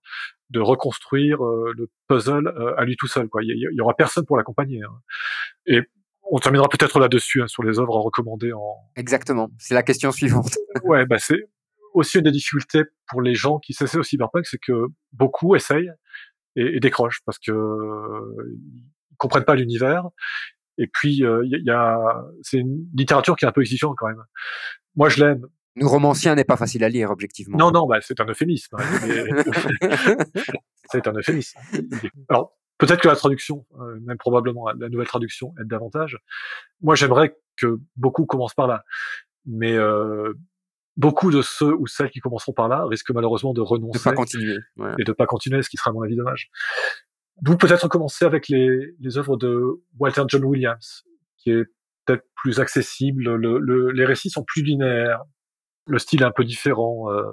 de 0.52 0.60
reconstruire 0.60 1.44
euh, 1.44 1.72
le 1.76 1.90
puzzle 2.08 2.46
euh, 2.46 2.78
à 2.78 2.84
lui 2.84 2.96
tout 2.96 3.06
seul. 3.06 3.28
Quoi. 3.28 3.42
Il 3.42 3.68
y, 3.72 3.80
aura 3.80 3.94
personne 3.94 4.24
pour 4.26 4.36
l'accompagner. 4.36 4.82
Hein. 4.82 4.94
Et 5.66 5.80
on 6.30 6.38
terminera 6.38 6.68
peut-être 6.68 7.00
là-dessus 7.00 7.42
hein, 7.42 7.48
sur 7.48 7.62
les 7.62 7.78
œuvres 7.78 7.96
à 7.96 8.00
recommander 8.00 8.52
en. 8.52 8.76
Exactement. 8.96 9.50
C'est 9.58 9.74
la 9.74 9.82
question 9.82 10.12
suivante. 10.12 10.56
ouais, 10.84 11.06
bah 11.06 11.18
c'est 11.18 11.48
aussi 11.94 12.18
une 12.18 12.24
des 12.24 12.30
difficultés 12.30 12.82
pour 13.08 13.22
les 13.22 13.34
gens 13.34 13.58
qui 13.58 13.74
s'essaient 13.74 13.98
au 13.98 14.02
cyberpunk, 14.02 14.46
c'est 14.46 14.60
que 14.60 14.86
beaucoup 15.12 15.56
essayent 15.56 15.92
et, 16.56 16.76
et 16.76 16.80
décrochent 16.80 17.20
parce 17.26 17.38
que 17.38 17.52
euh, 17.52 18.58
ils 19.10 19.16
comprennent 19.16 19.44
pas 19.44 19.54
l'univers. 19.54 20.08
Et 20.78 20.86
puis 20.86 21.16
il 21.16 21.60
y, 21.62 21.66
y, 21.66 21.70
a, 21.70 22.24
c'est 22.42 22.58
une 22.58 22.86
littérature 22.94 23.36
qui 23.36 23.44
est 23.44 23.48
un 23.48 23.52
peu 23.52 23.60
exigeante 23.60 23.96
quand 23.98 24.08
même. 24.08 24.22
Moi, 24.96 25.08
je 25.08 25.24
l'aime 25.24 25.46
nous, 25.76 25.88
romanciens, 25.88 26.34
n'est 26.34 26.44
pas 26.44 26.56
facile 26.56 26.84
à 26.84 26.88
lire, 26.88 27.10
objectivement. 27.10 27.56
Non, 27.56 27.70
non, 27.70 27.86
bah, 27.86 27.98
c'est 28.00 28.20
un 28.20 28.26
euphémisme. 28.26 28.76
Hein, 28.78 29.44
c'est 30.90 31.06
un 31.06 31.12
euphémisme. 31.12 31.58
Alors, 32.28 32.56
peut-être 32.78 33.00
que 33.00 33.08
la 33.08 33.16
traduction, 33.16 33.64
euh, 33.80 33.98
même 34.00 34.18
probablement 34.18 34.68
la 34.68 34.88
nouvelle 34.88 35.06
traduction, 35.06 35.54
aide 35.60 35.68
davantage. 35.68 36.18
Moi, 36.82 36.94
j'aimerais 36.94 37.36
que 37.56 37.78
beaucoup 37.96 38.26
commencent 38.26 38.54
par 38.54 38.66
là. 38.66 38.84
Mais 39.46 39.72
euh, 39.72 40.34
beaucoup 40.96 41.30
de 41.30 41.42
ceux 41.42 41.74
ou 41.74 41.86
celles 41.86 42.10
qui 42.10 42.20
commenceront 42.20 42.52
par 42.52 42.68
là 42.68 42.84
risquent 42.86 43.10
malheureusement 43.10 43.54
de 43.54 43.60
renoncer. 43.60 43.98
De 43.98 44.04
pas 44.04 44.12
continuer. 44.12 44.58
Et 44.98 45.04
de 45.04 45.12
pas 45.12 45.26
continuer, 45.26 45.62
ce 45.62 45.70
qui 45.70 45.78
sera, 45.78 45.90
à 45.90 45.92
mon 45.94 46.02
avis, 46.02 46.16
dommage. 46.16 46.50
D'où 47.40 47.56
peut-être 47.56 47.88
commencer 47.88 48.24
avec 48.24 48.48
les, 48.48 48.94
les 49.00 49.18
œuvres 49.18 49.36
de 49.36 49.80
Walter 49.98 50.22
John 50.28 50.44
Williams, 50.44 51.04
qui 51.38 51.50
est 51.50 51.64
peut-être 52.04 52.24
plus 52.36 52.60
accessible. 52.60 53.34
Le, 53.34 53.58
le, 53.58 53.90
les 53.90 54.04
récits 54.04 54.30
sont 54.30 54.44
plus 54.44 54.62
linéaires, 54.62 55.22
le 55.86 55.98
style 55.98 56.22
est 56.22 56.26
un 56.26 56.32
peu 56.32 56.44
différent 56.44 57.12
euh, 57.12 57.32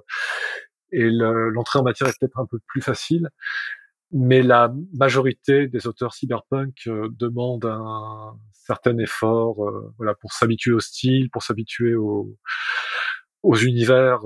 et 0.91 1.09
l'entrée 1.09 1.79
en 1.79 1.83
matière 1.83 2.09
est 2.09 2.19
peut-être 2.19 2.39
un 2.39 2.45
peu 2.45 2.59
plus 2.67 2.81
facile. 2.81 3.29
Mais 4.11 4.41
la 4.41 4.73
majorité 4.93 5.67
des 5.67 5.85
auteurs 5.85 6.13
cyberpunk 6.15 6.75
euh, 6.87 7.09
demandent 7.11 7.65
un 7.65 8.35
certain 8.53 8.97
effort, 8.97 9.63
euh, 9.67 9.93
voilà, 9.97 10.15
pour 10.15 10.33
s'habituer 10.33 10.71
au 10.71 10.79
style, 10.79 11.29
pour 11.29 11.43
s'habituer 11.43 11.93
aux, 11.93 12.35
aux 13.43 13.55
univers. 13.55 14.21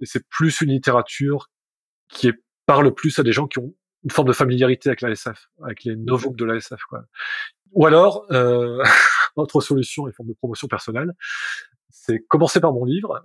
et 0.00 0.06
c'est 0.06 0.26
plus 0.28 0.62
une 0.62 0.70
littérature 0.70 1.50
qui 2.08 2.28
est, 2.28 2.34
parle 2.66 2.94
plus 2.94 3.18
à 3.18 3.22
des 3.22 3.32
gens 3.32 3.46
qui 3.46 3.58
ont 3.58 3.74
une 4.04 4.10
forme 4.10 4.28
de 4.28 4.32
familiarité 4.32 4.90
avec 4.90 5.00
la 5.00 5.10
SF, 5.10 5.48
avec 5.62 5.84
les 5.84 5.96
novos 5.96 6.34
de 6.34 6.44
la 6.44 6.56
SF. 6.56 6.80
Quoi. 6.88 7.04
Ou 7.72 7.86
alors, 7.86 8.26
euh, 8.30 8.82
autre 9.36 9.60
solution, 9.60 10.06
les 10.06 10.12
formes 10.12 10.28
de 10.28 10.34
promotion 10.34 10.68
personnelle, 10.68 11.12
c'est 11.94 12.18
commencer 12.18 12.60
par 12.60 12.72
mon 12.72 12.84
livre. 12.84 13.22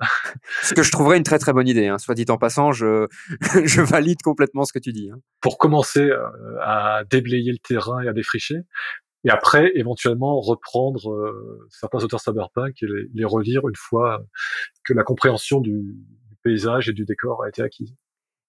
ce 0.62 0.74
que 0.74 0.84
je 0.84 0.92
trouverais 0.92 1.18
une 1.18 1.24
très 1.24 1.40
très 1.40 1.54
bonne 1.54 1.68
idée. 1.68 1.88
Hein. 1.88 1.98
Soit 1.98 2.16
dit 2.16 2.26
en 2.30 2.38
passant, 2.38 2.72
je, 2.72 3.08
je 3.66 3.82
valide 3.82 4.22
complètement 4.22 4.64
ce 4.64 4.72
que 4.72 4.80
tu 4.80 4.94
dis. 4.94 5.10
Hein. 5.12 5.20
Pour 5.42 5.58
commencer 5.58 6.02
euh, 6.02 6.30
à 6.62 7.04
déblayer 7.10 7.52
le 7.52 7.58
terrain 7.58 8.02
et 8.02 8.08
à 8.08 8.14
défricher, 8.14 8.58
et 9.26 9.30
après 9.32 9.72
éventuellement 9.76 10.40
reprendre 10.40 11.12
euh, 11.12 11.68
certains 11.70 12.04
auteurs 12.04 12.22
cyberpunk 12.22 12.82
et 12.82 12.86
les, 12.86 13.10
les, 13.14 13.26
relire 13.26 13.68
une 13.68 13.76
fois 13.76 14.24
que 14.86 14.94
la 14.94 15.04
compréhension 15.04 15.60
du, 15.60 15.72
du, 15.72 16.36
paysage 16.44 16.88
et 16.88 16.94
du 16.94 17.04
décor 17.04 17.44
a 17.44 17.50
été 17.50 17.62
acquise. 17.62 17.94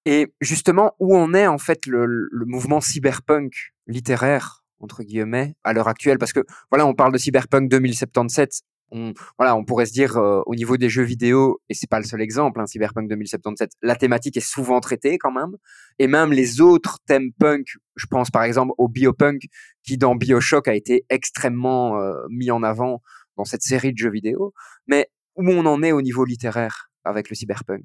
Et 0.05 0.33
justement, 0.41 0.95
où 1.01 1.17
en 1.17 1.35
est 1.35 1.47
en 1.47 1.59
fait 1.59 1.87
le, 1.87 2.07
le 2.07 2.45
mouvement 2.47 2.81
cyberpunk 2.81 3.73
littéraire 3.87 4.63
entre 4.79 5.03
guillemets 5.03 5.57
à 5.65 5.73
l'heure 5.73 5.89
actuelle? 5.89 6.19
Parce 6.19 6.33
que 6.33 6.45
voilà, 6.71 6.87
on 6.87 6.95
parle 6.95 7.13
de 7.13 7.19
cyberpunk 7.19 7.69
2077. 7.69 8.61
On, 8.93 9.15
voilà, 9.39 9.57
on 9.57 9.65
pourrait 9.65 9.87
se 9.87 9.93
dire 9.93 10.17
euh, 10.17 10.43
au 10.47 10.55
niveau 10.55 10.77
des 10.77 10.89
jeux 10.89 11.03
vidéo, 11.03 11.61
et 11.69 11.75
c'est 11.75 11.89
pas 11.89 11.99
le 11.99 12.05
seul 12.05 12.21
exemple, 12.21 12.61
hein, 12.61 12.67
Cyberpunk 12.67 13.09
2077, 13.09 13.71
la 13.83 13.97
thématique 13.97 14.37
est 14.37 14.41
souvent 14.41 14.81
traitée 14.81 15.19
quand 15.19 15.33
même, 15.33 15.57
et 15.99 16.07
même 16.07 16.33
les 16.33 16.61
autres 16.61 16.99
thèmes 17.07 17.33
punk, 17.39 17.67
je 17.97 18.07
pense 18.07 18.31
par 18.31 18.43
exemple 18.43 18.73
au 18.79 18.89
biopunk, 18.89 19.43
qui 19.83 19.97
dans 19.97 20.15
Bioshock 20.15 20.69
a 20.69 20.75
été 20.75 21.05
extrêmement 21.09 22.01
euh, 22.01 22.15
mis 22.29 22.51
en 22.51 22.63
avant 22.63 23.03
dans 23.37 23.45
cette 23.45 23.63
série 23.63 23.93
de 23.93 23.99
jeux 23.99 24.11
vidéo. 24.11 24.53
Mais 24.87 25.09
où 25.37 25.49
on 25.49 25.65
en 25.67 25.83
est 25.83 25.93
au 25.93 26.03
niveau 26.03 26.25
littéraire 26.25 26.91
avec 27.05 27.31
le 27.31 27.37
cyberpunk? 27.37 27.85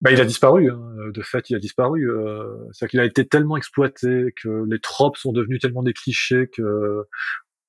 Bah, 0.00 0.12
il 0.12 0.20
a 0.20 0.24
disparu, 0.24 0.70
hein. 0.70 1.10
de 1.12 1.22
fait, 1.22 1.50
il 1.50 1.56
a 1.56 1.58
disparu. 1.58 2.08
Euh, 2.08 2.54
C'est-à-dire 2.72 2.90
qu'il 2.90 3.00
a 3.00 3.04
été 3.04 3.26
tellement 3.26 3.56
exploité 3.56 4.32
que 4.40 4.64
les 4.68 4.78
tropes 4.78 5.16
sont 5.16 5.32
devenus 5.32 5.60
tellement 5.60 5.82
des 5.82 5.92
clichés 5.92 6.48
que 6.54 7.04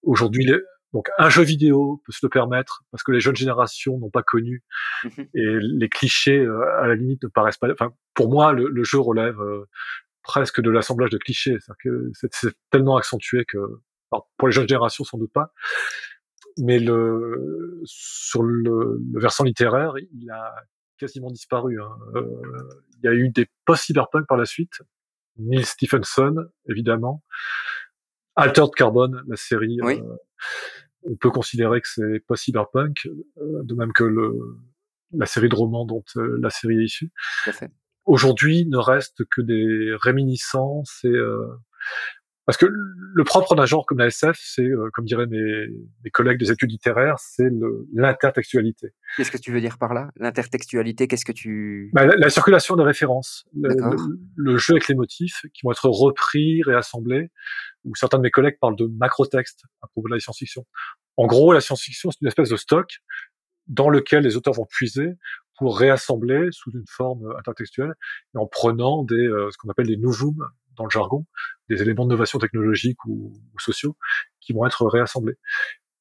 aujourd'hui, 0.03 0.45
les... 0.45 0.59
donc 0.93 1.09
un 1.17 1.29
jeu 1.29 1.43
vidéo 1.43 2.01
peut 2.05 2.11
se 2.11 2.19
le 2.23 2.29
permettre 2.29 2.83
parce 2.91 3.03
que 3.03 3.11
les 3.11 3.19
jeunes 3.19 3.35
générations 3.35 3.97
n'ont 3.99 4.09
pas 4.09 4.23
connu 4.23 4.63
mmh 5.03 5.21
et 5.35 5.57
les 5.59 5.89
clichés, 5.89 6.39
euh, 6.39 6.81
à 6.81 6.87
la 6.87 6.95
limite, 6.95 7.23
ne 7.23 7.29
paraissent 7.29 7.57
pas. 7.57 7.71
Enfin, 7.71 7.93
pour 8.13 8.29
moi, 8.29 8.53
le, 8.53 8.67
le 8.67 8.83
jeu 8.83 8.99
relève 8.99 9.39
euh, 9.39 9.65
presque 10.23 10.61
de 10.61 10.69
l'assemblage 10.69 11.09
de 11.09 11.17
clichés. 11.17 11.57
C'est-à-dire 11.59 11.75
que 11.83 12.11
c'est 12.31 12.53
tellement 12.71 12.97
accentué 12.97 13.45
que, 13.45 13.57
alors, 14.11 14.29
pour 14.37 14.47
les 14.47 14.51
jeunes 14.51 14.67
générations, 14.67 15.03
sans 15.03 15.17
doute 15.17 15.33
pas, 15.33 15.53
mais 16.57 16.79
le 16.79 17.81
sur 17.85 18.43
le, 18.43 18.99
le 19.13 19.19
versant 19.19 19.43
littéraire, 19.43 19.93
il 19.97 20.29
a 20.29 20.53
quasiment 20.97 21.31
disparu. 21.31 21.81
Hein. 21.81 21.97
Euh, 22.15 22.25
il 22.97 23.05
y 23.05 23.07
a 23.07 23.13
eu 23.13 23.29
des 23.29 23.47
post-cyberpunk 23.65 24.27
par 24.27 24.37
la 24.37 24.45
suite. 24.45 24.81
Neil 25.37 25.65
Stephenson, 25.65 26.35
évidemment. 26.67 27.23
Altered 28.35 28.73
Carbon, 28.75 29.21
la 29.27 29.35
série. 29.35 29.79
Oui. 29.81 30.01
Euh, 30.01 30.15
on 31.03 31.15
peut 31.15 31.31
considérer 31.31 31.81
que 31.81 31.87
c'est 31.87 32.19
post-cyberpunk, 32.27 33.07
euh, 33.37 33.63
de 33.63 33.73
même 33.75 33.93
que 33.93 34.03
le, 34.03 34.31
la 35.11 35.25
série 35.25 35.49
de 35.49 35.55
romans 35.55 35.85
dont 35.85 36.03
euh, 36.17 36.37
la 36.41 36.49
série 36.49 36.79
est 36.79 36.85
issue. 36.85 37.11
Aujourd'hui, 38.05 38.65
ne 38.65 38.77
reste 38.77 39.23
que 39.29 39.41
des 39.41 39.95
réminiscences 40.01 41.01
et 41.03 41.15
parce 42.49 42.57
que 42.57 42.65
le 42.65 43.23
propre 43.23 43.53
d'un 43.53 43.67
genre 43.67 43.85
comme 43.85 43.99
la 43.99 44.07
SF, 44.07 44.35
c'est, 44.41 44.63
euh, 44.63 44.89
comme 44.91 45.05
diraient 45.05 45.27
mes, 45.27 45.67
mes, 46.03 46.09
collègues 46.09 46.39
des 46.39 46.49
études 46.49 46.71
littéraires, 46.71 47.19
c'est 47.19 47.47
l'intertextualité. 47.93 48.87
Qu'est-ce 49.17 49.29
que 49.29 49.37
tu 49.37 49.51
veux 49.51 49.61
dire 49.61 49.77
par 49.77 49.93
là? 49.93 50.09
L'intertextualité, 50.15 51.07
qu'est-ce 51.07 51.25
que 51.25 51.31
tu... 51.31 51.91
Bah, 51.93 52.07
la, 52.07 52.15
la, 52.15 52.29
circulation 52.31 52.75
des 52.75 52.81
références, 52.81 53.45
le, 53.53 53.69
le, 54.35 54.57
jeu 54.57 54.73
avec 54.73 54.87
les 54.87 54.95
motifs 54.95 55.45
qui 55.53 55.61
vont 55.63 55.71
être 55.73 55.87
repris, 55.89 56.63
réassemblés, 56.63 57.29
ou 57.85 57.93
certains 57.93 58.17
de 58.17 58.23
mes 58.23 58.31
collègues 58.31 58.57
parlent 58.59 58.75
de 58.75 58.87
macro-texte 58.97 59.65
à 59.83 59.87
propos 59.87 60.07
de 60.07 60.15
la 60.15 60.19
science-fiction. 60.19 60.65
En 61.17 61.27
gros, 61.27 61.53
la 61.53 61.61
science-fiction, 61.61 62.09
c'est 62.09 62.21
une 62.21 62.29
espèce 62.29 62.49
de 62.49 62.57
stock 62.57 62.89
dans 63.67 63.91
lequel 63.91 64.23
les 64.23 64.37
auteurs 64.37 64.55
vont 64.55 64.65
puiser 64.65 65.11
pour 65.59 65.77
réassembler 65.77 66.47
sous 66.49 66.71
une 66.71 66.87
forme 66.87 67.31
intertextuelle 67.37 67.93
et 68.33 68.39
en 68.39 68.47
prenant 68.47 69.03
des, 69.03 69.13
euh, 69.13 69.51
ce 69.51 69.57
qu'on 69.59 69.69
appelle 69.69 69.85
des 69.85 69.97
noujoums 69.97 70.47
dans 70.79 70.85
le 70.85 70.89
jargon, 70.89 71.25
des 71.69 71.81
éléments 71.81 72.05
d'innovation 72.05 72.39
technologique 72.39 72.97
ou, 73.05 73.31
ou, 73.53 73.59
sociaux 73.59 73.95
qui 74.39 74.53
vont 74.53 74.65
être 74.65 74.87
réassemblés. 74.87 75.35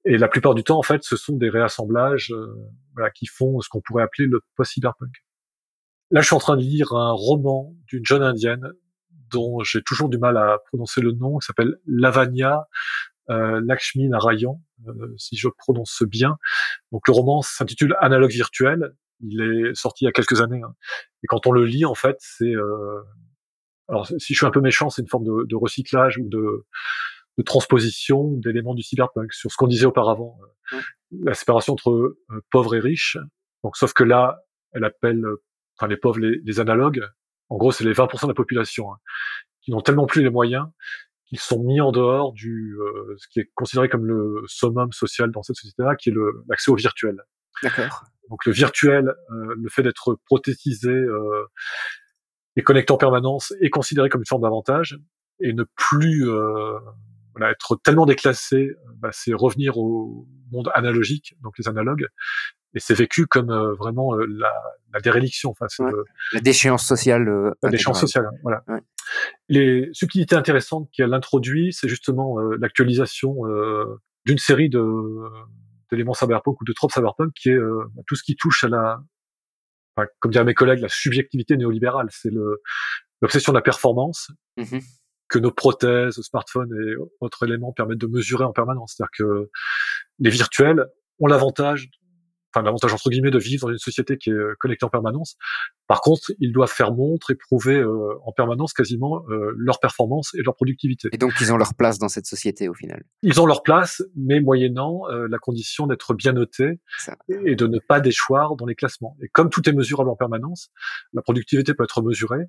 Et 0.04 0.16
la 0.16 0.28
plupart 0.28 0.54
du 0.54 0.64
temps, 0.64 0.78
en 0.78 0.82
fait, 0.82 1.02
ce 1.02 1.16
sont 1.16 1.36
des 1.36 1.50
réassemblages 1.50 2.32
euh, 2.32 2.54
voilà, 2.94 3.10
qui 3.10 3.26
font 3.26 3.60
ce 3.60 3.68
qu'on 3.68 3.82
pourrait 3.82 4.04
appeler 4.04 4.26
le 4.26 4.40
post-cyberpunk. 4.56 5.12
Là, 6.10 6.22
je 6.22 6.26
suis 6.26 6.36
en 6.36 6.40
train 6.40 6.56
de 6.56 6.62
lire 6.62 6.92
un 6.92 7.12
roman 7.12 7.74
d'une 7.86 8.06
jeune 8.06 8.22
indienne 8.22 8.72
dont 9.30 9.60
j'ai 9.60 9.82
toujours 9.82 10.08
du 10.08 10.16
mal 10.16 10.38
à 10.38 10.58
prononcer 10.68 11.02
le 11.02 11.12
nom, 11.12 11.38
qui 11.38 11.46
s'appelle 11.46 11.76
Lavanya 11.86 12.66
euh, 13.30 13.60
Lakshmi 13.62 14.08
Narayan, 14.08 14.62
euh, 14.86 15.14
si 15.18 15.36
je 15.36 15.48
prononce 15.48 16.02
bien. 16.02 16.38
Donc 16.92 17.06
le 17.06 17.12
roman 17.12 17.42
s'intitule 17.42 17.94
Analogue 18.00 18.30
virtuel. 18.30 18.94
Il 19.20 19.42
est 19.42 19.74
sorti 19.74 20.04
il 20.04 20.06
y 20.06 20.08
a 20.08 20.12
quelques 20.12 20.40
années. 20.40 20.62
Hein. 20.64 20.74
Et 21.22 21.26
quand 21.26 21.46
on 21.46 21.52
le 21.52 21.64
lit, 21.64 21.84
en 21.84 21.94
fait, 21.94 22.16
c'est 22.20 22.54
euh, 22.54 23.02
alors 23.88 24.06
si 24.06 24.34
je 24.34 24.34
suis 24.34 24.46
un 24.46 24.50
peu 24.50 24.60
méchant, 24.60 24.90
c'est 24.90 25.02
une 25.02 25.08
forme 25.08 25.24
de, 25.24 25.46
de 25.46 25.56
recyclage 25.56 26.18
ou 26.18 26.28
de, 26.28 26.66
de 27.38 27.42
transposition 27.42 28.32
d'éléments 28.32 28.74
du 28.74 28.82
cyberpunk 28.82 29.32
sur 29.32 29.50
ce 29.50 29.56
qu'on 29.56 29.68
disait 29.68 29.86
auparavant, 29.86 30.38
euh, 30.72 30.80
la 31.22 31.34
séparation 31.34 31.72
entre 31.72 31.90
euh, 31.90 32.44
pauvres 32.50 32.74
et 32.74 32.80
riches. 32.80 33.16
Donc, 33.62 33.76
sauf 33.76 33.92
que 33.94 34.04
là, 34.04 34.40
elle 34.72 34.84
appelle, 34.84 35.24
euh, 35.24 35.42
enfin 35.76 35.86
les 35.86 35.96
pauvres 35.96 36.18
les, 36.18 36.40
les 36.44 36.60
analogues. 36.60 37.02
En 37.48 37.56
gros, 37.56 37.72
c'est 37.72 37.84
les 37.84 37.94
20% 37.94 38.24
de 38.24 38.28
la 38.28 38.34
population 38.34 38.92
hein, 38.92 38.96
qui 39.62 39.70
n'ont 39.70 39.80
tellement 39.80 40.06
plus 40.06 40.22
les 40.22 40.30
moyens 40.30 40.66
qu'ils 41.26 41.38
sont 41.38 41.62
mis 41.62 41.80
en 41.80 41.92
dehors 41.92 42.32
du 42.32 42.74
ce 43.18 43.28
qui 43.28 43.40
est 43.40 43.50
considéré 43.54 43.90
comme 43.90 44.06
le 44.06 44.42
summum 44.46 44.92
social 44.92 45.30
dans 45.30 45.42
cette 45.42 45.56
société-là, 45.56 45.94
qui 45.94 46.08
est 46.08 46.14
l'accès 46.48 46.70
au 46.70 46.74
virtuel. 46.74 47.18
D'accord. 47.62 48.04
Donc 48.30 48.46
le 48.46 48.52
virtuel, 48.52 49.12
le 49.28 49.68
fait 49.68 49.82
d'être 49.82 50.18
prothétisé 50.24 50.90
et 52.56 52.62
connecté 52.62 52.92
en 52.92 52.96
permanence 52.96 53.52
est 53.60 53.70
considéré 53.70 54.08
comme 54.08 54.22
une 54.22 54.26
forme 54.26 54.42
d'avantage 54.42 54.98
et 55.40 55.52
ne 55.52 55.64
plus 55.76 56.28
euh, 56.28 56.78
voilà, 57.34 57.52
être 57.52 57.76
tellement 57.82 58.06
déclassé, 58.06 58.56
euh, 58.56 58.74
bah, 58.96 59.10
c'est 59.12 59.32
revenir 59.32 59.78
au 59.78 60.26
monde 60.50 60.70
analogique, 60.74 61.36
donc 61.42 61.56
les 61.58 61.68
analogues, 61.68 62.08
et 62.74 62.80
c'est 62.80 62.94
vécu 62.94 63.26
comme 63.26 63.50
euh, 63.50 63.74
vraiment 63.74 64.14
euh, 64.14 64.26
la, 64.28 64.52
la, 64.92 65.00
déréliction, 65.00 65.50
enfin 65.50 65.66
ouais. 65.78 65.92
la 66.32 66.40
déchéance 66.40 66.86
sociale. 66.86 67.28
Euh, 67.28 67.50
la 67.62 67.70
déchéance 67.70 68.00
sociale, 68.00 68.26
hein, 68.26 68.36
voilà. 68.42 68.62
Ouais. 68.68 68.80
Les 69.48 69.88
subtilités 69.92 70.36
intéressantes 70.36 70.88
qu'elle 70.92 71.14
introduit, 71.14 71.72
c'est 71.72 71.88
justement 71.88 72.38
l'actualisation 72.60 73.36
d'une 74.26 74.36
série 74.36 74.68
de 74.68 74.84
d'éléments 75.90 76.12
cyberpunk 76.12 76.60
ou 76.60 76.64
de 76.64 76.74
tropes 76.74 76.92
cyberpunk 76.92 77.32
qui 77.32 77.48
est 77.48 77.58
tout 78.06 78.16
ce 78.16 78.22
qui 78.22 78.36
touche 78.36 78.64
à 78.64 78.68
la 78.68 79.00
enfin, 79.98 80.08
comme 80.20 80.30
diraient 80.30 80.44
mes 80.44 80.54
collègues, 80.54 80.80
la 80.80 80.88
subjectivité 80.88 81.56
néolibérale, 81.56 82.08
c'est 82.10 82.30
l'obsession 83.20 83.52
de 83.52 83.58
la 83.58 83.62
performance 83.62 84.30
mmh 84.56 84.78
que 85.30 85.38
nos 85.38 85.52
prothèses, 85.52 86.18
smartphones 86.22 86.72
et 86.72 86.94
autres 87.20 87.46
éléments 87.46 87.72
permettent 87.72 87.98
de 87.98 88.06
mesurer 88.06 88.44
en 88.44 88.54
permanence. 88.54 88.94
C'est-à-dire 88.96 89.10
que 89.18 89.50
les 90.20 90.30
virtuels 90.30 90.86
ont 91.18 91.26
l'avantage 91.26 91.90
enfin 92.52 92.64
l'avantage 92.64 92.92
entre 92.92 93.10
guillemets 93.10 93.30
de 93.30 93.38
vivre 93.38 93.66
dans 93.66 93.72
une 93.72 93.78
société 93.78 94.16
qui 94.16 94.30
est 94.30 94.34
euh, 94.34 94.54
connectée 94.58 94.84
en 94.84 94.90
permanence. 94.90 95.36
Par 95.86 96.02
contre, 96.02 96.32
ils 96.38 96.52
doivent 96.52 96.70
faire 96.70 96.92
montre 96.92 97.30
et 97.30 97.34
prouver 97.34 97.76
euh, 97.76 98.14
en 98.24 98.32
permanence 98.32 98.72
quasiment 98.74 99.24
euh, 99.30 99.52
leur 99.56 99.80
performance 99.80 100.34
et 100.34 100.42
leur 100.42 100.54
productivité. 100.54 101.08
Et 101.12 101.18
donc 101.18 101.32
ils 101.40 101.52
ont 101.52 101.56
leur 101.56 101.74
place 101.74 101.98
dans 101.98 102.08
cette 102.08 102.26
société 102.26 102.68
au 102.68 102.74
final. 102.74 103.02
Ils 103.22 103.40
ont 103.40 103.46
leur 103.46 103.62
place, 103.62 104.02
mais 104.14 104.40
moyennant 104.40 105.08
euh, 105.08 105.26
la 105.30 105.38
condition 105.38 105.86
d'être 105.86 106.14
bien 106.14 106.32
notés 106.32 106.80
Ça. 106.98 107.16
et 107.28 107.56
de 107.56 107.66
ne 107.66 107.78
pas 107.78 108.00
déchoir 108.00 108.56
dans 108.56 108.66
les 108.66 108.74
classements. 108.74 109.16
Et 109.22 109.28
comme 109.28 109.50
tout 109.50 109.66
est 109.68 109.72
mesurable 109.72 110.10
en 110.10 110.16
permanence, 110.16 110.70
la 111.12 111.22
productivité 111.22 111.74
peut 111.74 111.84
être 111.84 112.02
mesurée. 112.02 112.44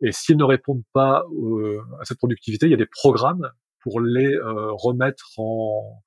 Et 0.00 0.12
s'ils 0.12 0.36
ne 0.36 0.44
répondent 0.44 0.84
pas 0.92 1.24
euh, 1.32 1.80
à 2.00 2.04
cette 2.04 2.18
productivité, 2.18 2.66
il 2.66 2.70
y 2.70 2.74
a 2.74 2.78
des 2.78 2.86
programmes 2.86 3.50
pour 3.80 4.00
les 4.00 4.34
euh, 4.34 4.72
remettre 4.72 5.30
en 5.36 6.02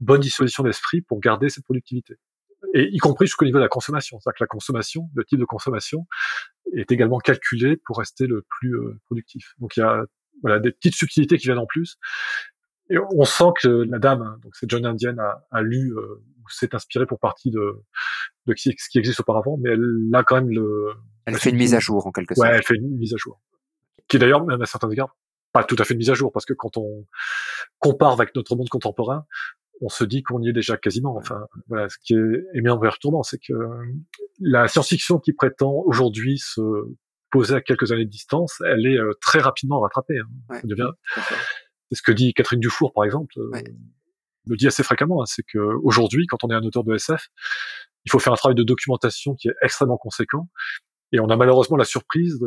bonne 0.00 0.20
disposition 0.20 0.62
d'esprit 0.62 1.00
pour 1.00 1.20
garder 1.20 1.48
cette 1.48 1.64
productivité 1.64 2.16
et 2.74 2.88
y 2.92 2.98
compris 2.98 3.26
jusqu'au 3.26 3.44
niveau 3.44 3.58
de 3.58 3.62
la 3.62 3.68
consommation. 3.68 4.18
C'est-à-dire 4.20 4.38
que 4.38 4.44
la 4.44 4.48
consommation, 4.48 5.08
le 5.14 5.24
type 5.24 5.38
de 5.38 5.44
consommation, 5.44 6.06
est 6.74 6.90
également 6.90 7.18
calculé 7.18 7.76
pour 7.84 7.98
rester 7.98 8.26
le 8.26 8.44
plus 8.48 8.76
euh, 8.76 8.98
productif. 9.04 9.54
Donc 9.58 9.76
il 9.76 9.80
y 9.80 9.82
a 9.82 10.04
voilà, 10.42 10.58
des 10.58 10.72
petites 10.72 10.94
subtilités 10.94 11.38
qui 11.38 11.46
viennent 11.46 11.58
en 11.58 11.66
plus. 11.66 11.96
Et 12.90 12.98
on 12.98 13.24
sent 13.24 13.52
que 13.60 13.68
la 13.68 13.98
dame, 13.98 14.22
hein, 14.22 14.38
donc 14.42 14.54
cette 14.54 14.70
jeune 14.70 14.86
indienne, 14.86 15.18
a, 15.18 15.44
a 15.50 15.62
lu 15.62 15.92
euh, 15.96 16.22
ou 16.44 16.48
s'est 16.48 16.74
inspirée 16.74 17.06
pour 17.06 17.18
partie 17.18 17.50
de, 17.50 17.82
de 18.46 18.54
ce 18.56 18.88
qui 18.90 18.98
existe 18.98 19.20
auparavant, 19.20 19.58
mais 19.60 19.70
elle 19.70 20.10
a 20.14 20.22
quand 20.22 20.36
même 20.36 20.50
le. 20.50 20.92
Elle 21.24 21.36
fait 21.36 21.50
une 21.50 21.56
mise 21.56 21.74
à 21.74 21.80
jour 21.80 22.06
en 22.06 22.12
quelque 22.12 22.34
sorte. 22.34 22.48
Ouais, 22.48 22.54
elle 22.54 22.62
fait 22.62 22.76
une 22.76 22.96
mise 22.96 23.12
à 23.14 23.16
jour, 23.16 23.40
qui 24.06 24.16
est 24.16 24.20
d'ailleurs 24.20 24.46
même 24.46 24.62
à 24.62 24.66
certains 24.66 24.90
égards 24.90 25.16
pas 25.56 25.64
tout 25.64 25.76
à 25.78 25.84
fait 25.84 25.94
une 25.94 25.98
mise 25.98 26.10
à 26.10 26.14
jour, 26.14 26.32
parce 26.32 26.44
que 26.44 26.52
quand 26.52 26.76
on 26.76 27.06
compare 27.78 28.12
avec 28.12 28.34
notre 28.34 28.54
monde 28.56 28.68
contemporain, 28.68 29.24
on 29.80 29.88
se 29.88 30.04
dit 30.04 30.22
qu'on 30.22 30.42
y 30.42 30.48
est 30.48 30.52
déjà 30.52 30.76
quasiment. 30.76 31.16
Enfin, 31.16 31.46
voilà, 31.68 31.88
ce 31.88 31.96
qui 31.98 32.14
est 32.14 32.44
éminemment 32.54 32.78
perturbant, 32.78 33.22
c'est 33.22 33.38
que 33.38 33.52
la 34.40 34.68
science-fiction 34.68 35.18
qui 35.18 35.32
prétend 35.32 35.72
aujourd'hui 35.84 36.38
se 36.38 36.60
poser 37.30 37.54
à 37.54 37.60
quelques 37.60 37.92
années 37.92 38.04
de 38.04 38.10
distance, 38.10 38.62
elle 38.66 38.86
est 38.86 38.98
euh, 38.98 39.12
très 39.20 39.40
rapidement 39.40 39.80
rattrapée. 39.80 40.18
Hein. 40.18 40.28
Ouais, 40.48 40.60
devient... 40.64 40.90
C'est 41.88 41.98
ce 41.98 42.02
que 42.02 42.12
dit 42.12 42.34
Catherine 42.34 42.58
Dufour, 42.58 42.92
par 42.92 43.04
exemple, 43.04 43.32
euh, 43.36 43.50
ouais. 43.50 43.64
le 44.46 44.56
dit 44.56 44.66
assez 44.66 44.82
fréquemment, 44.82 45.22
hein, 45.22 45.26
c'est 45.26 45.44
que 45.44 45.58
aujourd'hui, 45.84 46.26
quand 46.26 46.42
on 46.42 46.48
est 46.50 46.54
un 46.54 46.62
auteur 46.62 46.82
de 46.82 46.94
SF, 46.94 47.28
il 48.04 48.10
faut 48.10 48.18
faire 48.18 48.32
un 48.32 48.36
travail 48.36 48.56
de 48.56 48.64
documentation 48.64 49.34
qui 49.34 49.48
est 49.48 49.54
extrêmement 49.62 49.96
conséquent, 49.96 50.48
et 51.12 51.20
on 51.20 51.28
a 51.28 51.36
malheureusement 51.36 51.76
la 51.76 51.84
surprise 51.84 52.40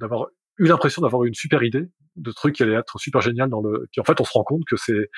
d'avoir 0.00 0.26
eu 0.58 0.66
l'impression 0.66 1.02
d'avoir 1.02 1.24
une 1.24 1.34
super 1.34 1.62
idée 1.62 1.88
de 2.16 2.32
truc 2.32 2.56
qui 2.56 2.64
allait 2.64 2.74
être 2.74 2.98
super 2.98 3.20
génial 3.20 3.48
dans 3.48 3.60
le. 3.60 3.86
Puis 3.92 4.00
en 4.00 4.04
fait, 4.04 4.20
on 4.20 4.24
se 4.24 4.32
rend 4.32 4.42
compte 4.42 4.64
que 4.68 4.76
c'est 4.76 5.08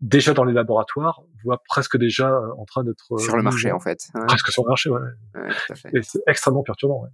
déjà 0.00 0.34
dans 0.34 0.44
les 0.44 0.52
laboratoires, 0.52 1.22
voire 1.44 1.60
presque 1.66 1.96
déjà 1.96 2.30
euh, 2.30 2.52
en 2.58 2.64
train 2.64 2.84
d'être 2.84 3.18
sur 3.18 3.36
le 3.36 3.42
marché 3.42 3.72
en 3.72 3.80
fait. 3.80 4.08
Ouais. 4.14 4.26
Presque 4.26 4.50
sur 4.50 4.64
le 4.64 4.68
marché, 4.68 4.90
ouais. 4.90 5.00
ouais 5.34 5.50
Et 5.94 6.02
c'est 6.02 6.20
extrêmement 6.26 6.62
perturbant. 6.62 7.02
Ouais. 7.02 7.10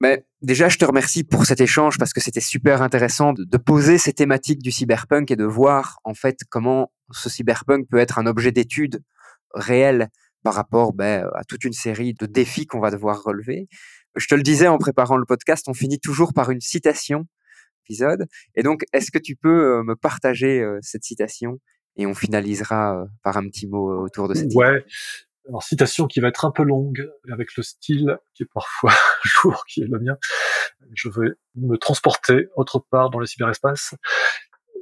Mais 0.00 0.26
déjà, 0.42 0.68
je 0.68 0.76
te 0.76 0.84
remercie 0.84 1.24
pour 1.24 1.46
cet 1.46 1.60
échange 1.60 1.96
parce 1.96 2.12
que 2.12 2.20
c'était 2.20 2.40
super 2.40 2.82
intéressant 2.82 3.32
de, 3.32 3.44
de, 3.44 3.56
poser 3.56 3.96
ces 3.96 4.12
thématiques 4.12 4.60
du 4.60 4.70
cyberpunk 4.70 5.30
et 5.30 5.36
de 5.36 5.44
voir 5.44 5.98
en 6.04 6.12
fait 6.12 6.40
comment 6.50 6.92
ce 7.12 7.30
cyberpunk 7.30 7.88
peut 7.88 7.98
être 7.98 8.18
un 8.18 8.26
objet 8.26 8.52
d'étude 8.52 9.02
réel 9.54 10.08
par 10.42 10.54
rapport 10.54 10.92
ben, 10.92 11.26
à 11.34 11.44
toute 11.44 11.64
une 11.64 11.72
série 11.72 12.12
de 12.12 12.26
défis 12.26 12.66
qu'on 12.66 12.80
va 12.80 12.90
devoir 12.90 13.22
relever. 13.22 13.68
Je 14.16 14.26
te 14.26 14.34
le 14.34 14.42
disais 14.42 14.68
en 14.68 14.76
préparant 14.76 15.16
le 15.16 15.24
podcast, 15.24 15.66
on 15.68 15.74
finit 15.74 15.98
toujours 15.98 16.34
par 16.34 16.50
une 16.50 16.60
citation 16.60 17.26
épisode. 17.84 18.26
Et 18.54 18.62
donc, 18.62 18.82
est-ce 18.92 19.10
que 19.10 19.18
tu 19.18 19.36
peux 19.36 19.82
me 19.82 19.94
partager 19.94 20.64
cette 20.82 21.04
citation? 21.04 21.58
Et 21.96 22.06
on 22.06 22.14
finalisera 22.14 23.06
par 23.22 23.36
un 23.36 23.48
petit 23.48 23.66
mot 23.66 24.02
autour 24.02 24.28
de 24.28 24.34
cette 24.34 24.54
Ouais. 24.54 24.84
Alors, 25.48 25.62
citation 25.62 26.06
qui 26.06 26.20
va 26.20 26.28
être 26.28 26.44
un 26.44 26.50
peu 26.50 26.64
longue, 26.64 27.08
avec 27.30 27.56
le 27.56 27.62
style 27.62 28.18
qui 28.34 28.42
est 28.42 28.48
parfois 28.52 28.92
lourd, 29.44 29.64
qui 29.66 29.82
est 29.82 29.86
le 29.86 29.98
mien. 30.00 30.16
Je 30.94 31.08
vais 31.08 31.30
me 31.54 31.76
transporter 31.76 32.48
autre 32.56 32.84
part 32.90 33.10
dans 33.10 33.20
le 33.20 33.26
cyberespace 33.26 33.94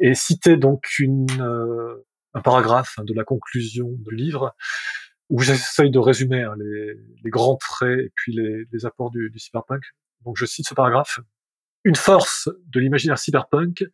et 0.00 0.14
citer 0.14 0.56
donc 0.56 0.98
une, 0.98 1.26
euh, 1.40 2.06
un 2.34 2.40
paragraphe 2.40 2.96
de 2.98 3.14
la 3.14 3.24
conclusion 3.24 3.88
du 3.90 4.14
livre 4.14 4.54
où 5.30 5.40
j'essaye 5.40 5.90
de 5.90 5.98
résumer 5.98 6.42
hein, 6.42 6.54
les, 6.58 7.30
grands 7.30 7.56
traits 7.56 7.98
et 7.98 8.12
puis 8.14 8.34
les, 8.34 8.86
apports 8.86 9.10
du, 9.10 9.30
cyberpunk. 9.36 9.82
Donc 10.24 10.36
je 10.36 10.46
cite 10.46 10.68
ce 10.68 10.74
paragraphe. 10.74 11.20
Une 11.84 11.96
force 11.96 12.48
de 12.68 12.80
l'imaginaire 12.80 13.18
cyberpunk 13.18 13.84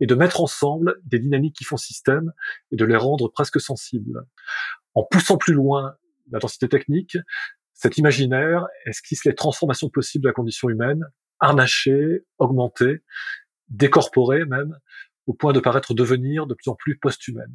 est 0.00 0.06
de 0.06 0.14
mettre 0.14 0.40
ensemble 0.40 1.00
des 1.04 1.18
dynamiques 1.18 1.56
qui 1.56 1.64
font 1.64 1.76
système 1.76 2.32
et 2.72 2.76
de 2.76 2.84
les 2.84 2.96
rendre 2.96 3.28
presque 3.28 3.60
sensibles. 3.60 4.26
En 4.94 5.04
poussant 5.04 5.36
plus 5.36 5.54
loin 5.54 5.94
la 6.30 6.38
densité 6.38 6.68
technique, 6.68 7.16
cet 7.74 7.98
imaginaire 7.98 8.66
esquisse 8.86 9.24
les 9.24 9.34
transformations 9.34 9.88
possibles 9.88 10.24
de 10.24 10.28
la 10.28 10.34
condition 10.34 10.68
humaine, 10.68 11.04
harnachée, 11.38 12.24
augmentée, 12.38 13.02
décorporée 13.68 14.44
même, 14.44 14.78
au 15.26 15.34
point 15.34 15.52
de 15.52 15.60
paraître 15.60 15.94
devenir 15.94 16.46
de 16.46 16.54
plus 16.54 16.70
en 16.70 16.74
plus 16.74 16.98
post-humaine. 16.98 17.54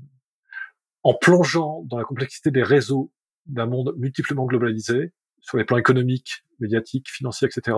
En 1.03 1.13
plongeant 1.13 1.83
dans 1.85 1.97
la 1.97 2.03
complexité 2.03 2.51
des 2.51 2.63
réseaux 2.63 3.11
d'un 3.45 3.67
monde 3.67 3.93
multiplement 3.97 4.45
globalisé, 4.45 5.13
sur 5.41 5.57
les 5.57 5.65
plans 5.65 5.77
économiques, 5.77 6.43
médiatiques, 6.59 7.11
financiers, 7.11 7.47
etc., 7.47 7.77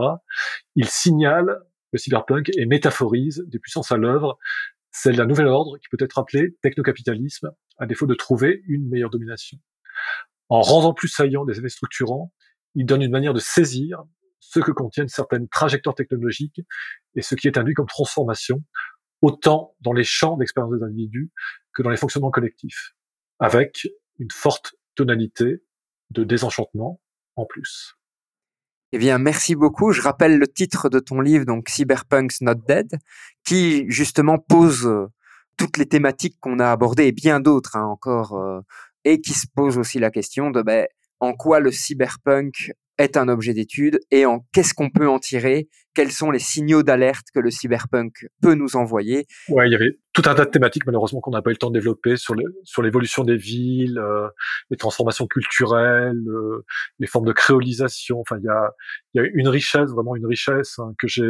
il 0.75 0.87
signale 0.87 1.59
le 1.91 1.99
cyberpunk 1.99 2.49
et 2.57 2.65
métaphorise 2.65 3.43
des 3.47 3.59
puissances 3.59 3.91
à 3.91 3.97
l'œuvre, 3.97 4.37
celle 4.91 5.15
d'un 5.15 5.25
nouvel 5.25 5.47
ordre 5.47 5.77
qui 5.77 5.87
peut 5.89 5.97
être 5.99 6.17
appelé 6.17 6.55
technocapitalisme, 6.61 7.51
à 7.77 7.85
défaut 7.85 8.07
de 8.07 8.15
trouver 8.15 8.61
une 8.67 8.87
meilleure 8.89 9.09
domination. 9.09 9.57
En 10.49 10.61
rendant 10.61 10.93
plus 10.93 11.07
saillant 11.07 11.45
des 11.45 11.59
effets 11.59 11.69
structurants, 11.69 12.33
il 12.75 12.85
donne 12.85 13.01
une 13.01 13.11
manière 13.11 13.33
de 13.33 13.39
saisir 13.39 14.03
ce 14.39 14.59
que 14.59 14.71
contiennent 14.71 15.07
certaines 15.07 15.47
trajectoires 15.49 15.95
technologiques 15.95 16.61
et 17.15 17.21
ce 17.21 17.35
qui 17.35 17.47
est 17.47 17.57
induit 17.57 17.73
comme 17.73 17.87
transformation, 17.87 18.63
autant 19.21 19.75
dans 19.81 19.93
les 19.93 20.03
champs 20.03 20.37
d'expérience 20.37 20.73
des 20.73 20.83
individus 20.83 21.31
que 21.73 21.83
dans 21.83 21.89
les 21.89 21.97
fonctionnements 21.97 22.31
collectifs, 22.31 22.93
avec 23.39 23.87
une 24.19 24.31
forte 24.31 24.75
tonalité 24.95 25.63
de 26.11 26.23
désenchantement 26.23 27.01
en 27.35 27.45
plus. 27.45 27.96
Eh 28.93 28.97
bien, 28.97 29.17
merci 29.17 29.55
beaucoup. 29.55 29.91
Je 29.91 30.01
rappelle 30.01 30.37
le 30.37 30.47
titre 30.47 30.89
de 30.89 30.99
ton 30.99 31.19
livre, 31.19 31.45
donc 31.45 31.69
Cyberpunk's 31.69 32.41
Not 32.41 32.55
Dead, 32.67 32.87
qui 33.43 33.85
justement 33.89 34.37
pose 34.39 34.89
toutes 35.57 35.77
les 35.77 35.85
thématiques 35.85 36.37
qu'on 36.39 36.59
a 36.59 36.71
abordées 36.71 37.07
et 37.07 37.11
bien 37.11 37.39
d'autres 37.39 37.75
hein, 37.75 37.85
encore 37.85 38.63
et 39.03 39.21
qui 39.21 39.33
se 39.33 39.47
pose 39.55 39.77
aussi 39.77 39.99
la 39.99 40.11
question 40.11 40.51
de 40.51 40.61
ben, 40.61 40.85
en 41.19 41.33
quoi 41.33 41.59
le 41.59 41.71
cyberpunk 41.71 42.73
est 42.97 43.17
un 43.17 43.27
objet 43.27 43.53
d'étude 43.53 43.99
et 44.11 44.25
en 44.25 44.45
qu'est-ce 44.53 44.73
qu'on 44.73 44.89
peut 44.89 45.07
en 45.07 45.19
tirer, 45.19 45.69
quels 45.93 46.11
sont 46.11 46.31
les 46.31 46.39
signaux 46.39 46.83
d'alerte 46.83 47.27
que 47.33 47.39
le 47.39 47.51
cyberpunk 47.51 48.27
peut 48.41 48.53
nous 48.53 48.75
envoyer. 48.75 49.25
Ouais, 49.49 49.67
il 49.67 49.71
y 49.71 49.75
avait 49.75 49.99
tout 50.13 50.23
un 50.25 50.35
tas 50.35 50.45
de 50.45 50.49
thématiques 50.49 50.85
malheureusement 50.85 51.21
qu'on 51.21 51.31
n'a 51.31 51.41
pas 51.41 51.49
eu 51.49 51.53
le 51.53 51.57
temps 51.57 51.69
de 51.69 51.77
développer 51.77 52.17
sur 52.17 52.35
sur 52.63 52.81
l'évolution 52.81 53.23
des 53.23 53.37
villes, 53.37 53.99
euh, 53.99 54.27
les 54.69 54.77
transformations 54.77 55.27
culturelles, 55.27 56.23
euh, 56.27 56.65
les 56.99 57.07
formes 57.07 57.25
de 57.25 57.33
créolisation. 57.33 58.19
Enfin, 58.19 58.37
il 58.39 58.45
y 58.45 58.49
a 58.49 58.71
il 59.13 59.21
y 59.21 59.25
a 59.25 59.29
une 59.33 59.47
richesse, 59.47 59.89
vraiment 59.89 60.15
une 60.15 60.27
richesse 60.27 60.79
hein, 60.79 60.93
que 60.99 61.07
j'ai 61.07 61.29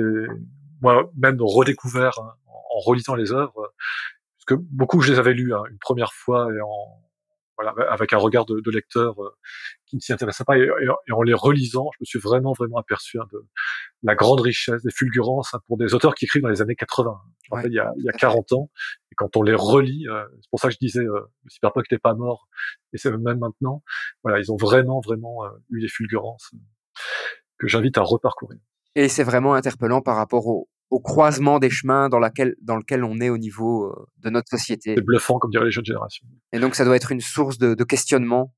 moi 0.82 1.12
même 1.18 1.38
redécouvert 1.40 2.20
hein, 2.20 2.34
en, 2.48 2.80
relisant 2.80 3.16
les 3.16 3.32
œuvres, 3.32 3.74
parce 4.38 4.46
que 4.48 4.54
beaucoup 4.56 5.02
je 5.02 5.12
les 5.12 5.20
avais 5.20 5.34
lues 5.34 5.54
hein, 5.54 5.64
une 5.70 5.80
première 5.80 6.14
fois 6.14 6.50
et 6.54 6.62
en 6.62 7.07
voilà, 7.58 7.74
avec 7.90 8.14
un 8.14 8.18
regard 8.18 8.46
de, 8.46 8.60
de 8.60 8.72
lecteur 8.72 9.22
euh, 9.22 9.30
qui 9.86 9.96
ne 9.96 10.02
s'y 10.02 10.14
intéressait 10.14 10.44
pas. 10.44 10.58
Et, 10.58 10.68
et, 11.08 11.12
en 11.12 11.22
les 11.24 11.34
relisant, 11.34 11.90
je 11.94 11.98
me 12.02 12.06
suis 12.06 12.20
vraiment, 12.20 12.54
vraiment 12.54 12.78
aperçu 12.78 13.20
hein, 13.20 13.26
de 13.32 13.46
la 14.04 14.16
grande 14.16 14.42
richesse, 14.42 14.84
des 14.84 14.92
fulgurances 14.92 15.54
hein, 15.54 15.60
pour 15.68 15.78
des 15.78 15.94
auteurs 15.94 16.14
qui 16.16 16.26
écrivent 16.26 16.44
dans 16.44 16.50
les 16.50 16.62
années 16.62 16.76
80. 16.76 17.20
Je 17.44 17.56
rappelle, 17.56 17.72
il 17.72 17.76
y 17.76 17.80
a, 17.80 17.92
il 17.98 18.04
y 18.04 18.10
a 18.10 18.14
40 18.14 18.52
ans. 18.54 18.70
Et 19.12 19.16
quand 19.16 19.36
on 19.38 19.42
les 19.42 19.56
relit, 19.56 20.08
euh, 20.08 20.24
c'est 20.42 20.50
pour 20.50 20.60
ça 20.60 20.68
que 20.68 20.74
je 20.74 20.80
disais, 20.80 21.04
euh, 21.04 21.22
le 21.44 21.50
cyberpunk 21.50 21.86
n'est 21.92 21.98
pas 21.98 22.14
mort. 22.14 22.48
Et 22.94 22.98
c'est 22.98 23.12
même 23.12 23.40
maintenant. 23.40 23.84
Voilà, 24.24 24.40
ils 24.40 24.52
ont 24.52 24.58
vraiment, 24.58 25.00
vraiment 25.00 25.46
euh, 25.46 25.50
eu 25.72 25.82
des 25.82 25.88
fulgurances 25.88 26.52
que 27.58 27.68
j'invite 27.68 27.98
à 27.98 28.02
reparcourir. 28.02 28.60
Et 28.96 29.10
c'est 29.10 29.24
vraiment 29.24 29.54
interpellant 29.54 30.02
par 30.02 30.16
rapport 30.16 30.48
au, 30.48 30.68
au 30.90 31.00
croisement 31.00 31.60
des 31.60 31.70
chemins 31.70 32.10
dans, 32.10 32.20
laquelle, 32.20 32.56
dans 32.62 32.76
lequel 32.76 33.04
on 33.04 33.20
est 33.20 33.30
au 33.30 33.38
niveau 33.38 33.94
de 34.20 34.30
notre 34.30 34.50
société. 34.50 34.94
C'est 34.96 35.04
bluffant, 35.04 35.38
comme 35.40 35.52
diraient 35.52 35.66
les 35.66 35.72
jeunes 35.72 35.86
générations. 35.86 36.26
Et 36.54 36.60
donc, 36.60 36.76
ça 36.76 36.86
doit 36.86 36.96
être 36.96 37.12
une 37.12 37.22
source 37.22 37.58
de, 37.58 37.74
de 37.74 37.84
questionnement, 37.84 38.54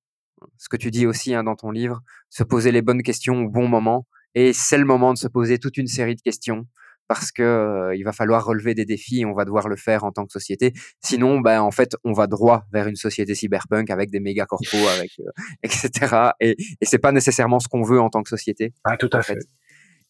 ce 0.58 0.70
que 0.70 0.78
tu 0.78 0.92
dis 0.92 1.08
aussi 1.08 1.34
hein, 1.34 1.44
dans 1.44 1.56
ton 1.56 1.72
livre, 1.72 2.02
se 2.30 2.44
poser 2.44 2.72
les 2.72 2.82
bonnes 2.82 3.04
questions 3.04 3.44
au 3.44 3.50
bon 3.50 3.68
moment. 3.68 4.06
Et 4.36 4.54
c'est 4.54 4.78
le 4.78 4.86
moment 4.86 5.14
de 5.14 5.18
se 5.18 5.28
poser 5.28 5.58
toute 5.58 5.78
une 5.78 5.88
série 5.88 6.16
de 6.16 6.22
questions 6.22 6.68
parce 7.10 7.32
que 7.32 7.42
euh, 7.42 7.96
il 7.96 8.04
va 8.04 8.14
falloir 8.14 8.46
relever 8.46 8.76
des 8.76 8.86
défis 8.86 9.22
et 9.22 9.26
on 9.26 9.34
va 9.34 9.44
devoir 9.44 9.68
le 9.68 9.76
faire 9.76 10.04
en 10.04 10.12
tant 10.12 10.26
que 10.28 10.32
société. 10.32 10.74
Sinon, 11.02 11.40
ben 11.40 11.60
en 11.60 11.72
fait, 11.72 11.96
on 12.04 12.14
va 12.14 12.28
droit 12.28 12.66
vers 12.72 12.88
une 12.88 12.96
société 12.96 13.34
cyberpunk 13.34 13.90
avec 13.90 14.12
des 14.12 14.20
méga 14.20 14.46
corpos, 14.46 14.88
avec 14.96 15.12
euh, 15.20 15.32
etc. 15.64 16.30
Et, 16.40 16.56
et 16.80 16.86
c'est 16.86 17.00
pas 17.00 17.12
nécessairement 17.12 17.60
ce 17.60 17.68
qu'on 17.68 17.82
veut 17.82 18.00
en 18.00 18.12
tant 18.12 18.22
que 18.22 18.30
société. 18.30 18.74
Ah, 18.84 18.96
tout 18.96 19.10
à 19.12 19.24
fait. 19.24 19.34
fait. 19.34 19.40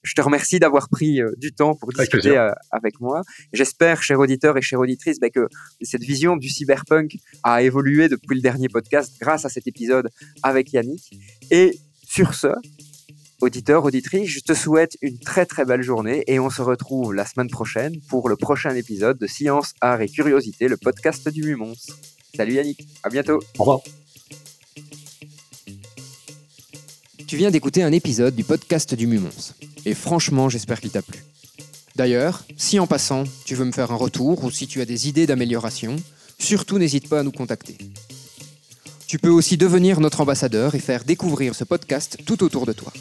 Je 0.04 0.14
te 0.14 0.22
remercie 0.22 0.60
d'avoir 0.60 0.88
pris 0.88 1.20
du 1.38 1.52
temps 1.52 1.76
pour 1.76 1.92
discuter 1.92 2.38
avec, 2.38 2.56
avec 2.72 3.00
moi. 3.02 3.22
J'espère, 3.52 4.02
chers 4.02 4.20
auditeurs 4.20 4.58
et 4.58 4.62
chères 4.62 4.80
auditrices, 4.80 5.20
bah, 5.20 5.30
que 5.30 5.48
cette 5.82 6.04
vision 6.04 6.38
du 6.38 6.48
cyberpunk 6.48 7.18
a 7.44 7.62
évolué 7.64 8.08
depuis 8.08 8.36
le 8.36 8.42
dernier 8.42 8.70
podcast 8.70 9.14
grâce 9.20 9.44
à 9.44 9.50
cet 9.50 9.68
épisode 9.68 10.10
avec 10.42 10.72
Yannick. 10.72 11.12
Et 11.52 11.78
sur 12.08 12.34
ce, 12.34 12.48
auditeurs, 13.42 13.84
auditrices, 13.84 14.30
je 14.30 14.40
te 14.40 14.54
souhaite 14.54 14.98
une 15.02 15.20
très 15.20 15.46
très 15.46 15.66
belle 15.66 15.82
journée 15.82 16.24
et 16.28 16.40
on 16.40 16.50
se 16.50 16.62
retrouve 16.62 17.14
la 17.14 17.26
semaine 17.26 17.50
prochaine 17.50 18.00
pour 18.10 18.30
le 18.30 18.38
prochain 18.38 18.74
épisode 18.76 19.18
de 19.18 19.28
Science, 19.28 19.74
Art 19.82 20.02
et 20.02 20.08
Curiosité, 20.08 20.68
le 20.68 20.78
podcast 20.78 21.28
du 21.30 21.44
Mumons. 21.44 21.76
Salut 22.36 22.54
Yannick, 22.54 22.88
à 23.04 23.10
bientôt. 23.10 23.40
Au 23.58 23.64
revoir. 23.64 23.80
Tu 27.28 27.38
viens 27.38 27.52
d'écouter 27.52 27.84
un 27.84 27.92
épisode 27.92 28.36
du 28.36 28.44
podcast 28.44 28.96
du 28.96 29.06
Mumons. 29.06 29.54
Et 29.86 29.94
franchement, 29.94 30.50
j'espère 30.50 30.82
qu'il 30.82 30.92
t'a 30.92 31.02
plu. 31.02 31.24
D'ailleurs, 31.96 32.46
si 32.58 32.80
en 32.80 32.88
passant, 32.88 33.24
tu 33.46 33.56
veux 33.56 33.66
me 33.66 33.72
faire 33.72 33.92
un 33.92 33.96
retour 33.96 34.44
ou 34.44 34.52
si 34.52 34.68
tu 34.68 34.82
as 34.82 34.86
des 34.86 35.08
idées 35.08 35.28
d'amélioration, 35.28 35.96
surtout 36.38 36.78
n'hésite 36.78 37.10
pas 37.10 37.20
à 37.20 37.24
nous 37.24 37.32
contacter. 37.32 37.78
Tu 39.08 39.18
peux 39.18 39.30
aussi 39.30 39.58
devenir 39.58 40.00
notre 40.00 40.22
ambassadeur 40.22 40.76
et 40.76 40.80
faire 40.80 41.04
découvrir 41.04 41.56
ce 41.56 41.64
podcast 41.64 42.18
tout 42.26 42.44
autour 42.44 42.66
de 42.66 42.74
toi. 42.74 42.94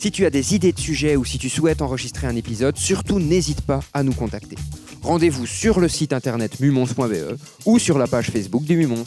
Si 0.00 0.10
tu 0.10 0.24
as 0.24 0.30
des 0.30 0.54
idées 0.54 0.72
de 0.72 0.80
sujets 0.80 1.16
ou 1.16 1.24
si 1.24 1.38
tu 1.38 1.48
souhaites 1.48 1.82
enregistrer 1.82 2.26
un 2.26 2.34
épisode, 2.34 2.76
surtout 2.76 3.20
n'hésite 3.20 3.60
pas 3.60 3.80
à 3.94 4.02
nous 4.02 4.14
contacter. 4.14 4.56
Rendez-vous 5.02 5.46
sur 5.46 5.78
le 5.78 5.88
site 5.88 6.12
internet 6.12 6.58
mumons.be 6.58 7.38
ou 7.64 7.78
sur 7.78 7.96
la 7.98 8.06
page 8.06 8.30
Facebook 8.30 8.64
du 8.64 8.76
Mumons. 8.76 9.04